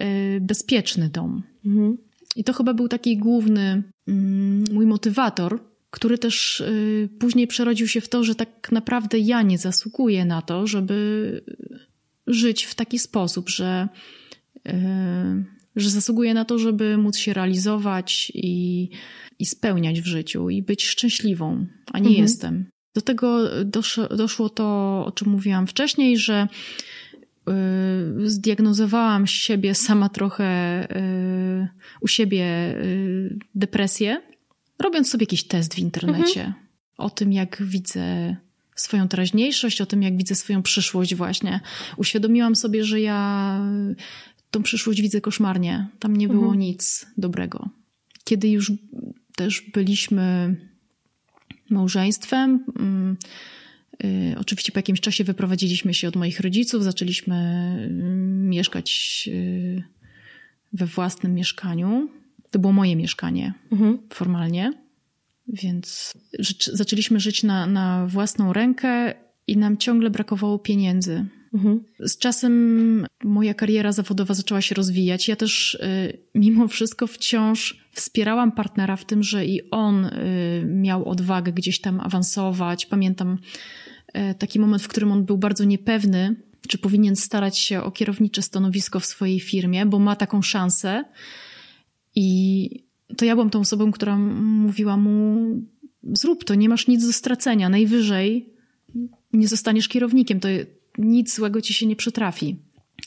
y, 0.00 0.40
bezpieczny 0.40 1.08
dom. 1.08 1.42
Mhm. 1.66 1.98
I 2.36 2.44
to 2.44 2.52
chyba 2.52 2.74
był 2.74 2.88
taki 2.88 3.16
główny 3.16 3.82
mm, 4.08 4.64
mój 4.72 4.86
motywator, 4.86 5.60
który 5.90 6.18
też 6.18 6.60
y, 6.60 7.08
później 7.18 7.46
przerodził 7.46 7.88
się 7.88 8.00
w 8.00 8.08
to, 8.08 8.24
że 8.24 8.34
tak 8.34 8.72
naprawdę 8.72 9.18
ja 9.18 9.42
nie 9.42 9.58
zasługuję 9.58 10.24
na 10.24 10.42
to, 10.42 10.66
żeby 10.66 11.40
żyć 12.26 12.64
w 12.64 12.74
taki 12.74 12.98
sposób, 12.98 13.48
że, 13.48 13.88
y, 14.68 14.72
że 15.76 15.90
zasługuję 15.90 16.34
na 16.34 16.44
to, 16.44 16.58
żeby 16.58 16.98
móc 16.98 17.16
się 17.16 17.34
realizować 17.34 18.32
i, 18.34 18.88
i 19.38 19.46
spełniać 19.46 20.00
w 20.00 20.06
życiu 20.06 20.50
i 20.50 20.62
być 20.62 20.86
szczęśliwą, 20.86 21.66
a 21.92 21.98
nie 21.98 22.08
mhm. 22.08 22.22
jestem. 22.22 22.64
Do 22.94 23.00
tego 23.00 23.48
doszło, 23.64 24.06
doszło 24.06 24.48
to, 24.48 24.64
o 25.06 25.12
czym 25.12 25.28
mówiłam 25.28 25.66
wcześniej, 25.66 26.18
że 26.18 26.48
y, 28.24 28.30
zdiagnozowałam 28.30 29.26
siebie 29.26 29.74
sama 29.74 30.08
trochę 30.08 30.82
y, 30.96 31.68
u 32.00 32.08
siebie 32.08 32.44
y, 32.76 33.38
depresję, 33.54 34.22
robiąc 34.78 35.10
sobie 35.10 35.22
jakiś 35.22 35.44
test 35.44 35.74
w 35.74 35.78
internecie 35.78 36.40
mhm. 36.40 36.54
o 36.96 37.10
tym, 37.10 37.32
jak 37.32 37.62
widzę 37.62 38.36
swoją 38.74 39.08
teraźniejszość, 39.08 39.80
o 39.80 39.86
tym, 39.86 40.02
jak 40.02 40.16
widzę 40.16 40.34
swoją 40.34 40.62
przyszłość 40.62 41.14
właśnie. 41.14 41.60
Uświadomiłam 41.96 42.56
sobie, 42.56 42.84
że 42.84 43.00
ja 43.00 43.60
tą 44.50 44.62
przyszłość 44.62 45.02
widzę 45.02 45.20
koszmarnie. 45.20 45.88
Tam 45.98 46.16
nie 46.16 46.28
było 46.28 46.42
mhm. 46.42 46.58
nic 46.58 47.06
dobrego. 47.16 47.68
Kiedy 48.24 48.48
już 48.48 48.72
też 49.36 49.60
byliśmy 49.60 50.56
małżeństwem. 51.70 52.64
Mm, 52.78 53.16
y, 54.04 54.34
oczywiście 54.38 54.72
po 54.72 54.78
jakimś 54.78 55.00
czasie 55.00 55.24
wyprowadziliśmy 55.24 55.94
się 55.94 56.08
od 56.08 56.16
moich 56.16 56.40
rodziców, 56.40 56.84
zaczęliśmy 56.84 57.34
mm, 57.90 58.48
mieszkać 58.48 59.28
y, 59.32 59.82
we 60.72 60.86
własnym 60.86 61.34
mieszkaniu. 61.34 62.08
To 62.50 62.58
było 62.58 62.72
moje 62.72 62.96
mieszkanie 62.96 63.54
mhm. 63.72 63.98
formalnie, 64.12 64.72
więc 65.48 66.14
zaczęliśmy 66.72 67.20
żyć 67.20 67.42
na, 67.42 67.66
na 67.66 68.06
własną 68.06 68.52
rękę 68.52 69.14
i 69.46 69.56
nam 69.56 69.76
ciągle 69.76 70.10
brakowało 70.10 70.58
pieniędzy. 70.58 71.26
Mhm. 71.58 71.84
Z 72.00 72.18
czasem 72.18 73.06
moja 73.24 73.54
kariera 73.54 73.92
zawodowa 73.92 74.34
zaczęła 74.34 74.60
się 74.60 74.74
rozwijać. 74.74 75.28
Ja 75.28 75.36
też 75.36 75.74
y, 75.74 76.18
mimo 76.34 76.68
wszystko 76.68 77.06
wciąż 77.06 77.88
wspierałam 77.92 78.52
partnera 78.52 78.96
w 78.96 79.04
tym, 79.04 79.22
że 79.22 79.46
i 79.46 79.70
on 79.70 80.04
y, 80.04 80.64
miał 80.66 81.08
odwagę 81.08 81.52
gdzieś 81.52 81.80
tam 81.80 82.00
awansować. 82.00 82.86
Pamiętam 82.86 83.38
y, 84.08 84.34
taki 84.34 84.60
moment, 84.60 84.82
w 84.82 84.88
którym 84.88 85.12
on 85.12 85.24
był 85.24 85.38
bardzo 85.38 85.64
niepewny, 85.64 86.36
czy 86.68 86.78
powinien 86.78 87.16
starać 87.16 87.58
się 87.58 87.82
o 87.82 87.90
kierownicze 87.90 88.42
stanowisko 88.42 89.00
w 89.00 89.06
swojej 89.06 89.40
firmie, 89.40 89.86
bo 89.86 89.98
ma 89.98 90.16
taką 90.16 90.42
szansę. 90.42 91.04
I 92.14 92.70
to 93.16 93.24
ja 93.24 93.34
byłam 93.34 93.50
tą 93.50 93.60
osobą, 93.60 93.92
która 93.92 94.18
mówiła 94.18 94.96
mu: 94.96 95.46
zrób 96.02 96.44
to, 96.44 96.54
nie 96.54 96.68
masz 96.68 96.86
nic 96.88 97.06
do 97.06 97.12
stracenia. 97.12 97.68
Najwyżej 97.68 98.54
nie 99.32 99.48
zostaniesz 99.48 99.88
kierownikiem. 99.88 100.40
To 100.40 100.48
nic 100.98 101.34
złego 101.34 101.62
ci 101.62 101.74
się 101.74 101.86
nie 101.86 101.96
przytrafi. 101.96 102.56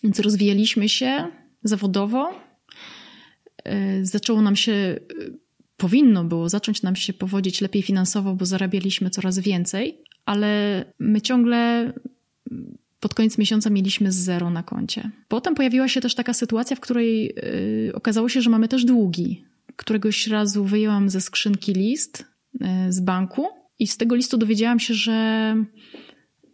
Więc 0.03 0.19
rozwijaliśmy 0.19 0.89
się 0.89 1.27
zawodowo. 1.63 2.33
E, 3.63 4.05
zaczęło 4.05 4.41
nam 4.41 4.55
się, 4.55 4.71
e, 4.71 4.99
powinno 5.77 6.23
było 6.23 6.49
zacząć 6.49 6.81
nam 6.81 6.95
się 6.95 7.13
powodzić 7.13 7.61
lepiej 7.61 7.81
finansowo, 7.81 8.35
bo 8.35 8.45
zarabialiśmy 8.45 9.09
coraz 9.09 9.39
więcej, 9.39 9.97
ale 10.25 10.85
my 10.99 11.21
ciągle 11.21 11.93
pod 12.99 13.13
koniec 13.13 13.37
miesiąca 13.37 13.69
mieliśmy 13.69 14.11
zero 14.11 14.49
na 14.49 14.63
koncie. 14.63 15.11
Potem 15.27 15.55
pojawiła 15.55 15.87
się 15.87 16.01
też 16.01 16.15
taka 16.15 16.33
sytuacja, 16.33 16.75
w 16.75 16.79
której 16.79 17.25
yy, 17.25 17.91
okazało 17.93 18.29
się, 18.29 18.41
że 18.41 18.49
mamy 18.49 18.67
też 18.67 18.85
długi. 18.85 19.45
Któregoś 19.75 20.27
razu 20.27 20.65
wyjęłam 20.65 21.09
ze 21.09 21.21
skrzynki 21.21 21.73
list 21.73 22.25
z 22.89 22.99
banku 22.99 23.47
i 23.79 23.87
z 23.87 23.97
tego 23.97 24.15
listu 24.15 24.37
dowiedziałam 24.37 24.79
się, 24.79 24.93
że 24.93 25.55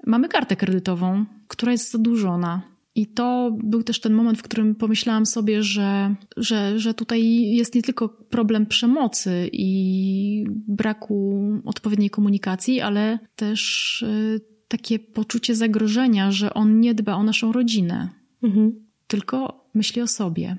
mamy 0.08 0.28
kartę 0.30 0.56
kredytową, 0.56 1.26
która 1.48 1.72
jest 1.72 1.92
zadłużona. 1.92 2.62
I 2.96 3.08
to 3.08 3.58
był 3.64 3.84
też 3.84 4.00
ten 4.00 4.14
moment, 4.14 4.40
w 4.40 4.42
którym 4.42 4.76
pomyślałam 4.76 5.26
sobie, 5.26 5.64
że, 5.64 6.16
że, 6.38 6.80
że 6.80 6.94
tutaj 6.94 7.42
jest 7.42 7.76
nie 7.76 7.82
tylko 7.82 8.10
problem 8.10 8.66
przemocy 8.66 9.50
i 9.54 10.46
braku 10.68 11.44
odpowiedniej 11.66 12.10
komunikacji, 12.10 12.82
ale 12.82 13.20
też 13.36 14.02
y, 14.02 14.42
takie 14.68 15.00
poczucie 15.00 15.56
zagrożenia, 15.56 16.32
że 16.32 16.54
on 16.54 16.80
nie 16.80 16.94
dba 16.94 17.16
o 17.16 17.24
naszą 17.24 17.52
rodzinę, 17.52 18.10
mhm. 18.44 18.86
tylko 19.08 19.66
myśli 19.74 20.02
o 20.02 20.08
sobie. 20.08 20.58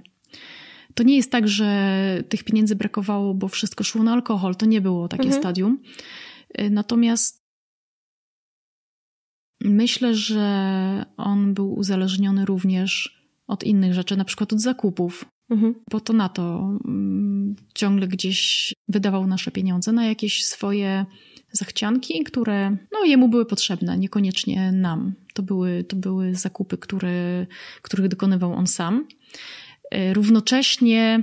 To 0.95 1.03
nie 1.03 1.17
jest 1.17 1.31
tak, 1.31 1.49
że 1.49 2.25
tych 2.29 2.45
pieniędzy 2.45 2.77
brakowało, 2.77 3.35
bo 3.35 3.49
wszystko 3.49 3.85
szło 3.85 4.03
na 4.03 4.13
alkohol. 4.13 4.57
To 4.57 4.67
nie 4.67 4.81
było 4.81 5.09
takie 5.09 5.25
mhm. 5.25 5.43
stadium. 5.43 5.79
Y, 6.61 6.71
natomiast 6.71 7.48
myślę, 9.61 10.15
że 10.15 11.05
on 11.17 11.55
był 11.55 11.75
uzależniony 11.75 12.45
również 12.45 13.19
od 13.47 13.65
innych 13.65 13.95
rzeczy, 13.95 14.17
na 14.17 14.25
przykład 14.25 14.53
od 14.53 14.61
zakupów. 14.61 15.25
Mhm. 15.51 15.75
Bo 15.91 16.01
to 16.01 16.13
na 16.13 16.29
to 16.29 16.73
mm, 16.85 17.57
ciągle 17.75 18.09
gdzieś 18.09 18.73
wydawał 18.89 19.27
nasze 19.27 19.51
pieniądze 19.51 19.93
na 19.93 20.07
jakieś 20.07 20.45
swoje 20.45 21.07
zachcianki, 21.53 22.25
które 22.25 22.71
no, 22.71 23.05
jemu 23.05 23.29
były 23.29 23.47
potrzebne, 23.47 23.99
niekoniecznie 23.99 24.73
nam. 24.73 25.15
To 25.35 25.43
były, 25.43 25.85
to 25.85 25.97
były 25.97 26.35
zakupy, 26.35 26.79
które, 26.79 27.47
których 27.83 28.09
dokonywał 28.09 28.53
on 28.53 28.67
sam. 28.67 29.07
E, 29.91 30.15
równocześnie 30.15 31.23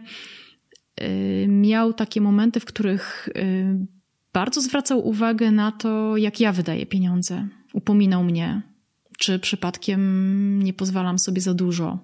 e, 0.95 1.47
miał 1.47 1.93
takie 1.93 2.21
momenty, 2.21 2.59
w 2.59 2.65
których 2.65 3.29
e, 3.35 3.85
bardzo 4.33 4.61
zwracał 4.61 5.07
uwagę 5.07 5.51
na 5.51 5.71
to, 5.71 6.17
jak 6.17 6.39
ja 6.39 6.51
wydaję 6.51 6.85
pieniądze. 6.85 7.47
Upominał 7.75 8.23
mnie, 8.23 8.61
czy 9.17 9.39
przypadkiem 9.39 10.63
nie 10.63 10.73
pozwalam 10.73 11.19
sobie 11.19 11.41
za 11.41 11.53
dużo. 11.53 11.99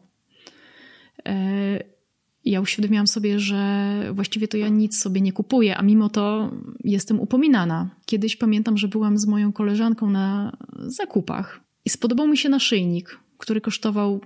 Ja 2.46 2.62
uświadomiłam 2.62 3.08
sobie, 3.08 3.40
że 3.40 4.04
właściwie 4.14 4.48
to 4.48 4.58
ja 4.58 4.70
nic 4.70 5.00
sobie 5.00 5.22
nie 5.22 5.34
kupuję, 5.34 5.78
a 5.78 5.82
mimo 5.82 6.10
to 6.10 6.52
jestem 6.84 7.20
upominana. 7.20 7.90
Kiedyś 8.06 8.36
pamiętam, 8.36 8.78
że 8.78 8.88
byłam 8.88 9.18
z 9.18 9.26
moją 9.26 9.54
koleżanką 9.54 10.10
na 10.10 10.58
zakupach 10.80 11.62
i 11.86 11.90
spodobał 11.90 12.28
mi 12.28 12.38
się 12.38 12.50
naszyjnik, 12.50 13.20
który 13.38 13.62
kosztował 13.62 14.22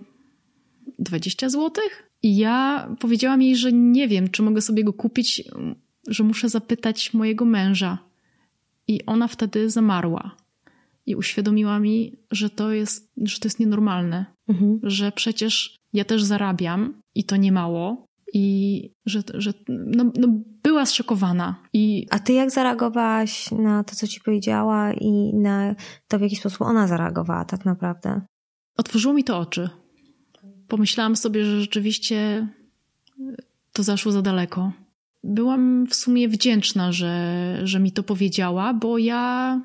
20 0.99 1.49
złotych 1.49 2.09
i 2.23 2.37
ja 2.37 2.87
powiedziałam 2.99 3.41
jej, 3.41 3.55
że 3.55 3.73
nie 3.73 4.07
wiem, 4.07 4.29
czy 4.29 4.43
mogę 4.43 4.61
sobie 4.61 4.83
go 4.83 4.93
kupić, 4.93 5.43
że 6.07 6.23
muszę 6.23 6.49
zapytać 6.49 7.13
mojego 7.13 7.45
męża. 7.45 7.97
I 8.87 9.05
ona 9.05 9.27
wtedy 9.27 9.69
zamarła. 9.69 10.35
I 11.05 11.15
uświadomiła 11.15 11.79
mi, 11.79 12.17
że 12.31 12.49
to 12.49 12.71
jest, 12.71 13.11
że 13.17 13.39
to 13.39 13.47
jest 13.47 13.59
nienormalne. 13.59 14.25
Mhm. 14.47 14.79
Że 14.83 15.11
przecież 15.11 15.77
ja 15.93 16.05
też 16.05 16.23
zarabiam 16.23 17.01
i 17.15 17.23
to 17.23 17.35
nie 17.35 17.51
mało. 17.51 18.05
I 18.33 18.89
że, 19.05 19.21
że 19.33 19.53
no, 19.69 20.11
no 20.19 20.27
była 20.63 20.85
zszokowana. 20.85 21.55
I... 21.73 22.07
A 22.09 22.19
ty 22.19 22.33
jak 22.33 22.51
zareagowałaś 22.51 23.51
na 23.51 23.83
to, 23.83 23.95
co 23.95 24.07
ci 24.07 24.21
powiedziała 24.21 24.93
i 24.93 25.33
na 25.33 25.75
to, 26.07 26.19
w 26.19 26.21
jaki 26.21 26.35
sposób 26.35 26.61
ona 26.61 26.87
zareagowała 26.87 27.45
tak 27.45 27.65
naprawdę? 27.65 28.21
Otworzyło 28.77 29.13
mi 29.13 29.23
to 29.23 29.39
oczy 29.39 29.69
pomyślałam 30.67 31.15
sobie, 31.15 31.45
że 31.45 31.61
rzeczywiście 31.61 32.47
to 33.73 33.83
zaszło 33.83 34.11
za 34.11 34.21
daleko. 34.21 34.71
Byłam 35.23 35.87
w 35.87 35.95
sumie 35.95 36.29
wdzięczna, 36.29 36.91
że, 36.91 37.57
że 37.63 37.79
mi 37.79 37.91
to 37.91 38.03
powiedziała, 38.03 38.73
bo 38.73 38.97
ja 38.97 39.61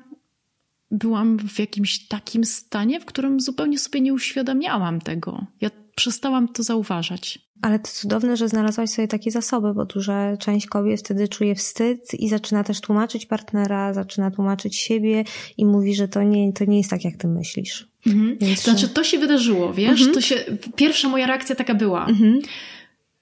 byłam 0.91 1.39
w 1.39 1.59
jakimś 1.59 2.07
takim 2.07 2.45
stanie, 2.45 2.99
w 2.99 3.05
którym 3.05 3.39
zupełnie 3.39 3.79
sobie 3.79 4.01
nie 4.01 4.13
uświadamiałam 4.13 5.01
tego. 5.01 5.45
Ja 5.61 5.69
przestałam 5.95 6.47
to 6.47 6.63
zauważać. 6.63 7.39
Ale 7.61 7.79
to 7.79 7.87
cudowne, 7.87 8.37
że 8.37 8.47
znalazłaś 8.47 8.89
sobie 8.89 9.07
takie 9.07 9.31
zasoby, 9.31 9.73
bo 9.73 9.85
duża 9.85 10.37
część 10.37 10.67
kobiet 10.67 10.99
wtedy 10.99 11.27
czuje 11.27 11.55
wstyd 11.55 12.13
i 12.13 12.29
zaczyna 12.29 12.63
też 12.63 12.81
tłumaczyć 12.81 13.25
partnera, 13.25 13.93
zaczyna 13.93 14.31
tłumaczyć 14.31 14.75
siebie 14.75 15.23
i 15.57 15.65
mówi, 15.65 15.95
że 15.95 16.07
to 16.07 16.23
nie, 16.23 16.53
to 16.53 16.65
nie 16.65 16.77
jest 16.77 16.89
tak, 16.89 17.05
jak 17.05 17.17
ty 17.17 17.27
myślisz. 17.27 17.87
Mhm. 18.07 18.37
Więc, 18.41 18.63
znaczy, 18.63 18.89
to 18.89 19.03
się 19.03 19.19
wydarzyło, 19.19 19.73
wiesz? 19.73 19.99
Mhm. 19.99 20.13
To 20.13 20.21
się, 20.21 20.35
pierwsza 20.75 21.09
moja 21.09 21.27
reakcja 21.27 21.55
taka 21.55 21.75
była. 21.75 22.05
Mhm. 22.05 22.39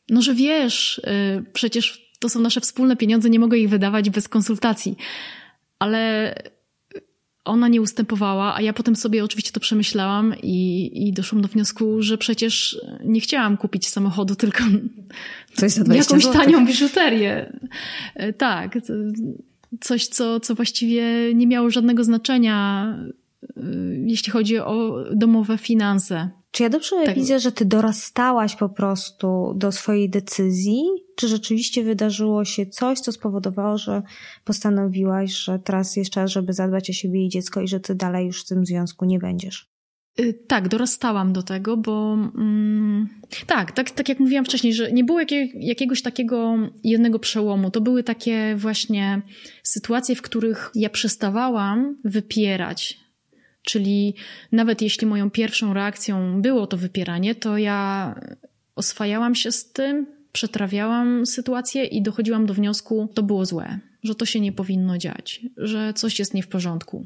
No, 0.09 0.21
że 0.21 0.33
wiesz, 0.33 0.97
y, 0.97 1.43
przecież 1.53 2.11
to 2.19 2.29
są 2.29 2.39
nasze 2.39 2.61
wspólne 2.61 2.95
pieniądze, 2.95 3.29
nie 3.29 3.39
mogę 3.39 3.57
ich 3.57 3.69
wydawać 3.69 4.09
bez 4.09 4.27
konsultacji. 4.27 4.97
Ale 5.79 6.33
ona 7.45 7.67
nie 7.67 7.81
ustępowała, 7.81 8.55
a 8.55 8.61
ja 8.61 8.73
potem 8.73 8.95
sobie 8.95 9.23
oczywiście 9.23 9.51
to 9.51 9.59
przemyślałam 9.59 10.33
i, 10.43 10.91
i 11.07 11.13
doszłam 11.13 11.41
do 11.41 11.47
wniosku, 11.47 12.01
że 12.01 12.17
przecież 12.17 12.81
nie 13.05 13.21
chciałam 13.21 13.57
kupić 13.57 13.87
samochodu, 13.87 14.35
tylko 14.35 14.63
Coś 15.53 15.71
za 15.71 15.93
jakąś 15.95 16.23
zł. 16.23 16.33
tanią 16.33 16.65
biżuterię. 16.65 17.59
E, 18.15 18.33
tak, 18.33 18.77
coś, 19.81 20.07
co, 20.07 20.39
co 20.39 20.55
właściwie 20.55 21.33
nie 21.33 21.47
miało 21.47 21.69
żadnego 21.69 22.03
znaczenia, 22.03 22.85
e, 23.43 23.61
jeśli 24.05 24.31
chodzi 24.31 24.59
o 24.59 25.05
domowe 25.15 25.57
finanse. 25.57 26.29
Czy 26.51 26.63
ja 26.63 26.69
dobrze 26.69 26.95
tak. 27.05 27.15
widzę, 27.15 27.39
że 27.39 27.51
ty 27.51 27.65
dorastałaś 27.65 28.55
po 28.55 28.69
prostu 28.69 29.53
do 29.55 29.71
swojej 29.71 30.09
decyzji? 30.09 30.83
Czy 31.15 31.27
rzeczywiście 31.27 31.83
wydarzyło 31.83 32.45
się 32.45 32.65
coś, 32.65 32.99
co 32.99 33.11
spowodowało, 33.11 33.77
że 33.77 34.01
postanowiłaś, 34.43 35.31
że 35.31 35.59
teraz 35.59 35.95
jest 35.95 36.11
czas, 36.11 36.31
żeby 36.31 36.53
zadbać 36.53 36.89
o 36.89 36.93
siebie 36.93 37.25
i 37.25 37.29
dziecko 37.29 37.61
i 37.61 37.67
że 37.67 37.79
ty 37.79 37.95
dalej 37.95 38.25
już 38.27 38.43
w 38.43 38.47
tym 38.47 38.65
związku 38.65 39.05
nie 39.05 39.19
będziesz? 39.19 39.69
Y, 40.19 40.33
tak, 40.47 40.67
dorastałam 40.67 41.33
do 41.33 41.43
tego, 41.43 41.77
bo 41.77 42.13
mm, 42.13 43.09
tak, 43.47 43.71
tak, 43.71 43.91
tak 43.91 44.09
jak 44.09 44.19
mówiłam 44.19 44.45
wcześniej, 44.45 44.73
że 44.73 44.91
nie 44.91 45.03
było 45.03 45.19
jakie, 45.19 45.47
jakiegoś 45.55 46.01
takiego 46.01 46.55
jednego 46.83 47.19
przełomu. 47.19 47.71
To 47.71 47.81
były 47.81 48.03
takie 48.03 48.55
właśnie 48.55 49.21
sytuacje, 49.63 50.15
w 50.15 50.21
których 50.21 50.71
ja 50.75 50.89
przestawałam 50.89 51.97
wypierać 52.05 53.08
Czyli 53.69 54.13
nawet 54.51 54.81
jeśli 54.81 55.07
moją 55.07 55.29
pierwszą 55.29 55.73
reakcją 55.73 56.41
było 56.41 56.67
to 56.67 56.77
wypieranie, 56.77 57.35
to 57.35 57.57
ja 57.57 58.15
oswajałam 58.75 59.35
się 59.35 59.51
z 59.51 59.71
tym, 59.71 60.07
przetrawiałam 60.31 61.25
sytuację 61.25 61.85
i 61.85 62.01
dochodziłam 62.01 62.45
do 62.45 62.53
wniosku, 62.53 63.09
to 63.13 63.23
było 63.23 63.45
złe, 63.45 63.79
że 64.03 64.15
to 64.15 64.25
się 64.25 64.39
nie 64.39 64.51
powinno 64.51 64.97
dziać, 64.97 65.41
że 65.57 65.93
coś 65.93 66.19
jest 66.19 66.33
nie 66.33 66.43
w 66.43 66.47
porządku. 66.47 67.05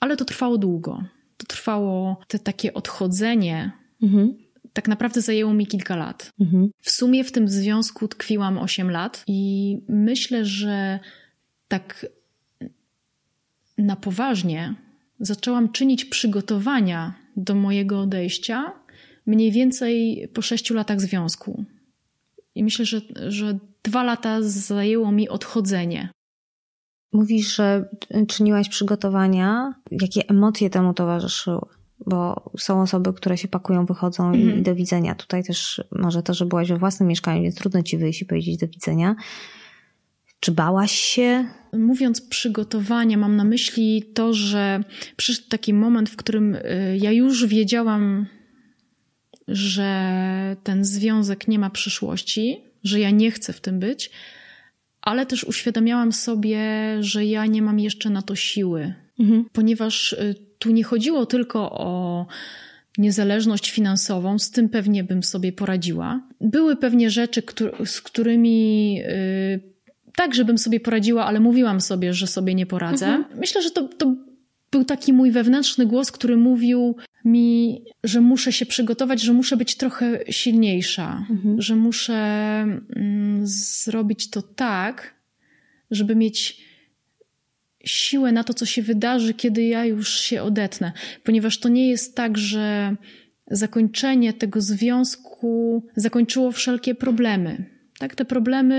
Ale 0.00 0.16
to 0.16 0.24
trwało 0.24 0.58
długo. 0.58 1.04
To 1.36 1.46
trwało 1.46 2.20
te 2.28 2.38
takie 2.38 2.74
odchodzenie. 2.74 3.72
Mhm. 4.02 4.34
Tak 4.72 4.88
naprawdę 4.88 5.20
zajęło 5.20 5.54
mi 5.54 5.66
kilka 5.66 5.96
lat. 5.96 6.30
Mhm. 6.40 6.70
W 6.80 6.90
sumie 6.90 7.24
w 7.24 7.32
tym 7.32 7.48
związku 7.48 8.08
tkwiłam 8.08 8.58
8 8.58 8.90
lat 8.90 9.24
i 9.26 9.78
myślę, 9.88 10.44
że 10.44 11.00
tak 11.68 12.06
na 13.78 13.96
poważnie 13.96 14.74
zaczęłam 15.20 15.72
czynić 15.72 16.04
przygotowania 16.04 17.14
do 17.36 17.54
mojego 17.54 18.00
odejścia 18.00 18.72
mniej 19.26 19.52
więcej 19.52 20.28
po 20.34 20.42
sześciu 20.42 20.74
latach 20.74 21.00
związku. 21.00 21.64
I 22.54 22.64
myślę, 22.64 22.84
że, 22.84 23.00
że 23.28 23.58
dwa 23.82 24.02
lata 24.02 24.42
zajęło 24.42 25.12
mi 25.12 25.28
odchodzenie. 25.28 26.10
Mówisz, 27.12 27.56
że 27.56 27.88
czyniłaś 28.28 28.68
przygotowania. 28.68 29.74
Jakie 29.90 30.28
emocje 30.28 30.70
temu 30.70 30.94
towarzyszyły? 30.94 31.60
Bo 32.06 32.50
są 32.58 32.82
osoby, 32.82 33.12
które 33.12 33.38
się 33.38 33.48
pakują, 33.48 33.86
wychodzą 33.86 34.28
mm 34.28 34.40
-hmm. 34.40 34.42
i 34.42 34.44
mhm. 34.44 34.62
do 34.62 34.74
widzenia. 34.74 35.14
Tutaj 35.14 35.44
też 35.44 35.84
może 35.92 36.22
to, 36.22 36.34
że 36.34 36.46
byłaś 36.46 36.68
we 36.68 36.78
własnym 36.78 37.08
mieszkaniu, 37.08 37.42
więc 37.42 37.54
trudno 37.54 37.82
ci 37.82 37.98
wyjść 37.98 38.22
i 38.22 38.26
powiedzieć 38.26 38.56
do 38.56 38.68
widzenia. 38.68 39.16
Czy 40.40 40.52
bałaś 40.52 40.92
się? 40.92 41.44
Mówiąc 41.72 42.20
przygotowania, 42.20 43.16
mam 43.16 43.36
na 43.36 43.44
myśli 43.44 44.02
to, 44.14 44.34
że 44.34 44.84
przyszedł 45.16 45.48
taki 45.48 45.74
moment, 45.74 46.10
w 46.10 46.16
którym 46.16 46.54
y, 46.54 46.98
ja 47.00 47.12
już 47.12 47.46
wiedziałam, 47.46 48.26
że 49.48 50.56
ten 50.64 50.84
związek 50.84 51.48
nie 51.48 51.58
ma 51.58 51.70
przyszłości, 51.70 52.60
że 52.84 53.00
ja 53.00 53.10
nie 53.10 53.30
chcę 53.30 53.52
w 53.52 53.60
tym 53.60 53.80
być, 53.80 54.10
ale 55.02 55.26
też 55.26 55.44
uświadamiałam 55.44 56.12
sobie, 56.12 56.60
że 57.00 57.24
ja 57.24 57.46
nie 57.46 57.62
mam 57.62 57.78
jeszcze 57.78 58.10
na 58.10 58.22
to 58.22 58.36
siły, 58.36 58.94
mhm. 59.18 59.44
ponieważ 59.52 60.12
y, 60.12 60.34
tu 60.58 60.70
nie 60.70 60.84
chodziło 60.84 61.26
tylko 61.26 61.72
o 61.72 62.26
niezależność 62.98 63.70
finansową, 63.70 64.38
z 64.38 64.50
tym 64.50 64.68
pewnie 64.68 65.04
bym 65.04 65.22
sobie 65.22 65.52
poradziła. 65.52 66.28
Były 66.40 66.76
pewnie 66.76 67.10
rzeczy, 67.10 67.42
z 67.84 68.00
którymi 68.00 69.00
y, 69.02 69.60
tak, 70.16 70.34
żebym 70.34 70.58
sobie 70.58 70.80
poradziła, 70.80 71.24
ale 71.24 71.40
mówiłam 71.40 71.80
sobie, 71.80 72.14
że 72.14 72.26
sobie 72.26 72.54
nie 72.54 72.66
poradzę. 72.66 73.06
Mhm. 73.06 73.38
Myślę, 73.38 73.62
że 73.62 73.70
to, 73.70 73.88
to 73.88 74.14
był 74.70 74.84
taki 74.84 75.12
mój 75.12 75.30
wewnętrzny 75.30 75.86
głos, 75.86 76.12
który 76.12 76.36
mówił 76.36 76.96
mi, 77.24 77.84
że 78.04 78.20
muszę 78.20 78.52
się 78.52 78.66
przygotować, 78.66 79.20
że 79.20 79.32
muszę 79.32 79.56
być 79.56 79.74
trochę 79.74 80.20
silniejsza, 80.30 81.26
mhm. 81.30 81.62
że 81.62 81.76
muszę 81.76 82.14
mm, 82.96 83.40
zrobić 83.46 84.30
to 84.30 84.42
tak, 84.42 85.14
żeby 85.90 86.16
mieć 86.16 86.70
siłę 87.84 88.32
na 88.32 88.44
to, 88.44 88.54
co 88.54 88.66
się 88.66 88.82
wydarzy, 88.82 89.34
kiedy 89.34 89.64
ja 89.64 89.84
już 89.84 90.20
się 90.20 90.42
odetnę. 90.42 90.92
Ponieważ 91.24 91.58
to 91.58 91.68
nie 91.68 91.88
jest 91.88 92.16
tak, 92.16 92.38
że 92.38 92.96
zakończenie 93.50 94.32
tego 94.32 94.60
związku 94.60 95.82
zakończyło 95.96 96.52
wszelkie 96.52 96.94
problemy. 96.94 97.64
Tak, 97.98 98.14
te 98.14 98.24
problemy, 98.24 98.74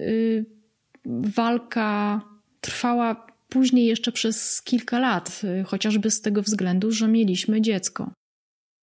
y, 0.00 0.61
walka 1.06 2.20
trwała 2.60 3.26
później 3.48 3.86
jeszcze 3.86 4.12
przez 4.12 4.62
kilka 4.62 4.98
lat, 4.98 5.40
y, 5.60 5.64
chociażby 5.64 6.10
z 6.10 6.20
tego 6.20 6.42
względu, 6.42 6.92
że 6.92 7.08
mieliśmy 7.08 7.60
dziecko. 7.60 8.10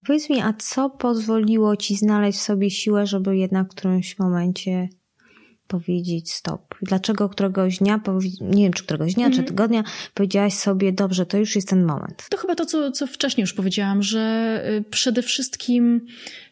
Powiedz 0.06 0.30
mi, 0.30 0.42
a 0.42 0.54
co 0.54 0.90
pozwoliło 0.90 1.78
ci 1.78 1.96
znaleźć 1.96 2.40
w 2.40 2.42
sobie 2.42 2.72
siłę, 2.72 3.08
żeby 3.08 3.38
jednak 3.38 3.68
w 3.68 3.76
którymś 3.76 4.20
momencie 4.20 4.90
powiedzieć 5.68 6.34
stop? 6.34 6.76
Dlaczego 6.82 7.30
któregoś 7.30 7.78
dnia, 7.78 8.00
nie 8.42 8.64
wiem 8.64 8.74
czy 8.74 8.84
któregoś 8.84 9.14
dnia, 9.14 9.26
czy 9.26 9.30
mhm. 9.30 9.48
tygodnia, 9.48 9.84
powiedziałaś 10.14 10.54
sobie, 10.54 10.92
dobrze, 10.92 11.26
to 11.26 11.38
już 11.38 11.56
jest 11.56 11.70
ten 11.70 11.86
moment? 11.86 12.26
To 12.30 12.38
chyba 12.38 12.56
to, 12.56 12.66
co, 12.66 12.92
co 12.92 13.08
wcześniej 13.08 13.44
już 13.44 13.54
powiedziałam, 13.54 14.04
że 14.04 14.64
y, 14.80 14.84
przede 14.90 15.22
wszystkim 15.22 16.06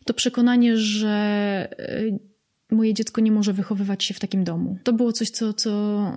to 0.06 0.14
przekonanie, 0.14 0.78
że 0.78 1.68
y, 1.80 2.20
moje 2.72 2.94
dziecko 2.94 3.22
nie 3.22 3.32
może 3.32 3.54
wychowywać 3.54 4.04
się 4.04 4.14
w 4.14 4.20
takim 4.20 4.44
domu. 4.44 4.78
To 4.84 4.94
było 4.94 5.12
coś, 5.12 5.30
co, 5.30 5.54
co 5.54 5.72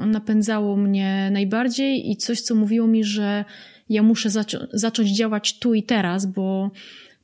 napędzało 0.06 0.76
mnie 0.76 1.30
najbardziej 1.32 2.10
i 2.10 2.16
coś, 2.16 2.40
co 2.40 2.54
mówiło 2.54 2.86
mi, 2.86 3.04
że 3.04 3.44
ja 3.88 4.02
muszę 4.02 4.28
zaczą- 4.28 4.66
zacząć 4.72 5.16
działać 5.16 5.58
tu 5.58 5.74
i 5.74 5.82
teraz, 5.82 6.26
bo 6.26 6.70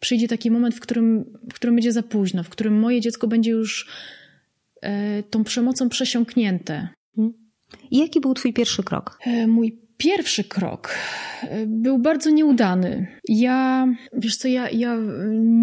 przyjdzie 0.01 0.29
taki 0.29 0.51
moment, 0.51 0.74
w 0.74 0.81
którym, 0.81 1.24
w 1.53 1.55
którym 1.55 1.74
będzie 1.77 1.93
za 1.93 2.03
późno, 2.03 2.43
w 2.43 2.49
którym 2.49 2.79
moje 2.79 3.01
dziecko 3.01 3.29
będzie 3.29 3.51
już 3.51 3.89
e, 4.83 5.22
tą 5.22 5.45
przemocą 5.45 5.89
przesiąknięte. 5.89 6.89
Mhm. 7.18 7.35
I 7.91 7.99
jaki 7.99 8.20
był 8.20 8.35
Twój 8.35 8.53
pierwszy 8.53 8.83
krok? 8.83 9.18
E, 9.27 9.47
mój 9.47 9.79
pierwszy 9.97 10.45
krok 10.45 10.95
e, 11.43 11.66
był 11.66 11.99
bardzo 11.99 12.31
nieudany. 12.31 13.07
Ja, 13.29 13.89
wiesz 14.12 14.37
co, 14.37 14.49
ja, 14.49 14.70
ja 14.70 14.97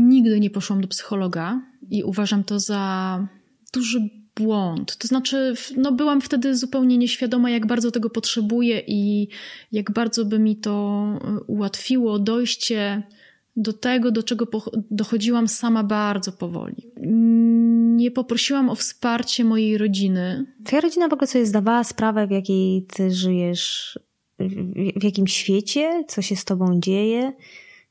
nigdy 0.08 0.40
nie 0.40 0.50
poszłam 0.50 0.82
do 0.82 0.88
psychologa 0.88 1.62
i 1.90 2.04
uważam 2.04 2.44
to 2.44 2.60
za 2.60 3.28
duży 3.74 4.10
błąd. 4.36 4.98
To 4.98 5.08
znaczy, 5.08 5.54
no 5.78 5.92
byłam 5.92 6.22
wtedy 6.22 6.56
zupełnie 6.58 6.98
nieświadoma, 6.98 7.50
jak 7.50 7.68
bardzo 7.68 7.92
tego 7.92 8.10
potrzebuję 8.10 8.82
i 8.88 9.28
jak 9.72 9.92
bardzo 9.92 10.26
by 10.26 10.40
mi 10.40 10.56
to 10.56 11.04
e, 11.14 11.40
ułatwiło 11.48 12.20
dojście 12.20 13.04
do 13.56 13.74
tego, 13.74 14.12
do 14.12 14.24
czego 14.24 14.48
dochodziłam 14.92 15.48
sama 15.48 15.84
bardzo 15.84 16.32
powoli. 16.32 16.92
Nie 17.96 18.12
poprosiłam 18.12 18.70
o 18.70 18.76
wsparcie 18.76 19.44
mojej 19.44 19.78
rodziny. 19.78 20.46
Twoja 20.66 20.82
rodzina 20.82 21.08
w 21.08 21.14
ogóle 21.14 21.28
sobie 21.28 21.46
zdawała 21.46 21.84
sprawę, 21.84 22.28
w 22.28 22.32
jakiej 22.32 22.86
ty 22.94 23.12
żyjesz, 23.12 24.00
w 24.96 25.04
jakim 25.04 25.28
świecie, 25.28 26.04
co 26.08 26.22
się 26.22 26.36
z 26.36 26.46
tobą 26.46 26.80
dzieje, 26.80 27.34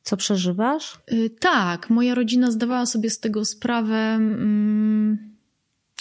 co 0.02 0.16
przeżywasz? 0.16 0.98
E, 1.06 1.30
tak, 1.30 1.90
moja 1.90 2.14
rodzina 2.14 2.50
zdawała 2.50 2.86
sobie 2.86 3.10
z 3.10 3.20
tego 3.20 3.44
sprawę. 3.44 3.94
Mm, 3.96 5.31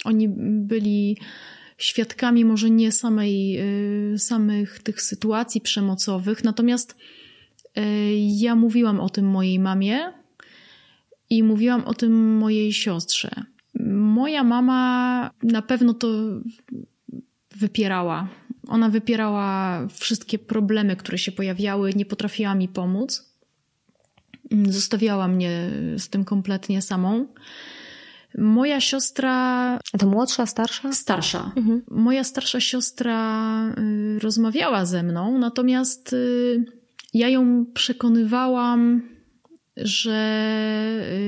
oni 0.04 0.28
byli 0.68 1.16
świadkami 1.78 2.44
może 2.44 2.70
nie 2.70 2.92
samej, 2.92 3.58
y, 4.14 4.18
samych 4.18 4.82
tych 4.82 5.02
sytuacji 5.02 5.60
przemocowych, 5.60 6.44
natomiast 6.44 6.96
y, 7.78 7.82
ja 8.16 8.54
mówiłam 8.54 9.00
o 9.00 9.08
tym 9.08 9.26
mojej 9.26 9.58
mamie 9.58 10.12
i 11.30 11.42
mówiłam 11.42 11.84
o 11.84 11.94
tym 11.94 12.36
mojej 12.36 12.72
siostrze. 12.72 13.30
Moja 13.94 14.44
mama 14.44 15.30
na 15.42 15.62
pewno 15.62 15.94
to 15.94 16.08
wypierała. 17.56 18.28
Ona 18.68 18.88
wypierała 18.88 19.80
wszystkie 19.86 20.38
problemy, 20.38 20.96
które 20.96 21.18
się 21.18 21.32
pojawiały, 21.32 21.92
nie 21.94 22.06
potrafiła 22.06 22.54
mi 22.54 22.68
pomóc. 22.68 23.32
Zostawiała 24.68 25.28
mnie 25.28 25.70
z 25.96 26.08
tym 26.08 26.24
kompletnie 26.24 26.82
samą. 26.82 27.26
Moja 28.38 28.80
siostra. 28.80 29.78
To 29.98 30.06
młodsza, 30.06 30.46
starsza? 30.46 30.92
Starsza. 30.92 31.52
Mhm. 31.56 31.82
Moja 31.90 32.24
starsza 32.24 32.60
siostra 32.60 33.50
y, 33.68 34.18
rozmawiała 34.18 34.84
ze 34.84 35.02
mną, 35.02 35.38
natomiast 35.38 36.12
y, 36.12 36.64
ja 37.14 37.28
ją 37.28 37.66
przekonywałam, 37.74 39.02
że, 39.76 40.38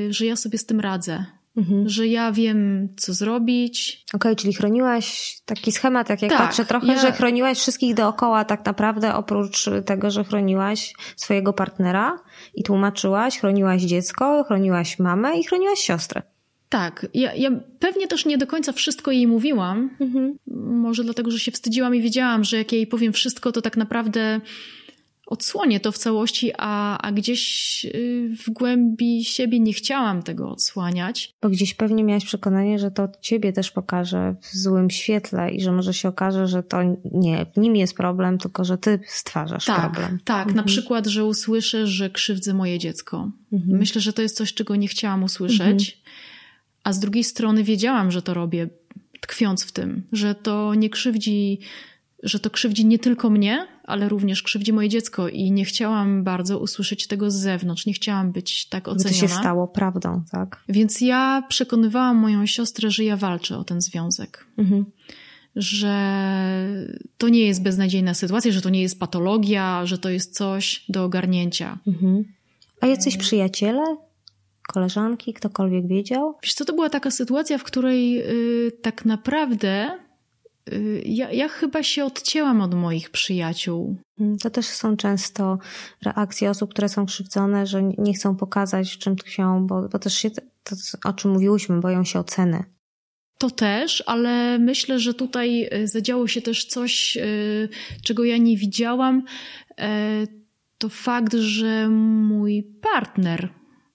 y, 0.08 0.12
że 0.12 0.26
ja 0.26 0.36
sobie 0.36 0.58
z 0.58 0.66
tym 0.66 0.80
radzę. 0.80 1.24
Mhm. 1.56 1.88
Że 1.88 2.06
ja 2.06 2.32
wiem, 2.32 2.88
co 2.96 3.14
zrobić. 3.14 4.04
Okej, 4.08 4.32
okay, 4.32 4.36
czyli 4.36 4.54
chroniłaś 4.54 5.36
taki 5.44 5.72
schemat, 5.72 6.08
jak, 6.08 6.22
jak 6.22 6.30
tak, 6.30 6.40
patrzę 6.40 6.64
trochę, 6.64 6.86
ja... 6.86 7.00
że 7.00 7.12
chroniłaś 7.12 7.58
wszystkich 7.58 7.94
dookoła 7.94 8.44
tak 8.44 8.66
naprawdę, 8.66 9.14
oprócz 9.14 9.70
tego, 9.86 10.10
że 10.10 10.24
chroniłaś 10.24 10.94
swojego 11.16 11.52
partnera 11.52 12.18
i 12.54 12.62
tłumaczyłaś, 12.62 13.38
chroniłaś 13.38 13.82
dziecko, 13.82 14.44
chroniłaś 14.44 14.98
mamę 14.98 15.38
i 15.38 15.44
chroniłaś 15.44 15.78
siostrę. 15.78 16.22
Tak, 16.74 17.06
ja, 17.14 17.34
ja 17.34 17.50
pewnie 17.78 18.08
też 18.08 18.26
nie 18.26 18.38
do 18.38 18.46
końca 18.46 18.72
wszystko 18.72 19.10
jej 19.10 19.26
mówiłam. 19.26 19.90
Mhm. 20.00 20.38
Może 20.56 21.04
dlatego, 21.04 21.30
że 21.30 21.38
się 21.38 21.52
wstydziłam 21.52 21.94
i 21.94 22.00
wiedziałam, 22.00 22.44
że 22.44 22.56
jak 22.56 22.72
jej 22.72 22.86
powiem 22.86 23.12
wszystko, 23.12 23.52
to 23.52 23.62
tak 23.62 23.76
naprawdę 23.76 24.40
odsłonię 25.26 25.80
to 25.80 25.92
w 25.92 25.98
całości, 25.98 26.52
a, 26.58 26.98
a 26.98 27.12
gdzieś 27.12 27.86
y, 27.94 28.36
w 28.46 28.50
głębi 28.50 29.24
siebie 29.24 29.60
nie 29.60 29.72
chciałam 29.72 30.22
tego 30.22 30.50
odsłaniać. 30.50 31.34
Bo 31.42 31.48
gdzieś 31.48 31.74
pewnie 31.74 32.04
miałaś 32.04 32.24
przekonanie, 32.24 32.78
że 32.78 32.90
to 32.90 33.08
ciebie 33.20 33.52
też 33.52 33.70
pokaże 33.70 34.34
w 34.40 34.56
złym 34.56 34.90
świetle 34.90 35.50
i 35.50 35.60
że 35.60 35.72
może 35.72 35.94
się 35.94 36.08
okaże, 36.08 36.46
że 36.46 36.62
to 36.62 36.78
nie 37.12 37.46
w 37.54 37.56
nim 37.56 37.76
jest 37.76 37.96
problem, 37.96 38.38
tylko 38.38 38.64
że 38.64 38.78
ty 38.78 39.00
stwarzasz 39.06 39.64
tak, 39.64 39.80
problem. 39.80 40.18
Tak, 40.24 40.46
mhm. 40.48 40.56
na 40.56 40.62
przykład, 40.62 41.06
że 41.06 41.24
usłyszę, 41.24 41.86
że 41.86 42.10
krzywdzę 42.10 42.54
moje 42.54 42.78
dziecko. 42.78 43.30
Mhm. 43.52 43.78
Myślę, 43.78 44.00
że 44.00 44.12
to 44.12 44.22
jest 44.22 44.36
coś, 44.36 44.54
czego 44.54 44.76
nie 44.76 44.88
chciałam 44.88 45.24
usłyszeć. 45.24 46.03
A 46.84 46.92
z 46.92 46.98
drugiej 46.98 47.24
strony 47.24 47.64
wiedziałam, 47.64 48.10
że 48.10 48.22
to 48.22 48.34
robię, 48.34 48.68
tkwiąc 49.20 49.64
w 49.64 49.72
tym, 49.72 50.02
że 50.12 50.34
to 50.34 50.74
nie 50.74 50.90
krzywdzi, 50.90 51.58
że 52.22 52.40
to 52.40 52.50
krzywdzi 52.50 52.86
nie 52.86 52.98
tylko 52.98 53.30
mnie, 53.30 53.66
ale 53.84 54.08
również 54.08 54.42
krzywdzi 54.42 54.72
moje 54.72 54.88
dziecko 54.88 55.28
i 55.28 55.50
nie 55.52 55.64
chciałam 55.64 56.24
bardzo 56.24 56.58
usłyszeć 56.58 57.06
tego 57.06 57.30
z 57.30 57.34
zewnątrz, 57.34 57.86
nie 57.86 57.92
chciałam 57.92 58.32
być 58.32 58.68
tak 58.68 58.88
oceniona. 58.88 59.10
To 59.10 59.20
się 59.20 59.28
stało 59.28 59.68
prawdą, 59.68 60.22
tak? 60.30 60.64
Więc 60.68 61.00
ja 61.00 61.42
przekonywałam 61.48 62.16
moją 62.16 62.46
siostrę, 62.46 62.90
że 62.90 63.04
ja 63.04 63.16
walczę 63.16 63.58
o 63.58 63.64
ten 63.64 63.80
związek. 63.80 64.46
Mhm. 64.58 64.84
Że 65.56 65.96
to 67.18 67.28
nie 67.28 67.46
jest 67.46 67.62
beznadziejna 67.62 68.14
sytuacja, 68.14 68.52
że 68.52 68.60
to 68.60 68.70
nie 68.70 68.82
jest 68.82 69.00
patologia, 69.00 69.86
że 69.86 69.98
to 69.98 70.10
jest 70.10 70.36
coś 70.36 70.84
do 70.88 71.04
ogarnięcia. 71.04 71.78
Mhm. 71.86 72.24
A 72.80 72.86
jacyś 72.86 73.16
przyjaciele 73.16 73.96
koleżanki, 74.68 75.34
ktokolwiek 75.34 75.86
wiedział? 75.86 76.38
Wiesz 76.42 76.54
co, 76.54 76.64
to 76.64 76.72
była 76.72 76.90
taka 76.90 77.10
sytuacja, 77.10 77.58
w 77.58 77.64
której 77.64 78.12
yy, 78.12 78.72
tak 78.82 79.04
naprawdę 79.04 79.98
yy, 80.70 81.02
ja, 81.06 81.32
ja 81.32 81.48
chyba 81.48 81.82
się 81.82 82.04
odcięłam 82.04 82.60
od 82.60 82.74
moich 82.74 83.10
przyjaciół. 83.10 83.96
Mm, 84.20 84.38
to 84.38 84.50
też 84.50 84.66
są 84.66 84.96
często 84.96 85.58
reakcje 86.04 86.50
osób, 86.50 86.70
które 86.70 86.88
są 86.88 87.06
krzywdzone, 87.06 87.66
że 87.66 87.82
nie 87.82 88.14
chcą 88.14 88.36
pokazać, 88.36 88.94
w 88.94 88.98
czym 88.98 89.16
tkwią, 89.16 89.66
bo, 89.66 89.88
bo 89.88 89.98
też 89.98 90.14
się, 90.14 90.30
to, 90.30 90.76
o 91.04 91.12
czym 91.12 91.30
mówiłyśmy, 91.30 91.80
boją 91.80 92.04
się 92.04 92.18
oceny. 92.18 92.64
To 93.38 93.50
też, 93.50 94.02
ale 94.06 94.58
myślę, 94.58 94.98
że 94.98 95.14
tutaj 95.14 95.68
y, 95.74 95.88
zadziało 95.88 96.28
się 96.28 96.42
też 96.42 96.64
coś, 96.64 97.16
yy, 97.16 97.68
czego 98.02 98.24
ja 98.24 98.36
nie 98.36 98.56
widziałam. 98.56 99.22
Y, 99.70 100.44
to 100.78 100.88
fakt, 100.88 101.34
że 101.34 101.88
mój 101.88 102.62
partner 102.62 103.48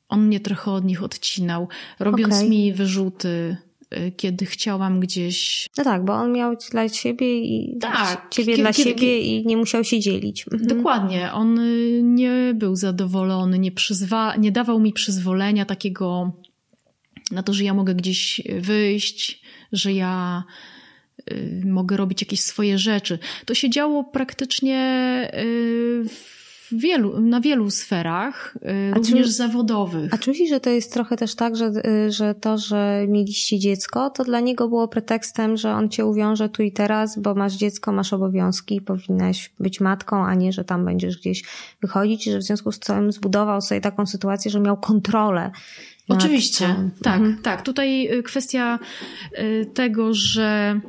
on 0.10 0.28
mnie 0.28 0.39
trochę 0.39 0.72
od 0.72 0.86
nich 0.86 1.03
odcinał, 1.03 1.68
robiąc 1.99 2.36
okay. 2.36 2.49
mi 2.49 2.74
wyrzuty, 2.74 3.57
y, 3.93 4.12
kiedy 4.18 4.45
chciałam 4.45 4.99
gdzieś. 4.99 5.70
No 5.78 5.84
tak, 5.84 6.05
bo 6.05 6.14
on 6.14 6.34
miał 6.34 6.55
dla 6.72 6.89
ciebie 6.89 7.39
i 7.39 7.78
tak, 7.82 8.30
ciebie 8.30 8.45
kiedy, 8.45 8.62
dla 8.62 8.74
kiedy, 8.74 8.89
siebie 8.89 8.99
kiedy... 8.99 9.20
i 9.20 9.45
nie 9.45 9.57
musiał 9.57 9.84
się 9.84 9.99
dzielić. 9.99 10.45
Mhm. 10.51 10.78
Dokładnie. 10.78 11.32
On 11.34 11.60
y, 11.60 12.01
nie 12.03 12.53
był 12.55 12.76
zadowolony, 12.76 13.60
nie, 13.60 13.72
przyzwa... 13.72 14.36
nie 14.36 14.51
dawał 14.51 14.80
mi 14.80 14.93
przyzwolenia 14.93 15.66
takiego 15.66 16.32
na 17.32 17.43
to, 17.43 17.53
że 17.53 17.64
ja 17.64 17.74
mogę 17.74 17.95
gdzieś 17.95 18.41
wyjść, 18.60 19.41
że 19.72 19.93
ja 19.93 20.43
y, 21.32 21.62
mogę 21.66 21.97
robić 21.97 22.22
jakieś 22.22 22.41
swoje 22.41 22.78
rzeczy. 22.78 23.20
To 23.45 23.53
się 23.55 23.70
działo 23.70 24.03
praktycznie 24.03 24.80
w 26.10 26.38
wielu, 26.72 27.22
na 27.22 27.41
wielu 27.41 27.70
sferach, 27.70 28.57
y, 28.57 28.91
a 28.93 28.97
również 28.97 29.28
czy, 29.28 29.34
zawodowych. 29.34 30.13
A 30.13 30.17
czy 30.17 30.30
myślisz, 30.30 30.49
że 30.49 30.59
to 30.59 30.70
jest 30.70 30.93
trochę 30.93 31.17
też 31.17 31.36
tak, 31.36 31.55
że, 31.55 31.72
y, 32.05 32.11
że 32.11 32.36
to, 32.36 32.57
że 32.57 33.05
mieliście 33.07 33.59
dziecko, 33.59 34.09
to 34.09 34.24
dla 34.24 34.39
niego 34.39 34.70
było 34.70 34.88
pretekstem, 34.88 35.57
że 35.57 35.72
on 35.72 35.89
cię 35.89 36.05
uwiąże 36.05 36.49
tu 36.49 36.63
i 36.63 36.72
teraz, 36.72 37.20
bo 37.20 37.36
masz 37.36 37.53
dziecko, 37.53 37.91
masz 37.91 38.13
obowiązki, 38.13 38.82
powinnaś 38.82 39.53
być 39.59 39.82
matką, 39.82 40.26
a 40.26 40.36
nie, 40.36 40.53
że 40.53 40.63
tam 40.63 40.86
będziesz 40.86 41.17
gdzieś 41.17 41.43
wychodzić, 41.82 42.24
że 42.24 42.38
w 42.38 42.43
związku 42.43 42.72
z 42.72 42.80
tym 42.80 43.11
zbudował 43.11 43.61
sobie 43.61 43.82
taką 43.82 44.05
sytuację, 44.05 44.51
że 44.51 44.59
miał 44.59 44.78
kontrolę 44.78 45.51
Oczywiście, 46.07 46.76
tak, 47.03 47.17
mhm. 47.17 47.38
tak. 47.43 47.61
Tutaj 47.61 48.17
y, 48.17 48.24
kwestia 48.24 48.80
tego, 49.74 50.13
że 50.13 50.80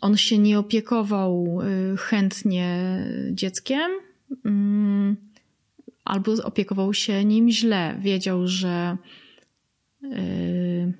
on 0.00 0.16
się 0.16 0.38
nie 0.38 0.58
opiekował 0.58 1.58
chętnie 1.98 2.98
dzieckiem, 3.30 3.90
albo 6.04 6.32
opiekował 6.44 6.94
się 6.94 7.24
nim 7.24 7.50
źle. 7.50 7.96
Wiedział, 8.00 8.48
że. 8.48 8.96
Yy, 10.02 10.92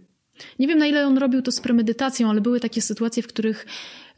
nie 0.58 0.68
wiem, 0.68 0.78
na 0.78 0.86
ile 0.86 1.06
on 1.06 1.18
robił 1.18 1.42
to 1.42 1.52
z 1.52 1.60
premedytacją, 1.60 2.30
ale 2.30 2.40
były 2.40 2.60
takie 2.60 2.82
sytuacje, 2.82 3.22
w 3.22 3.26
których, 3.26 3.66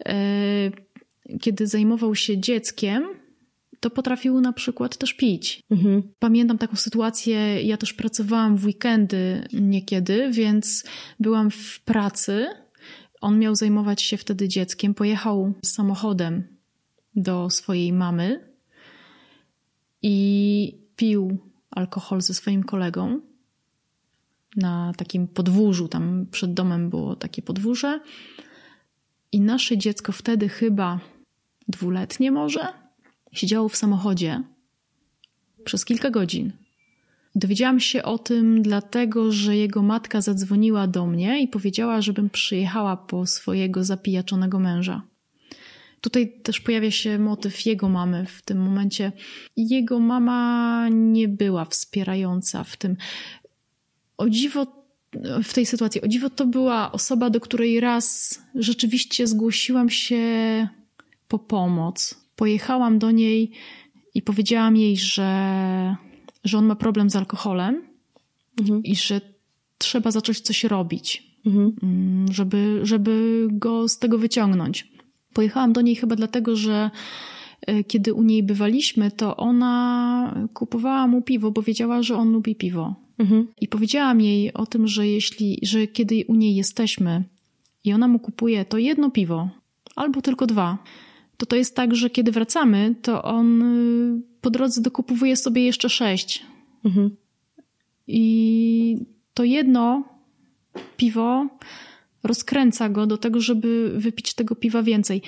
yy, 0.06 1.38
kiedy 1.40 1.66
zajmował 1.66 2.14
się 2.14 2.38
dzieckiem, 2.38 3.04
to 3.80 3.90
potrafił 3.90 4.40
na 4.40 4.52
przykład 4.52 4.96
też 4.96 5.14
pić. 5.14 5.62
Mhm. 5.70 6.02
Pamiętam 6.18 6.58
taką 6.58 6.76
sytuację, 6.76 7.62
ja 7.62 7.76
też 7.76 7.92
pracowałam 7.92 8.56
w 8.56 8.64
weekendy 8.64 9.48
niekiedy, 9.52 10.30
więc 10.32 10.84
byłam 11.20 11.50
w 11.50 11.80
pracy. 11.80 12.46
On 13.20 13.38
miał 13.38 13.54
zajmować 13.54 14.02
się 14.02 14.16
wtedy 14.16 14.48
dzieckiem, 14.48 14.94
pojechał 14.94 15.52
samochodem 15.64 16.42
do 17.16 17.50
swojej 17.50 17.92
mamy 17.92 18.48
i 20.03 20.78
pił 20.96 21.38
alkohol 21.70 22.20
ze 22.20 22.34
swoim 22.34 22.62
kolegą 22.62 23.20
na 24.57 24.92
takim 24.96 25.28
podwórzu. 25.28 25.88
Tam 25.88 26.26
przed 26.30 26.55
domem 26.55 26.90
było 26.90 27.16
takie 27.16 27.42
podwórze. 27.42 28.01
I 29.32 29.40
nasze 29.40 29.78
dziecko 29.78 30.12
wtedy 30.12 30.49
chyba 30.49 31.01
dwuletnie 31.68 32.32
może 32.32 32.66
siedziało 33.32 33.68
w 33.68 33.76
samochodzie 33.76 34.42
przez 35.64 35.84
kilka 35.84 36.11
godzin. 36.11 36.53
Dowiedziałam 37.34 37.80
się 37.80 38.03
o 38.03 38.18
tym 38.18 38.62
dlatego, 38.62 39.32
że 39.32 39.57
jego 39.57 39.82
matka 39.82 40.20
zadzwoniła 40.20 40.86
do 40.86 41.07
mnie 41.07 41.42
i 41.42 41.49
powiedziała, 41.49 42.01
żebym 42.01 42.30
przyjechała 42.30 42.96
po 42.96 43.26
swojego 43.26 43.84
zapijaczonego 43.84 44.59
męża. 44.59 45.03
Tutaj 46.01 46.32
też 46.42 46.61
pojawia 46.61 46.90
się 46.90 47.18
motyw 47.18 47.66
jego 47.66 47.88
mamy 47.88 48.26
w 48.26 48.42
tym 48.42 48.59
momencie. 48.59 49.12
Jego 49.57 49.99
mama 49.99 50.88
nie 50.88 51.28
była 51.28 51.64
wspierająca 51.64 52.64
w 52.64 52.76
tym. 52.76 52.96
O 54.18 54.28
dziwo, 54.28 54.66
w 55.44 55.53
tej 55.55 55.66
sytuacji, 55.66 56.03
o 56.03 56.09
dziwo 56.09 56.30
to 56.30 56.46
była 56.46 56.92
osoba, 56.92 57.30
do 57.30 57.40
której 57.40 57.80
raz 57.80 58.38
rzeczywiście 58.55 59.26
zgłosiłam 59.26 59.90
się 59.90 60.18
po 61.28 61.38
pomoc. 61.38 62.14
Pojechałam 62.36 62.99
do 62.99 63.11
niej 63.11 63.51
i 64.14 64.22
powiedziałam 64.22 64.76
jej, 64.76 64.96
że, 64.96 65.96
że 66.44 66.59
on 66.59 66.66
ma 66.66 66.76
problem 66.76 67.11
z 67.11 67.16
alkoholem 67.16 67.82
mhm. 68.61 68.82
i 68.82 68.96
że 68.96 69.20
trzeba 69.78 70.11
zacząć 70.11 70.40
coś 70.40 70.64
robić, 70.64 71.36
mhm. 71.46 71.76
Mm, 71.82 72.32
żeby, 72.32 72.80
żeby 72.82 73.46
go 73.51 73.88
z 73.88 73.99
tego 73.99 74.18
wyciągnąć. 74.18 74.97
Pojechałam 75.39 75.72
do 75.72 75.80
niej 75.80 75.97
chyba 75.97 76.16
dlatego, 76.16 76.57
że 76.57 76.91
e, 77.66 77.84
kiedy 77.84 78.14
u 78.14 78.22
niej 78.22 78.43
bywaliśmy, 78.43 79.11
to 79.11 79.36
ona 79.36 80.34
kupowała 80.55 81.07
mu 81.07 81.22
piwo, 81.22 81.51
bo 81.51 81.62
wiedziała, 81.62 82.03
że 82.03 82.16
on 82.16 82.32
lubi 82.32 82.55
piwo. 82.55 82.95
Mhm. 83.18 83.47
I 83.61 83.68
powiedziałam 83.68 84.20
jej 84.20 84.53
o 84.53 84.66
tym, 84.66 84.89
że 84.89 85.09
jeśli, 85.09 85.59
że 85.62 85.86
kiedy 85.86 86.24
u 86.28 86.34
niej 86.34 86.55
jesteśmy 86.55 87.24
i 87.84 87.93
ona 87.93 88.09
mu 88.09 88.18
kupuje 88.18 88.64
to 88.64 88.78
jedno 88.78 89.11
piwo, 89.11 89.49
albo 89.97 90.22
tylko 90.22 90.47
dwa, 90.47 90.78
to 91.36 91.47
to 91.47 91.57
jest 91.57 91.76
tak, 91.76 91.95
że 91.95 92.11
kiedy 92.11 92.32
wracamy, 92.32 92.95
to 93.03 93.22
on 93.22 93.62
y, 93.62 94.22
po 94.41 94.51
drodze 94.51 94.80
dokupuje 94.82 95.36
sobie 95.36 95.64
jeszcze 95.64 95.89
sześć. 95.89 96.43
Mhm. 96.84 97.16
I 98.07 98.97
to 99.34 99.45
jedno 99.45 100.03
piwo 100.97 101.47
rozkręca 102.22 102.88
go 102.88 103.06
do 103.06 103.18
tego, 103.18 103.40
żeby 103.40 103.92
wypić 103.96 104.34
tego 104.34 104.54
piwa 104.54 104.82
więcej. 104.82 105.22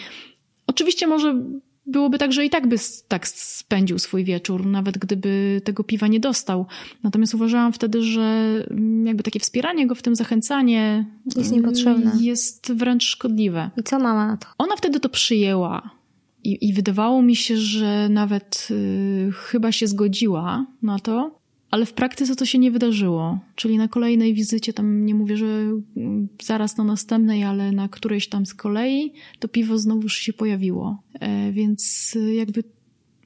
Oczywiście 0.66 1.06
może 1.06 1.42
byłoby 1.86 2.18
tak, 2.18 2.32
że 2.32 2.44
i 2.44 2.50
tak 2.50 2.68
by 2.68 2.76
tak 3.08 3.28
spędził 3.28 3.98
swój 3.98 4.24
wieczór, 4.24 4.66
nawet 4.66 4.98
gdyby 4.98 5.60
tego 5.64 5.84
piwa 5.84 6.06
nie 6.06 6.20
dostał. 6.20 6.66
Natomiast 7.02 7.34
uważałam 7.34 7.72
wtedy, 7.72 8.02
że 8.02 8.54
mm, 8.70 9.06
jakby 9.06 9.22
takie 9.22 9.40
wspieranie 9.40 9.86
go 9.86 9.94
w 9.94 10.02
tym, 10.02 10.14
zachęcanie 10.16 11.06
jest 11.36 11.52
niepotrzebne. 11.52 12.12
Jest 12.20 12.72
wręcz 12.72 13.04
szkodliwe. 13.04 13.70
I 13.76 13.82
co 13.82 13.98
mama 13.98 14.26
na 14.26 14.36
to? 14.36 14.46
Ona 14.58 14.76
wtedy 14.76 15.00
to 15.00 15.08
przyjęła. 15.08 15.90
I, 16.44 16.68
i 16.68 16.72
wydawało 16.72 17.22
mi 17.22 17.36
się, 17.36 17.56
że 17.56 18.08
nawet 18.08 18.68
y, 18.70 19.30
chyba 19.32 19.72
się 19.72 19.86
zgodziła 19.86 20.66
na 20.82 20.98
to, 20.98 21.39
ale 21.70 21.86
w 21.86 21.92
praktyce 21.92 22.36
to 22.36 22.46
się 22.46 22.58
nie 22.58 22.70
wydarzyło. 22.70 23.38
Czyli 23.54 23.78
na 23.78 23.88
kolejnej 23.88 24.34
wizycie, 24.34 24.72
tam 24.72 25.06
nie 25.06 25.14
mówię, 25.14 25.36
że 25.36 25.46
mm, 25.96 26.28
zaraz 26.42 26.76
na 26.76 26.84
następnej, 26.84 27.44
ale 27.44 27.72
na 27.72 27.88
którejś 27.88 28.28
tam 28.28 28.46
z 28.46 28.54
kolei, 28.54 29.12
to 29.38 29.48
piwo 29.48 29.78
znowuż 29.78 30.16
się 30.16 30.32
pojawiło. 30.32 31.02
E, 31.20 31.52
więc 31.52 32.12
y, 32.16 32.34
jakby 32.34 32.64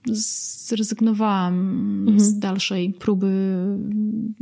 zrezygnowałam 0.07 1.55
mhm. 2.01 2.21
z 2.21 2.39
dalszej 2.39 2.93
próby 2.93 3.27
mm, 3.27 4.35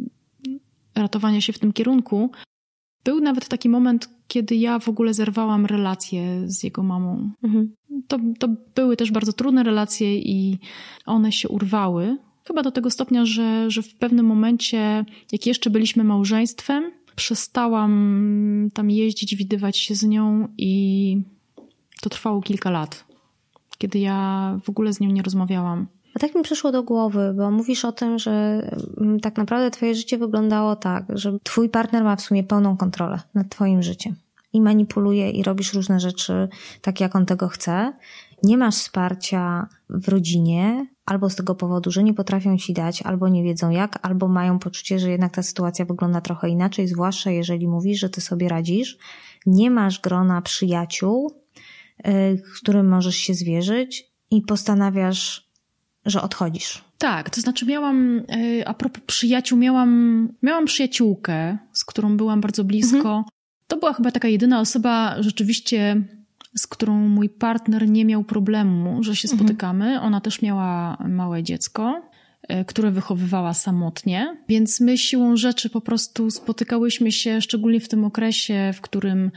ratowania 0.94 1.40
się 1.40 1.52
w 1.52 1.58
tym 1.58 1.72
kierunku. 1.72 2.30
Był 3.04 3.20
nawet 3.20 3.48
taki 3.48 3.68
moment, 3.68 4.08
kiedy 4.28 4.56
ja 4.56 4.78
w 4.78 4.88
ogóle 4.88 5.14
zerwałam 5.14 5.66
relacje 5.66 6.42
z 6.46 6.62
jego 6.62 6.82
mamą. 6.82 7.30
Mhm. 7.42 7.74
To, 8.08 8.18
to 8.38 8.48
były 8.74 8.96
też 8.96 9.10
bardzo 9.10 9.32
trudne 9.32 9.62
relacje 9.62 10.18
i 10.18 10.58
one 11.06 11.32
się 11.32 11.48
urwały 11.48 12.18
Chyba 12.52 12.62
do 12.62 12.72
tego 12.72 12.90
stopnia, 12.90 13.24
że, 13.24 13.70
że 13.70 13.82
w 13.82 13.94
pewnym 13.94 14.26
momencie, 14.26 15.04
jak 15.32 15.46
jeszcze 15.46 15.70
byliśmy 15.70 16.04
małżeństwem, 16.04 16.92
przestałam 17.16 18.68
tam 18.74 18.90
jeździć, 18.90 19.36
widywać 19.36 19.78
się 19.78 19.94
z 19.94 20.04
nią 20.04 20.48
i 20.58 21.16
to 22.00 22.10
trwało 22.10 22.42
kilka 22.42 22.70
lat, 22.70 23.04
kiedy 23.78 23.98
ja 23.98 24.58
w 24.64 24.68
ogóle 24.68 24.92
z 24.92 25.00
nią 25.00 25.10
nie 25.10 25.22
rozmawiałam. 25.22 25.86
A 26.14 26.18
tak 26.18 26.34
mi 26.34 26.42
przyszło 26.42 26.72
do 26.72 26.82
głowy, 26.82 27.34
bo 27.36 27.50
mówisz 27.50 27.84
o 27.84 27.92
tym, 27.92 28.18
że 28.18 28.30
mm, 29.00 29.20
tak 29.20 29.36
naprawdę 29.36 29.70
twoje 29.70 29.94
życie 29.94 30.18
wyglądało 30.18 30.76
tak, 30.76 31.04
że 31.08 31.38
twój 31.42 31.68
partner 31.68 32.04
ma 32.04 32.16
w 32.16 32.20
sumie 32.20 32.44
pełną 32.44 32.76
kontrolę 32.76 33.20
nad 33.34 33.48
twoim 33.48 33.82
życiem 33.82 34.14
i 34.52 34.60
manipuluje 34.60 35.30
i 35.30 35.42
robisz 35.42 35.74
różne 35.74 36.00
rzeczy 36.00 36.48
tak, 36.82 37.00
jak 37.00 37.16
on 37.16 37.26
tego 37.26 37.48
chce. 37.48 37.92
Nie 38.42 38.58
masz 38.58 38.74
wsparcia 38.74 39.68
w 39.88 40.08
rodzinie, 40.08 40.86
albo 41.06 41.30
z 41.30 41.36
tego 41.36 41.54
powodu, 41.54 41.90
że 41.90 42.02
nie 42.02 42.14
potrafią 42.14 42.58
ci 42.58 42.72
dać, 42.72 43.02
albo 43.02 43.28
nie 43.28 43.42
wiedzą 43.42 43.70
jak, 43.70 43.98
albo 44.02 44.28
mają 44.28 44.58
poczucie, 44.58 44.98
że 44.98 45.10
jednak 45.10 45.34
ta 45.34 45.42
sytuacja 45.42 45.84
wygląda 45.84 46.20
trochę 46.20 46.48
inaczej, 46.48 46.88
zwłaszcza 46.88 47.30
jeżeli 47.30 47.68
mówisz, 47.68 48.00
że 48.00 48.08
ty 48.08 48.20
sobie 48.20 48.48
radzisz. 48.48 48.98
Nie 49.46 49.70
masz 49.70 50.00
grona 50.00 50.42
przyjaciół, 50.42 51.32
y, 52.06 52.42
z 52.54 52.60
którym 52.60 52.88
możesz 52.88 53.16
się 53.16 53.34
zwierzyć 53.34 54.10
i 54.30 54.42
postanawiasz, 54.42 55.48
że 56.06 56.22
odchodzisz. 56.22 56.84
Tak, 56.98 57.30
to 57.30 57.40
znaczy 57.40 57.66
miałam, 57.66 58.18
y, 58.18 58.66
a 58.66 58.74
propos 58.74 59.02
przyjaciół, 59.06 59.58
miałam, 59.58 60.28
miałam 60.42 60.64
przyjaciółkę, 60.64 61.58
z 61.72 61.84
którą 61.84 62.16
byłam 62.16 62.40
bardzo 62.40 62.64
blisko. 62.64 62.96
Mhm. 62.96 63.24
To 63.66 63.76
była 63.76 63.92
chyba 63.92 64.10
taka 64.10 64.28
jedyna 64.28 64.60
osoba 64.60 65.16
rzeczywiście 65.22 66.02
z 66.54 66.66
którą 66.66 67.08
mój 67.08 67.28
partner 67.28 67.88
nie 67.88 68.04
miał 68.04 68.24
problemu, 68.24 69.02
że 69.02 69.16
się 69.16 69.28
mhm. 69.28 69.38
spotykamy. 69.38 70.00
Ona 70.00 70.20
też 70.20 70.42
miała 70.42 70.96
małe 71.08 71.42
dziecko, 71.42 72.02
e, 72.48 72.64
które 72.64 72.90
wychowywała 72.90 73.54
samotnie, 73.54 74.36
więc 74.48 74.80
my 74.80 74.98
siłą 74.98 75.36
rzeczy 75.36 75.70
po 75.70 75.80
prostu 75.80 76.30
spotykałyśmy 76.30 77.12
się, 77.12 77.40
szczególnie 77.40 77.80
w 77.80 77.88
tym 77.88 78.04
okresie, 78.04 78.70
w 78.74 78.80
którym 78.80 79.30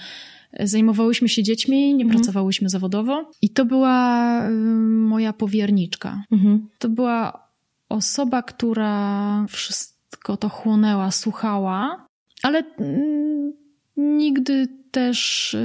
zajmowałyśmy 0.59 1.29
się 1.29 1.43
dziećmi, 1.43 1.95
nie 1.95 2.03
mhm. 2.03 2.09
pracowałyśmy 2.09 2.69
zawodowo. 2.69 3.31
I 3.41 3.49
to 3.49 3.65
była 3.65 4.49
y, 4.49 4.51
moja 4.89 5.33
powierniczka. 5.33 6.23
Mhm. 6.31 6.67
To 6.79 6.89
była 6.89 7.47
osoba, 7.89 8.43
która 8.43 9.45
wszystko 9.49 10.37
to 10.37 10.49
chłonęła, 10.49 11.11
słuchała, 11.11 12.07
ale 12.43 12.63
mm, 12.79 13.53
nigdy 13.97 14.67
też 14.91 15.55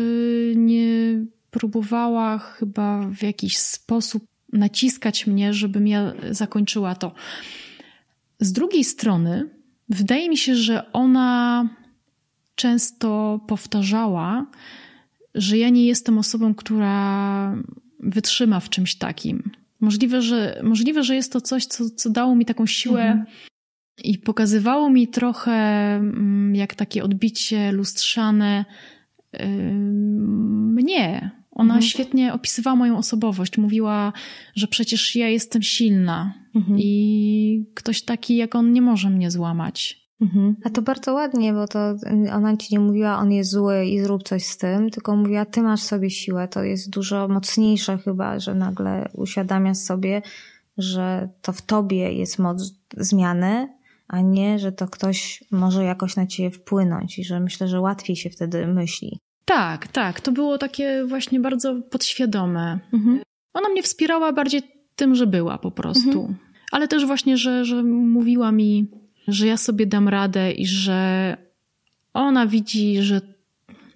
nie 0.57 1.25
próbowała 1.51 2.39
chyba 2.39 3.09
w 3.09 3.23
jakiś 3.23 3.57
sposób 3.57 4.25
naciskać 4.53 5.27
mnie, 5.27 5.55
żebym 5.55 5.87
ja 5.89 6.13
zakończyła 6.31 6.95
to. 6.95 7.13
Z 8.41 8.53
drugiej 8.53 8.85
strony, 8.85 9.51
wydaje 9.89 10.29
mi 10.29 10.37
się, 10.37 10.55
że 10.55 10.93
ona 10.93 11.69
często 12.55 13.41
powtarzała, 13.47 14.47
że 15.35 15.59
ja 15.59 15.69
nie 15.69 15.87
jestem 15.87 16.19
osobą, 16.19 16.55
która 16.55 17.57
wytrzyma 18.01 18.61
w 18.61 18.71
czymś 18.71 18.95
takim. 18.95 19.51
Możliwe, 19.81 20.23
że, 20.23 20.61
możliwe, 20.63 21.03
że 21.03 21.15
jest 21.15 21.33
to 21.33 21.41
coś, 21.41 21.67
co, 21.67 21.91
co 21.91 22.11
dało 22.11 22.35
mi 22.35 22.45
taką 22.45 22.67
siłę 22.67 23.03
mhm. 23.03 23.27
i 24.05 24.19
pokazywało 24.19 24.91
mi 24.91 25.09
trochę 25.09 25.53
mm, 25.97 26.55
jak 26.55 26.75
takie 26.75 27.05
odbicie 27.05 27.73
lustrzane 27.73 28.65
mnie, 30.75 31.31
ona 31.61 31.75
mhm. 31.75 31.83
świetnie 31.83 32.33
opisywała 32.33 32.77
moją 32.77 32.99
osobowość. 32.99 33.59
Mówiła, 33.59 34.13
że 34.55 34.67
przecież 34.67 35.17
ja 35.17 35.29
jestem 35.29 35.63
silna 35.63 36.35
mhm. 36.55 36.79
i 36.79 37.67
ktoś 37.75 38.03
taki 38.03 38.37
jak 38.37 38.55
on 38.55 38.73
nie 38.73 38.83
może 38.83 39.11
mnie 39.11 39.31
złamać. 39.31 40.01
Mhm. 40.21 40.57
A 40.65 40.71
to 40.71 40.83
bardzo 40.83 41.15
ładnie, 41.15 41.53
bo 41.53 41.69
to 41.69 41.95
ona 42.33 42.57
ci 42.57 42.75
nie 42.75 42.81
mówiła, 42.81 43.19
on 43.19 43.33
jest 43.33 43.51
zły 43.51 43.87
i 43.87 44.01
zrób 44.01 44.23
coś 44.23 44.45
z 44.45 44.57
tym, 44.57 44.91
tylko 44.91 45.17
mówiła, 45.17 45.45
ty 45.45 45.63
masz 45.63 45.81
sobie 45.81 46.11
siłę. 46.11 46.49
To 46.49 46.63
jest 46.63 46.91
dużo 46.91 47.29
mocniejsze 47.29 47.99
chyba, 47.99 48.39
że 48.39 48.55
nagle 48.55 49.09
uświadamiasz 49.15 49.79
sobie, 49.79 50.23
że 50.79 51.29
to 51.43 51.53
w 51.53 51.63
tobie 51.63 52.13
jest 52.13 52.39
moc 52.39 52.75
zmiany, 52.97 53.69
a 54.09 54.21
nie, 54.21 54.59
że 54.59 54.73
to 54.73 54.89
ktoś 54.89 55.45
może 55.51 55.85
jakoś 55.85 56.17
na 56.17 56.27
ciebie 56.27 56.51
wpłynąć 56.51 57.19
i 57.19 57.25
że 57.25 57.41
myślę, 57.41 57.69
że 57.69 57.81
łatwiej 57.81 58.17
się 58.17 58.31
wtedy 58.31 58.67
myśli. 58.67 59.19
Tak, 59.45 59.89
tak. 59.89 60.21
To 60.21 60.33
było 60.33 60.59
takie 60.59 61.05
właśnie 61.07 61.41
bardzo 61.41 61.75
podświadome. 61.75 62.79
Mhm. 62.93 63.21
Ona 63.53 63.69
mnie 63.69 63.83
wspierała 63.83 64.33
bardziej 64.33 64.63
tym, 64.97 65.15
że 65.15 65.27
była 65.27 65.59
po 65.59 65.71
prostu. 65.71 66.21
Mhm. 66.21 66.37
Ale 66.73 66.89
też 66.89 67.07
właśnie, 67.07 67.37
że, 67.37 67.65
że 67.65 67.83
mówiła 67.83 68.53
mi, 68.53 68.87
że 69.29 69.47
ja 69.47 69.57
sobie 69.57 69.87
dam 69.87 70.09
radę 70.09 70.53
i 70.53 70.67
że 70.67 71.37
ona 72.13 72.47
widzi, 72.47 73.03
że, 73.03 73.21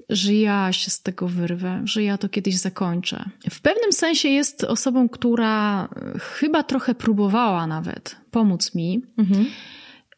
że 0.08 0.34
ja 0.34 0.72
się 0.72 0.90
z 0.90 1.02
tego 1.02 1.28
wyrwę, 1.28 1.82
że 1.84 2.02
ja 2.02 2.18
to 2.18 2.28
kiedyś 2.28 2.56
zakończę. 2.56 3.24
W 3.50 3.60
pewnym 3.60 3.92
sensie 3.92 4.28
jest 4.28 4.64
osobą, 4.64 5.08
która 5.08 5.88
chyba 6.20 6.62
trochę 6.62 6.94
próbowała 6.94 7.66
nawet 7.66 8.16
pomóc 8.30 8.74
mi. 8.74 9.02
Mhm. 9.18 9.46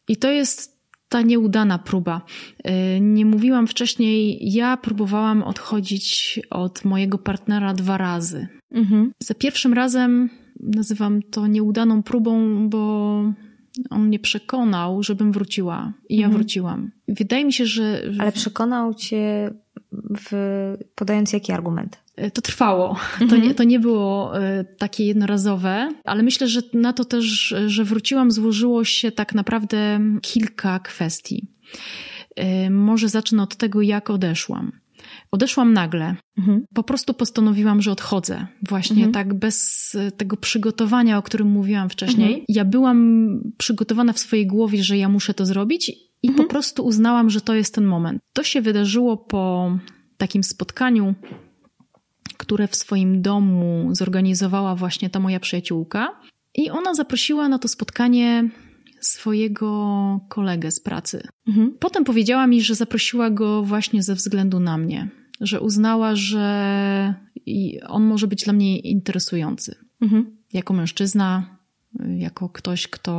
I 0.07 0.17
to 0.17 0.31
jest 0.31 0.76
ta 1.09 1.21
nieudana 1.21 1.79
próba. 1.79 2.21
Y, 2.67 2.99
nie 3.01 3.25
mówiłam 3.25 3.67
wcześniej, 3.67 4.39
ja 4.53 4.77
próbowałam 4.77 5.43
odchodzić 5.43 6.39
od 6.49 6.85
mojego 6.85 7.17
partnera 7.17 7.73
dwa 7.73 7.97
razy. 7.97 8.47
Mhm. 8.71 9.11
Za 9.19 9.33
pierwszym 9.33 9.73
razem 9.73 10.29
nazywam 10.59 11.21
to 11.21 11.47
nieudaną 11.47 12.03
próbą, 12.03 12.69
bo 12.69 13.23
on 13.89 14.07
mnie 14.07 14.19
przekonał, 14.19 15.03
żebym 15.03 15.31
wróciła. 15.31 15.93
I 16.09 16.17
ja 16.17 16.25
mhm. 16.25 16.33
wróciłam. 16.33 16.91
Wydaje 17.07 17.45
mi 17.45 17.53
się, 17.53 17.65
że. 17.65 18.01
Ale 18.19 18.31
przekonał 18.31 18.93
cię, 18.93 19.51
w, 19.91 20.31
podając 20.95 21.33
jaki 21.33 21.51
argument? 21.51 22.06
E, 22.17 22.31
to 22.31 22.41
trwało. 22.41 22.89
Mhm. 23.21 23.29
To, 23.29 23.37
nie, 23.37 23.55
to 23.55 23.63
nie 23.63 23.79
było 23.79 24.39
e, 24.41 24.63
takie 24.63 25.05
jednorazowe, 25.05 25.89
ale 26.03 26.23
myślę, 26.23 26.47
że 26.47 26.61
na 26.73 26.93
to 26.93 27.05
też, 27.05 27.55
że 27.67 27.83
wróciłam, 27.83 28.31
złożyło 28.31 28.83
się 28.83 29.11
tak 29.11 29.35
naprawdę 29.35 29.99
kilka 30.21 30.79
kwestii. 30.79 31.47
E, 32.35 32.69
może 32.69 33.09
zacznę 33.09 33.43
od 33.43 33.55
tego, 33.55 33.81
jak 33.81 34.09
odeszłam. 34.09 34.71
Odeszłam 35.31 35.73
nagle. 35.73 36.15
Mhm. 36.37 36.65
Po 36.73 36.83
prostu 36.83 37.13
postanowiłam, 37.13 37.81
że 37.81 37.91
odchodzę. 37.91 38.47
Właśnie 38.69 39.05
mhm. 39.05 39.13
tak 39.13 39.33
bez 39.33 39.97
tego 40.17 40.37
przygotowania, 40.37 41.17
o 41.17 41.21
którym 41.21 41.47
mówiłam 41.47 41.89
wcześniej. 41.89 42.27
Mhm. 42.27 42.45
Ja 42.49 42.65
byłam 42.65 43.27
przygotowana 43.57 44.13
w 44.13 44.19
swojej 44.19 44.47
głowie, 44.47 44.83
że 44.83 44.97
ja 44.97 45.09
muszę 45.09 45.33
to 45.33 45.45
zrobić 45.45 45.89
i 46.23 46.27
po 46.27 46.31
mhm. 46.31 46.49
prostu 46.49 46.85
uznałam, 46.85 47.29
że 47.29 47.41
to 47.41 47.53
jest 47.53 47.75
ten 47.75 47.85
moment. 47.85 48.21
To 48.33 48.43
się 48.43 48.61
wydarzyło 48.61 49.17
po 49.17 49.71
takim 50.17 50.43
spotkaniu, 50.43 51.15
które 52.47 52.67
w 52.67 52.75
swoim 52.75 53.21
domu 53.21 53.89
zorganizowała 53.91 54.75
właśnie 54.75 55.09
ta 55.09 55.19
moja 55.19 55.39
przyjaciółka. 55.39 56.19
I 56.55 56.69
ona 56.69 56.93
zaprosiła 56.93 57.49
na 57.49 57.59
to 57.59 57.67
spotkanie 57.67 58.49
swojego 59.01 59.69
kolegę 60.29 60.71
z 60.71 60.79
pracy. 60.79 61.27
Mhm. 61.47 61.75
Potem 61.79 62.03
powiedziała 62.03 62.47
mi, 62.47 62.61
że 62.61 62.75
zaprosiła 62.75 63.29
go 63.29 63.63
właśnie 63.63 64.03
ze 64.03 64.15
względu 64.15 64.59
na 64.59 64.77
mnie, 64.77 65.09
że 65.41 65.61
uznała, 65.61 66.15
że 66.15 67.13
on 67.87 68.03
może 68.03 68.27
być 68.27 68.43
dla 68.43 68.53
mnie 68.53 68.79
interesujący. 68.79 69.75
Mhm. 70.01 70.37
Jako 70.53 70.73
mężczyzna, 70.73 71.57
jako 72.17 72.49
ktoś, 72.49 72.87
kto. 72.87 73.11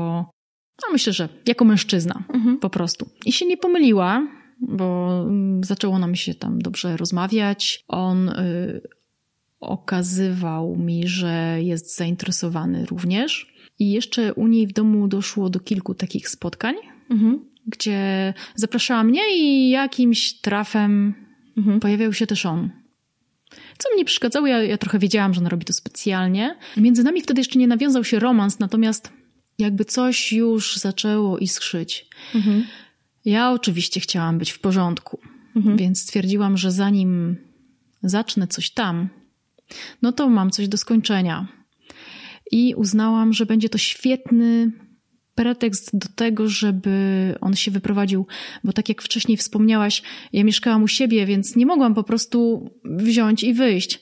No 0.83 0.93
myślę, 0.93 1.12
że 1.12 1.29
jako 1.47 1.64
mężczyzna 1.64 2.22
mhm. 2.35 2.59
po 2.59 2.70
prostu. 2.70 3.11
I 3.26 3.33
się 3.33 3.47
nie 3.47 3.57
pomyliła, 3.57 4.26
bo 4.61 5.26
zaczęło 5.64 5.99
nam 5.99 6.14
się 6.14 6.35
tam 6.35 6.59
dobrze 6.59 6.97
rozmawiać. 6.97 7.85
On 7.89 8.29
y, 8.29 8.97
okazywał 9.61 10.77
mi, 10.77 11.09
że 11.09 11.59
jest 11.63 11.97
zainteresowany 11.97 12.87
również. 12.87 13.55
I 13.79 13.91
jeszcze 13.91 14.35
u 14.35 14.47
niej 14.47 14.67
w 14.67 14.73
domu 14.73 15.09
doszło 15.09 15.51
do 15.51 15.61
kilku 15.61 15.95
takich 15.95 16.29
spotkań, 16.29 16.75
mhm. 17.11 17.45
gdzie 17.67 18.35
zapraszała 18.55 19.05
mnie 19.05 19.23
i 19.37 19.71
jakimś 19.71 20.41
trafem 20.41 21.15
mhm. 21.57 21.81
pojawiał 21.81 22.13
się 22.13 22.27
też 22.27 22.47
on. 22.47 22.71
Co 23.79 23.89
mnie 23.95 24.05
przeszkadzało, 24.05 24.47
ja, 24.47 24.63
ja 24.63 24.79
trochę 24.79 24.99
wiedziałam, 24.99 25.35
że 25.35 25.41
on 25.41 25.47
robi 25.47 25.65
to 25.65 25.73
specjalnie. 25.73 26.57
Między 26.77 27.03
nami 27.03 27.23
wtedy 27.23 27.41
jeszcze 27.41 27.59
nie 27.59 27.67
nawiązał 27.67 28.05
się 28.05 28.19
romans, 28.19 28.59
natomiast 28.59 29.13
jakby 29.59 29.85
coś 29.85 30.33
już 30.33 30.77
zaczęło 30.77 31.39
iskrzyć. 31.39 32.07
Mhm. 32.35 32.65
Ja 33.25 33.53
oczywiście 33.53 34.01
chciałam 34.01 34.39
być 34.39 34.51
w 34.51 34.61
porządku, 34.61 35.21
mhm. 35.57 35.77
więc 35.77 36.01
stwierdziłam, 36.01 36.57
że 36.57 36.73
zanim 36.73 37.37
zacznę 38.03 38.47
coś 38.47 38.71
tam, 38.71 39.09
no 40.03 40.12
to 40.12 40.29
mam 40.29 40.51
coś 40.51 40.69
do 40.69 40.77
skończenia 40.77 41.47
i 42.51 42.75
uznałam, 42.75 43.33
że 43.33 43.47
będzie 43.47 43.69
to 43.69 43.79
świetny 43.79 44.73
pretekst 45.35 45.99
do 45.99 46.09
tego, 46.14 46.49
żeby 46.49 47.35
on 47.41 47.57
się 47.57 47.71
wyprowadził, 47.71 48.27
bo 48.64 48.73
tak 48.73 48.89
jak 48.89 49.03
wcześniej 49.03 49.37
wspomniałaś, 49.37 50.03
ja 50.33 50.45
mieszkałam 50.45 50.83
u 50.83 50.89
siebie, 50.89 51.27
więc 51.27 51.57
nie 51.57 51.66
mogłam 51.66 51.95
po 51.95 52.03
prostu 52.03 52.71
wziąć 52.85 53.43
i 53.43 53.55
wyjść. 53.55 54.01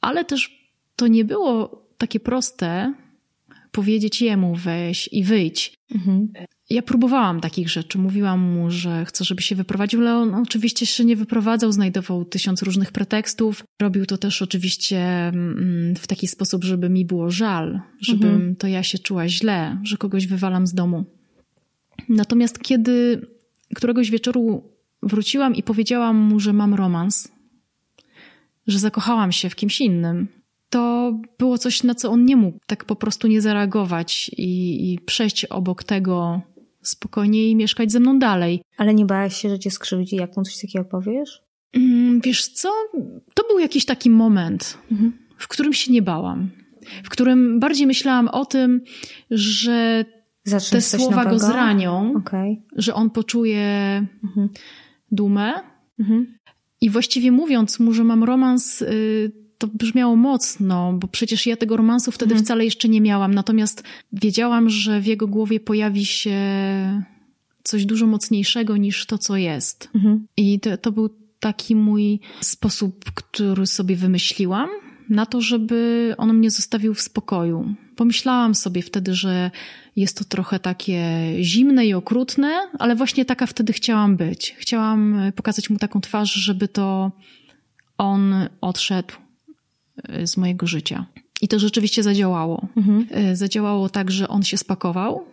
Ale 0.00 0.24
też 0.24 0.68
to 0.96 1.06
nie 1.06 1.24
było 1.24 1.82
takie 1.98 2.20
proste 2.20 2.94
powiedzieć 3.74 4.22
jemu 4.22 4.54
weź 4.54 5.08
i 5.12 5.24
wyjdź. 5.24 5.74
Mhm. 5.94 6.28
Ja 6.70 6.82
próbowałam 6.82 7.40
takich 7.40 7.68
rzeczy. 7.68 7.98
Mówiłam 7.98 8.40
mu, 8.40 8.70
że 8.70 9.04
chcę, 9.04 9.24
żeby 9.24 9.42
się 9.42 9.54
wyprowadził, 9.54 10.00
ale 10.00 10.14
on 10.14 10.34
oczywiście 10.34 10.86
się 10.86 11.04
nie 11.04 11.16
wyprowadzał, 11.16 11.72
znajdował 11.72 12.24
tysiąc 12.24 12.62
różnych 12.62 12.92
pretekstów. 12.92 13.64
Robił 13.82 14.06
to 14.06 14.18
też 14.18 14.42
oczywiście 14.42 14.98
mm, 15.28 15.94
w 15.96 16.06
taki 16.06 16.28
sposób, 16.28 16.64
żeby 16.64 16.88
mi 16.88 17.04
było 17.04 17.30
żal, 17.30 17.80
żebym 18.00 18.34
mhm. 18.34 18.56
to 18.56 18.66
ja 18.66 18.82
się 18.82 18.98
czuła 18.98 19.28
źle, 19.28 19.78
że 19.82 19.96
kogoś 19.96 20.26
wywalam 20.26 20.66
z 20.66 20.74
domu. 20.74 21.04
Natomiast 22.08 22.58
kiedy 22.58 23.26
któregoś 23.74 24.10
wieczoru 24.10 24.62
wróciłam 25.02 25.54
i 25.54 25.62
powiedziałam 25.62 26.16
mu, 26.16 26.40
że 26.40 26.52
mam 26.52 26.74
romans, 26.74 27.28
że 28.66 28.78
zakochałam 28.78 29.32
się 29.32 29.50
w 29.50 29.56
kimś 29.56 29.80
innym, 29.80 30.28
to 30.74 31.14
było 31.38 31.58
coś, 31.58 31.82
na 31.82 31.94
co 31.94 32.10
on 32.10 32.24
nie 32.24 32.36
mógł 32.36 32.58
tak 32.66 32.84
po 32.84 32.96
prostu 32.96 33.28
nie 33.28 33.40
zareagować 33.40 34.30
i, 34.36 34.92
i 34.92 34.98
przejść 34.98 35.44
obok 35.44 35.84
tego, 35.84 36.40
spokojnie 36.82 37.50
i 37.50 37.56
mieszkać 37.56 37.92
ze 37.92 38.00
mną 38.00 38.18
dalej. 38.18 38.62
Ale 38.76 38.94
nie 38.94 39.04
bałaś 39.04 39.36
się, 39.36 39.48
że 39.48 39.58
cię 39.58 39.70
skrzywdzi, 39.70 40.16
jak 40.16 40.36
mu 40.36 40.42
coś 40.42 40.60
takiego 40.60 40.84
powiesz? 40.84 41.42
Mm, 41.72 42.20
wiesz 42.20 42.46
co? 42.48 42.72
To 43.34 43.42
był 43.48 43.58
jakiś 43.58 43.84
taki 43.84 44.10
moment, 44.10 44.78
mhm. 44.92 45.12
w 45.38 45.48
którym 45.48 45.72
się 45.72 45.92
nie 45.92 46.02
bałam. 46.02 46.50
W 47.04 47.08
którym 47.08 47.60
bardziej 47.60 47.86
myślałam 47.86 48.28
o 48.28 48.44
tym, 48.44 48.80
że 49.30 50.04
te 50.70 50.80
słowa 50.80 51.16
nowego? 51.16 51.30
go 51.30 51.38
zranią, 51.38 52.14
okay. 52.16 52.56
że 52.76 52.94
on 52.94 53.10
poczuje 53.10 53.66
mhm. 54.24 54.48
dumę. 55.12 55.52
Mhm. 55.98 56.38
I 56.80 56.90
właściwie 56.90 57.32
mówiąc 57.32 57.80
mu, 57.80 57.92
że 57.92 58.04
mam 58.04 58.24
romans, 58.24 58.82
y, 58.82 59.43
to 59.66 59.70
brzmiało 59.74 60.16
mocno, 60.16 60.92
bo 60.92 61.08
przecież 61.08 61.46
ja 61.46 61.56
tego 61.56 61.76
romansu 61.76 62.12
wtedy 62.12 62.32
mhm. 62.32 62.44
wcale 62.44 62.64
jeszcze 62.64 62.88
nie 62.88 63.00
miałam. 63.00 63.34
Natomiast 63.34 63.82
wiedziałam, 64.12 64.70
że 64.70 65.00
w 65.00 65.06
jego 65.06 65.26
głowie 65.26 65.60
pojawi 65.60 66.06
się 66.06 66.38
coś 67.62 67.86
dużo 67.86 68.06
mocniejszego 68.06 68.76
niż 68.76 69.06
to, 69.06 69.18
co 69.18 69.36
jest. 69.36 69.90
Mhm. 69.94 70.26
I 70.36 70.60
to, 70.60 70.76
to 70.76 70.92
był 70.92 71.10
taki 71.40 71.76
mój 71.76 72.20
sposób, 72.40 73.04
który 73.14 73.66
sobie 73.66 73.96
wymyśliłam 73.96 74.68
na 75.08 75.26
to, 75.26 75.40
żeby 75.40 76.14
on 76.18 76.34
mnie 76.34 76.50
zostawił 76.50 76.94
w 76.94 77.00
spokoju. 77.00 77.74
Pomyślałam 77.96 78.54
sobie 78.54 78.82
wtedy, 78.82 79.14
że 79.14 79.50
jest 79.96 80.18
to 80.18 80.24
trochę 80.24 80.58
takie 80.58 81.02
zimne 81.40 81.86
i 81.86 81.94
okrutne, 81.94 82.52
ale 82.78 82.96
właśnie 82.96 83.24
taka 83.24 83.46
wtedy 83.46 83.72
chciałam 83.72 84.16
być. 84.16 84.54
Chciałam 84.58 85.16
pokazać 85.36 85.70
mu 85.70 85.78
taką 85.78 86.00
twarz, 86.00 86.32
żeby 86.32 86.68
to 86.68 87.12
on 87.98 88.34
odszedł 88.60 89.14
z 90.24 90.36
mojego 90.36 90.66
życia. 90.66 91.06
I 91.40 91.48
to 91.48 91.58
rzeczywiście 91.58 92.02
zadziałało. 92.02 92.68
Mhm. 92.76 93.06
Y, 93.32 93.36
zadziałało 93.36 93.88
tak, 93.88 94.10
że 94.10 94.28
on 94.28 94.42
się 94.42 94.56
spakował 94.56 95.24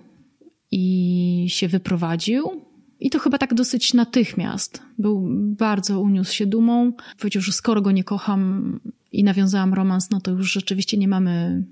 i 0.71 1.45
się 1.49 1.67
wyprowadził. 1.67 2.61
I 2.99 3.09
to 3.09 3.19
chyba 3.19 3.37
tak 3.37 3.53
dosyć 3.53 3.93
natychmiast. 3.93 4.81
Był 4.97 5.27
bardzo 5.57 6.01
uniósł 6.01 6.33
się 6.33 6.45
dumą. 6.45 6.93
Powiedział, 7.19 7.41
że 7.41 7.51
skoro 7.51 7.81
go 7.81 7.91
nie 7.91 8.03
kocham 8.03 8.79
i 9.11 9.23
nawiązałam 9.23 9.73
romans, 9.73 10.09
no 10.09 10.21
to 10.21 10.31
już 10.31 10.51
rzeczywiście 10.51 10.97
nie 10.97 11.07
mamy 11.07 11.63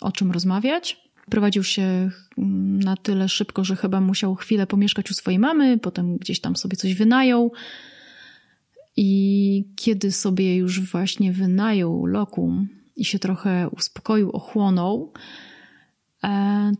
o 0.00 0.12
czym 0.12 0.32
rozmawiać. 0.32 1.08
Prowadził 1.30 1.64
się 1.64 2.10
na 2.84 2.96
tyle 2.96 3.28
szybko, 3.28 3.64
że 3.64 3.76
chyba 3.76 4.00
musiał 4.00 4.34
chwilę 4.34 4.66
pomieszkać 4.66 5.10
u 5.10 5.14
swojej 5.14 5.38
mamy, 5.38 5.78
potem 5.78 6.16
gdzieś 6.16 6.40
tam 6.40 6.56
sobie 6.56 6.76
coś 6.76 6.94
wynajął. 6.94 7.52
I 9.00 9.64
kiedy 9.76 10.12
sobie 10.12 10.56
już 10.56 10.80
właśnie 10.80 11.32
wynajął 11.32 12.06
lokum 12.06 12.68
i 12.96 13.04
się 13.04 13.18
trochę 13.18 13.68
uspokoił, 13.68 14.30
ochłonął, 14.30 15.12
e, 16.24 16.72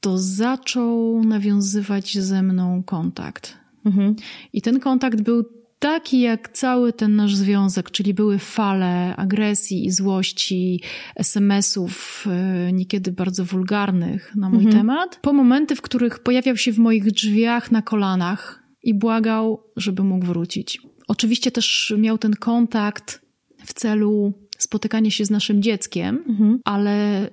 to 0.00 0.18
zaczął 0.18 1.24
nawiązywać 1.24 2.18
ze 2.18 2.42
mną 2.42 2.82
kontakt. 2.82 3.58
Mhm. 3.84 4.16
I 4.52 4.62
ten 4.62 4.80
kontakt 4.80 5.22
był 5.22 5.44
taki 5.78 6.20
jak 6.20 6.48
cały 6.48 6.92
ten 6.92 7.16
nasz 7.16 7.36
związek, 7.36 7.90
czyli 7.90 8.14
były 8.14 8.38
fale 8.38 9.16
agresji 9.16 9.86
i 9.86 9.90
złości, 9.90 10.82
SMS-ów, 11.16 12.26
y, 12.68 12.72
niekiedy 12.72 13.12
bardzo 13.12 13.44
wulgarnych 13.44 14.36
na 14.36 14.48
mój 14.48 14.64
mhm. 14.64 14.76
temat, 14.76 15.18
po 15.22 15.32
momenty, 15.32 15.76
w 15.76 15.82
których 15.82 16.18
pojawiał 16.18 16.56
się 16.56 16.72
w 16.72 16.78
moich 16.78 17.12
drzwiach 17.12 17.72
na 17.72 17.82
kolanach 17.82 18.62
i 18.82 18.94
błagał, 18.94 19.62
żeby 19.76 20.02
mógł 20.02 20.26
wrócić. 20.26 20.93
Oczywiście 21.14 21.50
też 21.50 21.94
miał 21.98 22.18
ten 22.18 22.34
kontakt 22.34 23.22
w 23.64 23.74
celu 23.74 24.32
spotykania 24.58 25.10
się 25.10 25.24
z 25.24 25.30
naszym 25.30 25.62
dzieckiem, 25.62 26.24
mhm. 26.28 26.60
ale 26.64 27.28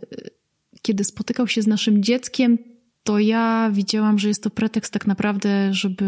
kiedy 0.81 1.03
spotykał 1.03 1.47
się 1.47 1.61
z 1.61 1.67
naszym 1.67 2.03
dzieckiem, 2.03 2.57
to 3.03 3.19
ja 3.19 3.71
widziałam, 3.73 4.19
że 4.19 4.27
jest 4.27 4.43
to 4.43 4.49
pretekst 4.49 4.93
tak 4.93 5.07
naprawdę, 5.07 5.73
żeby 5.73 6.05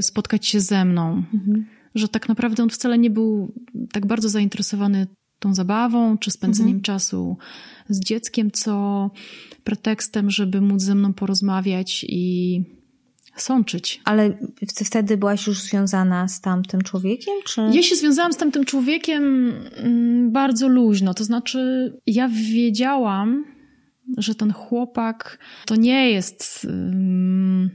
spotkać 0.00 0.46
się 0.46 0.60
ze 0.60 0.84
mną. 0.84 1.22
Mhm. 1.34 1.66
Że 1.94 2.08
tak 2.08 2.28
naprawdę 2.28 2.62
on 2.62 2.70
wcale 2.70 2.98
nie 2.98 3.10
był 3.10 3.52
tak 3.92 4.06
bardzo 4.06 4.28
zainteresowany 4.28 5.06
tą 5.38 5.54
zabawą 5.54 6.18
czy 6.18 6.30
spędzeniem 6.30 6.76
mhm. 6.76 6.82
czasu 6.82 7.36
z 7.88 8.00
dzieckiem, 8.00 8.50
co 8.50 9.10
pretekstem, 9.64 10.30
żeby 10.30 10.60
móc 10.60 10.82
ze 10.82 10.94
mną 10.94 11.12
porozmawiać 11.12 12.06
i 12.08 12.62
sączyć. 13.36 14.00
Ale 14.04 14.38
wtedy 14.84 15.16
byłaś 15.16 15.46
już 15.46 15.62
związana 15.62 16.28
z 16.28 16.40
tamtym 16.40 16.82
człowiekiem? 16.82 17.34
Czy... 17.44 17.60
Ja 17.72 17.82
się 17.82 17.96
związałam 17.96 18.32
z 18.32 18.36
tamtym 18.36 18.64
człowiekiem 18.64 19.52
mm, 19.76 20.32
bardzo 20.32 20.68
luźno. 20.68 21.14
To 21.14 21.24
znaczy, 21.24 21.92
ja 22.06 22.28
wiedziałam, 22.28 23.44
że 24.18 24.34
ten 24.34 24.52
chłopak 24.52 25.38
to 25.66 25.76
nie 25.76 26.10
jest 26.10 26.66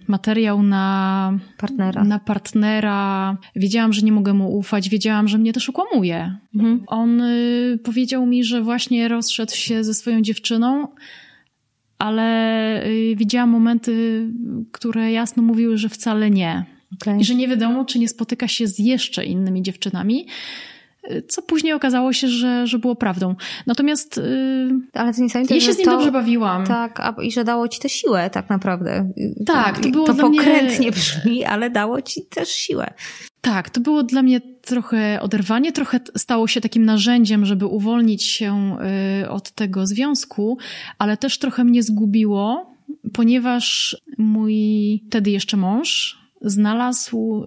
materiał 0.07 0.63
na 0.63 1.33
partnera. 1.57 2.03
na 2.03 2.19
partnera. 2.19 3.37
Wiedziałam, 3.55 3.93
że 3.93 4.01
nie 4.01 4.11
mogę 4.11 4.33
mu 4.33 4.57
ufać, 4.57 4.89
wiedziałam, 4.89 5.27
że 5.27 5.37
mnie 5.37 5.53
też 5.53 5.69
ukłamuje. 5.69 6.35
Mhm. 6.55 6.83
On 6.87 7.21
y, 7.21 7.79
powiedział 7.83 8.25
mi, 8.25 8.43
że 8.43 8.61
właśnie 8.61 9.07
rozszedł 9.07 9.55
się 9.55 9.83
ze 9.83 9.93
swoją 9.93 10.21
dziewczyną, 10.21 10.87
ale 11.99 12.85
y, 12.85 13.15
widziałam 13.15 13.49
momenty, 13.49 14.25
które 14.71 15.11
jasno 15.11 15.43
mówiły, 15.43 15.77
że 15.77 15.89
wcale 15.89 16.29
nie. 16.29 16.65
Okay. 17.01 17.19
I 17.19 17.23
że 17.23 17.35
nie 17.35 17.47
wiadomo, 17.47 17.85
czy 17.85 17.99
nie 17.99 18.09
spotyka 18.09 18.47
się 18.47 18.67
z 18.67 18.79
jeszcze 18.79 19.25
innymi 19.25 19.61
dziewczynami 19.61 20.25
co 21.27 21.41
później 21.41 21.73
okazało 21.73 22.13
się, 22.13 22.27
że, 22.27 22.67
że 22.67 22.79
było 22.79 22.95
prawdą. 22.95 23.35
Natomiast 23.67 24.17
yy, 24.17 24.79
Ale 24.93 25.13
to 25.13 25.21
niesamowite, 25.21 25.55
ja 25.55 25.61
się 25.61 25.73
z 25.73 25.77
nim 25.77 25.85
to, 25.85 25.91
dobrze 25.91 26.11
bawiłam. 26.11 26.67
Tak, 26.67 26.99
a, 26.99 27.15
i 27.21 27.31
że 27.31 27.43
dało 27.43 27.67
ci 27.67 27.79
tę 27.79 27.89
siłę 27.89 28.29
tak 28.29 28.49
naprawdę. 28.49 29.11
Tak, 29.45 29.79
to 29.79 29.89
było 29.89 30.07
to 30.07 30.15
pokrętnie 30.15 30.79
mnie... 30.79 30.91
brzmi, 30.91 31.45
ale 31.45 31.69
dało 31.69 32.01
ci 32.01 32.21
też 32.25 32.49
siłę. 32.49 32.93
Tak, 33.41 33.69
to 33.69 33.81
było 33.81 34.03
dla 34.03 34.21
mnie 34.21 34.41
trochę 34.61 35.21
oderwanie, 35.21 35.71
trochę 35.71 35.99
stało 36.17 36.47
się 36.47 36.61
takim 36.61 36.85
narzędziem, 36.85 37.45
żeby 37.45 37.65
uwolnić 37.65 38.23
się 38.23 38.77
yy, 39.21 39.29
od 39.29 39.51
tego 39.51 39.87
związku, 39.87 40.57
ale 40.97 41.17
też 41.17 41.39
trochę 41.39 41.63
mnie 41.63 41.83
zgubiło, 41.83 42.75
ponieważ 43.13 43.97
mój 44.17 45.03
wtedy 45.07 45.31
jeszcze 45.31 45.57
mąż 45.57 46.19
znalazł 46.41 47.45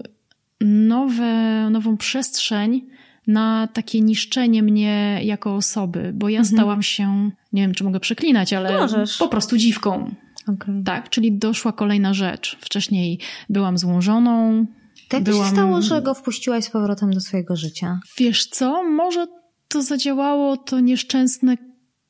nowe, 0.60 1.70
nową 1.70 1.96
przestrzeń 1.96 2.82
na 3.26 3.68
takie 3.72 4.00
niszczenie 4.00 4.62
mnie 4.62 5.20
jako 5.22 5.54
osoby, 5.54 6.12
bo 6.14 6.28
ja 6.28 6.40
mhm. 6.40 6.56
stałam 6.56 6.82
się, 6.82 7.30
nie 7.52 7.62
wiem 7.62 7.74
czy 7.74 7.84
mogę 7.84 8.00
przeklinać, 8.00 8.52
ale 8.52 8.78
Możesz. 8.78 9.18
po 9.18 9.28
prostu 9.28 9.56
dziwką. 9.56 10.14
Okay. 10.48 10.82
Tak, 10.84 11.10
czyli 11.10 11.32
doszła 11.32 11.72
kolejna 11.72 12.14
rzecz. 12.14 12.56
Wcześniej 12.60 13.18
byłam 13.48 13.78
złą 13.78 14.00
żoną. 14.00 14.66
Tak 15.12 15.22
byłam... 15.22 15.44
się 15.44 15.52
stało, 15.52 15.82
że 15.82 16.02
go 16.02 16.14
wpuściłaś 16.14 16.64
z 16.64 16.70
powrotem 16.70 17.12
do 17.12 17.20
swojego 17.20 17.56
życia? 17.56 18.00
Wiesz 18.18 18.46
co, 18.46 18.84
może 18.84 19.26
to 19.68 19.82
zadziałało 19.82 20.56
to 20.56 20.80
nieszczęsne 20.80 21.56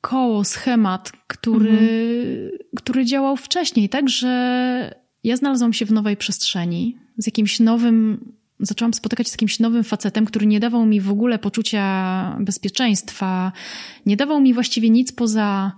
koło, 0.00 0.44
schemat, 0.44 1.12
który, 1.26 1.70
mhm. 1.70 2.50
który 2.76 3.05
działał 3.05 3.36
wcześniej, 3.36 3.88
tak, 3.88 4.09
że 4.09 4.94
ja 5.24 5.36
znalazłam 5.36 5.72
się 5.72 5.86
w 5.86 5.92
nowej 5.92 6.16
przestrzeni, 6.16 6.96
z 7.16 7.26
jakimś 7.26 7.61
nowym 7.61 8.32
zaczęłam 8.61 8.94
spotykać 8.94 9.28
z 9.28 9.32
jakimś 9.32 9.61
nowym 9.61 9.84
facetem, 9.84 10.26
który 10.26 10.46
nie 10.46 10.61
dawał 10.61 10.86
mi 10.86 11.00
w 11.00 11.11
ogóle 11.11 11.38
poczucia 11.38 12.36
bezpieczeństwa, 12.40 13.53
nie 14.07 14.16
dawał 14.16 14.40
mi 14.40 14.55
właściwie 14.55 14.90
nic 14.90 15.12
poza 15.12 15.72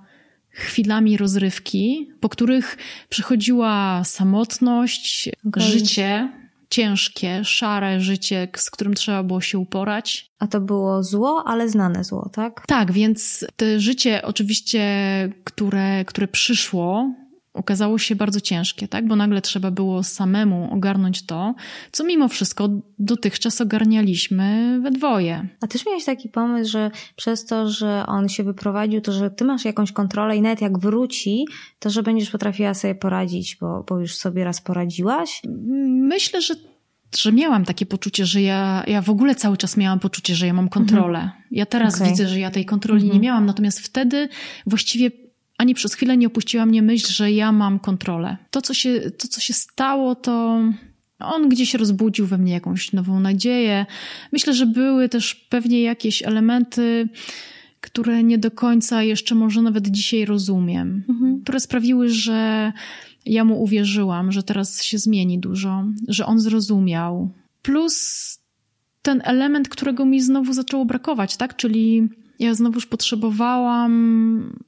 chwilami 0.50 1.16
rozrywki, 1.16 2.10
po 2.20 2.28
których 2.28 2.76
przychodziła 3.08 4.04
samotność, 4.04 5.30
okay. 5.46 5.62
życie 5.64 6.28
ciężkie, 6.74 7.44
szare 7.44 8.00
życie, 8.00 8.48
z 8.56 8.70
którym 8.70 8.94
trzeba 8.94 9.22
było 9.22 9.40
się 9.40 9.58
uporać. 9.58 10.26
A 10.38 10.46
to 10.46 10.60
było 10.60 11.02
zło, 11.02 11.42
ale 11.46 11.68
znane 11.68 12.04
zło, 12.04 12.30
tak? 12.32 12.64
Tak, 12.66 12.92
więc 12.92 13.46
to 13.56 13.64
życie 13.76 14.22
oczywiście, 14.24 14.82
które, 15.44 16.04
które 16.04 16.28
przyszło, 16.28 17.14
okazało 17.54 17.98
się 17.98 18.16
bardzo 18.16 18.40
ciężkie, 18.40 18.88
tak? 18.88 19.06
Bo 19.06 19.16
nagle 19.16 19.42
trzeba 19.42 19.70
było 19.70 20.02
samemu 20.02 20.68
ogarnąć 20.72 21.26
to, 21.26 21.54
co 21.92 22.04
mimo 22.04 22.28
wszystko 22.28 22.68
dotychczas 22.98 23.60
ogarnialiśmy 23.60 24.78
we 24.82 24.90
dwoje. 24.90 25.48
A 25.60 25.66
też 25.66 25.86
miałeś 25.86 26.04
taki 26.04 26.28
pomysł, 26.28 26.70
że 26.70 26.90
przez 27.16 27.46
to, 27.46 27.68
że 27.68 28.04
on 28.06 28.28
się 28.28 28.42
wyprowadził, 28.42 29.00
to 29.00 29.12
że 29.12 29.30
ty 29.30 29.44
masz 29.44 29.64
jakąś 29.64 29.92
kontrolę 29.92 30.36
i 30.36 30.42
nawet 30.42 30.60
jak 30.60 30.78
wróci, 30.78 31.46
to 31.78 31.90
że 31.90 32.02
będziesz 32.02 32.30
potrafiła 32.30 32.74
sobie 32.74 32.94
poradzić, 32.94 33.56
bo, 33.60 33.84
bo 33.88 34.00
już 34.00 34.16
sobie 34.16 34.44
raz 34.44 34.60
poradziłaś? 34.60 35.42
Myślę, 35.86 36.42
że 36.42 36.54
że 37.18 37.32
miałam 37.32 37.64
takie 37.64 37.86
poczucie, 37.86 38.26
że 38.26 38.42
ja, 38.42 38.84
ja 38.86 39.02
w 39.02 39.10
ogóle 39.10 39.34
cały 39.34 39.56
czas 39.56 39.76
miałam 39.76 40.00
poczucie, 40.00 40.34
że 40.34 40.46
ja 40.46 40.52
mam 40.52 40.68
kontrolę. 40.68 41.18
Mhm. 41.18 41.42
Ja 41.50 41.66
teraz 41.66 41.94
okay. 41.94 42.08
widzę, 42.08 42.28
że 42.28 42.40
ja 42.40 42.50
tej 42.50 42.64
kontroli 42.64 43.02
mhm. 43.02 43.14
nie 43.14 43.28
miałam, 43.28 43.46
natomiast 43.46 43.80
wtedy 43.80 44.28
właściwie 44.66 45.10
ani 45.58 45.74
przez 45.74 45.94
chwilę 45.94 46.16
nie 46.16 46.26
opuściła 46.26 46.66
mnie 46.66 46.82
myśl, 46.82 47.12
że 47.12 47.32
ja 47.32 47.52
mam 47.52 47.78
kontrolę. 47.78 48.36
To, 48.50 48.62
co 48.62 48.74
się, 48.74 49.00
to, 49.18 49.28
co 49.28 49.40
się 49.40 49.52
stało, 49.52 50.14
to 50.14 50.60
on 51.18 51.48
gdzieś 51.48 51.74
rozbudził 51.74 52.26
we 52.26 52.38
mnie 52.38 52.52
jakąś 52.52 52.92
nową 52.92 53.20
nadzieję. 53.20 53.86
Myślę, 54.32 54.54
że 54.54 54.66
były 54.66 55.08
też 55.08 55.34
pewnie 55.34 55.82
jakieś 55.82 56.22
elementy, 56.22 57.08
które 57.80 58.22
nie 58.22 58.38
do 58.38 58.50
końca 58.50 59.02
jeszcze 59.02 59.34
może 59.34 59.62
nawet 59.62 59.88
dzisiaj 59.88 60.24
rozumiem, 60.24 61.04
mhm. 61.08 61.40
które 61.42 61.60
sprawiły, 61.60 62.08
że 62.08 62.72
ja 63.26 63.44
mu 63.44 63.62
uwierzyłam, 63.62 64.32
że 64.32 64.42
teraz 64.42 64.82
się 64.82 64.98
zmieni 64.98 65.38
dużo, 65.38 65.84
że 66.08 66.26
on 66.26 66.40
zrozumiał. 66.40 67.30
Plus 67.62 68.38
ten 69.02 69.22
element, 69.24 69.68
którego 69.68 70.06
mi 70.06 70.20
znowu 70.20 70.52
zaczęło 70.52 70.84
brakować, 70.84 71.36
tak? 71.36 71.56
Czyli 71.56 72.08
ja 72.38 72.54
znowuż 72.54 72.86
potrzebowałam 72.86 74.58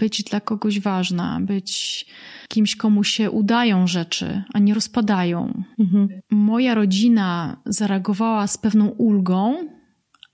być 0.00 0.22
dla 0.22 0.40
kogoś 0.40 0.80
ważna, 0.80 1.40
być 1.40 2.06
kimś, 2.48 2.76
komu 2.76 3.04
się 3.04 3.30
udają 3.30 3.86
rzeczy, 3.86 4.42
a 4.54 4.58
nie 4.58 4.74
rozpadają. 4.74 5.62
Mhm. 5.78 6.08
Moja 6.30 6.74
rodzina 6.74 7.60
zareagowała 7.66 8.46
z 8.46 8.58
pewną 8.58 8.88
ulgą, 8.88 9.68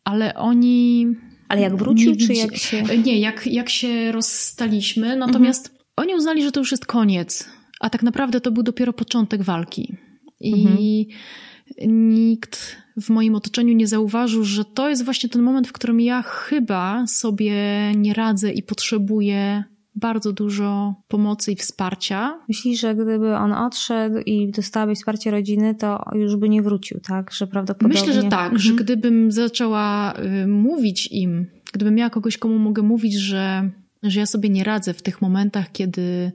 ale 0.04 0.34
oni. 0.34 1.06
Ale 1.48 1.60
jak 1.60 1.76
wrócił, 1.76 2.12
nie, 2.12 2.16
czy 2.16 2.32
jak 2.32 2.56
się. 2.56 2.82
Nie, 2.82 3.20
jak, 3.20 3.46
jak 3.46 3.68
się 3.68 4.12
rozstaliśmy, 4.12 5.16
natomiast 5.16 5.66
mhm. 5.66 5.84
oni 5.96 6.14
uznali, 6.14 6.42
że 6.42 6.52
to 6.52 6.60
już 6.60 6.70
jest 6.70 6.86
koniec, 6.86 7.48
a 7.80 7.90
tak 7.90 8.02
naprawdę 8.02 8.40
to 8.40 8.50
był 8.50 8.62
dopiero 8.62 8.92
początek 8.92 9.42
walki. 9.42 9.96
I 10.40 10.52
mhm. 10.52 10.78
nikt 12.08 12.85
w 13.02 13.10
moim 13.10 13.34
otoczeniu 13.34 13.74
nie 13.74 13.86
zauważył, 13.86 14.44
że 14.44 14.64
to 14.64 14.88
jest 14.88 15.04
właśnie 15.04 15.28
ten 15.28 15.42
moment, 15.42 15.68
w 15.68 15.72
którym 15.72 16.00
ja 16.00 16.22
chyba 16.22 17.06
sobie 17.06 17.54
nie 17.96 18.14
radzę 18.14 18.52
i 18.52 18.62
potrzebuję 18.62 19.64
bardzo 19.96 20.32
dużo 20.32 20.94
pomocy 21.08 21.52
i 21.52 21.56
wsparcia. 21.56 22.38
Myślisz, 22.48 22.80
że 22.80 22.94
gdyby 22.94 23.36
on 23.36 23.52
odszedł 23.52 24.18
i 24.26 24.50
dostałabyś 24.50 24.98
wsparcie 24.98 25.30
rodziny, 25.30 25.74
to 25.74 26.04
już 26.14 26.36
by 26.36 26.48
nie 26.48 26.62
wrócił, 26.62 27.00
tak? 27.00 27.32
Że 27.32 27.46
prawdopodobnie... 27.46 28.00
Myślę, 28.00 28.14
że 28.14 28.22
tak, 28.22 28.52
mhm. 28.52 28.58
że 28.58 28.72
gdybym 28.72 29.32
zaczęła 29.32 30.14
y, 30.42 30.46
mówić 30.46 31.08
im, 31.12 31.46
gdybym 31.72 31.94
miała 31.94 32.10
kogoś, 32.10 32.38
komu 32.38 32.58
mogę 32.58 32.82
mówić, 32.82 33.14
że, 33.14 33.70
że 34.02 34.20
ja 34.20 34.26
sobie 34.26 34.48
nie 34.48 34.64
radzę 34.64 34.94
w 34.94 35.02
tych 35.02 35.22
momentach, 35.22 35.72
kiedy 35.72 36.32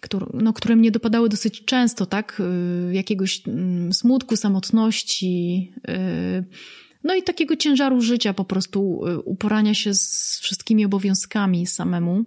które, 0.00 0.26
no, 0.34 0.52
które 0.52 0.76
mnie 0.76 0.90
dopadały 0.90 1.28
dosyć 1.28 1.64
często, 1.64 2.06
tak? 2.06 2.42
Y, 2.90 2.94
jakiegoś 2.94 3.42
mm, 3.48 3.92
smutku, 3.92 4.36
samotności, 4.36 5.72
y, 5.88 6.44
no 7.04 7.14
i 7.14 7.22
takiego 7.22 7.56
ciężaru 7.56 8.00
życia, 8.00 8.34
po 8.34 8.44
prostu 8.44 9.06
y, 9.06 9.18
uporania 9.18 9.74
się 9.74 9.94
z 9.94 10.38
wszystkimi 10.42 10.84
obowiązkami 10.84 11.66
samemu. 11.66 12.24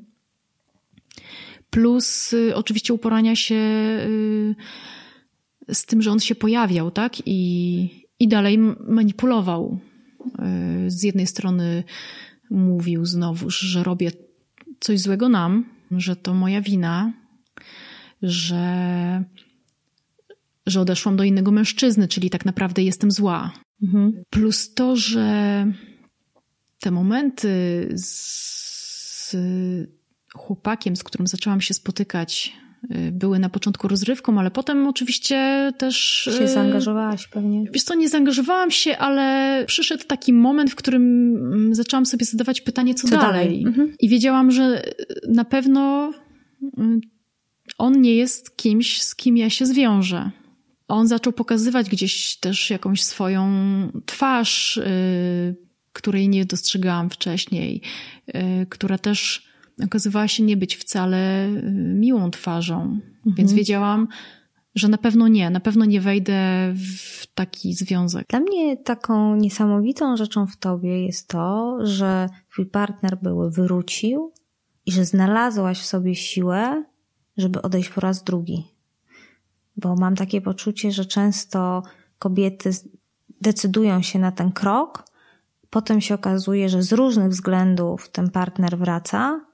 Plus 1.69 2.35
oczywiście 2.53 2.93
uporania 2.93 3.35
się 3.35 3.59
z 5.69 5.85
tym, 5.85 6.01
że 6.01 6.11
on 6.11 6.19
się 6.19 6.35
pojawiał, 6.35 6.91
tak? 6.91 7.13
I, 7.25 7.89
i 8.19 8.27
dalej 8.27 8.57
manipulował. 8.87 9.79
Z 10.87 11.03
jednej 11.03 11.27
strony 11.27 11.83
mówił 12.49 13.05
znowu, 13.05 13.49
że 13.49 13.83
robię 13.83 14.11
coś 14.79 14.99
złego 14.99 15.29
nam, 15.29 15.65
że 15.91 16.15
to 16.15 16.33
moja 16.33 16.61
wina, 16.61 17.13
że, 18.23 19.23
że 20.65 20.81
odeszłam 20.81 21.15
do 21.15 21.23
innego 21.23 21.51
mężczyzny, 21.51 22.07
czyli 22.07 22.29
tak 22.29 22.45
naprawdę 22.45 22.83
jestem 22.83 23.11
zła. 23.11 23.51
Mhm. 23.83 24.23
Plus 24.29 24.73
to, 24.73 24.95
że 24.95 25.65
te 26.79 26.91
momenty 26.91 27.89
z 27.95 29.37
chłopakiem, 30.33 30.95
z 30.95 31.03
którym 31.03 31.27
zaczęłam 31.27 31.61
się 31.61 31.73
spotykać, 31.73 32.53
y, 32.95 33.11
były 33.11 33.39
na 33.39 33.49
początku 33.49 33.87
rozrywką, 33.87 34.39
ale 34.39 34.51
potem 34.51 34.87
oczywiście 34.87 35.71
też. 35.77 35.97
Się 36.37 36.43
y, 36.43 36.47
zaangażowałaś 36.47 37.27
pewnie. 37.27 37.65
Wiesz 37.73 37.83
co, 37.83 37.95
nie 37.95 38.09
zaangażowałam 38.09 38.71
się, 38.71 38.97
ale 38.97 39.63
przyszedł 39.67 40.03
taki 40.07 40.33
moment, 40.33 40.71
w 40.71 40.75
którym 40.75 41.35
mm, 41.35 41.75
zaczęłam 41.75 42.05
sobie 42.05 42.25
zadawać 42.25 42.61
pytanie, 42.61 42.95
co, 42.95 43.07
co 43.07 43.17
dalej. 43.17 43.45
dalej? 43.45 43.63
Mhm. 43.67 43.93
I 43.99 44.09
wiedziałam, 44.09 44.51
że 44.51 44.83
na 45.27 45.45
pewno 45.45 46.13
on 47.77 48.01
nie 48.01 48.15
jest 48.15 48.57
kimś, 48.57 49.01
z 49.01 49.15
kim 49.15 49.37
ja 49.37 49.49
się 49.49 49.65
zwiążę. 49.65 50.31
On 50.87 51.07
zaczął 51.07 51.33
pokazywać 51.33 51.89
gdzieś 51.89 52.37
też 52.37 52.69
jakąś 52.69 53.03
swoją 53.03 53.47
twarz, 54.05 54.77
yy, 54.77 55.55
której 55.93 56.29
nie 56.29 56.45
dostrzegałam 56.45 57.09
wcześniej, 57.09 57.81
yy, 58.27 58.65
która 58.69 58.97
też 58.97 59.47
okazywała 59.85 60.27
się 60.27 60.43
nie 60.43 60.57
być 60.57 60.75
wcale 60.75 61.49
yy, 61.53 61.71
miłą 61.73 62.31
twarzą. 62.31 62.81
Mhm. 62.81 63.35
Więc 63.35 63.53
wiedziałam, 63.53 64.07
że 64.75 64.87
na 64.87 64.97
pewno 64.97 65.27
nie, 65.27 65.49
na 65.49 65.59
pewno 65.59 65.85
nie 65.85 66.01
wejdę 66.01 66.73
w 66.75 67.27
taki 67.33 67.73
związek. 67.73 68.27
Dla 68.27 68.39
mnie 68.39 68.77
taką 68.77 69.35
niesamowitą 69.35 70.17
rzeczą 70.17 70.47
w 70.47 70.57
tobie 70.57 71.05
jest 71.05 71.27
to, 71.27 71.77
że 71.81 72.29
twój 72.51 72.65
partner 72.65 73.17
były 73.21 73.51
wrócił 73.51 74.33
i 74.85 74.91
że 74.91 75.05
znalazłaś 75.05 75.79
w 75.79 75.85
sobie 75.85 76.15
siłę, 76.15 76.83
żeby 77.37 77.61
odejść 77.61 77.89
po 77.89 78.01
raz 78.01 78.23
drugi. 78.23 78.67
Bo 79.77 79.95
mam 79.95 80.15
takie 80.15 80.41
poczucie, 80.41 80.91
że 80.91 81.05
często 81.05 81.83
kobiety 82.19 82.71
decydują 83.41 84.01
się 84.01 84.19
na 84.19 84.31
ten 84.31 84.51
krok, 84.51 85.05
potem 85.69 86.01
się 86.01 86.15
okazuje, 86.15 86.69
że 86.69 86.83
z 86.83 86.93
różnych 86.93 87.29
względów 87.29 88.09
ten 88.09 88.29
partner 88.29 88.77
wraca 88.77 89.45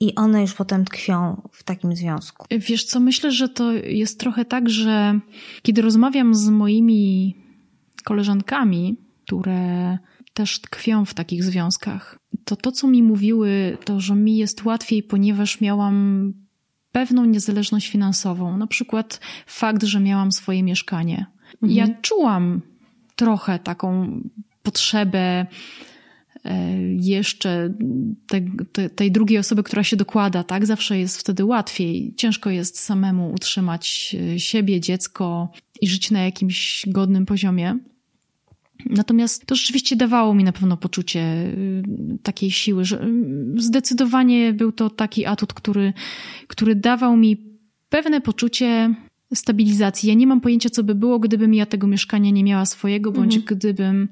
i 0.00 0.14
one 0.14 0.40
już 0.40 0.54
potem 0.54 0.84
tkwią 0.84 1.42
w 1.52 1.62
takim 1.62 1.96
związku. 1.96 2.46
Wiesz 2.50 2.84
co, 2.84 3.00
myślę, 3.00 3.32
że 3.32 3.48
to 3.48 3.72
jest 3.72 4.20
trochę 4.20 4.44
tak, 4.44 4.70
że 4.70 5.20
kiedy 5.62 5.82
rozmawiam 5.82 6.34
z 6.34 6.48
moimi 6.48 7.36
koleżankami, 8.04 8.96
które 9.26 9.98
też 10.32 10.60
tkwią 10.60 11.04
w 11.04 11.14
takich 11.14 11.44
związkach, 11.44 12.18
to 12.44 12.56
to, 12.56 12.72
co 12.72 12.88
mi 12.88 13.02
mówiły, 13.02 13.78
to, 13.84 14.00
że 14.00 14.14
mi 14.14 14.36
jest 14.36 14.64
łatwiej, 14.64 15.02
ponieważ 15.02 15.60
miałam 15.60 16.32
pewną 16.92 17.24
niezależność 17.24 17.88
finansową. 17.88 18.56
Na 18.56 18.66
przykład 18.66 19.20
fakt, 19.46 19.82
że 19.82 20.00
miałam 20.00 20.32
swoje 20.32 20.62
mieszkanie. 20.62 21.26
Mhm. 21.62 21.72
Ja 21.72 21.88
czułam 22.02 22.60
trochę 23.16 23.58
taką 23.58 24.20
potrzebę 24.62 25.46
e, 26.44 26.78
jeszcze 26.96 27.74
te, 28.26 28.40
te, 28.72 28.90
tej 28.90 29.12
drugiej 29.12 29.38
osoby, 29.38 29.62
która 29.62 29.84
się 29.84 29.96
dokłada, 29.96 30.44
tak? 30.44 30.66
Zawsze 30.66 30.98
jest 30.98 31.20
wtedy 31.20 31.44
łatwiej. 31.44 32.14
Ciężko 32.16 32.50
jest 32.50 32.80
samemu 32.80 33.32
utrzymać 33.32 34.16
e, 34.34 34.40
siebie, 34.40 34.80
dziecko 34.80 35.52
i 35.80 35.88
żyć 35.88 36.10
na 36.10 36.24
jakimś 36.24 36.84
godnym 36.86 37.26
poziomie. 37.26 37.78
Natomiast 38.86 39.46
to 39.46 39.54
rzeczywiście 39.54 39.96
dawało 39.96 40.34
mi 40.34 40.44
na 40.44 40.52
pewno 40.52 40.76
poczucie 40.76 41.20
y, 41.20 41.82
takiej 42.22 42.50
siły, 42.50 42.84
że 42.84 43.02
y, 43.02 43.12
zdecydowanie 43.56 44.52
był 44.52 44.72
to 44.72 44.90
taki 44.90 45.26
atut, 45.26 45.52
który, 45.52 45.92
który 46.46 46.74
dawał 46.74 47.16
mi 47.16 47.36
pewne 47.88 48.20
poczucie 48.20 48.94
stabilizacji. 49.34 50.08
Ja 50.08 50.14
nie 50.14 50.26
mam 50.26 50.40
pojęcia, 50.40 50.70
co 50.70 50.84
by 50.84 50.94
było, 50.94 51.18
gdybym 51.18 51.54
ja 51.54 51.66
tego 51.66 51.86
mieszkania 51.86 52.30
nie 52.30 52.44
miała 52.44 52.66
swojego, 52.66 53.12
bądź 53.12 53.36
mhm. 53.36 53.58
gdybym 53.58 54.08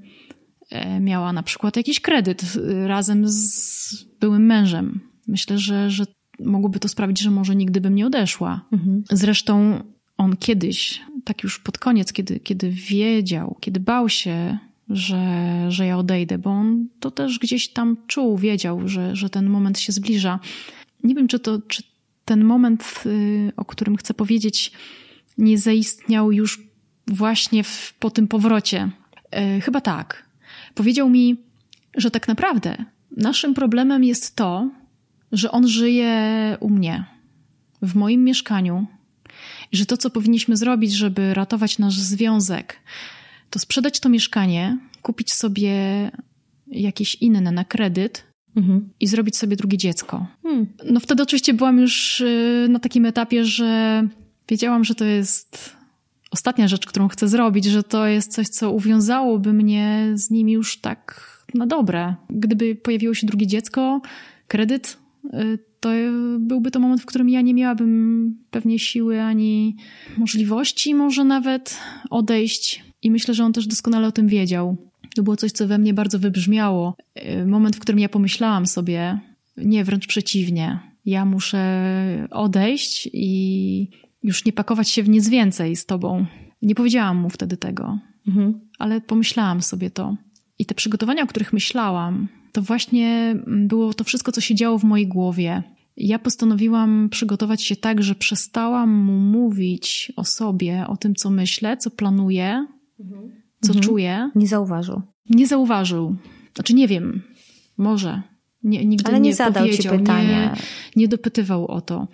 e, 0.70 1.00
miała 1.00 1.32
na 1.32 1.42
przykład 1.42 1.76
jakiś 1.76 2.00
kredyt 2.00 2.42
y, 2.56 2.88
razem 2.88 3.28
z 3.28 4.04
byłym 4.20 4.46
mężem. 4.46 5.00
Myślę, 5.28 5.58
że, 5.58 5.90
że 5.90 6.04
mogłoby 6.44 6.78
to 6.78 6.88
sprawić, 6.88 7.20
że 7.20 7.30
może 7.30 7.56
nigdy 7.56 7.80
bym 7.80 7.94
nie 7.94 8.06
odeszła. 8.06 8.68
Mhm. 8.72 9.04
Zresztą 9.10 9.82
on 10.16 10.36
kiedyś, 10.36 11.00
tak 11.28 11.42
już 11.42 11.58
pod 11.58 11.78
koniec, 11.78 12.12
kiedy, 12.12 12.40
kiedy 12.40 12.70
wiedział, 12.70 13.56
kiedy 13.60 13.80
bał 13.80 14.08
się, 14.08 14.58
że, 14.90 15.66
że 15.68 15.86
ja 15.86 15.98
odejdę, 15.98 16.38
bo 16.38 16.50
on 16.50 16.88
to 17.00 17.10
też 17.10 17.38
gdzieś 17.38 17.68
tam 17.68 17.96
czuł, 18.06 18.38
wiedział, 18.38 18.88
że, 18.88 19.16
że 19.16 19.30
ten 19.30 19.46
moment 19.46 19.78
się 19.78 19.92
zbliża. 19.92 20.40
Nie 21.04 21.14
wiem, 21.14 21.28
czy 21.28 21.38
to, 21.38 21.58
czy 21.68 21.82
ten 22.24 22.44
moment, 22.44 23.02
y, 23.06 23.52
o 23.56 23.64
którym 23.64 23.96
chcę 23.96 24.14
powiedzieć, 24.14 24.72
nie 25.38 25.58
zaistniał 25.58 26.32
już 26.32 26.60
właśnie 27.06 27.64
w, 27.64 27.94
po 27.98 28.10
tym 28.10 28.28
powrocie. 28.28 28.90
E, 29.30 29.60
chyba 29.60 29.80
tak. 29.80 30.28
Powiedział 30.74 31.10
mi, 31.10 31.36
że 31.96 32.10
tak 32.10 32.28
naprawdę 32.28 32.84
naszym 33.16 33.54
problemem 33.54 34.04
jest 34.04 34.36
to, 34.36 34.70
że 35.32 35.50
on 35.50 35.68
żyje 35.68 36.56
u 36.60 36.70
mnie, 36.70 37.04
w 37.82 37.94
moim 37.94 38.24
mieszkaniu, 38.24 38.86
i 39.72 39.76
że 39.76 39.86
to, 39.86 39.96
co 39.96 40.10
powinniśmy 40.10 40.56
zrobić, 40.56 40.92
żeby 40.92 41.34
ratować 41.34 41.78
nasz 41.78 41.98
związek, 41.98 42.76
to 43.50 43.58
sprzedać 43.58 44.00
to 44.00 44.08
mieszkanie, 44.08 44.78
kupić 45.02 45.32
sobie 45.32 45.72
jakieś 46.66 47.14
inne 47.14 47.50
na 47.50 47.64
kredyt 47.64 48.24
mhm. 48.56 48.88
i 49.00 49.06
zrobić 49.06 49.36
sobie 49.36 49.56
drugie 49.56 49.78
dziecko. 49.78 50.26
Hmm. 50.42 50.66
No 50.84 51.00
wtedy 51.00 51.22
oczywiście 51.22 51.54
byłam 51.54 51.78
już 51.78 52.20
y, 52.20 52.66
na 52.70 52.78
takim 52.78 53.06
etapie, 53.06 53.44
że 53.44 54.02
wiedziałam, 54.48 54.84
że 54.84 54.94
to 54.94 55.04
jest 55.04 55.76
ostatnia 56.30 56.68
rzecz, 56.68 56.86
którą 56.86 57.08
chcę 57.08 57.28
zrobić, 57.28 57.64
że 57.64 57.82
to 57.82 58.06
jest 58.06 58.32
coś, 58.32 58.48
co 58.48 58.70
uwiązałoby 58.70 59.52
mnie 59.52 60.12
z 60.14 60.30
nim 60.30 60.48
już 60.48 60.80
tak 60.80 61.28
na 61.54 61.66
dobre. 61.66 62.14
Gdyby 62.30 62.74
pojawiło 62.76 63.14
się 63.14 63.26
drugie 63.26 63.46
dziecko, 63.46 64.00
kredyt, 64.48 64.96
to 65.80 65.88
byłby 66.38 66.70
to 66.70 66.80
moment, 66.80 67.02
w 67.02 67.06
którym 67.06 67.28
ja 67.28 67.40
nie 67.40 67.54
miałabym 67.54 68.34
pewnie 68.50 68.78
siły 68.78 69.22
ani 69.22 69.76
możliwości, 70.16 70.94
może 70.94 71.24
nawet 71.24 71.78
odejść. 72.10 72.84
I 73.02 73.10
myślę, 73.10 73.34
że 73.34 73.44
on 73.44 73.52
też 73.52 73.66
doskonale 73.66 74.08
o 74.08 74.12
tym 74.12 74.28
wiedział. 74.28 74.76
To 75.16 75.22
było 75.22 75.36
coś, 75.36 75.52
co 75.52 75.68
we 75.68 75.78
mnie 75.78 75.94
bardzo 75.94 76.18
wybrzmiało. 76.18 76.96
Moment, 77.46 77.76
w 77.76 77.80
którym 77.80 77.98
ja 77.98 78.08
pomyślałam 78.08 78.66
sobie, 78.66 79.20
nie, 79.56 79.84
wręcz 79.84 80.06
przeciwnie. 80.06 80.78
Ja 81.04 81.24
muszę 81.24 82.28
odejść 82.30 83.08
i 83.12 83.90
już 84.22 84.44
nie 84.44 84.52
pakować 84.52 84.90
się 84.90 85.02
w 85.02 85.08
nic 85.08 85.28
więcej 85.28 85.76
z 85.76 85.86
tobą. 85.86 86.26
Nie 86.62 86.74
powiedziałam 86.74 87.16
mu 87.16 87.30
wtedy 87.30 87.56
tego, 87.56 87.98
mhm. 88.28 88.60
ale 88.78 89.00
pomyślałam 89.00 89.62
sobie 89.62 89.90
to. 89.90 90.16
I 90.58 90.66
te 90.66 90.74
przygotowania, 90.74 91.22
o 91.22 91.26
których 91.26 91.52
myślałam, 91.52 92.28
to 92.52 92.62
właśnie 92.62 93.36
było 93.46 93.94
to 93.94 94.04
wszystko, 94.04 94.32
co 94.32 94.40
się 94.40 94.54
działo 94.54 94.78
w 94.78 94.84
mojej 94.84 95.06
głowie. 95.06 95.62
Ja 95.96 96.18
postanowiłam 96.18 97.08
przygotować 97.10 97.62
się 97.62 97.76
tak, 97.76 98.02
że 98.02 98.14
przestałam 98.14 98.90
mu 98.90 99.18
mówić 99.18 100.12
o 100.16 100.24
sobie, 100.24 100.84
o 100.88 100.96
tym, 100.96 101.14
co 101.14 101.30
myślę, 101.30 101.76
co 101.76 101.90
planuję, 101.90 102.66
mhm. 103.00 103.30
co 103.60 103.68
mhm. 103.68 103.84
czuję. 103.84 104.30
Nie 104.34 104.48
zauważył. 104.48 105.02
Nie 105.30 105.46
zauważył. 105.46 106.16
Znaczy, 106.54 106.74
nie 106.74 106.88
wiem, 106.88 107.22
może. 107.76 108.22
Nie, 108.62 108.84
nigdy 108.84 109.08
Ale 109.08 109.20
nie, 109.20 109.28
nie 109.30 109.34
zadał 109.34 109.68
ci 109.68 109.88
pytania. 109.88 110.54
Nie, 110.54 110.56
nie 110.96 111.08
dopytywał 111.08 111.66
o 111.66 111.80
to. 111.80 112.08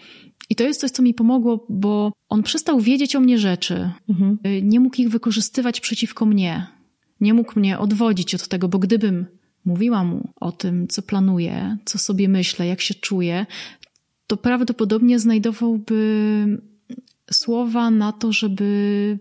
I 0.50 0.56
to 0.56 0.64
jest 0.64 0.80
coś, 0.80 0.90
co 0.90 1.02
mi 1.02 1.14
pomogło, 1.14 1.66
bo 1.68 2.12
on 2.28 2.42
przestał 2.42 2.80
wiedzieć 2.80 3.16
o 3.16 3.20
mnie 3.20 3.38
rzeczy. 3.38 3.90
Mhm. 4.08 4.38
Nie 4.62 4.80
mógł 4.80 4.96
ich 5.00 5.08
wykorzystywać 5.08 5.80
przeciwko 5.80 6.26
mnie. 6.26 6.66
Nie 7.20 7.34
mógł 7.34 7.58
mnie 7.60 7.78
odwodzić 7.78 8.34
od 8.34 8.48
tego, 8.48 8.68
bo 8.68 8.78
gdybym 8.78 9.26
mówiła 9.64 10.04
mu 10.04 10.32
o 10.36 10.52
tym, 10.52 10.88
co 10.88 11.02
planuję, 11.02 11.76
co 11.84 11.98
sobie 11.98 12.28
myślę, 12.28 12.66
jak 12.66 12.80
się 12.80 12.94
czuję, 12.94 13.46
to 14.26 14.36
prawdopodobnie 14.36 15.18
znajdowałby 15.18 16.58
słowa 17.32 17.90
na 17.90 18.12
to, 18.12 18.32
żeby 18.32 19.18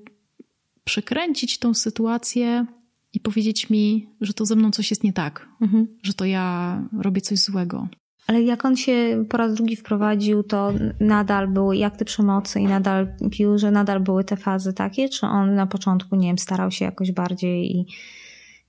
przekręcić 0.84 1.60
tą 1.60 1.74
sytuację 1.74 2.66
i 3.14 3.20
powiedzieć 3.20 3.70
mi, 3.70 4.10
że 4.22 4.34
to 4.34 4.46
ze 4.46 4.56
mną 4.56 4.72
coś 4.72 4.90
jest 4.90 5.04
nie 5.04 5.14
tak, 5.14 5.48
mhm. 5.62 5.88
że 6.04 6.14
to 6.14 6.26
ja 6.26 6.82
robię 7.02 7.22
coś 7.22 7.40
złego. 7.40 7.88
Ale 8.28 8.44
jak 8.44 8.66
on 8.66 8.76
się 8.76 9.26
po 9.30 9.38
raz 9.38 9.54
drugi 9.54 9.76
wprowadził, 9.76 10.44
to 10.44 10.74
nadal 11.00 11.48
były 11.48 11.86
akty 11.86 12.06
przemocy 12.06 12.60
i 12.60 12.64
nadal 12.64 13.08
pił, 13.32 13.58
że 13.58 13.72
nadal 13.72 14.00
były 14.00 14.24
te 14.24 14.38
fazy 14.38 14.74
takie? 14.74 15.10
Czy 15.10 15.26
on 15.26 15.56
na 15.56 15.68
początku, 15.68 16.16
nie 16.16 16.28
wiem, 16.28 16.38
starał 16.38 16.72
się 16.72 16.86
jakoś 16.86 17.12
bardziej 17.12 17.76
i 17.76 17.86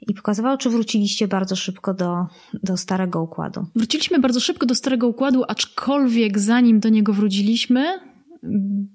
i 0.00 0.14
pokazywał, 0.14 0.58
czy 0.58 0.70
wróciliście 0.70 1.28
bardzo 1.28 1.56
szybko 1.56 1.94
do, 1.94 2.26
do 2.62 2.76
starego 2.76 3.22
układu? 3.22 3.66
Wróciliśmy 3.76 4.18
bardzo 4.18 4.40
szybko 4.40 4.66
do 4.66 4.74
starego 4.74 5.08
układu, 5.08 5.44
aczkolwiek 5.48 6.38
zanim 6.38 6.80
do 6.80 6.88
niego 6.88 7.12
wróciliśmy, 7.12 8.00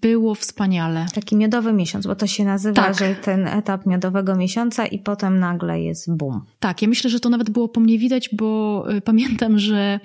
było 0.01 0.35
wspaniale. 0.35 1.05
Taki 1.13 1.35
miodowy 1.35 1.73
miesiąc, 1.73 2.07
bo 2.07 2.15
to 2.15 2.27
się 2.27 2.45
nazywa, 2.45 2.81
tak. 2.83 2.99
że 2.99 3.15
ten 3.15 3.47
etap 3.47 3.85
miodowego 3.85 4.35
miesiąca 4.35 4.85
i 4.85 4.99
potem 4.99 5.39
nagle 5.39 5.81
jest 5.81 6.17
boom. 6.17 6.41
Tak, 6.59 6.81
ja 6.81 6.87
myślę, 6.87 7.09
że 7.09 7.19
to 7.19 7.29
nawet 7.29 7.49
było 7.49 7.69
po 7.69 7.79
mnie 7.79 7.99
widać, 7.99 8.29
bo 8.33 8.85
y, 8.91 9.01
pamiętam, 9.01 9.59
że 9.59 9.99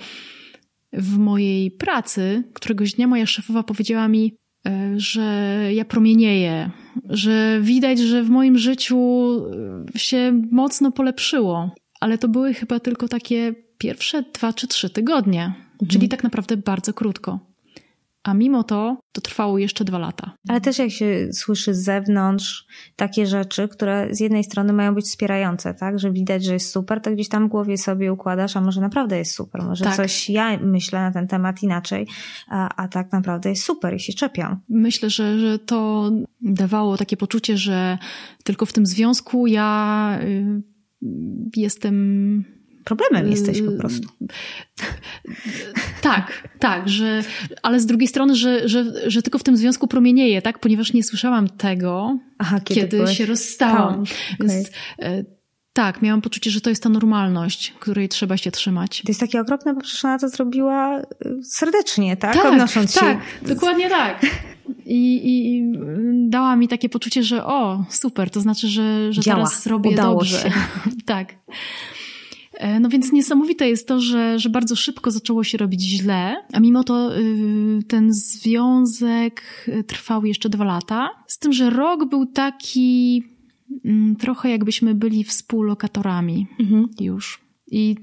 w 0.92 1.18
mojej 1.18 1.70
pracy 1.70 2.42
któregoś 2.54 2.92
dnia 2.92 3.06
moja 3.06 3.26
szefowa 3.26 3.62
powiedziała 3.62 4.08
mi, 4.08 4.36
że 4.96 5.58
ja 5.72 5.84
promienieję, 5.84 6.70
że 7.08 7.58
widać, 7.62 7.98
że 7.98 8.22
w 8.22 8.30
moim 8.30 8.58
życiu 8.58 8.98
e, 9.94 9.98
się 9.98 10.42
mocno 10.50 10.92
polepszyło. 10.92 11.70
Ale 12.00 12.18
to 12.18 12.28
były 12.28 12.54
chyba 12.54 12.80
tylko 12.80 13.08
takie 13.08 13.54
pierwsze 13.78 14.22
dwa 14.34 14.52
czy 14.52 14.68
trzy 14.68 14.90
tygodnie, 14.90 15.44
mhm. 15.44 15.88
czyli 15.88 16.08
tak 16.08 16.22
naprawdę 16.22 16.56
bardzo 16.56 16.92
krótko. 16.92 17.53
A 18.24 18.34
mimo 18.34 18.64
to 18.64 18.96
to 19.12 19.20
trwało 19.20 19.58
jeszcze 19.58 19.84
dwa 19.84 19.98
lata. 19.98 20.32
Ale 20.48 20.60
też 20.60 20.78
jak 20.78 20.90
się 20.90 21.28
słyszy 21.32 21.74
z 21.74 21.84
zewnątrz 21.84 22.66
takie 22.96 23.26
rzeczy, 23.26 23.68
które 23.68 24.08
z 24.10 24.20
jednej 24.20 24.44
strony 24.44 24.72
mają 24.72 24.94
być 24.94 25.04
wspierające, 25.04 25.74
tak? 25.74 25.98
Że 25.98 26.12
widać, 26.12 26.44
że 26.44 26.52
jest 26.52 26.70
super, 26.70 27.00
to 27.00 27.10
gdzieś 27.10 27.28
tam 27.28 27.46
w 27.46 27.50
głowie 27.50 27.78
sobie 27.78 28.12
układasz, 28.12 28.56
a 28.56 28.60
może 28.60 28.80
naprawdę 28.80 29.18
jest 29.18 29.32
super, 29.32 29.62
może 29.62 29.84
tak. 29.84 29.96
coś 29.96 30.30
ja 30.30 30.58
myślę 30.58 31.00
na 31.00 31.12
ten 31.12 31.28
temat 31.28 31.62
inaczej, 31.62 32.06
a, 32.48 32.68
a 32.76 32.88
tak 32.88 33.12
naprawdę 33.12 33.50
jest 33.50 33.62
super 33.62 33.94
i 33.94 34.00
się 34.00 34.12
czepiam. 34.12 34.60
Myślę, 34.68 35.10
że, 35.10 35.38
że 35.38 35.58
to 35.58 36.10
dawało 36.40 36.96
takie 36.96 37.16
poczucie, 37.16 37.56
że 37.56 37.98
tylko 38.44 38.66
w 38.66 38.72
tym 38.72 38.86
związku 38.86 39.46
ja 39.46 40.18
y, 40.22 40.62
jestem 41.56 42.44
problemem 42.84 43.30
jesteś 43.30 43.62
po 43.62 43.72
prostu. 43.72 44.08
Tak, 46.00 46.48
tak, 46.58 46.88
że, 46.88 47.22
ale 47.62 47.80
z 47.80 47.86
drugiej 47.86 48.08
strony, 48.08 48.34
że, 48.34 48.68
że, 48.68 49.10
że 49.10 49.22
tylko 49.22 49.38
w 49.38 49.42
tym 49.42 49.56
związku 49.56 49.88
promienieje, 49.88 50.42
tak? 50.42 50.58
Ponieważ 50.58 50.92
nie 50.92 51.02
słyszałam 51.02 51.48
tego, 51.48 52.18
Aha, 52.38 52.60
kiedy, 52.60 52.98
kiedy 52.98 53.14
się 53.14 53.26
rozstałam. 53.26 53.94
Okay. 53.94 54.14
Więc, 54.40 54.70
e, 54.98 55.24
tak, 55.72 56.02
miałam 56.02 56.20
poczucie, 56.20 56.50
że 56.50 56.60
to 56.60 56.70
jest 56.70 56.82
ta 56.82 56.88
normalność, 56.88 57.74
której 57.80 58.08
trzeba 58.08 58.36
się 58.36 58.50
trzymać. 58.50 59.02
To 59.02 59.10
jest 59.10 59.20
takie 59.20 59.40
okropne, 59.40 59.74
bo 59.74 59.80
przecież 59.80 60.04
ona 60.04 60.18
to 60.18 60.28
zrobiła 60.28 60.98
e, 60.98 61.04
serdecznie, 61.42 62.16
tak? 62.16 62.34
tak 62.34 62.44
Odnosząc 62.44 62.94
tak, 62.94 63.02
się. 63.02 63.48
Dokładnie 63.54 63.90
tak. 63.90 64.26
I, 64.86 65.20
I, 65.24 65.62
dała 66.28 66.56
mi 66.56 66.68
takie 66.68 66.88
poczucie, 66.88 67.22
że 67.22 67.44
o, 67.44 67.84
super, 67.90 68.30
to 68.30 68.40
znaczy, 68.40 68.68
że, 68.68 69.12
że 69.12 69.22
teraz 69.22 69.66
robię 69.66 69.90
Udało 69.90 70.14
dobrze. 70.14 70.38
Się. 70.38 70.52
tak. 71.06 71.34
E, 72.54 72.80
no 72.80 72.88
więc 72.88 73.12
niesamowite 73.12 73.68
jest 73.68 73.88
to, 73.88 74.00
że, 74.00 74.38
że 74.38 74.50
bardzo 74.50 74.76
szybko 74.76 75.10
zaczęło 75.10 75.44
się 75.44 75.58
robić 75.58 75.82
źle, 75.82 76.36
a 76.52 76.60
mimo 76.60 76.84
to 76.84 77.18
y, 77.18 77.82
ten 77.88 78.12
związek 78.12 79.66
trwał 79.86 80.26
jeszcze 80.26 80.48
dwa 80.48 80.64
lata. 80.64 81.10
Z 81.26 81.38
tym, 81.38 81.52
że 81.52 81.70
rok 81.70 82.04
był 82.04 82.26
taki 82.26 83.22
mm, 83.84 84.16
trochę 84.16 84.50
jakbyśmy 84.50 84.94
byli 84.94 85.24
współlokatorami 85.24 86.46
mhm. 86.60 86.88
już. 87.00 87.40
I 87.70 87.96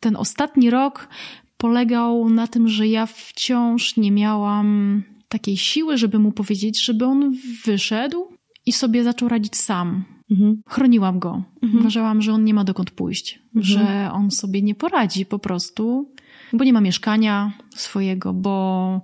ten 0.00 0.16
ostatni 0.16 0.70
rok 0.70 1.08
polegał 1.56 2.30
na 2.30 2.46
tym, 2.46 2.68
że 2.68 2.88
ja 2.88 3.06
wciąż 3.06 3.96
nie 3.96 4.12
miałam 4.12 5.02
takiej 5.28 5.56
siły, 5.56 5.96
żeby 5.96 6.18
mu 6.18 6.32
powiedzieć, 6.32 6.84
żeby 6.84 7.04
on 7.04 7.36
wyszedł 7.64 8.26
i 8.66 8.72
sobie 8.72 9.04
zaczął 9.04 9.28
radzić 9.28 9.56
sam. 9.56 10.04
Mhm. 10.30 10.62
Chroniłam 10.68 11.18
go. 11.18 11.42
Mhm. 11.62 11.80
Uważałam, 11.80 12.22
że 12.22 12.32
on 12.32 12.44
nie 12.44 12.54
ma 12.54 12.64
dokąd 12.64 12.90
pójść, 12.90 13.38
mhm. 13.54 13.64
że 13.64 14.10
on 14.12 14.30
sobie 14.30 14.62
nie 14.62 14.74
poradzi 14.74 15.26
po 15.26 15.38
prostu, 15.38 16.12
bo 16.52 16.64
nie 16.64 16.72
ma 16.72 16.80
mieszkania 16.80 17.52
swojego, 17.76 18.32
bo 18.32 19.00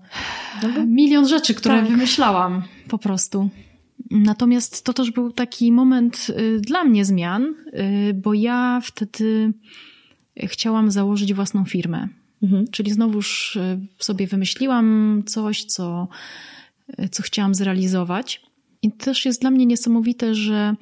milion 0.87 1.29
rzeczy, 1.29 1.55
które 1.55 1.81
tak. 1.81 1.89
wymyślałam 1.89 2.63
po 2.89 2.99
prostu. 2.99 3.51
Natomiast 4.11 4.85
to 4.85 4.93
też 4.93 5.11
był 5.11 5.33
taki 5.33 5.73
moment 5.73 6.27
y, 6.31 6.61
dla 6.61 6.85
mnie 6.85 7.05
zmian, 7.05 7.43
y, 7.45 8.15
bo 8.15 8.35
ja 8.35 8.81
wtedy 8.85 9.53
chciałam 10.37 10.91
założyć 10.91 11.35
własną 11.35 11.65
firmę. 11.65 12.09
Mhm. 12.43 12.65
Czyli 12.71 12.91
znowuż 12.91 13.57
y, 13.57 13.79
sobie 13.99 14.27
wymyśliłam 14.27 15.23
coś, 15.27 15.65
co, 15.65 16.09
co 17.11 17.23
chciałam 17.23 17.55
zrealizować. 17.55 18.43
I 18.83 18.93
też 18.93 19.25
jest 19.25 19.41
dla 19.41 19.51
mnie 19.51 19.67
niesamowite, 19.67 20.35
że 20.35 20.77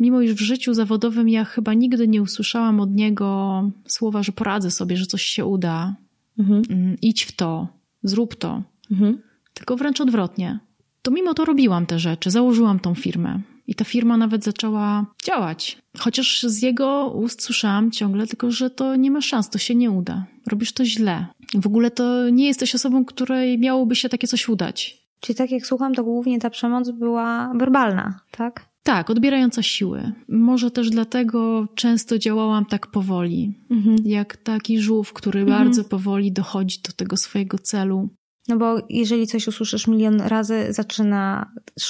mimo 0.00 0.20
iż 0.20 0.34
w 0.34 0.40
życiu 0.40 0.74
zawodowym 0.74 1.28
ja 1.28 1.44
chyba 1.44 1.74
nigdy 1.74 2.08
nie 2.08 2.22
usłyszałam 2.22 2.80
od 2.80 2.94
niego 2.94 3.62
słowa, 3.86 4.22
że 4.22 4.32
poradzę 4.32 4.70
sobie, 4.70 4.96
że 4.96 5.06
coś 5.06 5.22
się 5.22 5.44
uda, 5.44 5.96
mhm. 6.38 6.62
Mm, 6.70 6.96
idź 7.02 7.22
w 7.22 7.32
to, 7.32 7.68
zrób 8.02 8.34
to. 8.34 8.62
Mhm. 8.90 9.22
Tylko 9.54 9.76
wręcz 9.76 10.00
odwrotnie. 10.00 10.58
To 11.02 11.10
mimo 11.10 11.34
to 11.34 11.44
robiłam 11.44 11.86
te 11.86 11.98
rzeczy, 11.98 12.30
założyłam 12.30 12.80
tą 12.80 12.94
firmę. 12.94 13.40
I 13.66 13.74
ta 13.74 13.84
firma 13.84 14.16
nawet 14.16 14.44
zaczęła 14.44 15.06
działać. 15.24 15.78
Chociaż 15.98 16.42
z 16.42 16.62
jego 16.62 17.06
ust 17.08 17.42
słyszałam 17.42 17.90
ciągle 17.90 18.26
tylko, 18.26 18.50
że 18.50 18.70
to 18.70 18.96
nie 18.96 19.10
ma 19.10 19.20
szans, 19.20 19.50
to 19.50 19.58
się 19.58 19.74
nie 19.74 19.90
uda. 19.90 20.26
Robisz 20.46 20.72
to 20.72 20.84
źle. 20.84 21.26
W 21.54 21.66
ogóle 21.66 21.90
to 21.90 22.28
nie 22.28 22.46
jesteś 22.46 22.74
osobą, 22.74 23.04
której 23.04 23.58
miałoby 23.58 23.96
się 23.96 24.08
takie 24.08 24.28
coś 24.28 24.48
udać. 24.48 25.01
Czyli 25.22 25.36
tak 25.36 25.50
jak 25.50 25.66
słucham, 25.66 25.94
to 25.94 26.04
głównie 26.04 26.38
ta 26.38 26.50
przemoc 26.50 26.90
była 26.90 27.52
werbalna, 27.54 28.20
tak? 28.30 28.68
Tak, 28.82 29.10
odbierająca 29.10 29.62
siły. 29.62 30.12
Może 30.28 30.70
też 30.70 30.90
dlatego 30.90 31.68
często 31.74 32.18
działałam 32.18 32.66
tak 32.66 32.86
powoli, 32.86 33.54
mhm. 33.70 33.96
jak 34.04 34.36
taki 34.36 34.80
żółw, 34.80 35.12
który 35.12 35.40
mhm. 35.40 35.58
bardzo 35.58 35.84
powoli 35.84 36.32
dochodzi 36.32 36.78
do 36.86 36.92
tego 36.92 37.16
swojego 37.16 37.58
celu. 37.58 38.08
No 38.48 38.56
bo 38.56 38.86
jeżeli 38.88 39.26
coś 39.26 39.48
usłyszysz 39.48 39.86
milion 39.86 40.20
razy, 40.20 40.66
zaczynasz 40.70 41.46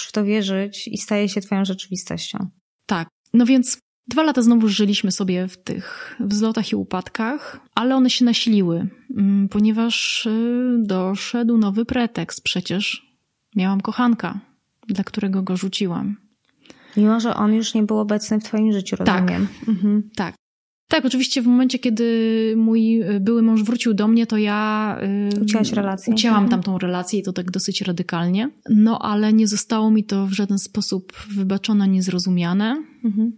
w 0.09 0.13
to 0.13 0.25
wierzyć 0.25 0.89
i 0.89 0.99
staje 0.99 1.29
się 1.29 1.41
twoją 1.41 1.65
rzeczywistością. 1.65 2.47
Tak. 2.87 3.09
No 3.35 3.47
więc 3.47 3.79
dwa 4.09 4.23
lata 4.23 4.43
znowu 4.43 4.69
żyliśmy 4.69 5.13
sobie 5.13 5.49
w 5.49 5.57
tych 5.57 6.17
wzlotach 6.21 6.73
i 6.73 6.77
upadkach, 6.77 7.61
ale 7.75 7.97
one 7.97 8.11
się 8.11 8.25
nasiliły, 8.25 8.89
mm, 9.17 9.49
ponieważ 9.49 10.27
y, 10.27 10.77
doszedł 10.79 11.59
nowy 11.59 11.85
pretekst. 11.85 12.43
Przecież 12.43 13.12
Miałam 13.57 13.81
kochanka, 13.81 14.41
dla 14.89 15.05
którego 15.05 15.43
go 15.43 15.57
rzuciłam. 15.57 16.17
Mimo, 16.97 17.21
że 17.21 17.35
on 17.35 17.55
już 17.55 17.75
nie 17.75 17.83
był 17.83 17.99
obecny 17.99 18.41
w 18.41 18.45
Twoim 18.45 18.73
życiu, 18.73 18.97
rozumiem. 18.97 19.49
Tak, 19.61 19.69
mhm. 19.69 20.11
tak. 20.17 20.35
Tak, 20.89 21.05
oczywiście 21.05 21.43
w 21.43 21.47
momencie, 21.47 21.79
kiedy 21.79 22.55
mój 22.57 23.01
były 23.21 23.43
mąż 23.43 23.63
wrócił 23.63 23.95
do 23.95 24.09
mnie, 24.09 24.27
to 24.27 24.37
ja. 24.37 24.99
Y, 25.37 25.41
Ucięłaś 25.41 25.73
relację. 25.73 26.15
Ucięłam 26.15 26.45
mhm. 26.45 26.51
tamtą 26.51 26.79
relację 26.79 27.19
i 27.19 27.23
to 27.23 27.33
tak 27.33 27.51
dosyć 27.51 27.81
radykalnie. 27.81 28.51
No 28.71 28.99
ale 28.99 29.33
nie 29.33 29.47
zostało 29.47 29.91
mi 29.91 30.05
to 30.05 30.27
w 30.27 30.33
żaden 30.33 30.59
sposób 30.59 31.13
wybaczone, 31.31 31.89
niezrozumiane. 31.89 32.85
Mhm. 33.05 33.33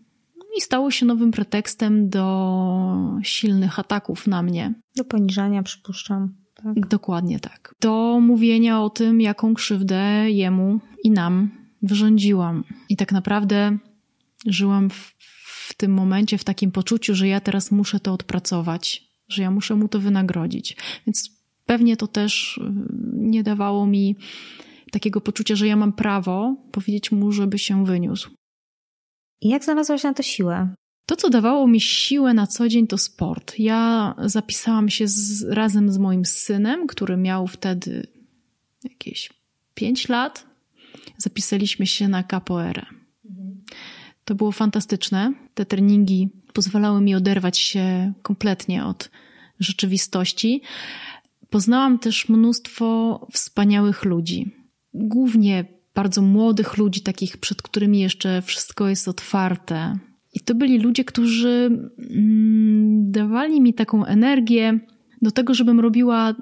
I 0.59 0.61
stało 0.61 0.91
się 0.91 1.07
nowym 1.07 1.31
pretekstem 1.31 2.09
do 2.09 3.19
silnych 3.23 3.79
ataków 3.79 4.27
na 4.27 4.43
mnie. 4.43 4.75
Do 4.97 5.05
poniżania, 5.05 5.63
przypuszczam 5.63 6.44
tak? 6.65 6.89
Dokładnie 6.89 7.41
tak. 7.41 7.75
Do 7.81 8.21
mówienia 8.21 8.83
o 8.83 8.91
tym, 8.91 9.21
jaką 9.21 9.55
krzywdę 9.55 10.31
jemu 10.31 10.81
i 11.05 11.11
nam 11.11 11.51
wyrządziłam. 11.83 12.65
I 12.89 12.97
tak 12.97 13.13
naprawdę 13.13 13.79
żyłam 14.47 14.91
w, 14.91 15.15
w 15.69 15.75
tym 15.75 15.93
momencie 15.93 16.39
w 16.39 16.45
takim 16.45 16.71
poczuciu, 16.71 17.15
że 17.15 17.29
ja 17.29 17.41
teraz 17.41 17.71
muszę 17.71 18.01
to 18.01 18.13
odpracować, 18.13 19.09
że 19.29 19.43
ja 19.43 19.51
muszę 19.51 19.77
mu 19.77 19.89
to 19.89 20.01
wynagrodzić. 20.01 20.77
Więc 21.07 21.31
pewnie 21.67 21.97
to 21.97 22.07
też 22.07 22.59
y, 22.59 22.73
nie 23.13 23.43
dawało 23.43 23.87
mi 23.87 24.17
takiego 24.93 25.21
poczucia, 25.21 25.57
że 25.57 25.67
ja 25.67 25.77
mam 25.77 25.93
prawo 25.93 26.57
powiedzieć 26.73 27.13
mu, 27.13 27.33
żeby 27.33 27.59
się 27.59 27.85
wyniósł. 27.85 28.31
I 29.41 29.49
jak 29.49 29.65
znalazłaś 29.65 30.03
na 30.03 30.15
to 30.15 30.23
siłę? 30.23 30.75
To, 31.07 31.17
co 31.17 31.31
dawało 31.31 31.67
mi 31.67 31.81
siłę 31.81 32.35
na 32.35 32.47
co 32.47 32.69
dzień, 32.69 32.87
to 32.87 32.99
sport. 32.99 33.59
Ja 33.59 34.15
zapisałam 34.25 34.89
się 34.89 35.09
z, 35.09 35.43
razem 35.43 35.93
z 35.93 35.99
moim 35.99 36.25
synem, 36.25 36.87
który 36.87 37.17
miał 37.17 37.47
wtedy 37.47 38.07
jakieś 38.85 39.31
5 39.75 40.09
lat. 40.09 40.47
Zapisaliśmy 41.19 41.87
się 41.87 42.09
na 42.09 42.25
capoeirę. 42.25 42.87
To 44.25 44.35
było 44.35 44.53
fantastyczne. 44.53 45.33
Te 45.55 45.67
treningi 45.67 46.29
pozwalały 46.53 47.01
mi 47.01 47.15
oderwać 47.15 47.59
się 47.59 48.13
kompletnie 48.23 48.85
od 48.85 49.11
rzeczywistości. 49.61 50.63
Poznałam 51.51 51.99
też 51.99 52.29
mnóstwo 52.29 53.21
wspaniałych 53.33 54.05
ludzi. 54.05 54.51
Głównie 54.95 55.65
bardzo 55.95 56.23
młodych 56.23 56.77
ludzi, 56.77 57.01
takich 57.01 57.37
przed 57.37 57.63
którymi 57.63 58.01
jeszcze 58.01 58.43
wszystko 58.43 58.89
jest 58.89 59.09
otwarte, 59.09 59.99
i 60.35 60.41
to 60.41 60.55
byli 60.55 60.79
ludzie, 60.79 61.05
którzy 61.05 61.71
mm, 62.11 63.11
dawali 63.13 63.61
mi 63.61 63.75
taką 63.75 64.05
energię 64.05 64.81
do 65.23 65.31
tego, 65.31 65.55
żebym 65.55 65.81
robiła 65.81 66.31
e, 66.31 66.35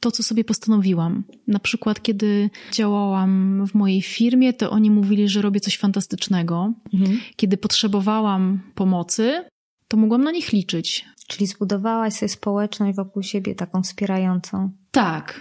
to, 0.00 0.10
co 0.10 0.22
sobie 0.22 0.44
postanowiłam. 0.44 1.24
Na 1.46 1.58
przykład, 1.58 2.02
kiedy 2.02 2.50
działałam 2.72 3.64
w 3.66 3.74
mojej 3.74 4.02
firmie, 4.02 4.52
to 4.52 4.70
oni 4.70 4.90
mówili, 4.90 5.28
że 5.28 5.42
robię 5.42 5.60
coś 5.60 5.78
fantastycznego. 5.78 6.72
Mhm. 6.94 7.20
Kiedy 7.36 7.56
potrzebowałam 7.56 8.60
pomocy, 8.74 9.44
to 9.88 9.96
mogłam 9.96 10.24
na 10.24 10.30
nich 10.30 10.52
liczyć. 10.52 11.04
Czyli 11.28 11.46
zbudowałaś 11.46 12.14
sobie 12.14 12.28
społeczność 12.28 12.96
wokół 12.96 13.22
siebie, 13.22 13.54
taką 13.54 13.82
wspierającą. 13.82 14.70
Tak. 14.90 15.40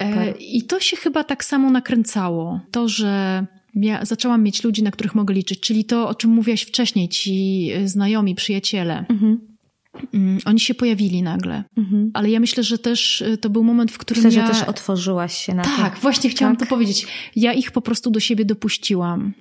E, 0.00 0.30
I 0.30 0.62
to 0.62 0.80
się 0.80 0.96
chyba 0.96 1.24
tak 1.24 1.44
samo 1.44 1.70
nakręcało. 1.70 2.60
To, 2.70 2.88
że 2.88 3.46
mia- 3.76 4.06
zaczęłam 4.06 4.42
mieć 4.42 4.64
ludzi, 4.64 4.82
na 4.82 4.90
których 4.90 5.14
mogę 5.14 5.34
liczyć, 5.34 5.60
czyli 5.60 5.84
to, 5.84 6.08
o 6.08 6.14
czym 6.14 6.30
mówiłaś 6.30 6.62
wcześniej, 6.62 7.08
ci 7.08 7.68
y, 7.76 7.88
znajomi, 7.88 8.34
przyjaciele. 8.34 9.04
Mhm. 9.08 9.54
Mm, 10.14 10.38
oni 10.44 10.60
się 10.60 10.74
pojawili 10.74 11.22
nagle. 11.22 11.64
Mhm. 11.76 12.10
Ale 12.14 12.30
ja 12.30 12.40
myślę, 12.40 12.62
że 12.62 12.78
też 12.78 13.20
y, 13.20 13.38
to 13.38 13.50
był 13.50 13.64
moment, 13.64 13.92
w 13.92 13.98
którym 13.98 14.24
myślę, 14.24 14.40
ja... 14.40 14.46
że 14.46 14.52
też 14.52 14.68
otworzyłaś 14.68 15.38
się 15.38 15.54
na 15.54 15.62
tak, 15.62 15.76
to. 15.76 15.82
Tak, 15.82 15.98
właśnie 15.98 16.30
chciałam 16.30 16.56
tak? 16.56 16.68
to 16.68 16.74
powiedzieć. 16.74 17.06
Ja 17.36 17.52
ich 17.52 17.70
po 17.70 17.80
prostu 17.80 18.10
do 18.10 18.20
siebie 18.20 18.44
dopuściłam. 18.44 19.34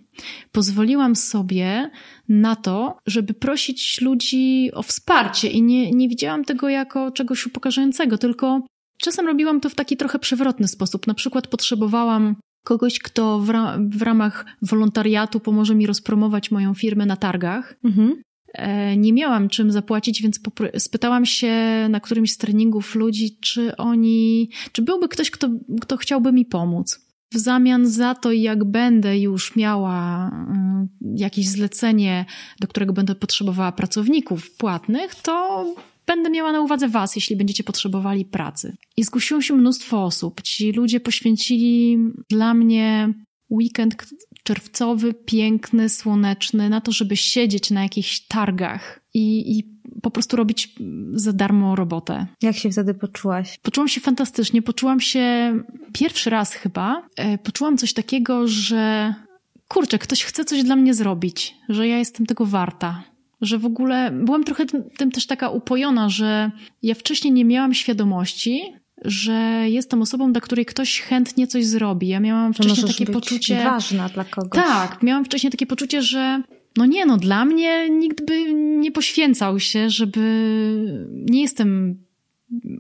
Pozwoliłam 0.52 1.16
sobie 1.16 1.90
na 2.30 2.56
to, 2.56 2.98
żeby 3.08 3.34
prosić 3.34 4.02
ludzi 4.02 4.72
o 4.74 4.84
wsparcie 4.84 5.50
i 5.50 5.62
nie, 5.62 5.92
nie 5.92 6.10
widziałam 6.10 6.46
tego 6.46 6.70
jako 6.70 7.12
czegoś 7.12 7.46
upokarzającego, 7.46 8.18
tylko 8.18 8.62
czasem 8.98 9.28
robiłam 9.28 9.62
to 9.62 9.70
w 9.70 9.76
taki 9.76 9.98
trochę 9.98 10.20
przewrotny 10.20 10.68
sposób. 10.68 11.08
Na 11.08 11.14
przykład 11.14 11.48
potrzebowałam 11.48 12.36
kogoś, 12.64 13.00
kto 13.00 13.40
w, 13.40 13.50
ra 13.50 13.78
w 13.90 14.02
ramach 14.02 14.46
wolontariatu 14.62 15.40
pomoże 15.40 15.76
mi 15.76 15.88
rozpromować 15.88 16.52
moją 16.52 16.74
firmę 16.74 17.06
na 17.06 17.16
targach. 17.16 17.76
Mhm. 17.84 18.22
E, 18.54 18.98
nie 18.98 19.14
miałam 19.14 19.50
czym 19.50 19.72
zapłacić, 19.72 20.22
więc 20.22 20.40
spytałam 20.78 21.26
się 21.26 21.54
na 21.90 22.00
którymś 22.00 22.32
z 22.32 22.38
treningów 22.38 22.96
ludzi, 22.96 23.38
czy 23.42 23.78
oni, 23.78 24.50
czy 24.72 24.82
byłby 24.82 25.08
ktoś, 25.08 25.32
kto, 25.32 25.50
kto 25.82 25.98
chciałby 25.98 26.32
mi 26.32 26.46
pomóc. 26.46 27.00
W 27.34 27.38
zamian 27.38 27.88
za 27.88 28.16
to, 28.16 28.32
jak 28.32 28.64
będę 28.64 29.20
już 29.20 29.56
miała 29.56 30.28
y, 30.30 31.16
jakieś 31.16 31.50
zlecenie, 31.50 32.26
do 32.60 32.68
którego 32.68 32.94
będę 32.94 33.16
potrzebowała 33.16 33.72
pracowników 33.72 34.56
płatnych, 34.56 35.16
to 35.16 35.66
będę 36.06 36.30
miała 36.30 36.52
na 36.52 36.62
uwadze 36.62 36.88
Was, 36.88 37.16
jeśli 37.16 37.36
będziecie 37.36 37.64
potrzebowali 37.64 38.26
pracy. 38.26 38.78
I 38.98 39.04
zgłosiło 39.04 39.42
się 39.42 39.54
mnóstwo 39.54 40.04
osób. 40.04 40.42
Ci 40.42 40.72
ludzie 40.72 41.00
poświęcili 41.00 41.98
dla 42.30 42.54
mnie 42.54 43.14
weekend 43.50 43.96
czerwcowy, 44.44 45.14
piękny, 45.14 45.90
słoneczny, 45.90 46.70
na 46.70 46.82
to, 46.82 46.92
żeby 46.92 47.18
siedzieć 47.18 47.72
na 47.72 47.84
jakichś 47.84 48.20
targach 48.20 49.00
i, 49.14 49.58
i 49.58 49.74
po 50.02 50.12
prostu 50.12 50.38
robić 50.38 50.76
za 51.14 51.34
darmo 51.34 51.76
robotę. 51.76 52.28
Jak 52.42 52.56
się 52.56 52.72
wtedy 52.72 52.94
poczułaś? 52.94 53.60
Poczułam 53.62 53.88
się 53.88 54.02
fantastycznie. 54.02 54.62
Poczułam 54.62 55.00
się 55.00 55.54
pierwszy 55.94 56.30
raz 56.30 56.54
chyba. 56.54 57.08
E, 57.18 57.38
poczułam 57.38 57.78
coś 57.78 57.94
takiego, 57.94 58.48
że 58.48 59.14
kurczę, 59.68 60.00
ktoś 60.00 60.24
chce 60.24 60.46
coś 60.46 60.64
dla 60.64 60.76
mnie 60.76 60.94
zrobić, 60.94 61.56
że 61.70 61.88
ja 61.88 61.98
jestem 61.98 62.26
tego 62.26 62.46
warta. 62.46 63.04
Że 63.44 63.58
w 63.58 63.66
ogóle 63.66 64.12
byłam 64.12 64.44
trochę 64.44 64.66
tym, 64.66 64.84
tym 64.98 65.12
też 65.12 65.28
taka 65.28 65.50
upojona, 65.50 66.10
że 66.10 66.52
ja 66.84 66.96
wcześniej 66.96 67.34
nie 67.34 67.46
miałam 67.46 67.74
świadomości, 67.74 68.62
że 69.06 69.66
jestem 69.68 70.02
osobą, 70.02 70.32
dla 70.32 70.42
której 70.42 70.66
ktoś 70.66 71.02
chętnie 71.02 71.48
coś 71.48 71.66
zrobi. 71.66 72.08
Ja 72.08 72.20
miałam 72.20 72.54
wcześniej 72.54 72.88
takie 72.88 73.06
poczucie. 73.06 73.64
ważna 73.64 74.10
dla 74.10 74.24
kogoś. 74.24 74.64
Tak, 74.64 75.04
miałam 75.04 75.26
wcześniej 75.26 75.52
takie 75.52 75.66
poczucie, 75.66 76.02
że 76.02 76.42
no 76.78 76.86
nie, 76.86 77.06
no 77.06 77.18
dla 77.18 77.46
mnie 77.46 77.90
nikt 77.90 78.26
by 78.26 78.54
nie 78.54 78.92
poświęcał 78.92 79.60
się, 79.60 79.90
żeby. 79.90 80.20
Nie 81.12 81.42
jestem 81.42 81.98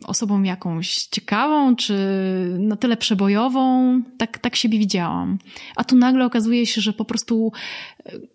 osobą 0.06 0.44
jakąś 0.44 0.96
ciekawą, 0.96 1.76
czy 1.76 1.96
na 2.60 2.76
tyle 2.76 2.98
przebojową. 2.98 4.02
Tak, 4.18 4.38
tak 4.38 4.56
siebie 4.56 4.80
widziałam. 4.80 5.38
A 5.76 5.84
tu 5.84 5.96
nagle 5.96 6.26
okazuje 6.26 6.66
się, 6.66 6.82
że 6.82 6.94
po 6.94 7.06
prostu 7.06 7.52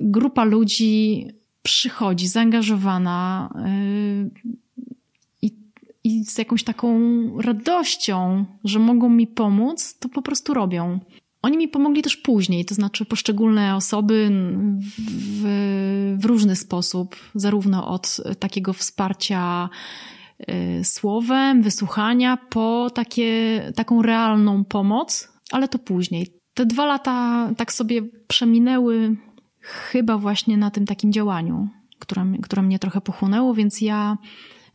grupa 0.01 0.45
ludzi 0.45 1.27
przychodzi 1.69 2.29
zaangażowana. 2.29 3.49
Yy, 3.65 4.31
i 6.05 6.25
z 6.25 6.39
jakąś 6.39 6.65
taką 6.65 6.99
radością, 7.41 8.45
że 8.65 8.79
mogą 8.79 9.09
mi 9.09 9.27
pomóc, 9.27 9.99
to 9.99 10.09
po 10.09 10.23
prostu 10.23 10.55
robią. 10.55 11.01
Oni 11.43 11.57
mi 11.57 11.69
pomogli 11.69 12.03
też 12.03 12.17
później, 12.17 12.65
to 12.65 12.75
znaczy 12.75 13.05
poszczególne 13.05 13.77
osoby 13.77 14.31
w, 15.41 15.43
w 16.19 16.25
różny 16.25 16.57
sposób, 16.57 17.17
zarówno 17.35 17.89
od 17.89 18.17
takiego 18.39 18.73
wsparcia 18.73 19.69
y, 20.41 20.85
słowem, 20.85 21.63
wysłuchania, 21.63 22.37
po 22.37 22.91
takie, 22.95 23.61
taką 23.77 24.03
realną 24.03 24.65
pomoc, 24.65 25.29
ale 25.53 25.69
to 25.69 25.79
później. 25.79 26.33
Te 26.55 26.67
dwa 26.67 26.87
lata 26.87 27.51
tak 27.57 27.73
sobie 27.73 28.03
przeminęły 28.29 29.17
chyba 29.69 30.19
właśnie 30.19 30.57
na 30.57 30.71
tym 30.71 30.87
takim 30.87 31.13
działaniu, 31.13 31.69
które, 31.99 32.27
które 32.43 32.63
mnie 32.63 32.79
trochę 32.79 33.01
pochłonęło, 33.01 33.55
więc 33.55 33.81
ja 33.81 34.17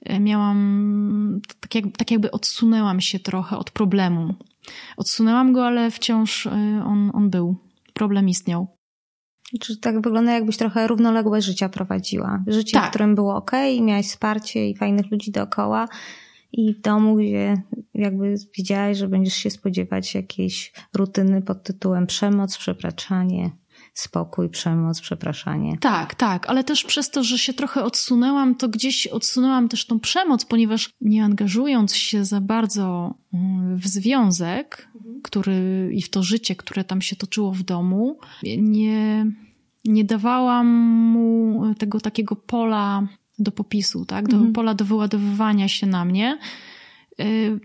E, 0.06 0.20
miałam, 0.20 1.42
tak, 1.60 1.76
jak, 1.76 1.86
tak 1.98 2.12
jakby 2.12 2.32
odsunęłam 2.32 3.02
się 3.02 3.20
trochę 3.20 3.58
od 3.58 3.72
problemu. 3.72 4.34
Odsunęłam 4.98 5.54
go, 5.54 5.68
ale 5.68 5.92
wciąż 5.92 6.48
e, 6.48 6.50
on, 6.86 7.12
on 7.14 7.30
był. 7.30 7.56
Problem 7.94 8.30
istniał. 8.30 8.68
Czy 9.60 9.78
tak 9.78 10.02
wygląda, 10.02 10.32
jakbyś 10.32 10.58
trochę 10.58 10.88
równoległe 10.88 11.42
życia 11.42 11.70
prowadziła? 11.70 12.44
Życie, 12.48 12.74
tak. 12.74 12.88
w 12.88 12.90
którym 12.90 13.16
było 13.16 13.36
ok, 13.36 13.52
miałaś 13.82 14.06
wsparcie 14.06 14.70
i 14.70 14.76
fajnych 14.76 15.12
ludzi 15.12 15.32
dookoła, 15.32 15.88
i 16.52 16.74
w 16.74 16.82
domu, 16.82 17.16
gdzie 17.16 17.62
jakby 17.94 18.36
wiedziałaś, 18.58 18.98
że 18.98 19.08
będziesz 19.08 19.34
się 19.34 19.50
spodziewać 19.50 20.16
jakiejś 20.16 20.74
rutyny 20.94 21.42
pod 21.42 21.64
tytułem 21.64 22.08
przemoc, 22.08 22.58
przekraczanie, 22.58 23.52
spokój, 23.94 24.50
przemoc, 24.50 25.02
przepraszanie. 25.02 25.78
Tak, 25.78 26.16
tak, 26.16 26.50
ale 26.50 26.64
też 26.64 26.84
przez 26.84 27.10
to, 27.10 27.24
że 27.24 27.38
się 27.38 27.54
trochę 27.54 27.84
odsunęłam, 27.84 28.56
to 28.56 28.70
gdzieś 28.70 29.08
odsunęłam 29.08 29.70
też 29.70 29.86
tą 29.86 30.00
przemoc, 30.00 30.46
ponieważ 30.46 30.92
nie 31.02 31.24
angażując 31.24 31.96
się 31.96 32.26
za 32.26 32.42
bardzo 32.42 33.14
mm, 33.34 33.78
w 33.78 33.88
związek, 33.88 34.88
mhm. 34.96 35.22
który 35.22 35.90
i 35.94 36.02
w 36.02 36.10
to 36.10 36.24
życie, 36.24 36.56
które 36.56 36.84
tam 36.84 37.02
się 37.02 37.16
toczyło 37.16 37.52
w 37.52 37.64
domu, 37.64 38.20
nie, 38.58 39.26
nie 39.86 40.04
dawałam 40.04 40.68
mu 40.88 41.62
tego 41.78 42.00
takiego 42.00 42.36
pola 42.36 43.08
do 43.40 43.52
popisu, 43.52 44.06
tak? 44.06 44.28
Do 44.28 44.36
mhm. 44.36 44.54
pola 44.54 44.74
do 44.74 44.86
wyładowywania 44.86 45.68
się 45.68 45.88
na 45.88 46.06
mnie. 46.06 46.38
Y, 47.20 47.60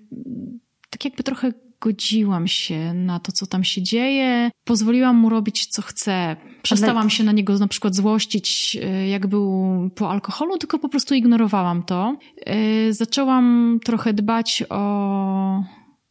tak 0.90 1.04
jakby 1.04 1.22
trochę 1.22 1.52
godziłam 1.80 2.46
się 2.46 2.94
na 2.94 3.20
to, 3.20 3.32
co 3.32 3.46
tam 3.46 3.64
się 3.64 3.82
dzieje, 3.82 4.50
pozwoliłam 4.64 5.16
mu 5.16 5.28
robić, 5.28 5.66
co 5.66 5.82
chce. 5.82 6.36
Przestałam 6.62 7.10
się 7.10 7.24
na 7.24 7.32
niego 7.32 7.58
na 7.58 7.68
przykład 7.68 7.94
złościć, 7.94 8.78
e, 8.82 9.08
jak 9.08 9.26
był 9.26 9.90
po 9.94 10.10
alkoholu, 10.10 10.58
tylko 10.58 10.78
po 10.78 10.88
prostu 10.88 11.14
ignorowałam 11.14 11.82
to. 11.82 12.16
E, 12.46 12.92
zaczęłam 12.92 13.78
trochę 13.84 14.12
dbać 14.14 14.64
o 14.68 15.62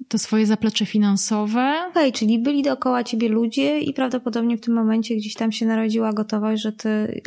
to 0.08 0.18
swoje 0.18 0.46
zaplecze 0.46 0.86
finansowe. 0.86 1.76
Okej, 1.90 1.90
okay, 1.90 2.12
czyli 2.12 2.40
byli 2.40 2.64
dookoła 2.64 3.04
ciebie 3.04 3.30
ludzie 3.30 3.80
i 3.80 3.94
prawdopodobnie 3.94 4.58
w 4.58 4.62
tym 4.62 4.74
momencie 4.74 5.16
gdzieś 5.16 5.34
tam 5.34 5.52
się 5.52 5.66
narodziła 5.66 6.14
gotowość, 6.14 6.62
że 6.62 6.72
ty, 6.72 7.22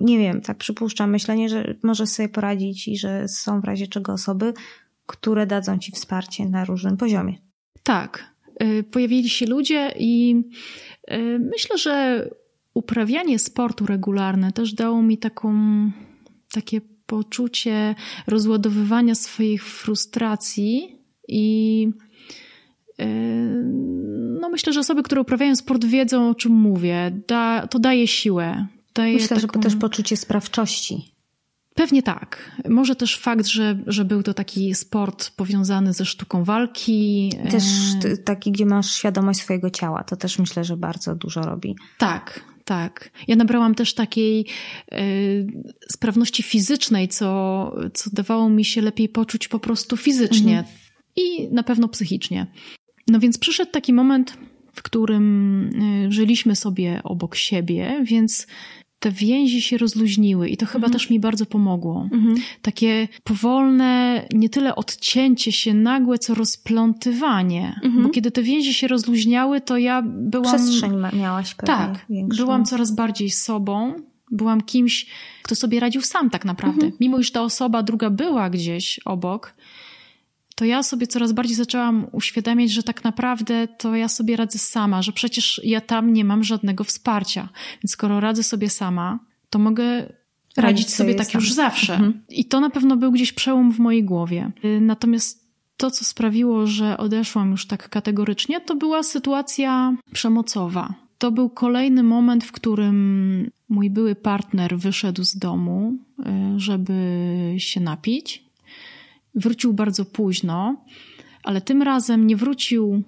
nie 0.00 0.18
wiem, 0.18 0.40
tak 0.40 0.56
przypuszczam, 0.56 1.10
myślenie, 1.10 1.48
że 1.48 1.74
możesz 1.82 2.08
sobie 2.08 2.28
poradzić 2.28 2.88
i 2.88 2.98
że 2.98 3.28
są 3.28 3.60
w 3.60 3.64
razie 3.64 3.86
czego 3.86 4.12
osoby, 4.12 4.52
które 5.06 5.46
dadzą 5.46 5.78
ci 5.78 5.92
wsparcie 5.92 6.46
na 6.48 6.64
różnym 6.64 6.96
poziomie. 6.96 7.45
Tak. 7.86 8.34
Y, 8.62 8.84
pojawili 8.84 9.28
się 9.28 9.46
ludzie 9.46 9.92
i 9.98 10.42
y, 11.12 11.38
myślę, 11.38 11.78
że 11.78 12.28
uprawianie 12.74 13.38
sportu 13.38 13.86
regularne 13.86 14.52
też 14.52 14.72
dało 14.72 15.02
mi 15.02 15.18
taką, 15.18 15.54
takie 16.52 16.80
poczucie 17.06 17.94
rozładowywania 18.26 19.14
swoich 19.14 19.64
frustracji 19.64 20.98
i 21.28 21.88
y, 23.00 23.04
no 24.40 24.48
myślę, 24.48 24.72
że 24.72 24.80
osoby, 24.80 25.02
które 25.02 25.20
uprawiają 25.20 25.56
sport 25.56 25.84
wiedzą 25.84 26.30
o 26.30 26.34
czym 26.34 26.52
mówię. 26.52 27.22
Da, 27.28 27.66
to 27.66 27.78
daje 27.78 28.06
siłę. 28.06 28.66
Daje 28.94 29.14
myślę, 29.14 29.40
taką... 29.40 29.62
że 29.62 29.68
też 29.68 29.76
poczucie 29.76 30.16
sprawczości. 30.16 31.15
Pewnie 31.76 32.02
tak. 32.02 32.52
Może 32.68 32.96
też 32.96 33.18
fakt, 33.18 33.46
że, 33.46 33.78
że 33.86 34.04
był 34.04 34.22
to 34.22 34.34
taki 34.34 34.74
sport 34.74 35.30
powiązany 35.30 35.92
ze 35.92 36.04
sztuką 36.04 36.44
walki. 36.44 37.32
Też 37.50 37.64
e, 38.04 38.16
taki, 38.16 38.52
gdzie 38.52 38.66
masz 38.66 38.90
świadomość 38.90 39.40
swojego 39.40 39.70
ciała. 39.70 40.04
To 40.04 40.16
też 40.16 40.38
myślę, 40.38 40.64
że 40.64 40.76
bardzo 40.76 41.14
dużo 41.14 41.42
robi. 41.42 41.76
Tak, 41.98 42.40
tak. 42.64 43.10
Ja 43.28 43.36
nabrałam 43.36 43.74
też 43.74 43.94
takiej 43.94 44.46
y, 44.92 45.46
sprawności 45.88 46.42
fizycznej, 46.42 47.08
co, 47.08 47.72
co 47.94 48.10
dawało 48.12 48.48
mi 48.48 48.64
się 48.64 48.80
lepiej 48.80 49.08
poczuć 49.08 49.48
po 49.48 49.58
prostu 49.58 49.96
fizycznie 49.96 50.58
mhm. 50.58 50.76
i 51.16 51.48
na 51.52 51.62
pewno 51.62 51.88
psychicznie. 51.88 52.46
No 53.08 53.20
więc 53.20 53.38
przyszedł 53.38 53.70
taki 53.70 53.92
moment, 53.92 54.38
w 54.74 54.82
którym 54.82 55.64
y, 56.06 56.12
żyliśmy 56.12 56.56
sobie 56.56 57.00
obok 57.04 57.34
siebie, 57.34 58.04
więc 58.04 58.46
te 58.98 59.10
więzi 59.10 59.62
się 59.62 59.78
rozluźniły 59.78 60.48
i 60.48 60.56
to 60.56 60.66
chyba 60.66 60.86
mhm. 60.86 60.92
też 60.92 61.10
mi 61.10 61.20
bardzo 61.20 61.46
pomogło. 61.46 62.08
Mhm. 62.12 62.36
Takie 62.62 63.08
powolne, 63.24 64.22
nie 64.32 64.48
tyle 64.48 64.76
odcięcie 64.76 65.52
się 65.52 65.74
nagłe, 65.74 66.18
co 66.18 66.34
rozplątywanie. 66.34 67.80
Mhm. 67.84 68.02
Bo 68.02 68.10
kiedy 68.10 68.30
te 68.30 68.42
więzi 68.42 68.74
się 68.74 68.88
rozluźniały, 68.88 69.60
to 69.60 69.76
ja 69.78 70.02
byłam... 70.06 70.54
Przestrzeń 70.56 70.92
miałaś 71.12 71.54
pewnie 71.54 71.74
Tak, 71.74 72.06
większą. 72.10 72.44
byłam 72.44 72.64
coraz 72.64 72.94
bardziej 72.94 73.30
sobą. 73.30 73.94
Byłam 74.30 74.60
kimś, 74.60 75.06
kto 75.42 75.54
sobie 75.54 75.80
radził 75.80 76.02
sam 76.02 76.30
tak 76.30 76.44
naprawdę. 76.44 76.86
Mhm. 76.86 76.92
Mimo, 77.00 77.18
iż 77.18 77.32
ta 77.32 77.42
osoba 77.42 77.82
druga 77.82 78.10
była 78.10 78.50
gdzieś 78.50 79.00
obok, 79.04 79.54
to 80.56 80.64
ja 80.64 80.82
sobie 80.82 81.06
coraz 81.06 81.32
bardziej 81.32 81.56
zaczęłam 81.56 82.06
uświadamiać, 82.12 82.70
że 82.70 82.82
tak 82.82 83.04
naprawdę 83.04 83.68
to 83.68 83.94
ja 83.94 84.08
sobie 84.08 84.36
radzę 84.36 84.58
sama, 84.58 85.02
że 85.02 85.12
przecież 85.12 85.60
ja 85.64 85.80
tam 85.80 86.12
nie 86.12 86.24
mam 86.24 86.44
żadnego 86.44 86.84
wsparcia. 86.84 87.48
Więc 87.82 87.90
skoro 87.90 88.20
radzę 88.20 88.42
sobie 88.42 88.70
sama, 88.70 89.18
to 89.50 89.58
mogę 89.58 90.12
radzić 90.56 90.94
sobie 90.94 91.14
tak 91.14 91.34
już 91.34 91.52
zawsze. 91.52 91.94
Mhm. 91.94 92.22
I 92.28 92.44
to 92.44 92.60
na 92.60 92.70
pewno 92.70 92.96
był 92.96 93.12
gdzieś 93.12 93.32
przełom 93.32 93.72
w 93.72 93.78
mojej 93.78 94.04
głowie. 94.04 94.50
Y, 94.64 94.80
natomiast 94.80 95.46
to, 95.76 95.90
co 95.90 96.04
sprawiło, 96.04 96.66
że 96.66 96.96
odeszłam 96.96 97.50
już 97.50 97.66
tak 97.66 97.88
kategorycznie, 97.88 98.60
to 98.60 98.76
była 98.76 99.02
sytuacja 99.02 99.96
przemocowa. 100.12 100.94
To 101.18 101.30
był 101.30 101.50
kolejny 101.50 102.02
moment, 102.02 102.44
w 102.44 102.52
którym 102.52 103.50
mój 103.68 103.90
były 103.90 104.14
partner 104.14 104.78
wyszedł 104.78 105.24
z 105.24 105.36
domu, 105.36 105.94
y, 106.20 106.24
żeby 106.60 107.54
się 107.58 107.80
napić. 107.80 108.45
Wrócił 109.36 109.72
bardzo 109.72 110.04
późno, 110.04 110.84
ale 111.42 111.60
tym 111.60 111.82
razem 111.82 112.26
nie 112.26 112.36
wrócił 112.36 113.02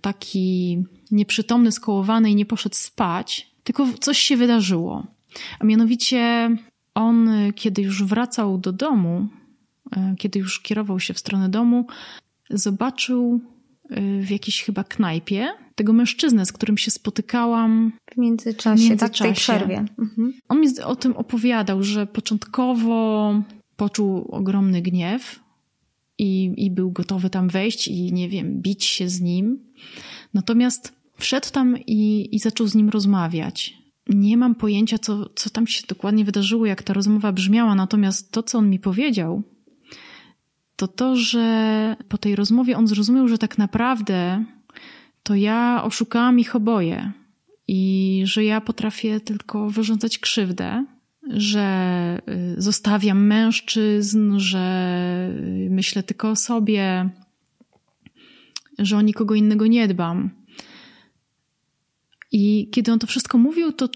taki 0.00 0.78
nieprzytomny, 1.10 1.72
skołowany 1.72 2.30
i 2.30 2.34
nie 2.34 2.46
poszedł 2.46 2.74
spać, 2.74 3.50
tylko 3.64 3.86
coś 4.00 4.18
się 4.18 4.36
wydarzyło. 4.36 5.06
A 5.60 5.64
mianowicie 5.64 6.50
on, 6.94 7.30
kiedy 7.54 7.82
już 7.82 8.04
wracał 8.04 8.58
do 8.58 8.72
domu, 8.72 9.26
e, 9.96 10.14
kiedy 10.18 10.38
już 10.38 10.60
kierował 10.60 11.00
się 11.00 11.14
w 11.14 11.18
stronę 11.18 11.48
domu, 11.48 11.86
zobaczył 12.50 13.40
e, 13.90 14.20
w 14.20 14.30
jakiejś 14.30 14.62
chyba 14.62 14.84
knajpie 14.84 15.48
tego 15.74 15.92
mężczyznę, 15.92 16.46
z 16.46 16.52
którym 16.52 16.78
się 16.78 16.90
spotykałam. 16.90 17.92
W 18.14 18.16
międzyczasie, 18.16 18.84
w 18.84 18.88
międzyczasie. 18.88 19.12
tak, 19.12 19.16
w 19.16 19.18
tej 19.18 19.34
przerwie. 19.34 19.84
Mhm. 19.98 20.32
On 20.48 20.60
mi 20.60 20.68
o 20.84 20.96
tym 20.96 21.16
opowiadał, 21.16 21.82
że 21.82 22.06
początkowo 22.06 23.34
poczuł 23.80 24.28
ogromny 24.30 24.82
gniew 24.82 25.40
i, 26.18 26.52
i 26.56 26.70
był 26.70 26.90
gotowy 26.90 27.30
tam 27.30 27.48
wejść 27.48 27.88
i, 27.88 28.12
nie 28.12 28.28
wiem, 28.28 28.60
bić 28.62 28.84
się 28.84 29.08
z 29.08 29.20
nim. 29.20 29.58
Natomiast 30.34 30.92
wszedł 31.16 31.50
tam 31.52 31.78
i, 31.86 32.28
i 32.32 32.38
zaczął 32.38 32.66
z 32.66 32.74
nim 32.74 32.88
rozmawiać. 32.88 33.78
Nie 34.08 34.36
mam 34.36 34.54
pojęcia, 34.54 34.98
co, 34.98 35.30
co 35.34 35.50
tam 35.50 35.66
się 35.66 35.82
dokładnie 35.88 36.24
wydarzyło, 36.24 36.66
jak 36.66 36.82
ta 36.82 36.92
rozmowa 36.92 37.32
brzmiała, 37.32 37.74
natomiast 37.74 38.32
to, 38.32 38.42
co 38.42 38.58
on 38.58 38.70
mi 38.70 38.78
powiedział, 38.78 39.42
to 40.76 40.88
to, 40.88 41.16
że 41.16 41.96
po 42.08 42.18
tej 42.18 42.36
rozmowie 42.36 42.76
on 42.76 42.86
zrozumiał, 42.86 43.28
że 43.28 43.38
tak 43.38 43.58
naprawdę 43.58 44.44
to 45.22 45.34
ja 45.34 45.82
oszukałam 45.84 46.38
ich 46.38 46.56
oboje 46.56 47.12
i 47.68 48.22
że 48.24 48.44
ja 48.44 48.60
potrafię 48.60 49.20
tylko 49.20 49.70
wyrządzać 49.70 50.18
krzywdę, 50.18 50.84
że 51.30 52.18
y, 52.58 52.62
zostawiam 52.62 53.26
mężczyzn, 53.26 54.38
że 54.38 55.30
y, 55.66 55.70
myślę 55.70 56.02
tylko 56.02 56.30
o 56.30 56.36
sobie, 56.36 57.10
że 58.78 58.96
o 58.96 59.02
nikogo 59.02 59.34
innego 59.34 59.66
nie 59.66 59.88
dbam. 59.88 60.30
I 62.32 62.68
kiedy 62.72 62.92
on 62.92 62.98
to 62.98 63.06
wszystko 63.06 63.38
mówił, 63.38 63.72
to 63.72 63.88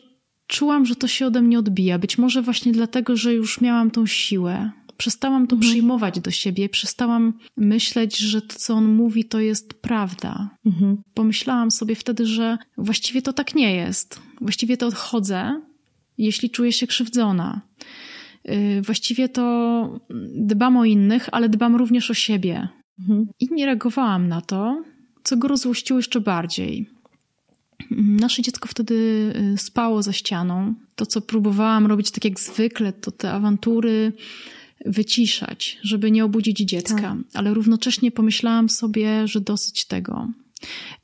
czułam, 0.46 0.86
że 0.86 0.96
to 0.96 1.08
się 1.08 1.26
ode 1.26 1.42
mnie 1.42 1.58
odbija. 1.58 1.98
Być 1.98 2.18
może 2.18 2.42
właśnie 2.42 2.72
dlatego, 2.72 3.16
że 3.16 3.34
już 3.34 3.60
miałam 3.60 3.90
tą 3.90 4.06
siłę. 4.06 4.70
Przestałam 4.96 5.46
to 5.46 5.56
mhm. 5.56 5.70
przyjmować 5.70 6.20
do 6.20 6.30
siebie, 6.30 6.68
przestałam 6.68 7.32
myśleć, 7.56 8.18
że 8.18 8.42
to, 8.42 8.58
co 8.58 8.74
on 8.74 8.94
mówi, 8.94 9.24
to 9.24 9.40
jest 9.40 9.74
prawda. 9.74 10.50
Mhm. 10.66 11.02
Pomyślałam 11.14 11.70
sobie 11.70 11.94
wtedy, 11.94 12.26
że 12.26 12.58
właściwie 12.78 13.22
to 13.22 13.32
tak 13.32 13.54
nie 13.54 13.74
jest. 13.76 14.20
Właściwie 14.40 14.76
to 14.76 14.86
odchodzę, 14.86 15.60
jeśli 16.18 16.50
czuję 16.50 16.72
się 16.72 16.86
krzywdzona. 16.86 17.60
Y, 18.48 18.82
właściwie 18.82 19.28
to 19.28 20.00
dbam 20.34 20.76
o 20.76 20.84
innych, 20.84 21.28
ale 21.32 21.48
dbam 21.48 21.76
również 21.76 22.10
o 22.10 22.14
siebie. 22.14 22.68
Mhm. 23.00 23.26
I 23.40 23.48
nie 23.50 23.66
reagowałam 23.66 24.28
na 24.28 24.40
to, 24.40 24.84
co 25.24 25.36
go 25.36 25.48
rozłościło 25.48 25.98
jeszcze 25.98 26.20
bardziej. 26.20 26.90
Nasze 27.90 28.42
dziecko 28.42 28.68
wtedy 28.68 28.94
y, 29.54 29.58
spało 29.58 30.02
za 30.02 30.12
ścianą. 30.12 30.74
To, 30.96 31.06
co 31.06 31.20
próbowałam 31.20 31.86
robić 31.86 32.10
tak 32.10 32.24
jak 32.24 32.40
zwykle, 32.40 32.92
to 32.92 33.10
te 33.10 33.32
awantury 33.32 34.12
wyciszać, 34.86 35.78
żeby 35.82 36.10
nie 36.10 36.24
obudzić 36.24 36.58
dziecka, 36.58 37.00
tak. 37.00 37.16
ale 37.34 37.54
równocześnie 37.54 38.10
pomyślałam 38.10 38.68
sobie, 38.68 39.28
że 39.28 39.40
dosyć 39.40 39.84
tego. 39.84 40.28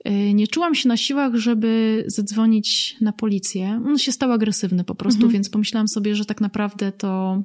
Y, 0.09 0.35
nie 0.35 0.47
czułam 0.47 0.75
się 0.75 0.89
na 0.89 0.97
siłach, 0.97 1.35
żeby 1.35 2.05
zadzwonić 2.07 2.97
na 3.01 3.13
policję. 3.13 3.83
On 3.87 3.99
się 3.99 4.13
stał 4.13 4.33
agresywny 4.33 4.85
po 4.85 4.95
prostu, 4.95 5.23
mhm. 5.23 5.33
więc 5.33 5.51
pomyślałam 5.51 5.89
sobie, 5.89 6.17
że 6.17 6.25
tak 6.25 6.41
naprawdę 6.41 6.93
to 6.93 7.43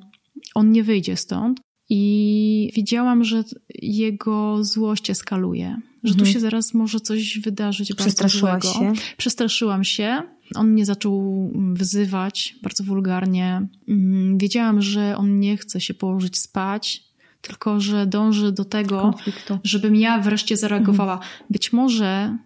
on 0.56 0.72
nie 0.72 0.84
wyjdzie 0.84 1.18
stąd. 1.18 1.60
I 1.90 2.72
widziałam, 2.76 3.24
że 3.24 3.44
jego 3.82 4.64
złość 4.64 5.10
eskaluje, 5.10 5.78
że 6.04 6.12
mhm. 6.12 6.26
tu 6.26 6.34
się 6.34 6.40
zaraz 6.40 6.74
może 6.74 7.00
coś 7.00 7.40
wydarzyć 7.40 7.94
bardzo 7.94 8.30
złego. 8.30 8.74
Się. 8.74 8.94
Przestraszyłam 9.18 9.84
się. 9.84 10.22
On 10.56 10.72
mnie 10.72 10.86
zaczął 10.86 11.52
wzywać 11.74 12.56
bardzo 12.64 12.84
wulgarnie. 12.84 13.68
Mm, 13.88 14.38
wiedziałam, 14.38 14.82
że 14.82 15.18
on 15.18 15.40
nie 15.40 15.58
chce 15.58 15.82
się 15.82 15.94
położyć 15.94 16.38
spać, 16.38 17.04
tylko 17.48 17.80
że 17.80 18.06
dąży 18.06 18.52
do 18.52 18.66
tego, 18.66 19.02
Konfliktu. 19.02 19.60
żebym 19.64 19.96
ja 19.96 20.20
wreszcie 20.20 20.58
zareagowała. 20.58 21.14
Mhm. 21.14 21.32
Być 21.50 21.74
może 21.74 22.38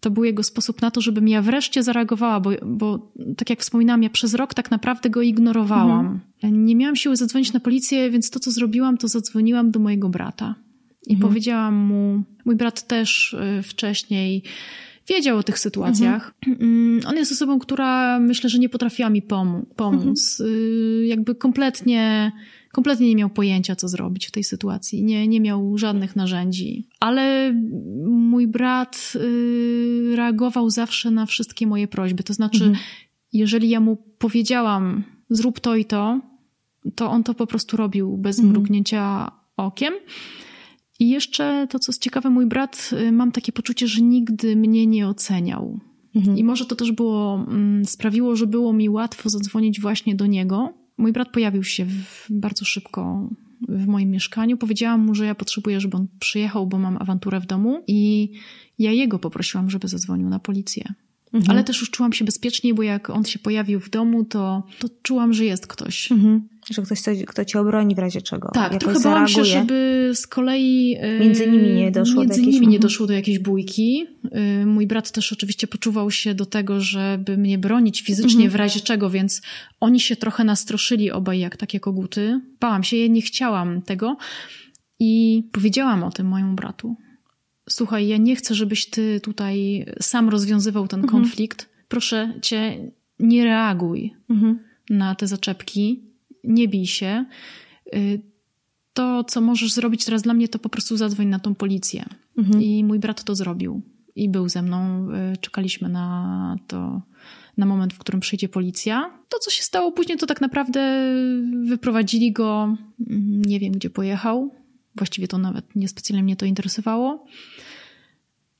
to 0.00 0.10
był 0.10 0.24
jego 0.24 0.42
sposób 0.42 0.82
na 0.82 0.90
to, 0.90 1.00
żebym 1.00 1.28
ja 1.28 1.42
wreszcie 1.42 1.82
zareagowała, 1.82 2.40
bo, 2.40 2.50
bo 2.66 3.12
tak 3.36 3.50
jak 3.50 3.60
wspominałam, 3.60 4.02
ja 4.02 4.10
przez 4.10 4.34
rok 4.34 4.54
tak 4.54 4.70
naprawdę 4.70 5.10
go 5.10 5.22
ignorowałam. 5.22 6.20
Mhm. 6.42 6.66
Nie 6.66 6.76
miałam 6.76 6.96
siły 6.96 7.16
zadzwonić 7.16 7.52
na 7.52 7.60
policję, 7.60 8.10
więc 8.10 8.30
to, 8.30 8.40
co 8.40 8.50
zrobiłam, 8.50 8.98
to 8.98 9.08
zadzwoniłam 9.08 9.70
do 9.70 9.80
mojego 9.80 10.08
brata. 10.08 10.54
I 11.06 11.14
mhm. 11.14 11.28
powiedziałam 11.28 11.74
mu, 11.74 12.22
mój 12.44 12.56
brat 12.56 12.86
też 12.86 13.32
y, 13.58 13.62
wcześniej 13.62 14.42
wiedział 15.08 15.38
o 15.38 15.42
tych 15.42 15.58
sytuacjach. 15.58 16.34
Mhm. 16.46 17.00
On 17.06 17.16
jest 17.16 17.32
osobą, 17.32 17.58
która 17.58 18.18
myślę, 18.20 18.50
że 18.50 18.58
nie 18.58 18.68
potrafiła 18.68 19.10
mi 19.10 19.22
pomóc. 19.22 19.64
pomóc. 19.76 20.40
Mhm. 20.40 21.06
Jakby 21.06 21.34
kompletnie 21.34 22.32
kompletnie 22.78 23.08
nie 23.08 23.16
miał 23.16 23.30
pojęcia, 23.30 23.76
co 23.76 23.88
zrobić 23.88 24.26
w 24.26 24.30
tej 24.30 24.44
sytuacji. 24.44 25.04
Nie, 25.04 25.28
nie 25.28 25.40
miał 25.40 25.78
żadnych 25.78 26.16
narzędzi. 26.16 26.88
Ale 27.00 27.52
mój 28.06 28.46
brat 28.46 29.12
y, 29.14 30.16
reagował 30.16 30.70
zawsze 30.70 31.10
na 31.10 31.26
wszystkie 31.26 31.66
moje 31.66 31.88
prośby. 31.88 32.22
To 32.22 32.34
znaczy, 32.34 32.64
mhm. 32.64 32.84
jeżeli 33.32 33.68
ja 33.68 33.80
mu 33.80 33.96
powiedziałam, 33.96 35.04
zrób 35.30 35.60
to 35.60 35.76
i 35.76 35.84
to, 35.84 36.20
to 36.94 37.10
on 37.10 37.24
to 37.24 37.34
po 37.34 37.46
prostu 37.46 37.76
robił 37.76 38.16
bez 38.16 38.38
mhm. 38.38 38.52
mrugnięcia 38.52 39.32
okiem. 39.56 39.94
I 41.00 41.08
jeszcze 41.08 41.66
to, 41.70 41.78
co 41.78 41.92
jest 41.92 42.02
ciekawe, 42.02 42.30
mój 42.30 42.46
brat, 42.46 42.90
y, 42.92 43.12
mam 43.12 43.32
takie 43.32 43.52
poczucie, 43.52 43.88
że 43.88 44.02
nigdy 44.02 44.56
mnie 44.56 44.86
nie 44.86 45.08
oceniał. 45.08 45.80
Mhm. 46.14 46.38
I 46.38 46.44
może 46.44 46.66
to 46.66 46.76
też 46.76 46.92
było, 46.92 47.46
mm, 47.48 47.84
sprawiło, 47.84 48.36
że 48.36 48.46
było 48.46 48.72
mi 48.72 48.88
łatwo 48.88 49.28
zadzwonić 49.28 49.80
właśnie 49.80 50.14
do 50.14 50.26
niego, 50.26 50.77
Mój 50.98 51.12
brat 51.12 51.32
pojawił 51.32 51.64
się 51.64 51.84
w, 51.84 52.26
bardzo 52.30 52.64
szybko 52.64 53.28
w 53.68 53.86
moim 53.86 54.10
mieszkaniu. 54.10 54.56
Powiedziałam 54.56 55.06
mu, 55.06 55.14
że 55.14 55.26
ja 55.26 55.34
potrzebuję, 55.34 55.80
żeby 55.80 55.96
on 55.96 56.06
przyjechał, 56.18 56.66
bo 56.66 56.78
mam 56.78 56.96
awanturę 56.96 57.40
w 57.40 57.46
domu 57.46 57.84
i 57.86 58.32
ja 58.78 58.92
jego 58.92 59.18
poprosiłam, 59.18 59.70
żeby 59.70 59.88
zadzwonił 59.88 60.28
na 60.28 60.38
policję. 60.38 60.94
Mhm. 61.32 61.50
Ale 61.50 61.64
też 61.64 61.80
już 61.80 61.90
czułam 61.90 62.12
się 62.12 62.24
bezpieczniej, 62.24 62.74
bo 62.74 62.82
jak 62.82 63.10
on 63.10 63.24
się 63.24 63.38
pojawił 63.38 63.80
w 63.80 63.90
domu, 63.90 64.24
to, 64.24 64.62
to 64.78 64.88
czułam, 65.02 65.32
że 65.32 65.44
jest 65.44 65.66
ktoś. 65.66 66.12
Mhm. 66.12 66.48
Że 66.70 66.82
ktoś, 66.82 67.00
kto 67.26 67.44
cię 67.44 67.60
obroni 67.60 67.94
w 67.94 67.98
razie 67.98 68.22
czego. 68.22 68.50
Tak, 68.54 68.72
Jakoś 68.72 68.78
trochę 68.78 69.00
bałam 69.00 69.28
się, 69.28 69.44
żeby 69.44 70.10
z 70.14 70.26
kolei 70.26 70.96
e, 71.00 71.18
między 71.18 71.50
nimi 71.50 71.70
nie 71.70 71.90
doszło, 71.90 72.20
między 72.20 72.34
do, 72.34 72.40
jakiejś... 72.40 72.54
nimi 72.54 72.68
nie 72.68 72.78
doszło 72.78 73.06
do 73.06 73.12
jakiejś 73.12 73.38
bójki. 73.38 74.06
E, 74.30 74.66
mój 74.66 74.86
brat 74.86 75.10
też 75.10 75.32
oczywiście 75.32 75.66
poczuwał 75.66 76.10
się 76.10 76.34
do 76.34 76.46
tego, 76.46 76.80
żeby 76.80 77.36
mnie 77.36 77.58
bronić 77.58 78.02
fizycznie 78.02 78.44
mhm. 78.44 78.50
w 78.50 78.54
razie 78.54 78.80
czego, 78.80 79.10
więc 79.10 79.42
oni 79.80 80.00
się 80.00 80.16
trochę 80.16 80.44
nastroszyli 80.44 81.10
obaj 81.10 81.38
jak 81.38 81.56
takie 81.56 81.80
koguty. 81.80 82.40
Bałam 82.60 82.84
się, 82.84 82.96
ja 82.96 83.06
nie 83.06 83.22
chciałam 83.22 83.82
tego 83.82 84.16
i 85.00 85.42
powiedziałam 85.52 86.04
o 86.04 86.10
tym 86.10 86.26
mojemu 86.26 86.54
bratu 86.54 86.96
słuchaj, 87.68 88.08
ja 88.08 88.16
nie 88.16 88.36
chcę, 88.36 88.54
żebyś 88.54 88.86
ty 88.86 89.20
tutaj 89.20 89.86
sam 90.00 90.28
rozwiązywał 90.28 90.88
ten 90.88 91.00
mhm. 91.00 91.22
konflikt. 91.22 91.68
Proszę 91.88 92.34
cię, 92.42 92.90
nie 93.18 93.44
reaguj 93.44 94.14
mhm. 94.30 94.58
na 94.90 95.14
te 95.14 95.26
zaczepki, 95.26 96.02
nie 96.44 96.68
bij 96.68 96.86
się. 96.86 97.24
Y, 97.94 98.20
to, 98.92 99.24
co 99.24 99.40
możesz 99.40 99.72
zrobić 99.72 100.04
teraz 100.04 100.22
dla 100.22 100.34
mnie, 100.34 100.48
to 100.48 100.58
po 100.58 100.68
prostu 100.68 100.96
zadzwoń 100.96 101.26
na 101.26 101.38
tą 101.38 101.54
policję. 101.54 102.04
Mhm. 102.38 102.62
I 102.62 102.84
mój 102.84 102.98
brat 102.98 103.24
to 103.24 103.34
zrobił. 103.34 103.82
I 104.16 104.28
był 104.28 104.48
ze 104.48 104.62
mną. 104.62 105.08
Y, 105.10 105.36
czekaliśmy 105.36 105.88
na 105.88 106.56
to, 106.66 107.02
na 107.56 107.66
moment, 107.66 107.94
w 107.94 107.98
którym 107.98 108.20
przyjdzie 108.20 108.48
policja. 108.48 109.10
To, 109.28 109.38
co 109.38 109.50
się 109.50 109.62
stało 109.62 109.92
później, 109.92 110.18
to 110.18 110.26
tak 110.26 110.40
naprawdę 110.40 111.12
wyprowadzili 111.66 112.32
go. 112.32 112.76
Mm, 113.10 113.42
nie 113.42 113.60
wiem, 113.60 113.72
gdzie 113.72 113.90
pojechał. 113.90 114.54
Właściwie 114.96 115.28
to 115.28 115.38
nawet 115.38 115.76
niespecjalnie 115.76 116.22
mnie 116.22 116.36
to 116.36 116.46
interesowało. 116.46 117.26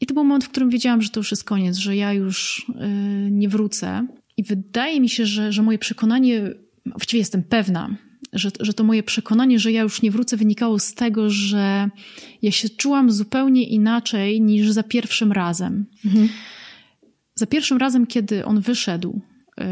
I 0.00 0.06
to 0.06 0.14
był 0.14 0.24
moment, 0.24 0.44
w 0.44 0.48
którym 0.48 0.70
wiedziałam, 0.70 1.02
że 1.02 1.10
to 1.10 1.20
już 1.20 1.30
jest 1.30 1.44
koniec, 1.44 1.76
że 1.76 1.96
ja 1.96 2.12
już 2.12 2.66
yy, 2.68 3.30
nie 3.30 3.48
wrócę. 3.48 4.06
I 4.36 4.44
wydaje 4.44 5.00
mi 5.00 5.08
się, 5.08 5.26
że, 5.26 5.52
że 5.52 5.62
moje 5.62 5.78
przekonanie, 5.78 6.54
właściwie 6.86 7.18
jestem 7.18 7.42
pewna, 7.42 7.96
że, 8.32 8.50
że 8.60 8.72
to 8.72 8.84
moje 8.84 9.02
przekonanie, 9.02 9.58
że 9.58 9.72
ja 9.72 9.82
już 9.82 10.02
nie 10.02 10.10
wrócę, 10.10 10.36
wynikało 10.36 10.78
z 10.78 10.94
tego, 10.94 11.30
że 11.30 11.90
ja 12.42 12.50
się 12.50 12.68
czułam 12.68 13.10
zupełnie 13.10 13.68
inaczej 13.68 14.40
niż 14.40 14.70
za 14.70 14.82
pierwszym 14.82 15.32
razem. 15.32 15.86
Mhm. 16.04 16.28
Za 17.34 17.46
pierwszym 17.46 17.78
razem, 17.78 18.06
kiedy 18.06 18.44
on 18.44 18.60
wyszedł, 18.60 19.20
yy, 19.58 19.64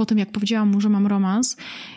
po 0.00 0.06
tym, 0.06 0.18
jak 0.18 0.30
powiedziałam 0.32 0.68
mu, 0.68 0.80
że 0.80 0.88
mam 0.88 1.06
romans, 1.06 1.56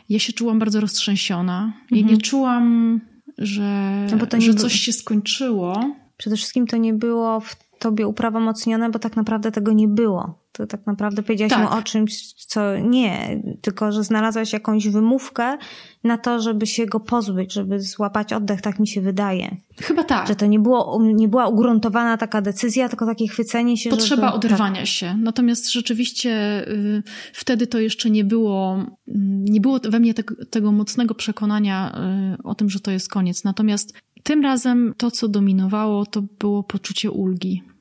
ja 0.09 0.19
się 0.19 0.33
czułam 0.33 0.59
bardzo 0.59 0.79
roztrzęsiona. 0.79 1.73
Ja 1.91 1.97
Mhm. 1.97 2.15
nie 2.15 2.21
czułam, 2.21 3.01
że, 3.37 4.07
No 4.11 4.17
że 4.41 4.53
było- 4.53 4.61
coś 4.63 4.73
się 4.79 4.93
skończyło. 4.93 5.95
Przede 6.17 6.35
wszystkim 6.37 6.67
to 6.67 6.77
nie 6.77 6.93
było 6.93 7.39
w 7.39 7.55
tobie 7.83 8.07
uprawomocnione, 8.07 8.89
bo 8.89 8.99
tak 8.99 9.15
naprawdę 9.15 9.51
tego 9.51 9.73
nie 9.73 9.87
było. 9.87 10.39
To 10.51 10.67
tak 10.67 10.87
naprawdę 10.87 11.23
powiedziałaś 11.23 11.53
Tak. 11.53 11.61
mu 11.61 11.77
o 11.77 11.81
czymś, 11.81 12.33
co 12.33 12.77
nie, 12.77 13.41
tylko 13.61 13.91
że 13.91 14.03
znalazłaś 14.03 14.53
jakąś 14.53 14.87
wymówkę 14.87 15.57
na 16.03 16.17
to, 16.17 16.39
żeby 16.39 16.67
się 16.67 16.85
go 16.85 16.99
pozbyć, 16.99 17.53
żeby 17.53 17.79
złapać 17.79 18.33
oddech, 18.33 18.61
tak 18.61 18.79
mi 18.79 18.87
się 18.87 19.01
wydaje. 19.01 19.57
Chyba 19.81 20.03
tak. 20.03 20.27
Że 20.27 20.35
to 20.35 20.45
nie, 20.45 20.59
było, 20.59 20.99
nie 21.03 21.27
była 21.27 21.47
ugruntowana 21.47 22.17
taka 22.17 22.41
decyzja, 22.41 22.89
tylko 22.89 23.05
takie 23.05 23.27
chwycenie 23.27 23.77
się, 23.77 23.89
Potrzeba 23.89 24.25
żeby... 24.27 24.37
oderwania 24.37 24.85
się. 24.85 25.17
Natomiast 25.17 25.71
rzeczywiście 25.71 26.63
y, 26.67 27.03
wtedy 27.33 27.67
to 27.67 27.79
jeszcze 27.79 28.09
nie 28.09 28.23
było, 28.23 28.73
mm, 29.07 29.45
nie 29.45 29.61
było 29.61 29.79
we 29.89 29.99
mnie 29.99 30.13
tego, 30.13 30.35
tego 30.49 30.71
mocnego 30.71 31.15
przekonania 31.15 31.95
y, 32.39 32.43
o 32.43 32.55
tym, 32.55 32.69
że 32.69 32.79
to 32.79 32.91
jest 32.91 33.09
koniec. 33.09 33.43
Natomiast 33.43 33.93
tym 34.23 34.41
razem 34.41 34.93
to, 34.97 35.11
co 35.11 35.27
dominowało, 35.27 36.05
to 36.05 36.21
było 36.39 36.63
poczucie 36.63 37.11
ulgi. 37.11 37.72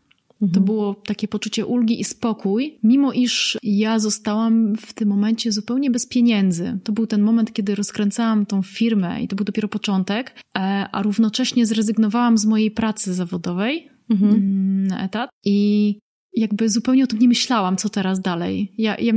To 0.55 0.61
było 0.61 0.95
takie 0.95 1.29
poczucie 1.29 1.67
ulgi 1.67 2.01
i 2.01 2.05
spokój, 2.05 2.79
mimo 2.83 3.13
iż 3.13 3.59
ja 3.63 3.99
zostałam 3.99 4.77
w 4.77 4.93
tym 4.93 5.09
momencie 5.09 5.53
zupełnie 5.53 5.91
bez 5.91 6.07
pieniędzy. 6.07 6.79
To 6.85 6.93
był 6.93 7.07
ten 7.07 7.23
moment, 7.23 7.53
kiedy 7.53 7.75
rozkręcałam 7.75 8.47
tą 8.47 8.63
firmę 8.63 9.23
i 9.23 9.29
to 9.29 9.37
był 9.37 9.45
dopiero 9.45 9.69
początek, 9.69 10.35
e, 10.59 10.61
a 10.93 11.03
równocześnie 11.03 11.67
zrezygnowałam 11.67 12.39
z 12.39 12.45
mojej 12.45 12.71
pracy 12.71 13.15
zawodowej 13.15 13.93
Mhm. 14.11 14.35
mm, 14.35 14.87
na 14.87 15.05
etat 15.05 15.31
i 15.45 15.99
jakby 16.37 16.69
zupełnie 16.69 17.05
o 17.05 17.07
tym 17.07 17.19
nie 17.19 17.29
myślałam, 17.29 17.77
co 17.77 17.89
teraz 17.89 18.21
dalej. 18.21 18.73
Ja, 18.79 18.97
ja 18.99 19.13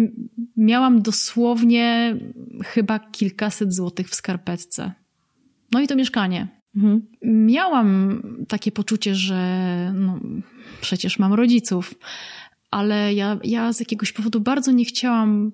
miałam 0.57 1.01
dosłownie 1.01 2.17
chyba 2.65 2.99
kilkaset 2.99 3.73
złotych 3.73 4.09
w 4.09 4.15
skarpetce. 4.15 4.91
No 5.71 5.81
i 5.81 5.87
to 5.87 5.95
mieszkanie. 5.95 6.47
Mhm. 6.75 7.01
Miałam 7.23 8.21
takie 8.47 8.71
poczucie, 8.71 9.15
że 9.15 9.91
no, 9.95 10.19
przecież 10.81 11.19
mam 11.19 11.33
rodziców, 11.33 11.93
ale 12.71 13.13
ja, 13.13 13.39
ja 13.43 13.73
z 13.73 13.79
jakiegoś 13.79 14.11
powodu 14.11 14.39
bardzo 14.39 14.71
nie 14.71 14.85
chciałam 14.85 15.51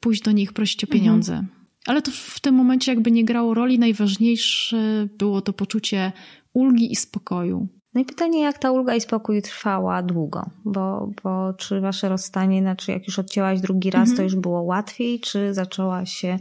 pójść 0.00 0.22
do 0.22 0.32
nich 0.32 0.52
prosić 0.52 0.84
o 0.84 0.86
pieniądze. 0.86 1.44
Ale 1.86 2.02
to 2.02 2.10
w 2.10 2.40
tym 2.40 2.54
momencie 2.54 2.92
jakby 2.92 3.10
nie 3.10 3.24
grało 3.24 3.54
roli. 3.54 3.78
Najważniejsze 3.78 5.08
było 5.18 5.40
to 5.40 5.52
poczucie 5.52 6.12
ulgi 6.52 6.92
i 6.92 6.96
spokoju. 6.96 7.68
No 7.94 8.00
i 8.00 8.04
pytanie, 8.04 8.42
jak 8.42 8.58
ta 8.58 8.70
ulga 8.70 8.94
i 8.94 9.00
spokój 9.00 9.42
trwała 9.42 10.02
długo? 10.02 10.50
Bo, 10.64 11.10
bo 11.22 11.54
czy 11.54 11.80
wasze 11.80 12.08
rozstanie, 12.08 12.60
znaczy 12.60 12.92
jak 12.92 13.06
już 13.06 13.18
odcięłaś 13.18 13.60
drugi 13.60 13.90
raz, 13.90 14.14
to 14.14 14.22
już 14.22 14.36
było 14.36 14.62
łatwiej? 14.62 15.20
Czy 15.20 15.54
zaczęła 15.54 16.06
się 16.06 16.38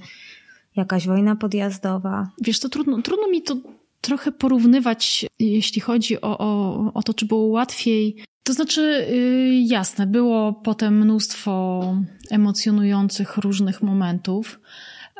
jakaś 0.76 1.08
wojna 1.08 1.36
podjazdowa? 1.36 2.32
Wiesz, 2.42 2.60
to 2.60 2.70
trudno, 2.70 3.02
trudno 3.02 3.30
mi 3.30 3.42
to 3.42 3.56
trochę 4.02 4.32
porównywać, 4.32 5.26
jeśli 5.40 5.82
chodzi 5.82 6.22
o, 6.22 6.38
o, 6.38 6.94
o 6.94 7.04
to, 7.04 7.14
czy 7.14 7.26
było 7.26 7.46
łatwiej. 7.46 8.16
To 8.44 8.54
znaczy, 8.54 9.08
yy, 9.12 9.62
jasne, 9.68 10.08
było 10.08 10.54
potem 10.54 10.98
mnóstwo 10.98 11.84
emocjonujących 12.32 13.38
różnych 13.38 13.82
momentów. 13.84 14.60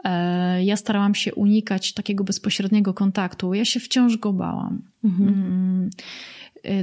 E, 0.04 0.64
Ja 0.64 0.76
starałam 0.76 1.16
się 1.16 1.36
unikać 1.36 1.94
takiego 1.94 2.24
bezpośredniego 2.24 2.94
kontaktu. 2.94 3.54
Ja 3.54 3.66
się 3.66 3.80
wciąż 3.80 4.18
go 4.18 4.34
bałam. 4.34 4.82
Mm, 5.04 5.84
y, 5.86 5.90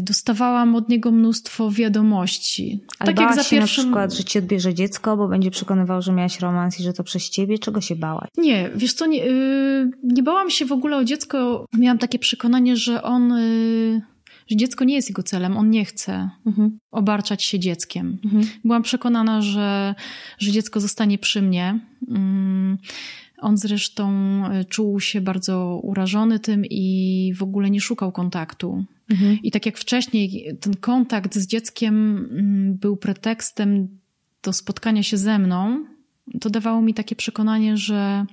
Dostawałam 0.00 0.74
od 0.74 0.88
niego 0.88 1.12
mnóstwo 1.12 1.70
wiadomości. 1.70 2.84
Ale 2.98 3.14
tak 3.14 3.24
jak 3.24 3.34
za 3.34 3.42
się 3.42 3.56
pierwszym. 3.56 3.84
na 3.84 3.86
przykład, 3.90 4.12
że 4.14 4.24
ci 4.24 4.38
odbierze 4.38 4.74
dziecko, 4.74 5.16
bo 5.16 5.28
będzie 5.28 5.50
przekonywał, 5.50 6.02
że 6.02 6.12
miałaś 6.12 6.40
romans 6.40 6.80
i 6.80 6.82
że 6.82 6.92
to 6.92 7.04
przez 7.04 7.30
ciebie? 7.30 7.58
Czego 7.58 7.80
się 7.80 7.96
bałaś? 7.96 8.28
Nie, 8.36 8.70
wiesz 8.76 8.92
co, 8.94 9.06
nie, 9.06 9.18
yy, 9.18 9.90
nie 10.02 10.22
bałam 10.22 10.50
się 10.50 10.64
w 10.64 10.72
ogóle 10.72 10.96
o 10.96 11.04
dziecko. 11.04 11.66
Miałam 11.78 11.98
takie 11.98 12.18
przekonanie, 12.18 12.76
że 12.76 13.02
on, 13.02 13.30
yy, 13.30 14.00
że 14.50 14.56
dziecko 14.56 14.84
nie 14.84 14.94
jest 14.94 15.08
jego 15.08 15.22
celem, 15.22 15.56
on 15.56 15.70
nie 15.70 15.84
chce 15.84 16.30
Mhm. 16.46 16.78
obarczać 16.90 17.44
się 17.44 17.58
dzieckiem. 17.58 18.18
Mhm. 18.24 18.44
Byłam 18.64 18.82
przekonana, 18.82 19.42
że, 19.42 19.94
że 20.38 20.52
dziecko 20.52 20.80
zostanie 20.80 21.18
przy 21.18 21.42
mnie. 21.42 21.80
Mm, 22.08 22.78
On 23.38 23.56
zresztą 23.56 24.10
y, 24.60 24.64
czuł 24.64 25.00
się 25.00 25.20
bardzo 25.20 25.80
urażony 25.82 26.38
tym 26.38 26.62
i 26.70 27.32
w 27.36 27.42
ogóle 27.42 27.70
nie 27.70 27.80
szukał 27.80 28.12
kontaktu. 28.12 28.84
Mhm. 29.10 29.38
I 29.42 29.50
tak 29.50 29.66
jak 29.66 29.78
wcześniej, 29.78 30.56
ten 30.60 30.76
kontakt 30.76 31.34
z 31.34 31.46
dzieckiem 31.46 32.16
mm, 32.30 32.74
był 32.74 32.96
pretekstem 32.96 33.88
do 34.42 34.52
spotkania 34.52 35.02
się 35.02 35.16
ze 35.16 35.38
mną, 35.38 35.84
to 36.40 36.50
dawało 36.50 36.82
mi 36.82 36.94
takie 36.94 37.16
przekonanie, 37.16 37.76
że, 37.76 38.26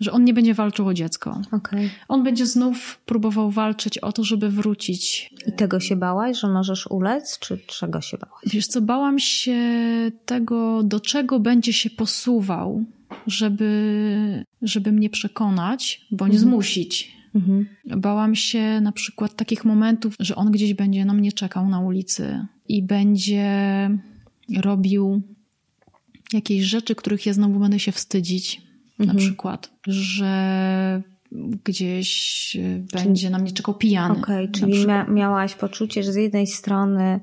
że 0.00 0.12
on 0.12 0.24
nie 0.24 0.34
będzie 0.34 0.54
walczył 0.54 0.88
o 0.88 0.94
dziecko. 0.94 1.40
Okej. 1.52 1.90
On 2.08 2.24
będzie 2.24 2.46
znów 2.46 3.00
próbował 3.06 3.50
walczyć 3.50 3.98
o 3.98 4.12
to, 4.12 4.24
żeby 4.24 4.50
wrócić. 4.50 5.30
I 5.46 5.52
tego 5.52 5.80
się 5.80 5.96
bałaś, 5.96 6.40
że 6.40 6.48
możesz 6.48 6.86
ulec, 6.86 7.38
czy 7.38 7.58
czego 7.66 8.00
się 8.00 8.18
bałaś? 8.18 8.44
Wiesz 8.46 8.66
co, 8.66 8.80
bałam 8.80 9.18
się 9.18 9.60
tego, 10.26 10.82
do 10.82 11.00
czego 11.00 11.40
będzie 11.40 11.72
się 11.72 11.90
posuwał, 11.90 12.84
żeby, 13.26 14.44
żeby 14.62 14.92
mnie 14.92 15.10
przekonać, 15.10 16.06
bądź 16.10 16.34
Mhm. 16.34 16.50
zmusić. 16.50 17.17
Mhm. 17.34 17.66
Bałam 17.96 18.34
się 18.34 18.80
na 18.80 18.92
przykład 18.92 19.36
takich 19.36 19.64
momentów, 19.64 20.14
że 20.20 20.36
on 20.36 20.50
gdzieś 20.52 20.74
będzie 20.74 21.04
na 21.04 21.14
mnie 21.14 21.32
czekał 21.32 21.68
na 21.68 21.80
ulicy 21.80 22.46
i 22.68 22.82
będzie 22.82 23.50
robił 24.56 25.22
jakieś 26.32 26.62
rzeczy, 26.64 26.94
których 26.94 27.26
ja 27.26 27.32
znowu 27.32 27.58
będę 27.60 27.78
się 27.78 27.92
wstydzić. 27.92 28.62
Na 28.98 29.04
Mhm. 29.04 29.18
przykład, 29.18 29.70
że 29.86 31.02
gdzieś 31.64 32.56
będzie 32.92 33.30
na 33.30 33.38
mnie 33.38 33.52
czekał 33.52 33.74
pijany. 33.74 34.18
Okej, 34.20 34.46
na 34.46 34.52
czyli 34.52 34.72
mia- 34.86 35.10
miałaś 35.10 35.54
poczucie, 35.54 36.02
że 36.02 36.12
z 36.12 36.16
jednej 36.16 36.46
strony 36.46 37.20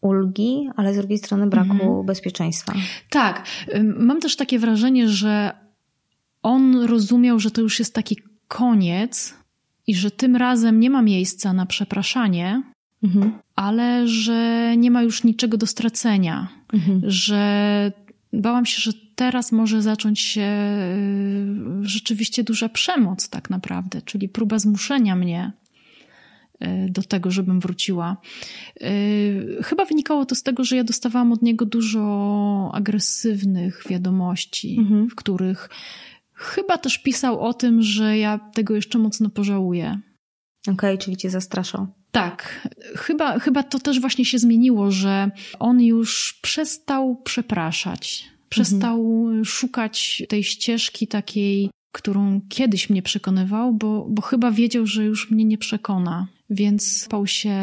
ulgi, 0.00 0.68
ale 0.76 0.94
z 0.94 0.96
drugiej 0.96 1.18
strony 1.18 1.46
braku 1.46 1.72
Mhm. 1.72 2.06
bezpieczeństwa. 2.06 2.74
Tak. 3.10 3.44
Mam 3.84 4.20
też 4.20 4.36
takie 4.36 4.58
wrażenie, 4.58 5.08
że 5.08 5.50
on 6.42 6.76
rozumiał, 6.84 7.38
że 7.40 7.50
to 7.50 7.60
już 7.60 7.78
jest 7.78 7.94
taki 7.94 8.16
koniec 8.48 9.34
i 9.86 9.94
że 9.94 10.10
tym 10.10 10.36
razem 10.36 10.80
nie 10.80 10.90
ma 10.90 11.02
miejsca 11.02 11.52
na 11.52 11.66
przepraszanie, 11.66 12.62
Mhm. 13.02 13.32
ale 13.56 14.08
że 14.08 14.74
nie 14.76 14.90
ma 14.90 15.02
już 15.02 15.24
niczego 15.24 15.56
do 15.56 15.66
stracenia. 15.66 16.48
Mhm. 16.72 17.00
Że 17.06 17.92
bałam 18.32 18.66
się, 18.66 18.82
że 18.82 18.92
teraz 19.14 19.52
może 19.52 19.82
zacząć 19.82 20.20
się 20.20 20.40
y, 20.42 21.88
rzeczywiście 21.88 22.44
duża 22.44 22.68
przemoc, 22.68 23.28
tak 23.28 23.50
naprawdę, 23.50 24.02
czyli 24.02 24.28
próba 24.28 24.58
zmuszenia 24.58 25.16
mnie 25.16 25.52
y, 26.62 26.90
do 26.90 27.02
tego, 27.02 27.30
żebym 27.30 27.60
wróciła. 27.60 28.16
Y, 28.82 29.58
Chyba 29.64 29.84
wynikało 29.84 30.24
to 30.26 30.34
z 30.34 30.42
tego, 30.42 30.64
że 30.64 30.76
ja 30.76 30.84
dostawałam 30.84 31.32
od 31.32 31.42
niego 31.42 31.66
dużo 31.66 32.70
agresywnych 32.74 33.84
wiadomości, 33.90 34.76
Mhm. 34.78 35.08
w 35.10 35.14
których 35.14 35.68
chyba 36.38 36.78
też 36.78 36.98
pisał 36.98 37.40
o 37.40 37.54
tym, 37.54 37.82
że 37.82 38.18
ja 38.18 38.38
tego 38.54 38.74
jeszcze 38.74 38.98
mocno 38.98 39.30
pożałuję. 39.30 40.00
Okej, 40.72 40.98
czyli 40.98 41.16
cię 41.16 41.30
zastraszał. 41.30 41.86
Tak, 42.10 42.68
chyba, 42.96 43.38
chyba 43.38 43.62
to 43.62 43.78
też 43.78 44.00
właśnie 44.00 44.24
się 44.24 44.38
zmieniło, 44.38 44.90
że 44.90 45.30
on 45.58 45.80
już 45.80 46.38
przestał 46.42 47.16
przepraszać, 47.24 48.30
przestał 48.48 49.26
szukać 49.44 50.22
tej 50.28 50.44
ścieżki 50.44 51.06
takiej, 51.06 51.70
którą 51.92 52.40
kiedyś 52.48 52.90
mnie 52.90 53.02
przekonywał, 53.02 53.72
bo, 53.72 54.06
bo 54.10 54.22
chyba 54.22 54.50
wiedział, 54.50 54.86
że 54.86 55.04
już 55.04 55.30
mnie 55.30 55.44
nie 55.44 55.58
przekona, 55.58 56.26
więc 56.50 57.08
bał 57.10 57.26
się 57.26 57.56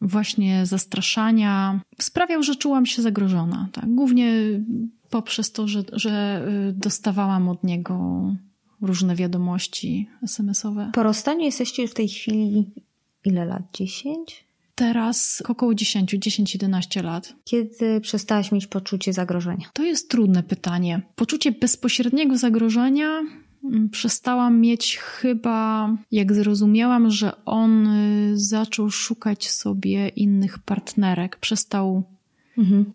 właśnie 0.00 0.66
zastraszania. 0.66 1.80
Sprawiał, 2.00 2.42
że 2.42 2.56
czułam 2.56 2.86
się 2.86 3.02
zagrożona. 3.02 3.68
Tak? 3.72 3.94
Głównie 3.94 4.32
poprzez 5.10 5.52
to, 5.52 5.68
że, 5.68 5.82
że 5.92 6.46
y, 6.68 6.72
dostawałam 6.72 7.48
od 7.48 7.64
niego 7.64 8.24
różne 8.80 9.16
wiadomości 9.16 10.08
SMS-owe. 10.22 10.90
Po 10.94 11.02
rozstaniu 11.02 11.44
jesteście 11.44 11.88
w 11.88 11.94
tej 11.94 12.08
chwili 12.08 12.70
ile 13.24 13.44
lat? 13.44 13.62
10? 13.72 14.46
Teraz 14.74 15.42
około 15.48 15.74
10, 15.74 16.14
10-11 16.14 17.04
lat. 17.04 17.34
Kiedy 17.44 18.00
przestałaś 18.00 18.52
mieć 18.52 18.66
poczucie 18.66 19.12
zagrożenia? 19.12 19.66
To 19.72 19.84
jest 19.84 20.10
trudne 20.10 20.42
pytanie. 20.42 21.02
Poczucie 21.14 21.52
bezpośredniego 21.52 22.38
zagrożenia 22.38 23.22
mm, 23.64 23.88
przestałam 23.90 24.60
mieć 24.60 24.96
chyba, 24.96 25.88
jak 26.12 26.34
zrozumiałam, 26.34 27.10
że 27.10 27.44
on 27.44 27.86
y, 27.86 28.32
zaczął 28.38 28.90
szukać 28.90 29.50
sobie 29.50 30.08
innych 30.08 30.58
partnerek, 30.58 31.36
przestał 31.36 32.02
Mhm. 32.58 32.92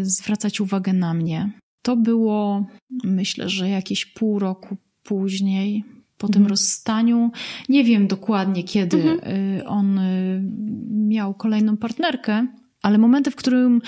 y, 0.00 0.04
zwracać 0.04 0.60
uwagę 0.60 0.92
na 0.92 1.14
mnie. 1.14 1.50
To 1.82 1.96
było, 1.96 2.66
myślę, 3.04 3.48
że 3.48 3.68
jakieś 3.68 4.06
pół 4.06 4.38
roku 4.38 4.76
później, 5.02 5.84
po 6.18 6.26
tym 6.26 6.36
Mhm. 6.42 6.50
rozstaniu. 6.50 7.30
Nie 7.68 7.84
wiem 7.84 8.06
dokładnie, 8.06 8.64
kiedy 8.64 9.02
Mhm. 9.02 9.18
y, 9.60 9.66
on 9.66 9.98
y, 9.98 10.42
miał 10.90 11.34
kolejną 11.34 11.76
partnerkę, 11.76 12.46
ale 12.82 12.98
momenty, 12.98 13.30
w 13.30 13.36
którym 13.36 13.80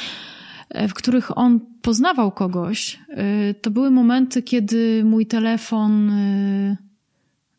e, 0.68 0.88
w 0.88 0.94
których 0.94 1.38
on 1.38 1.60
poznawał 1.82 2.32
kogoś, 2.32 2.98
e, 3.08 3.54
to 3.54 3.70
były 3.70 3.90
momenty, 3.90 4.42
kiedy 4.42 5.02
mój 5.04 5.26
telefon 5.26 6.10
e, 6.10 6.76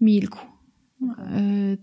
milkł. 0.01 0.50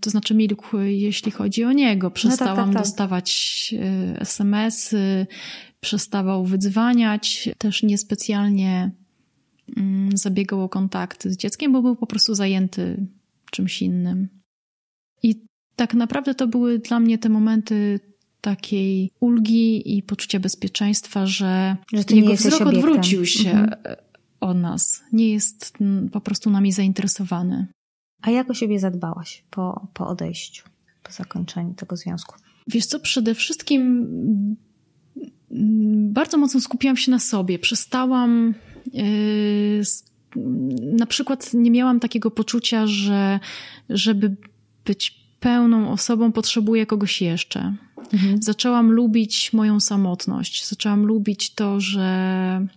To 0.01 0.09
znaczy 0.09 0.35
milkł, 0.35 0.77
jeśli 0.77 1.31
chodzi 1.31 1.63
o 1.63 1.71
niego. 1.71 2.11
Przestałam 2.11 2.55
no 2.55 2.55
tak, 2.55 2.65
tak, 2.65 2.73
tak. 2.73 2.83
dostawać 2.83 3.75
SMS-y, 4.19 5.27
przestawał 5.79 6.45
wydzwaniać, 6.45 7.49
też 7.57 7.83
niespecjalnie 7.83 8.91
mm, 9.77 10.17
zabiegał 10.17 10.63
o 10.63 10.69
kontakty 10.69 11.31
z 11.31 11.37
dzieckiem, 11.37 11.71
bo 11.71 11.81
był 11.81 11.95
po 11.95 12.07
prostu 12.07 12.35
zajęty 12.35 13.07
czymś 13.51 13.81
innym. 13.81 14.27
I 15.23 15.35
tak 15.75 15.93
naprawdę 15.93 16.35
to 16.35 16.47
były 16.47 16.79
dla 16.79 16.99
mnie 16.99 17.17
te 17.17 17.29
momenty 17.29 17.99
takiej 18.41 19.11
ulgi 19.19 19.97
i 19.97 20.03
poczucia 20.03 20.39
bezpieczeństwa, 20.39 21.25
że, 21.25 21.75
że 21.93 22.15
jego 22.15 22.33
wzrok 22.33 22.61
odwrócił 22.61 23.25
się 23.25 23.51
mhm. 23.51 23.75
od 24.39 24.57
nas. 24.57 25.03
Nie 25.13 25.29
jest 25.29 25.73
po 26.11 26.21
prostu 26.21 26.49
nami 26.49 26.71
zainteresowany. 26.71 27.67
A 28.21 28.31
jak 28.31 28.49
o 28.49 28.53
siebie 28.53 28.79
zadbałaś 28.79 29.43
po, 29.49 29.87
po 29.93 30.07
odejściu, 30.07 30.63
po 31.03 31.11
zakończeniu 31.11 31.73
tego 31.73 31.97
związku? 31.97 32.35
Wiesz 32.67 32.85
co, 32.85 32.99
przede 32.99 33.35
wszystkim 33.35 33.81
mm, 35.51 36.13
bardzo 36.13 36.37
mocno 36.37 36.59
skupiłam 36.61 36.97
się 36.97 37.11
na 37.11 37.19
sobie. 37.19 37.59
Przestałam. 37.59 38.53
Yy, 38.93 39.81
na 40.97 41.05
przykład 41.05 41.53
nie 41.53 41.71
miałam 41.71 41.99
takiego 41.99 42.31
poczucia, 42.31 42.87
że 42.87 43.39
żeby 43.89 44.35
być 44.85 45.19
pełną 45.39 45.91
osobą 45.91 46.31
potrzebuję 46.31 46.85
kogoś 46.85 47.21
jeszcze. 47.21 47.75
Mhm. 48.13 48.41
Zaczęłam 48.41 48.91
lubić 48.91 49.53
moją 49.53 49.79
samotność. 49.79 50.67
Zaczęłam 50.67 51.05
lubić 51.05 51.53
to, 51.53 51.79
że 51.79 52.67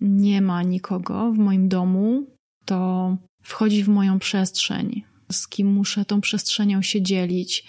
nie 0.00 0.42
ma 0.42 0.62
nikogo 0.62 1.32
w 1.32 1.38
moim 1.38 1.68
domu, 1.68 2.26
to 2.64 3.16
wchodzi 3.48 3.84
w 3.84 3.88
moją 3.88 4.18
przestrzeń, 4.18 5.04
z 5.32 5.48
kim 5.48 5.66
muszę 5.66 6.04
tą 6.04 6.20
przestrzenią 6.20 6.82
się 6.82 7.02
dzielić, 7.02 7.64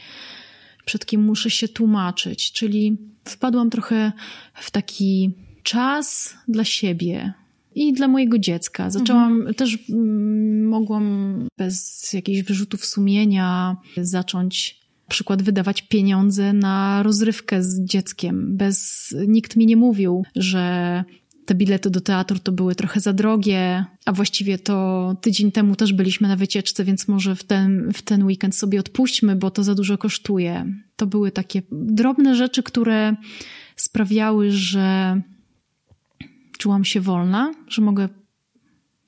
przed 0.86 1.06
kim 1.06 1.24
muszę 1.24 1.50
się 1.50 1.68
tłumaczyć. 1.68 2.52
Czyli 2.52 2.98
wpadłam 3.26 3.70
trochę 3.70 4.12
w 4.54 4.72
taki 4.72 5.32
czas 5.64 6.34
dla 6.48 6.64
siebie, 6.64 7.34
i 7.76 7.94
dla 7.94 8.08
mojego 8.08 8.40
dziecka. 8.40 8.90
Zaczęłam 8.90 9.34
mhm. 9.34 9.56
też, 9.56 9.78
mm, 9.90 10.68
mogłam 10.68 11.48
bez 11.58 12.14
jakichś 12.14 12.42
wyrzutów 12.42 12.86
sumienia 12.86 13.78
zacząć 13.98 14.80
na 15.08 15.12
przykład 15.12 15.42
wydawać 15.42 15.82
pieniądze 15.82 16.54
na 16.54 17.04
rozrywkę 17.04 17.64
z 17.64 17.82
dzieckiem. 17.82 18.58
Bez, 18.58 19.08
nikt 19.28 19.56
mi 19.56 19.66
nie 19.66 19.78
mówił, 19.78 20.24
że 20.36 21.04
te 21.50 21.56
bilety 21.56 21.90
do 21.90 22.02
teatru 22.02 22.40
to 22.40 22.52
były 22.52 22.76
trochę 22.76 23.00
za 23.00 23.14
drogie, 23.14 23.86
a 24.06 24.12
właściwie 24.12 24.58
to 24.58 25.16
tydzień 25.22 25.52
temu 25.52 25.76
też 25.76 25.94
byliśmy 25.94 26.28
na 26.28 26.36
wycieczce, 26.36 26.84
więc 26.84 27.08
może 27.08 27.36
w 27.36 27.44
ten, 27.44 27.92
w 27.94 28.02
ten 28.02 28.24
weekend 28.24 28.56
sobie 28.56 28.80
odpuśćmy, 28.80 29.36
bo 29.36 29.52
to 29.52 29.64
za 29.64 29.76
dużo 29.76 29.98
kosztuje. 29.98 30.74
To 30.96 31.08
były 31.08 31.32
takie 31.32 31.62
drobne 31.72 32.36
rzeczy, 32.36 32.64
które 32.64 33.16
sprawiały, 33.76 34.52
że 34.52 35.22
czułam 36.58 36.86
się 36.86 37.02
wolna, 37.02 37.54
że 37.68 37.82
mogę 37.82 38.10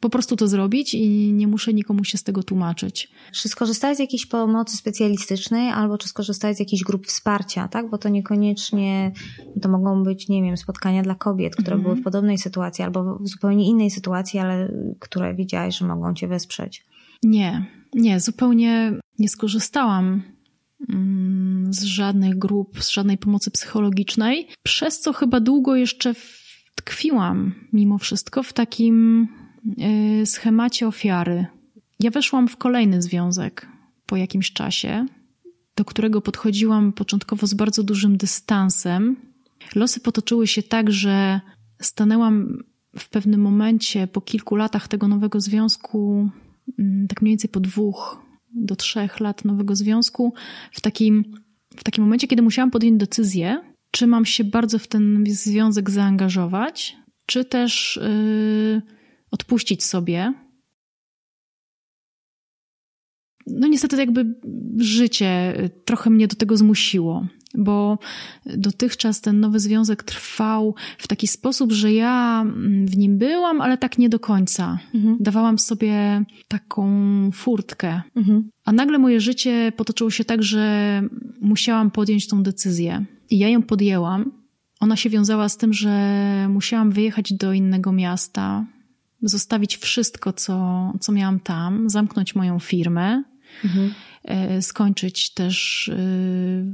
po 0.01 0.09
prostu 0.09 0.35
to 0.35 0.47
zrobić 0.47 0.93
i 0.93 1.33
nie 1.33 1.47
muszę 1.47 1.73
nikomu 1.73 2.03
się 2.03 2.17
z 2.17 2.23
tego 2.23 2.43
tłumaczyć. 2.43 3.11
Czy 3.33 3.49
skorzystałeś 3.49 3.97
z 3.97 3.99
jakiejś 3.99 4.25
pomocy 4.25 4.77
specjalistycznej 4.77 5.69
albo 5.69 5.97
czy 5.97 6.07
skorzystałeś 6.07 6.57
z 6.57 6.59
jakichś 6.59 6.83
grup 6.83 7.07
wsparcia, 7.07 7.67
tak? 7.67 7.89
Bo 7.89 7.97
to 7.97 8.09
niekoniecznie, 8.09 9.11
to 9.61 9.69
mogą 9.69 10.03
być, 10.03 10.29
nie 10.29 10.41
wiem, 10.41 10.57
spotkania 10.57 11.01
dla 11.01 11.15
kobiet, 11.15 11.55
które 11.55 11.73
mm 11.73 11.79
-hmm. 11.79 11.83
były 11.83 11.95
w 11.95 12.03
podobnej 12.03 12.37
sytuacji 12.37 12.83
albo 12.83 13.17
w 13.19 13.27
zupełnie 13.27 13.67
innej 13.67 13.91
sytuacji, 13.91 14.39
ale 14.39 14.71
które 14.99 15.33
widziałaś, 15.33 15.77
że 15.77 15.85
mogą 15.85 16.13
cię 16.13 16.27
wesprzeć. 16.27 16.85
Nie, 17.23 17.65
nie, 17.93 18.19
zupełnie 18.19 18.93
nie 19.19 19.29
skorzystałam 19.29 20.23
mm, 20.89 21.73
z 21.73 21.83
żadnych 21.83 22.37
grup, 22.37 22.83
z 22.83 22.89
żadnej 22.89 23.17
pomocy 23.17 23.51
psychologicznej, 23.51 24.47
przez 24.63 24.99
co 24.99 25.13
chyba 25.13 25.39
długo 25.39 25.75
jeszcze 25.75 26.13
tkwiłam 26.75 27.53
mimo 27.73 27.97
wszystko 27.97 28.43
w 28.43 28.53
takim 28.53 29.27
schemacie 30.25 30.87
ofiary. 30.87 31.45
Ja 31.99 32.11
weszłam 32.11 32.47
w 32.47 32.57
kolejny 32.57 33.01
związek 33.01 33.67
po 34.05 34.17
jakimś 34.17 34.53
czasie, 34.53 35.05
do 35.75 35.85
którego 35.85 36.21
podchodziłam 36.21 36.93
początkowo 36.93 37.47
z 37.47 37.53
bardzo 37.53 37.83
dużym 37.83 38.17
dystansem. 38.17 39.15
Losy 39.75 39.99
potoczyły 39.99 40.47
się 40.47 40.63
tak, 40.63 40.91
że 40.91 41.41
stanęłam 41.81 42.63
w 42.99 43.09
pewnym 43.09 43.41
momencie 43.41 44.07
po 44.07 44.21
kilku 44.21 44.55
latach 44.55 44.87
tego 44.87 45.07
nowego 45.07 45.39
związku, 45.41 46.29
mm, 46.79 47.07
tak 47.07 47.21
mniej 47.21 47.31
więcej 47.31 47.49
po 47.49 47.59
dwóch 47.59 48.25
do 48.55 48.75
trzech 48.75 49.19
lat 49.19 49.45
nowego 49.45 49.75
związku, 49.75 50.33
w 50.71 50.81
takim, 50.81 51.23
w 51.75 51.83
takim 51.83 52.03
momencie, 52.03 52.27
kiedy 52.27 52.41
musiałam 52.41 52.71
podjąć 52.71 52.99
decyzję, 52.99 53.61
czy 53.91 54.07
mam 54.07 54.25
się 54.25 54.43
bardzo 54.43 54.79
w 54.79 54.87
ten 54.87 55.23
związek 55.27 55.89
zaangażować, 55.89 56.97
czy 57.25 57.45
też 57.45 57.99
yy, 58.01 58.81
odpuścić 59.31 59.83
sobie. 59.83 60.33
No 63.47 63.67
niestety 63.67 63.97
jakby 63.97 64.35
życie 64.77 65.53
trochę 65.85 66.09
mnie 66.09 66.27
do 66.27 66.35
tego 66.35 66.57
zmusiło, 66.57 67.27
bo 67.55 67.97
dotychczas 68.45 69.21
ten 69.21 69.39
nowy 69.39 69.59
związek 69.59 70.03
trwał 70.03 70.75
w 70.97 71.07
taki 71.07 71.27
sposób, 71.27 71.71
że 71.71 71.93
ja 71.93 72.45
w 72.85 72.97
nim 72.97 73.17
byłam, 73.17 73.61
ale 73.61 73.77
tak 73.77 73.97
nie 73.97 74.09
do 74.09 74.19
końca. 74.19 74.79
Mhm. 74.93 75.17
Dawałam 75.19 75.59
sobie 75.59 76.23
taką 76.47 76.91
furtkę. 77.31 78.01
Mhm. 78.15 78.49
A 78.65 78.71
nagle 78.71 78.97
moje 78.99 79.21
życie 79.21 79.71
potoczyło 79.77 80.09
się 80.09 80.25
tak, 80.25 80.43
że 80.43 81.03
musiałam 81.41 81.91
podjąć 81.91 82.27
tą 82.27 82.43
decyzję. 82.43 83.05
I 83.29 83.39
ja 83.39 83.49
ją 83.49 83.61
podjęłam. 83.61 84.31
Ona 84.79 84.95
się 84.95 85.09
wiązała 85.09 85.49
z 85.49 85.57
tym, 85.57 85.73
że 85.73 86.47
musiałam 86.49 86.91
wyjechać 86.91 87.33
do 87.33 87.53
innego 87.53 87.91
miasta, 87.91 88.65
zostawić 89.21 89.77
wszystko, 89.77 90.33
co, 90.33 90.93
co 90.99 91.11
miałam 91.11 91.39
tam, 91.39 91.89
zamknąć 91.89 92.35
moją 92.35 92.59
firmę, 92.59 93.23
mhm. 93.63 93.93
E, 94.23 94.61
skończyć 94.61 95.33
też 95.33 95.87
y, 95.87 96.65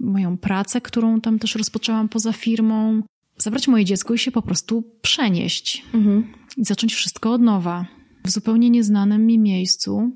moją 0.00 0.38
pracę, 0.38 0.80
którą 0.80 1.20
tam 1.20 1.38
też 1.38 1.54
rozpoczęłam 1.54 2.08
poza 2.08 2.32
firmą, 2.32 3.02
zabrać 3.38 3.68
moje 3.68 3.84
dziecko 3.84 4.14
i 4.14 4.18
się 4.18 4.30
po 4.30 4.42
prostu 4.42 4.84
przenieść 5.02 5.84
mhm. 5.94 6.32
i 6.56 6.64
zacząć 6.64 6.94
wszystko 6.94 7.32
od 7.32 7.42
nowa. 7.42 7.86
W 8.24 8.30
zupełnie 8.30 8.70
nieznanym 8.70 9.26
mi 9.26 9.38
miejscu, 9.38 10.12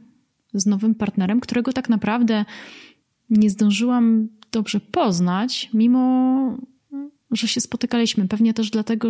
z 0.55 0.67
nowym 0.67 0.95
partnerem, 0.95 1.41
którego 1.41 1.73
tak 1.73 1.89
naprawdę 1.89 2.45
nie 3.31 3.51
zdążyłam 3.51 4.29
dobrze 4.53 4.81
poznać, 4.81 5.71
mimo 5.75 6.59
że 7.31 7.49
się 7.49 7.61
spotykaliśmy. 7.61 8.29
Pewnie 8.29 8.55
też 8.55 8.71
dlatego, 8.71 9.09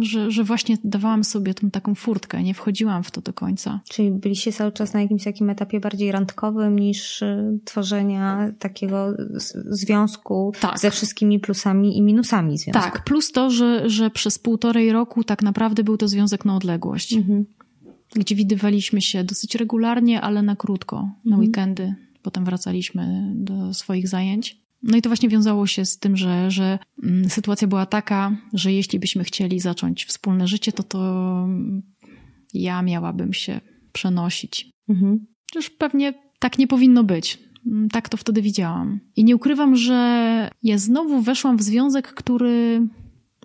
że, 0.00 0.30
że 0.30 0.44
właśnie 0.44 0.78
dawałam 0.84 1.24
sobie 1.24 1.54
tą 1.54 1.70
taką 1.70 1.94
furtkę, 1.94 2.42
nie 2.42 2.54
wchodziłam 2.54 3.02
w 3.02 3.10
to 3.10 3.20
do 3.20 3.32
końca. 3.32 3.80
Czyli 3.88 4.10
byliście 4.10 4.52
cały 4.52 4.72
czas 4.72 4.92
na 4.92 5.02
jakimś 5.02 5.24
takim 5.24 5.50
etapie 5.50 5.80
bardziej 5.80 6.12
randkowym 6.12 6.78
niż 6.78 7.22
y, 7.22 7.58
tworzenia 7.64 8.52
takiego 8.58 9.14
związku 9.70 10.52
tak. 10.60 10.78
ze 10.78 10.90
wszystkimi 10.90 11.40
plusami 11.40 11.98
i 11.98 12.02
minusami 12.02 12.58
związku. 12.58 12.82
Tak, 12.82 13.04
plus 13.04 13.32
to, 13.32 13.50
że, 13.50 13.90
że 13.90 14.10
przez 14.10 14.38
półtorej 14.38 14.92
roku 14.92 15.24
tak 15.24 15.42
naprawdę 15.42 15.84
był 15.84 15.96
to 15.96 16.08
związek 16.08 16.44
na 16.44 16.56
odległość. 16.56 17.12
Mhm. 17.12 17.44
Gdzie 18.14 18.34
widywaliśmy 18.34 19.00
się 19.00 19.24
dosyć 19.24 19.54
regularnie, 19.54 20.20
ale 20.20 20.42
na 20.42 20.56
krótko, 20.56 20.96
na 20.96 21.36
mhm. 21.36 21.40
weekendy. 21.40 21.94
Potem 22.22 22.44
wracaliśmy 22.44 23.32
do 23.34 23.74
swoich 23.74 24.08
zajęć. 24.08 24.62
No 24.82 24.96
i 24.96 25.02
to 25.02 25.08
właśnie 25.08 25.28
wiązało 25.28 25.66
się 25.66 25.84
z 25.84 25.98
tym, 25.98 26.16
że, 26.16 26.50
że 26.50 26.78
mm, 27.02 27.30
sytuacja 27.30 27.68
była 27.68 27.86
taka, 27.86 28.36
że 28.52 28.72
jeśli 28.72 28.98
byśmy 28.98 29.24
chcieli 29.24 29.60
zacząć 29.60 30.04
wspólne 30.04 30.46
życie, 30.46 30.72
to 30.72 30.82
to 30.82 30.98
ja 32.54 32.82
miałabym 32.82 33.32
się 33.32 33.60
przenosić. 33.92 34.70
Mhm. 34.88 35.26
Już 35.54 35.70
pewnie 35.70 36.14
tak 36.38 36.58
nie 36.58 36.66
powinno 36.66 37.04
być. 37.04 37.38
Mm, 37.66 37.88
tak 37.88 38.08
to 38.08 38.16
wtedy 38.16 38.42
widziałam. 38.42 39.00
I 39.16 39.24
nie 39.24 39.36
ukrywam, 39.36 39.76
że 39.76 40.50
ja 40.62 40.78
znowu 40.78 41.22
weszłam 41.22 41.56
w 41.56 41.62
związek, 41.62 42.08
który 42.14 42.88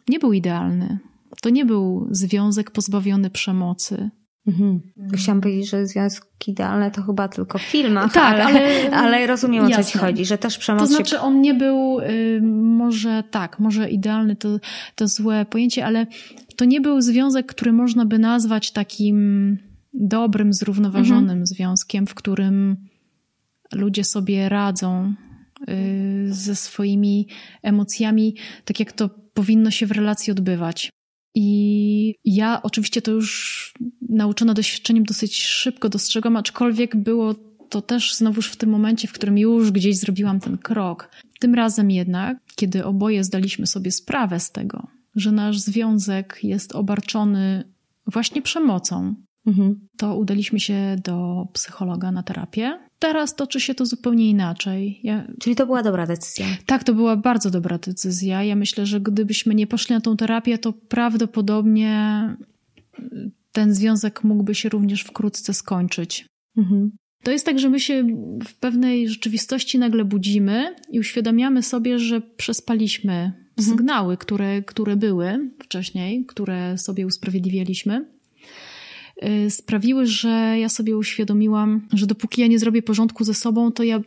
nie 0.07 0.19
był 0.19 0.33
idealny. 0.33 0.99
To 1.41 1.49
nie 1.49 1.65
był 1.65 2.07
związek 2.11 2.71
pozbawiony 2.71 3.29
przemocy. 3.29 4.09
Mhm. 4.47 4.81
Chciałam 5.13 5.41
powiedzieć, 5.41 5.69
że 5.69 5.87
związki 5.87 6.51
idealne 6.51 6.91
to 6.91 7.01
chyba 7.01 7.27
tylko 7.27 7.57
w 7.57 7.61
filmach, 7.61 8.13
tak, 8.13 8.33
ale, 8.33 8.43
ale, 8.43 8.91
ale 9.03 9.27
rozumiem 9.27 9.65
o 9.65 9.69
co 9.69 9.83
ci 9.83 9.97
chodzi, 9.97 10.25
że 10.25 10.37
też 10.37 10.57
przemoc 10.57 10.89
To 10.89 10.95
znaczy 10.95 11.19
on 11.19 11.41
nie 11.41 11.53
był 11.53 11.99
y, 11.99 12.41
może 12.53 13.23
tak, 13.31 13.59
może 13.59 13.89
idealny 13.89 14.35
to, 14.35 14.59
to 14.95 15.07
złe 15.07 15.45
pojęcie, 15.45 15.85
ale 15.85 16.07
to 16.55 16.65
nie 16.65 16.81
był 16.81 17.01
związek, 17.01 17.45
który 17.45 17.73
można 17.73 18.05
by 18.05 18.19
nazwać 18.19 18.71
takim 18.71 19.57
dobrym, 19.93 20.53
zrównoważonym 20.53 21.29
mhm. 21.29 21.45
związkiem, 21.45 22.07
w 22.07 22.13
którym 22.13 22.77
ludzie 23.73 24.03
sobie 24.03 24.49
radzą 24.49 25.13
y, 25.69 26.27
ze 26.29 26.55
swoimi 26.55 27.27
emocjami, 27.63 28.35
tak 28.65 28.79
jak 28.79 28.91
to 28.91 29.09
powinno 29.33 29.71
się 29.71 29.85
w 29.85 29.91
relacji 29.91 30.31
odbywać. 30.31 30.91
I 31.39 32.15
ja 32.25 32.61
oczywiście 32.63 33.01
to 33.01 33.11
już 33.11 33.73
nauczona 34.09 34.53
doświadczeniem 34.53 35.03
dosyć 35.03 35.43
szybko 35.43 35.89
dostrzegam, 35.89 36.37
aczkolwiek 36.37 36.95
było 36.95 37.35
to 37.69 37.81
też 37.81 38.13
znowuż 38.13 38.51
w 38.51 38.55
tym 38.55 38.69
momencie, 38.69 39.07
w 39.07 39.13
którym 39.13 39.37
już 39.37 39.71
gdzieś 39.71 39.97
zrobiłam 39.97 40.39
ten 40.39 40.57
krok. 40.57 41.09
Tym 41.39 41.55
razem 41.55 41.91
jednak, 41.91 42.37
kiedy 42.55 42.85
oboje 42.85 43.23
zdaliśmy 43.23 43.67
sobie 43.67 43.91
sprawę 43.91 44.39
z 44.39 44.51
tego, 44.51 44.87
że 45.15 45.31
nasz 45.31 45.59
związek 45.59 46.39
jest 46.43 46.75
obarczony 46.75 47.63
właśnie 48.07 48.41
przemocą, 48.41 49.15
mhm. 49.47 49.87
to 49.97 50.17
udaliśmy 50.17 50.59
się 50.59 50.95
do 51.03 51.47
psychologa 51.53 52.11
na 52.11 52.23
terapię. 52.23 52.79
Teraz 52.99 53.35
toczy 53.35 53.59
się 53.59 53.75
to 53.75 53.85
zupełnie 53.85 54.29
inaczej. 54.29 54.99
Ja... 55.03 55.27
Czyli 55.39 55.55
to 55.55 55.65
była 55.65 55.83
dobra 55.83 56.07
decyzja? 56.07 56.45
Tak, 56.65 56.83
to 56.83 56.93
była 56.93 57.15
bardzo 57.15 57.49
dobra 57.49 57.77
decyzja. 57.77 58.43
Ja 58.43 58.55
myślę, 58.55 58.85
że 58.85 59.01
gdybyśmy 59.01 59.55
nie 59.55 59.67
poszli 59.67 59.95
na 59.95 60.01
tą 60.01 60.17
terapię, 60.17 60.57
to 60.57 60.73
prawdopodobnie 60.73 62.35
ten 63.57 63.73
związek 63.73 64.23
mógłby 64.23 64.55
się 64.55 64.69
również 64.69 65.01
wkrótce 65.01 65.53
skończyć. 65.53 66.25
Mhm. 66.57 66.91
To 67.23 67.31
jest 67.31 67.45
tak, 67.45 67.59
że 67.59 67.69
my 67.69 67.79
się 67.79 68.03
w 68.47 68.53
pewnej 68.53 69.09
rzeczywistości 69.09 69.79
nagle 69.79 70.05
budzimy 70.05 70.75
i 70.91 70.99
uświadamiamy 70.99 71.63
sobie, 71.63 71.99
że 71.99 72.21
przespaliśmy 72.21 73.13
mhm. 73.13 73.77
sygnały, 73.77 74.17
które, 74.17 74.61
które 74.61 74.95
były 74.95 75.49
wcześniej, 75.59 76.25
które 76.25 76.77
sobie 76.77 77.07
usprawiedliwialiśmy. 77.07 78.05
Y, 79.45 79.49
sprawiły, 79.49 80.05
że 80.05 80.55
ja 80.59 80.69
sobie 80.69 80.97
uświadomiłam, 80.97 81.87
że 81.93 82.07
dopóki 82.07 82.41
ja 82.41 82.47
nie 82.47 82.59
zrobię 82.59 82.81
porządku 82.81 83.23
ze 83.23 83.33
sobą, 83.33 83.71
to 83.71 83.83
ja, 83.83 84.01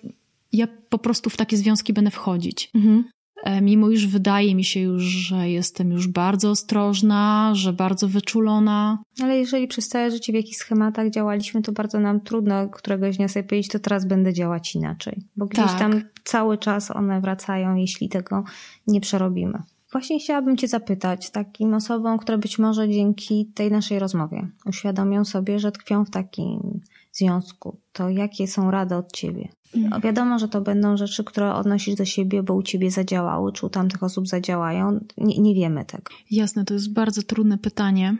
ja 0.53 0.67
po 0.89 0.99
prostu 0.99 1.31
w 1.31 1.37
takie 1.37 1.57
związki 1.57 1.93
będę 1.93 2.11
wchodzić. 2.11 2.71
Mhm. 2.75 3.05
E, 3.45 3.61
mimo 3.61 3.91
iż 3.91 4.07
wydaje 4.07 4.55
mi 4.55 4.65
się 4.65 4.81
już, 4.81 5.03
że 5.03 5.51
jestem 5.51 5.91
już 5.91 6.09
bardzo 6.09 6.51
ostrożna, 6.51 7.51
że 7.55 7.73
bardzo 7.73 8.09
wyczulona. 8.09 8.99
Ale 9.23 9.39
jeżeli 9.39 9.69
przez 9.69 9.89
całe 9.89 10.11
życie 10.11 10.33
w 10.33 10.37
jakichś 10.37 10.57
schematach 10.57 11.11
działaliśmy, 11.11 11.63
to 11.63 11.73
bardzo 11.73 12.01
nam 12.01 12.21
trudno 12.21 12.69
któregoś 12.69 13.17
dnia 13.17 13.29
sobie 13.29 13.45
powiedzieć, 13.45 13.73
to 13.73 13.79
teraz 13.79 14.07
będę 14.07 14.33
działać 14.33 14.75
inaczej. 14.75 15.23
Bo 15.37 15.47
gdzieś 15.47 15.67
tak. 15.67 15.79
tam 15.79 16.03
cały 16.25 16.59
czas 16.59 16.91
one 16.91 17.21
wracają, 17.21 17.77
jeśli 17.77 18.09
tego 18.09 18.45
nie 18.87 19.01
przerobimy. 19.01 19.63
Właśnie 19.93 20.19
chciałabym 20.19 20.57
Cię 20.57 20.69
zapytać, 20.69 21.31
takim 21.31 21.75
osobom, 21.75 22.19
które 22.19 22.39
być 22.39 22.59
może 22.59 22.89
dzięki 22.89 23.47
tej 23.55 23.71
naszej 23.71 23.99
rozmowie 23.99 24.49
uświadomią 24.67 25.25
sobie, 25.25 25.59
że 25.59 25.73
tkwią 25.73 26.05
w 26.05 26.11
takim 26.11 26.81
związku, 27.13 27.81
to 27.93 28.09
jakie 28.09 28.47
są 28.47 28.71
rady 28.71 28.95
od 28.95 29.13
Ciebie? 29.13 29.49
No, 29.75 30.01
wiadomo, 30.01 30.39
że 30.39 30.49
to 30.49 30.61
będą 30.61 30.97
rzeczy, 30.97 31.25
które 31.25 31.55
odnosisz 31.55 31.95
do 31.95 32.05
siebie, 32.05 32.43
bo 32.43 32.55
u 32.55 32.63
ciebie 32.63 32.91
zadziałały, 32.91 33.53
czy 33.53 33.67
u 33.67 33.69
tamtych 33.69 34.03
osób 34.03 34.29
zadziałają. 34.29 35.01
Nie, 35.19 35.39
nie 35.39 35.55
wiemy 35.55 35.85
tego. 35.85 36.13
Jasne, 36.31 36.65
to 36.65 36.75
jest 36.75 36.93
bardzo 36.93 37.23
trudne 37.23 37.59
pytanie. 37.59 38.17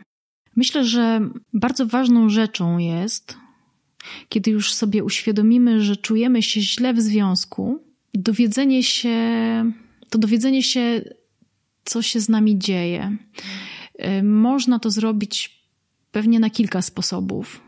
Myślę, 0.55 0.85
że 0.85 1.21
bardzo 1.53 1.85
ważną 1.85 2.29
rzeczą 2.29 2.77
jest, 2.77 3.37
kiedy 4.29 4.51
już 4.51 4.73
sobie 4.73 5.03
uświadomimy, 5.03 5.81
że 5.81 5.95
czujemy 5.95 6.41
się 6.41 6.61
źle 6.61 6.93
w 6.93 7.01
związku, 7.01 7.79
dowiedzenie 8.13 8.83
się, 8.83 9.17
to 10.09 10.19
dowiedzenie 10.19 10.63
się, 10.63 11.01
co 11.85 12.01
się 12.01 12.19
z 12.19 12.29
nami 12.29 12.59
dzieje. 12.59 13.17
Y, 14.19 14.23
można 14.23 14.79
to 14.79 14.89
zrobić 14.89 15.61
pewnie 16.11 16.39
na 16.39 16.49
kilka 16.49 16.81
sposobów. 16.81 17.61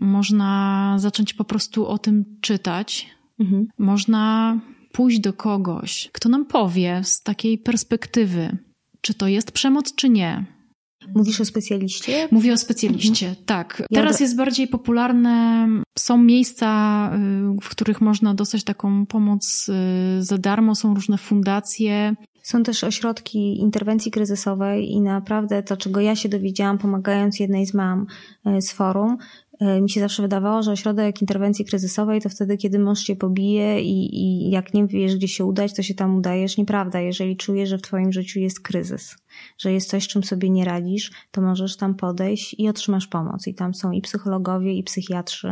Można 0.00 0.94
zacząć 0.98 1.34
po 1.34 1.44
prostu 1.44 1.86
o 1.86 1.98
tym 1.98 2.24
czytać, 2.40 3.18
Mhm. 3.38 3.66
Można 3.78 4.58
pójść 4.92 5.20
do 5.20 5.32
kogoś, 5.32 6.10
kto 6.12 6.28
nam 6.28 6.46
powie 6.46 7.00
z 7.04 7.22
takiej 7.22 7.58
perspektywy, 7.58 8.56
czy 9.00 9.14
to 9.14 9.28
jest 9.28 9.52
przemoc, 9.52 9.94
czy 9.94 10.08
nie. 10.08 10.46
Mówisz 11.14 11.40
o 11.40 11.44
specjaliście? 11.44 12.28
Mówię 12.30 12.52
o 12.52 12.56
specjaliście, 12.56 13.28
mhm. 13.28 13.46
tak. 13.46 13.82
Teraz 13.94 14.20
jest 14.20 14.36
bardziej 14.36 14.68
popularne. 14.68 15.68
Są 15.98 16.18
miejsca, 16.18 17.10
y, 17.14 17.60
w 17.62 17.68
których 17.68 18.00
można 18.00 18.34
dostać 18.34 18.64
taką 18.64 19.06
pomoc 19.06 19.68
y, 19.68 20.22
za 20.22 20.38
darmo, 20.38 20.74
są 20.74 20.94
różne 20.94 21.18
fundacje. 21.18 22.14
Są 22.42 22.62
też 22.62 22.84
ośrodki 22.84 23.58
interwencji 23.58 24.10
kryzysowej 24.10 24.90
i 24.90 25.00
naprawdę 25.00 25.62
to, 25.62 25.76
czego 25.76 26.00
ja 26.00 26.16
się 26.16 26.28
dowiedziałam, 26.28 26.78
pomagając 26.78 27.40
jednej 27.40 27.66
z 27.66 27.74
mam 27.74 28.06
y, 28.46 28.62
z 28.62 28.72
forum, 28.72 29.18
mi 29.60 29.90
się 29.90 30.00
zawsze 30.00 30.22
wydawało, 30.22 30.62
że 30.62 30.72
ośrodek 30.72 31.20
interwencji 31.20 31.64
kryzysowej 31.64 32.20
to 32.20 32.28
wtedy, 32.28 32.56
kiedy 32.56 32.78
mąż 32.78 33.02
cię 33.02 33.16
pobije 33.16 33.82
i, 33.82 34.20
i 34.20 34.50
jak 34.50 34.74
nie 34.74 34.86
wiesz, 34.86 35.16
gdzie 35.16 35.28
się 35.28 35.44
udać, 35.44 35.74
to 35.74 35.82
się 35.82 35.94
tam 35.94 36.16
udajesz. 36.16 36.56
Nieprawda. 36.56 37.00
Jeżeli 37.00 37.36
czujesz, 37.36 37.68
że 37.68 37.78
w 37.78 37.82
twoim 37.82 38.12
życiu 38.12 38.40
jest 38.40 38.60
kryzys, 38.60 39.16
że 39.58 39.72
jest 39.72 39.90
coś, 39.90 40.08
czym 40.08 40.24
sobie 40.24 40.50
nie 40.50 40.64
radzisz, 40.64 41.10
to 41.30 41.40
możesz 41.40 41.76
tam 41.76 41.94
podejść 41.94 42.54
i 42.58 42.68
otrzymasz 42.68 43.06
pomoc. 43.06 43.46
I 43.46 43.54
tam 43.54 43.74
są 43.74 43.90
i 43.90 44.00
psychologowie, 44.00 44.74
i 44.74 44.82
psychiatrzy, 44.82 45.50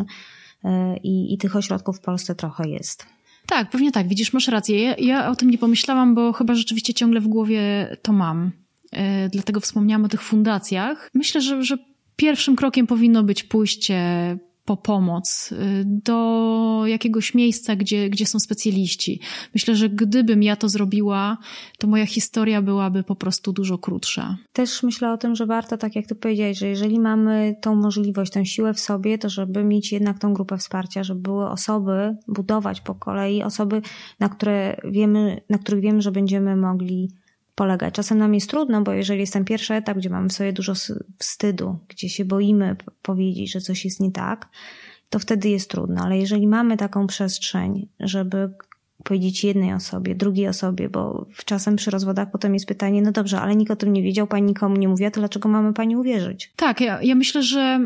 e, 0.64 0.96
i, 0.96 1.34
i 1.34 1.38
tych 1.38 1.56
ośrodków 1.56 1.96
w 1.96 2.00
Polsce 2.00 2.34
trochę 2.34 2.68
jest. 2.68 3.06
Tak, 3.46 3.70
pewnie 3.70 3.92
tak. 3.92 4.08
Widzisz, 4.08 4.32
masz 4.32 4.48
rację. 4.48 4.82
Ja, 4.82 4.94
ja 4.98 5.30
o 5.30 5.36
tym 5.36 5.50
nie 5.50 5.58
pomyślałam, 5.58 6.14
bo 6.14 6.32
chyba 6.32 6.54
rzeczywiście 6.54 6.94
ciągle 6.94 7.20
w 7.20 7.28
głowie 7.28 7.96
to 8.02 8.12
mam. 8.12 8.50
E, 8.92 9.28
dlatego 9.28 9.60
wspomniałam 9.60 10.04
o 10.04 10.08
tych 10.08 10.22
fundacjach. 10.22 11.10
Myślę, 11.14 11.40
że, 11.40 11.62
że 11.62 11.76
Pierwszym 12.16 12.56
krokiem 12.56 12.86
powinno 12.86 13.22
być 13.22 13.44
pójście 13.44 14.38
po 14.66 14.76
pomoc 14.76 15.52
y, 15.52 15.84
do 15.84 16.82
jakiegoś 16.86 17.34
miejsca, 17.34 17.76
gdzie, 17.76 18.10
gdzie 18.10 18.26
są 18.26 18.38
specjaliści. 18.38 19.20
Myślę, 19.54 19.76
że 19.76 19.88
gdybym 19.88 20.42
ja 20.42 20.56
to 20.56 20.68
zrobiła, 20.68 21.38
to 21.78 21.86
moja 21.86 22.06
historia 22.06 22.62
byłaby 22.62 23.02
po 23.02 23.16
prostu 23.16 23.52
dużo 23.52 23.78
krótsza. 23.78 24.36
Też 24.52 24.82
myślę 24.82 25.12
o 25.12 25.16
tym, 25.16 25.34
że 25.34 25.46
warto, 25.46 25.76
tak 25.76 25.96
jak 25.96 26.06
ty 26.06 26.14
powiedziałeś, 26.14 26.58
że 26.58 26.68
jeżeli 26.68 27.00
mamy 27.00 27.56
tą 27.60 27.74
możliwość, 27.74 28.32
tą 28.32 28.44
siłę 28.44 28.74
w 28.74 28.80
sobie, 28.80 29.18
to 29.18 29.28
żeby 29.28 29.64
mieć 29.64 29.92
jednak 29.92 30.18
tą 30.18 30.34
grupę 30.34 30.58
wsparcia, 30.58 31.04
żeby 31.04 31.20
były 31.20 31.48
osoby, 31.48 32.16
budować 32.28 32.80
po 32.80 32.94
kolei 32.94 33.42
osoby, 33.42 33.82
na 34.20 34.28
które 34.28 34.76
wiemy, 34.84 35.40
na 35.50 35.58
których 35.58 35.80
wiemy, 35.80 36.02
że 36.02 36.12
będziemy 36.12 36.56
mogli 36.56 37.08
polegać. 37.56 37.94
Czasem 37.94 38.18
nam 38.18 38.34
jest 38.34 38.50
trudno, 38.50 38.82
bo 38.82 38.92
jeżeli 38.92 39.20
jest 39.20 39.32
ten 39.32 39.44
pierwszy 39.44 39.74
etap, 39.74 39.96
gdzie 39.98 40.10
mamy 40.10 40.28
w 40.28 40.32
sobie 40.32 40.52
dużo 40.52 40.72
wstydu, 41.18 41.78
gdzie 41.88 42.08
się 42.08 42.24
boimy 42.24 42.76
powiedzieć, 43.02 43.52
że 43.52 43.60
coś 43.60 43.84
jest 43.84 44.00
nie 44.00 44.12
tak, 44.12 44.48
to 45.10 45.18
wtedy 45.18 45.48
jest 45.48 45.70
trudno. 45.70 46.02
Ale 46.04 46.18
jeżeli 46.18 46.46
mamy 46.46 46.76
taką 46.76 47.06
przestrzeń, 47.06 47.88
żeby 48.00 48.50
powiedzieć 49.04 49.44
jednej 49.44 49.72
osobie, 49.72 50.14
drugiej 50.14 50.48
osobie, 50.48 50.88
bo 50.88 51.26
czasem 51.44 51.76
przy 51.76 51.90
rozwodach 51.90 52.30
potem 52.30 52.54
jest 52.54 52.66
pytanie, 52.66 53.02
no 53.02 53.12
dobrze, 53.12 53.40
ale 53.40 53.56
nikt 53.56 53.70
o 53.70 53.76
tym 53.76 53.92
nie 53.92 54.02
wiedział, 54.02 54.26
pani 54.26 54.46
nikomu 54.46 54.76
nie 54.76 54.88
mówiła, 54.88 55.10
to 55.10 55.20
dlaczego 55.20 55.48
mamy 55.48 55.72
pani 55.72 55.96
uwierzyć? 55.96 56.52
Tak, 56.56 56.80
ja, 56.80 57.02
ja 57.02 57.14
myślę, 57.14 57.42
że 57.42 57.80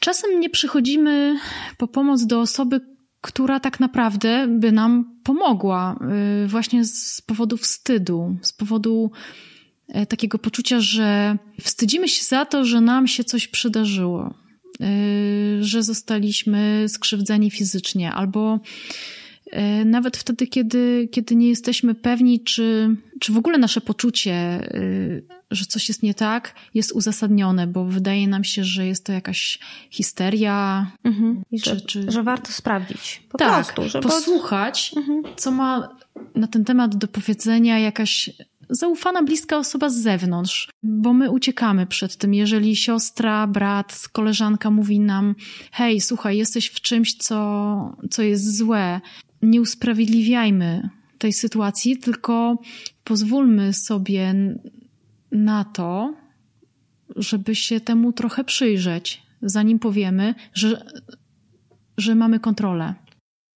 czasem 0.00 0.40
nie 0.40 0.50
przychodzimy 0.50 1.38
po 1.78 1.88
pomoc 1.88 2.26
do 2.26 2.40
osoby, 2.40 2.80
która 3.20 3.60
tak 3.60 3.80
naprawdę 3.80 4.46
by 4.48 4.72
nam 4.72 5.20
pomogła 5.22 5.98
y, 6.44 6.48
właśnie 6.48 6.84
z 6.84 7.20
powodu 7.20 7.56
wstydu, 7.56 8.36
z 8.42 8.52
powodu 8.52 9.10
e, 9.88 10.06
takiego 10.06 10.38
poczucia, 10.38 10.80
że 10.80 11.36
wstydzimy 11.60 12.08
się 12.08 12.24
za 12.24 12.44
to, 12.44 12.64
że 12.64 12.80
nam 12.80 13.06
się 13.06 13.24
coś 13.24 13.48
przydarzyło, 13.48 14.34
y, 14.80 15.58
że 15.60 15.82
zostaliśmy 15.82 16.84
skrzywdzeni 16.88 17.50
fizycznie, 17.50 18.12
albo 18.12 18.60
nawet 19.84 20.16
wtedy, 20.16 20.46
kiedy, 20.46 21.08
kiedy 21.12 21.36
nie 21.36 21.48
jesteśmy 21.48 21.94
pewni, 21.94 22.40
czy, 22.40 22.96
czy 23.20 23.32
w 23.32 23.36
ogóle 23.36 23.58
nasze 23.58 23.80
poczucie, 23.80 24.32
e, 24.32 24.70
że 25.50 25.66
coś 25.66 25.88
jest 25.88 26.02
nie 26.02 26.14
tak, 26.14 26.54
jest 26.74 26.92
uzasadnione, 26.92 27.66
bo 27.66 27.84
wydaje 27.84 28.28
nam 28.28 28.44
się, 28.44 28.64
że 28.64 28.86
jest 28.86 29.06
to 29.06 29.12
jakaś 29.12 29.58
histeria. 29.90 30.90
Mhm. 31.04 31.42
Czy, 31.62 31.70
że, 31.70 31.80
czy... 31.80 32.10
że 32.10 32.22
warto 32.22 32.52
sprawdzić. 32.52 33.22
Po 33.28 33.38
tak, 33.38 33.74
prostu, 33.74 33.88
żeby... 33.90 34.08
posłuchać, 34.08 34.92
mhm. 34.96 35.22
co 35.36 35.50
ma 35.50 35.88
na 36.34 36.46
ten 36.46 36.64
temat 36.64 36.96
do 36.96 37.08
powiedzenia 37.08 37.78
jakaś 37.78 38.30
zaufana, 38.70 39.22
bliska 39.22 39.58
osoba 39.58 39.88
z 39.88 39.96
zewnątrz, 39.96 40.68
bo 40.82 41.12
my 41.12 41.30
uciekamy 41.30 41.86
przed 41.86 42.16
tym. 42.16 42.34
Jeżeli 42.34 42.76
siostra, 42.76 43.46
brat, 43.46 44.08
koleżanka 44.12 44.70
mówi 44.70 45.00
nam: 45.00 45.34
Hej, 45.72 46.00
słuchaj, 46.00 46.38
jesteś 46.38 46.66
w 46.66 46.80
czymś, 46.80 47.14
co, 47.14 47.96
co 48.10 48.22
jest 48.22 48.56
złe, 48.56 49.00
nie 49.42 49.60
usprawiedliwiajmy 49.60 50.90
tej 51.18 51.32
sytuacji, 51.32 51.98
tylko 51.98 52.58
pozwólmy 53.04 53.72
sobie 53.72 54.34
na 55.32 55.64
to, 55.64 56.14
żeby 57.16 57.54
się 57.54 57.80
temu 57.80 58.12
trochę 58.12 58.44
przyjrzeć, 58.44 59.22
zanim 59.42 59.78
powiemy, 59.78 60.34
że, 60.54 60.84
że 61.96 62.14
mamy 62.14 62.40
kontrolę. 62.40 62.94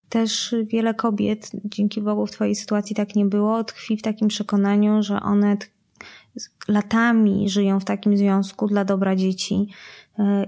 Też 0.09 0.55
wiele 0.63 0.93
kobiet, 0.93 1.51
dzięki 1.65 2.01
Bogu 2.01 2.25
w 2.25 2.31
Twojej 2.31 2.55
sytuacji 2.55 2.95
tak 2.95 3.15
nie 3.15 3.25
było, 3.25 3.63
tkwi 3.63 3.97
w 3.97 4.01
takim 4.01 4.27
przekonaniu, 4.27 5.03
że 5.03 5.21
one 5.21 5.57
latami 6.67 7.49
żyją 7.49 7.79
w 7.79 7.85
takim 7.85 8.17
związku 8.17 8.67
dla 8.67 8.85
dobra 8.85 9.15
dzieci. 9.15 9.67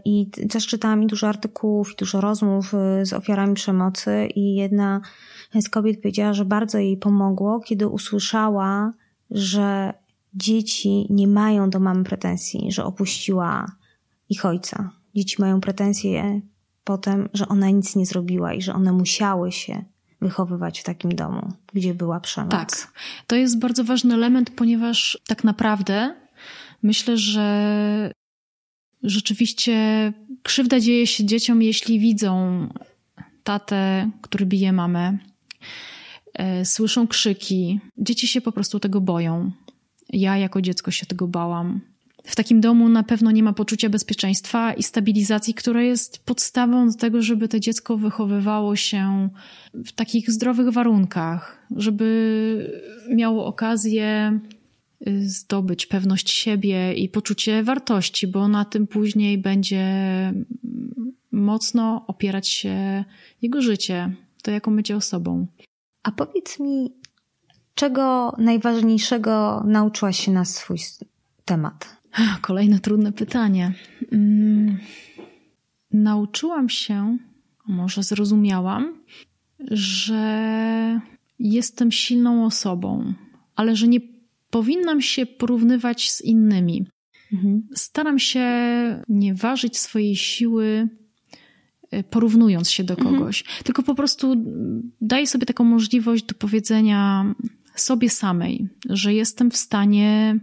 I 0.05 0.29
też 0.49 0.67
czytałam 0.67 1.07
dużo 1.07 1.27
artykułów 1.27 1.93
i 1.93 1.95
dużo 1.95 2.21
rozmów 2.21 2.73
y, 2.73 3.05
z 3.05 3.13
ofiarami 3.13 3.53
przemocy 3.53 4.27
i 4.35 4.55
jedna 4.55 5.01
z 5.61 5.69
kobiet 5.69 6.01
powiedziała, 6.01 6.33
że 6.33 6.45
bardzo 6.45 6.77
jej 6.77 6.97
pomogło, 6.97 7.59
kiedy 7.59 7.87
usłyszała, 7.87 8.93
że 9.31 9.93
dzieci 10.33 11.07
nie 11.09 11.27
mają 11.27 11.69
do 11.69 11.79
mamy 11.79 12.03
pretensji, 12.03 12.71
że 12.71 12.85
opuściła 12.85 13.71
ich 14.29 14.45
ojca. 14.45 14.91
Dzieci 15.15 15.35
mają 15.39 15.61
pretensje 15.61 16.41
potem, 16.83 17.29
że 17.33 17.47
ona 17.47 17.69
nic 17.69 17.95
nie 17.95 18.05
zrobiła 18.05 18.53
i 18.53 18.61
że 18.61 18.73
one 18.73 18.91
musiały 18.91 19.51
się 19.51 19.83
wychowywać 20.21 20.79
w 20.79 20.83
takim 20.83 21.15
domu, 21.15 21.51
gdzie 21.73 21.93
była 21.93 22.19
przemoc. 22.19 22.51
Tak. 22.51 22.93
To 23.27 23.35
jest 23.35 23.59
bardzo 23.59 23.83
ważny 23.83 24.13
element, 24.13 24.49
ponieważ 24.49 25.19
tak 25.27 25.43
naprawdę 25.43 26.15
myślę, 26.83 27.17
że 27.17 28.11
rzeczywiście 29.03 30.13
krzywda 30.43 30.79
dzieje 30.79 31.07
się 31.07 31.25
dzieciom, 31.25 31.61
jeśli 31.61 31.99
widzą 31.99 32.67
tatę, 33.43 34.09
który 34.21 34.45
bije 34.45 34.73
mamę, 34.73 35.17
e, 36.33 36.65
słyszą 36.65 37.07
krzyki. 37.07 37.79
Dzieci 37.97 38.27
się 38.27 38.41
po 38.41 38.51
prostu 38.51 38.79
tego 38.79 39.01
boją. 39.01 39.51
Ja 40.09 40.37
jako 40.37 40.61
dziecko 40.61 40.91
się 40.91 41.05
tego 41.05 41.27
bałam. 41.27 41.81
W 42.23 42.35
takim 42.35 42.61
domu 42.61 42.89
na 42.89 43.03
pewno 43.03 43.31
nie 43.31 43.43
ma 43.43 43.53
poczucia 43.53 43.89
bezpieczeństwa 43.89 44.73
i 44.73 44.83
stabilizacji, 44.83 45.53
która 45.53 45.81
jest 45.81 46.25
podstawą 46.25 46.89
do 46.89 46.93
tego, 46.93 47.21
żeby 47.21 47.47
to 47.47 47.59
dziecko 47.59 47.97
wychowywało 47.97 48.75
się 48.75 49.29
w 49.73 49.91
takich 49.91 50.31
zdrowych 50.31 50.69
warunkach, 50.69 51.67
żeby 51.75 52.73
miało 53.15 53.45
okazję 53.45 54.39
zdobyć 55.25 55.85
pewność 55.85 56.31
siebie 56.31 56.93
i 56.93 57.09
poczucie 57.09 57.63
wartości, 57.63 58.27
bo 58.27 58.47
na 58.47 58.65
tym 58.65 58.87
później 58.87 59.37
będzie 59.37 59.83
mocno 61.31 62.05
opierać 62.07 62.49
się 62.49 63.03
jego 63.41 63.61
życie, 63.61 64.15
to 64.41 64.51
jaką 64.51 64.75
będzie 64.75 64.95
osobą. 64.95 65.47
A 66.03 66.11
powiedz 66.11 66.59
mi, 66.59 66.93
czego 67.75 68.35
najważniejszego 68.37 69.63
nauczyłaś 69.67 70.19
się 70.19 70.31
na 70.31 70.45
swój 70.45 70.77
temat? 71.45 71.97
Kolejne 72.41 72.79
trudne 72.79 73.11
pytanie. 73.11 73.73
Hmm. 74.09 74.77
Nauczyłam 75.91 76.69
się, 76.69 77.17
może 77.67 78.03
zrozumiałam, 78.03 78.99
że 79.71 81.01
jestem 81.39 81.91
silną 81.91 82.45
osobą, 82.45 83.13
ale 83.55 83.75
że 83.75 83.87
nie 83.87 83.99
powinnam 84.49 85.01
się 85.01 85.25
porównywać 85.25 86.11
z 86.11 86.21
innymi. 86.21 86.85
Mhm. 87.33 87.67
Staram 87.75 88.19
się 88.19 88.43
nie 89.07 89.33
ważyć 89.33 89.77
swojej 89.77 90.15
siły 90.15 90.89
Y, 91.93 92.03
porównując 92.03 92.71
się 92.71 92.83
do 92.83 92.93
mhm. 92.93 93.15
kogoś, 93.15 93.41
mhm. 93.41 93.63
tylko 93.63 93.83
po 93.83 93.95
prostu 93.95 94.35
daję 95.01 95.27
sobie 95.27 95.45
taką 95.45 95.63
możliwość 95.63 96.23
do 96.23 96.35
powiedzenia 96.35 97.33
sobie 97.75 98.09
samej, 98.09 98.67
że 98.89 99.13
jestem 99.13 99.51
w 99.51 99.57
stanie 99.57 100.39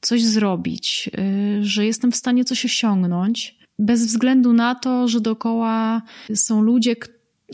coś 0.00 0.24
zrobić, 0.24 1.10
y, 1.58 1.64
że 1.64 1.86
jestem 1.86 2.12
w 2.12 2.16
stanie 2.16 2.44
coś 2.44 2.64
osiągnąć, 2.64 3.58
bez 3.78 4.06
względu 4.06 4.52
na 4.52 4.74
to, 4.74 5.08
że 5.08 5.20
dookoła 5.20 6.02
są 6.34 6.62
ludzie, 6.62 6.96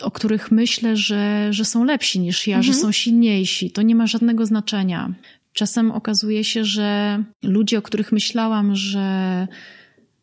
o 0.02 0.10
których 0.10 0.50
myślę, 0.50 0.96
że, 0.96 1.52
że 1.52 1.64
są 1.64 1.84
lepsi 1.84 2.20
niż 2.20 2.46
ja, 2.46 2.56
mhm. 2.56 2.74
że 2.74 2.80
są 2.80 2.92
silniejsi. 2.92 3.70
To 3.70 3.82
nie 3.82 3.94
ma 3.94 4.06
żadnego 4.06 4.46
znaczenia. 4.46 5.14
Czasem 5.52 5.90
okazuje 5.90 6.44
się, 6.44 6.64
że 6.64 7.22
ludzie, 7.42 7.78
o 7.78 7.82
których 7.82 8.12
myślałam, 8.12 8.76
że, 8.76 9.48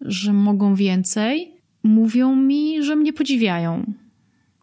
że 0.01 0.33
mogą 0.33 0.75
więcej, 0.75 1.53
mówią 1.83 2.35
mi, 2.35 2.83
że 2.83 2.95
mnie 2.95 3.13
podziwiają 3.13 3.93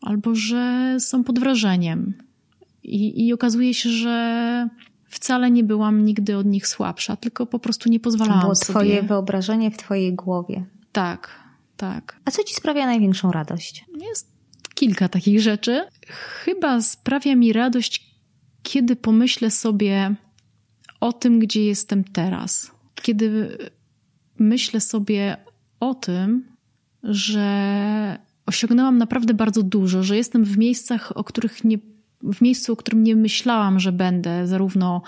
albo 0.03 0.35
że 0.35 0.97
są 0.99 1.25
pod 1.25 1.39
wrażeniem. 1.39 2.15
I, 2.83 3.27
I 3.27 3.33
okazuje 3.33 3.75
się, 3.75 3.91
że 3.91 4.69
wcale 5.07 5.51
nie 5.51 5.65
byłam 5.65 6.05
nigdy 6.05 6.37
od 6.37 6.47
nich 6.47 6.67
słabsza, 6.67 7.17
tylko 7.17 7.47
po 7.47 7.59
prostu 7.59 7.89
nie 7.89 8.01
pozwalałam 8.01 8.41
było 8.41 8.55
sobie. 8.55 8.73
Twoje 8.73 9.03
wyobrażenie 9.03 9.71
w 9.71 9.77
Twojej 9.77 10.15
głowie. 10.15 10.65
Tak, 10.93 11.31
tak. 11.77 12.21
A 12.25 12.31
co 12.31 12.45
Ci 12.45 12.55
sprawia 12.55 12.87
największą 12.87 13.33
radość? 13.33 13.85
Jest 14.09 14.34
kilka 14.75 15.09
takich 15.09 15.41
rzeczy. 15.41 15.85
Chyba 16.09 16.81
sprawia 16.81 17.37
mi 17.37 17.53
radość, 17.53 18.15
kiedy 18.63 18.97
pomyślę 18.97 19.51
sobie 19.51 20.15
o 21.01 21.13
tym, 21.13 21.39
gdzie 21.39 21.65
jestem 21.65 22.05
teraz. 22.05 22.71
Kiedy 22.95 23.59
myślę 24.39 24.81
sobie 24.81 25.37
o 25.81 25.95
tym, 25.95 26.45
że 27.03 28.19
osiągnęłam 28.47 28.99
naprawdę 28.99 29.35
bardzo 29.35 29.63
dużo, 29.63 30.03
że 30.03 30.17
jestem 30.17 30.45
w 30.45 30.59
miejscach, 30.59 31.17
o 31.17 31.25
których 31.25 31.65
nie, 31.65 31.79
w 32.23 32.41
miejscu, 32.41 32.73
o 32.73 32.77
którym 32.77 33.05
nie 33.05 33.17
myślałam, 33.17 33.81
że 33.81 33.93
będę, 33.93 34.47
zarówno 34.47 35.03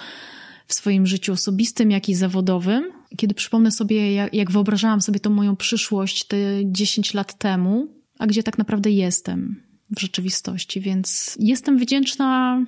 w 0.66 0.74
swoim 0.74 1.06
życiu 1.06 1.32
osobistym, 1.32 1.90
jak 1.90 2.08
i 2.08 2.14
zawodowym. 2.14 2.92
Kiedy 3.16 3.34
przypomnę 3.34 3.70
sobie, 3.70 4.12
jak, 4.12 4.34
jak 4.34 4.50
wyobrażałam 4.50 5.00
sobie 5.00 5.20
tą 5.20 5.30
moją 5.30 5.56
przyszłość 5.56 6.24
te 6.24 6.36
10 6.64 7.14
lat 7.14 7.38
temu, 7.38 7.95
a 8.18 8.26
gdzie 8.26 8.42
tak 8.42 8.58
naprawdę 8.58 8.90
jestem 8.90 9.62
w 9.90 10.00
rzeczywistości, 10.00 10.80
więc 10.80 11.36
jestem 11.40 11.78
wdzięczna 11.78 12.60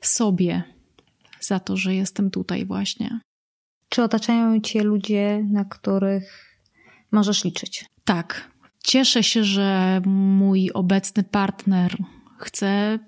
sobie 0.00 0.62
za 1.40 1.60
to, 1.60 1.76
że 1.76 1.94
jestem 1.94 2.30
tutaj 2.30 2.66
właśnie. 2.66 3.20
Czy 3.88 4.02
otaczają 4.02 4.60
cię 4.60 4.82
ludzie, 4.82 5.44
na 5.50 5.64
których 5.64 6.58
możesz 7.10 7.44
liczyć? 7.44 7.84
Tak, 8.04 8.52
Cieszę 8.82 9.22
się, 9.22 9.44
że 9.44 10.00
mój 10.06 10.70
obecny 10.74 11.22
partner 11.22 11.96
chce 12.38 12.98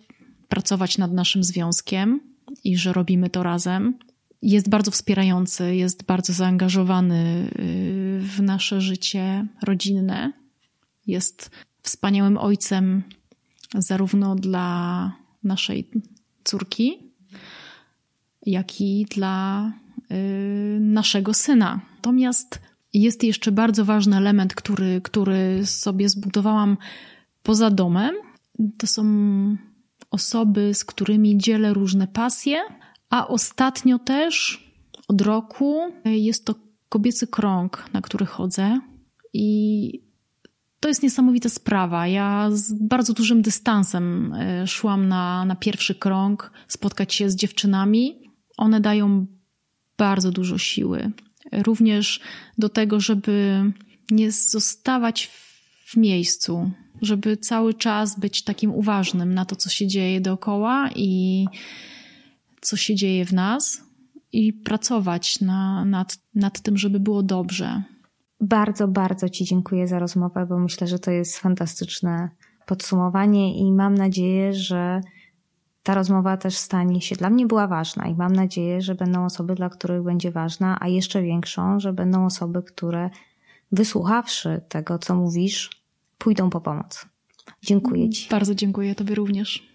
pracować 0.49 0.99
nad 0.99 1.13
naszym 1.13 1.45
związkiem 1.45 2.21
i 2.65 2.77
że 2.77 2.93
robimy 2.93 3.31
to 3.31 3.43
razem. 3.43 3.99
Jest 4.43 4.69
bardzo 4.69 4.91
wspierający, 4.91 5.77
jest 5.77 6.05
bardzo 6.05 6.33
zaangażowany 6.33 7.51
y, 7.59 8.21
w 8.21 8.43
nasze 8.43 8.81
życie 8.81 9.47
rodzinne. 9.63 10.33
Jest 11.07 11.51
wspaniałym 11.85 12.39
ojcem 12.39 13.03
zarówno 13.75 14.35
dla 14.35 15.13
naszej 15.43 15.91
córki, 16.45 17.13
jak 18.47 18.81
i 18.81 19.07
dla 19.11 19.73
y, 20.11 20.79
naszego 20.81 21.35
syna. 21.35 21.81
Natomiast 21.97 22.61
jest 22.95 23.25
jeszcze 23.25 23.53
bardzo 23.53 23.85
ważny 23.85 24.17
element, 24.17 24.55
który, 24.55 25.01
który 25.01 25.67
sobie 25.67 26.09
zbudowałam 26.09 26.77
poza 27.43 27.71
domem. 27.71 28.15
To 28.79 28.87
są 28.87 29.05
osoby, 30.11 30.75
z 30.75 30.85
którymi 30.85 31.39
dzielę 31.39 31.75
różne 31.75 32.07
pasje, 32.09 32.59
a 33.11 33.29
ostatnio 33.29 33.99
też 33.99 34.65
od 35.09 35.21
roku 35.21 35.81
jest 36.05 36.45
to 36.45 36.55
kobiecy 36.89 37.27
krąg, 37.27 37.85
na 37.93 38.01
który 38.01 38.27
chodzę 38.27 38.81
i 39.33 40.04
to 40.85 40.89
jest 40.89 41.03
niesamowita 41.03 41.49
sprawa. 41.49 42.07
Ja 42.07 42.51
z 42.53 42.73
bardzo 42.73 43.13
dużym 43.13 43.43
dystansem 43.43 44.33
e, 44.33 44.67
szłam 44.67 45.09
na, 45.09 45.45
na 45.45 45.57
pierwszy 45.57 45.95
krąg, 45.95 46.51
spotkać 46.69 47.15
się 47.15 47.31
z 47.31 47.37
dziewczynami. 47.37 48.21
One 48.57 48.81
dają 48.81 49.27
bardzo 49.99 50.31
dużo 50.31 50.59
siły 50.59 51.13
również 51.53 52.21
do 52.59 52.69
tego, 52.69 53.01
żeby 53.01 53.65
nie 54.11 54.33
zostawać 54.33 55.31
w 55.87 55.97
miejscu, 55.97 56.71
żeby 57.03 57.37
cały 57.37 57.75
czas 57.75 58.21
być 58.21 58.45
takim 58.45 58.71
uważnym 58.71 59.35
na 59.35 59.45
to, 59.45 59.57
co 59.57 59.71
się 59.71 59.87
dzieje 59.87 60.21
dookoła 60.21 60.91
i 60.97 61.45
co 62.61 62.77
się 62.77 62.95
dzieje 62.95 63.25
w 63.25 63.33
nas, 63.33 63.83
i 64.33 64.53
pracować 64.53 65.41
na, 65.41 65.85
nad, 65.85 66.19
nad 66.35 66.61
tym, 66.61 66.79
żeby 66.79 67.01
było 67.01 67.23
dobrze. 67.23 67.83
Bardzo, 68.45 68.89
bardzo 68.89 69.29
Ci 69.29 69.45
dziękuję 69.45 69.89
za 69.89 69.99
rozmowę, 69.99 70.47
bo 70.47 70.59
myślę, 70.59 70.87
że 70.87 70.99
to 70.99 71.11
jest 71.11 71.39
fantastyczne 71.39 72.29
podsumowanie 72.67 73.59
i 73.59 73.73
mam 73.73 73.95
nadzieję, 73.95 74.55
że 74.55 75.01
ta 75.83 75.95
rozmowa 75.95 76.37
też 76.37 76.57
stanie 76.57 77.01
się, 77.01 77.17
dla 77.17 77.31
mnie 77.31 77.47
była 77.47 77.67
ważna 77.67 78.07
i 78.07 78.15
mam 78.15 78.33
nadzieję, 78.33 78.83
że 78.83 78.95
będą 78.95 79.25
osoby, 79.25 79.55
dla 79.55 79.69
których 79.69 80.03
będzie 80.03 80.31
ważna, 80.31 80.77
a 80.81 80.89
jeszcze 80.89 81.23
większą, 81.23 81.81
że 81.81 81.93
będą 81.93 82.27
osoby, 82.27 82.63
które 82.63 83.11
wysłuchawszy 83.73 84.61
tego, 84.69 84.99
co 84.99 85.15
mówisz, 85.15 85.71
pójdą 86.19 86.51
po 86.51 86.61
pomoc. 86.61 87.07
Dziękuję 87.63 88.11
Ci. 88.11 88.29
Bardzo 88.31 88.55
dziękuję 88.55 88.95
Tobie 88.95 89.15
również. 89.15 89.75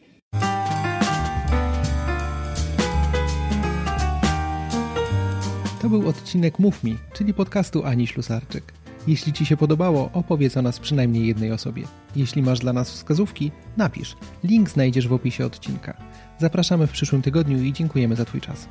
To 5.82 5.90
był 5.90 6.10
odcinek 6.10 6.60
Mów 6.60 6.84
Mi, 6.84 6.98
czyli 7.14 7.34
podcastu 7.34 7.86
Ani 7.86 8.08
Ślusarczyk. 8.08 8.74
Jeśli 9.08 9.34
Ci 9.34 9.46
się 9.46 9.58
podobało, 9.58 10.10
opowiedz 10.14 10.58
o 10.58 10.62
nas 10.62 10.80
przynajmniej 10.80 11.28
jednej 11.28 11.52
osobie. 11.52 11.84
Jeśli 12.16 12.42
masz 12.42 12.60
dla 12.60 12.74
nas 12.74 12.92
wskazówki, 12.92 13.52
napisz. 13.78 14.18
Link 14.44 14.70
znajdziesz 14.70 15.08
w 15.08 15.14
opisie 15.14 15.46
odcinka. 15.46 15.98
Zapraszamy 16.38 16.88
w 16.88 16.92
przyszłym 16.92 17.22
tygodniu 17.22 17.64
i 17.64 17.74
dziękujemy 17.74 18.16
za 18.16 18.26
Twój 18.26 18.42
czas. 18.42 18.68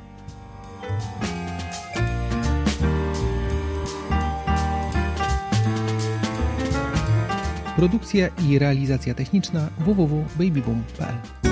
Produkcja 7.75 8.27
i 8.49 8.59
realizacja 8.59 9.13
techniczna 9.13 9.69
www.babyboom.pl 9.79 11.48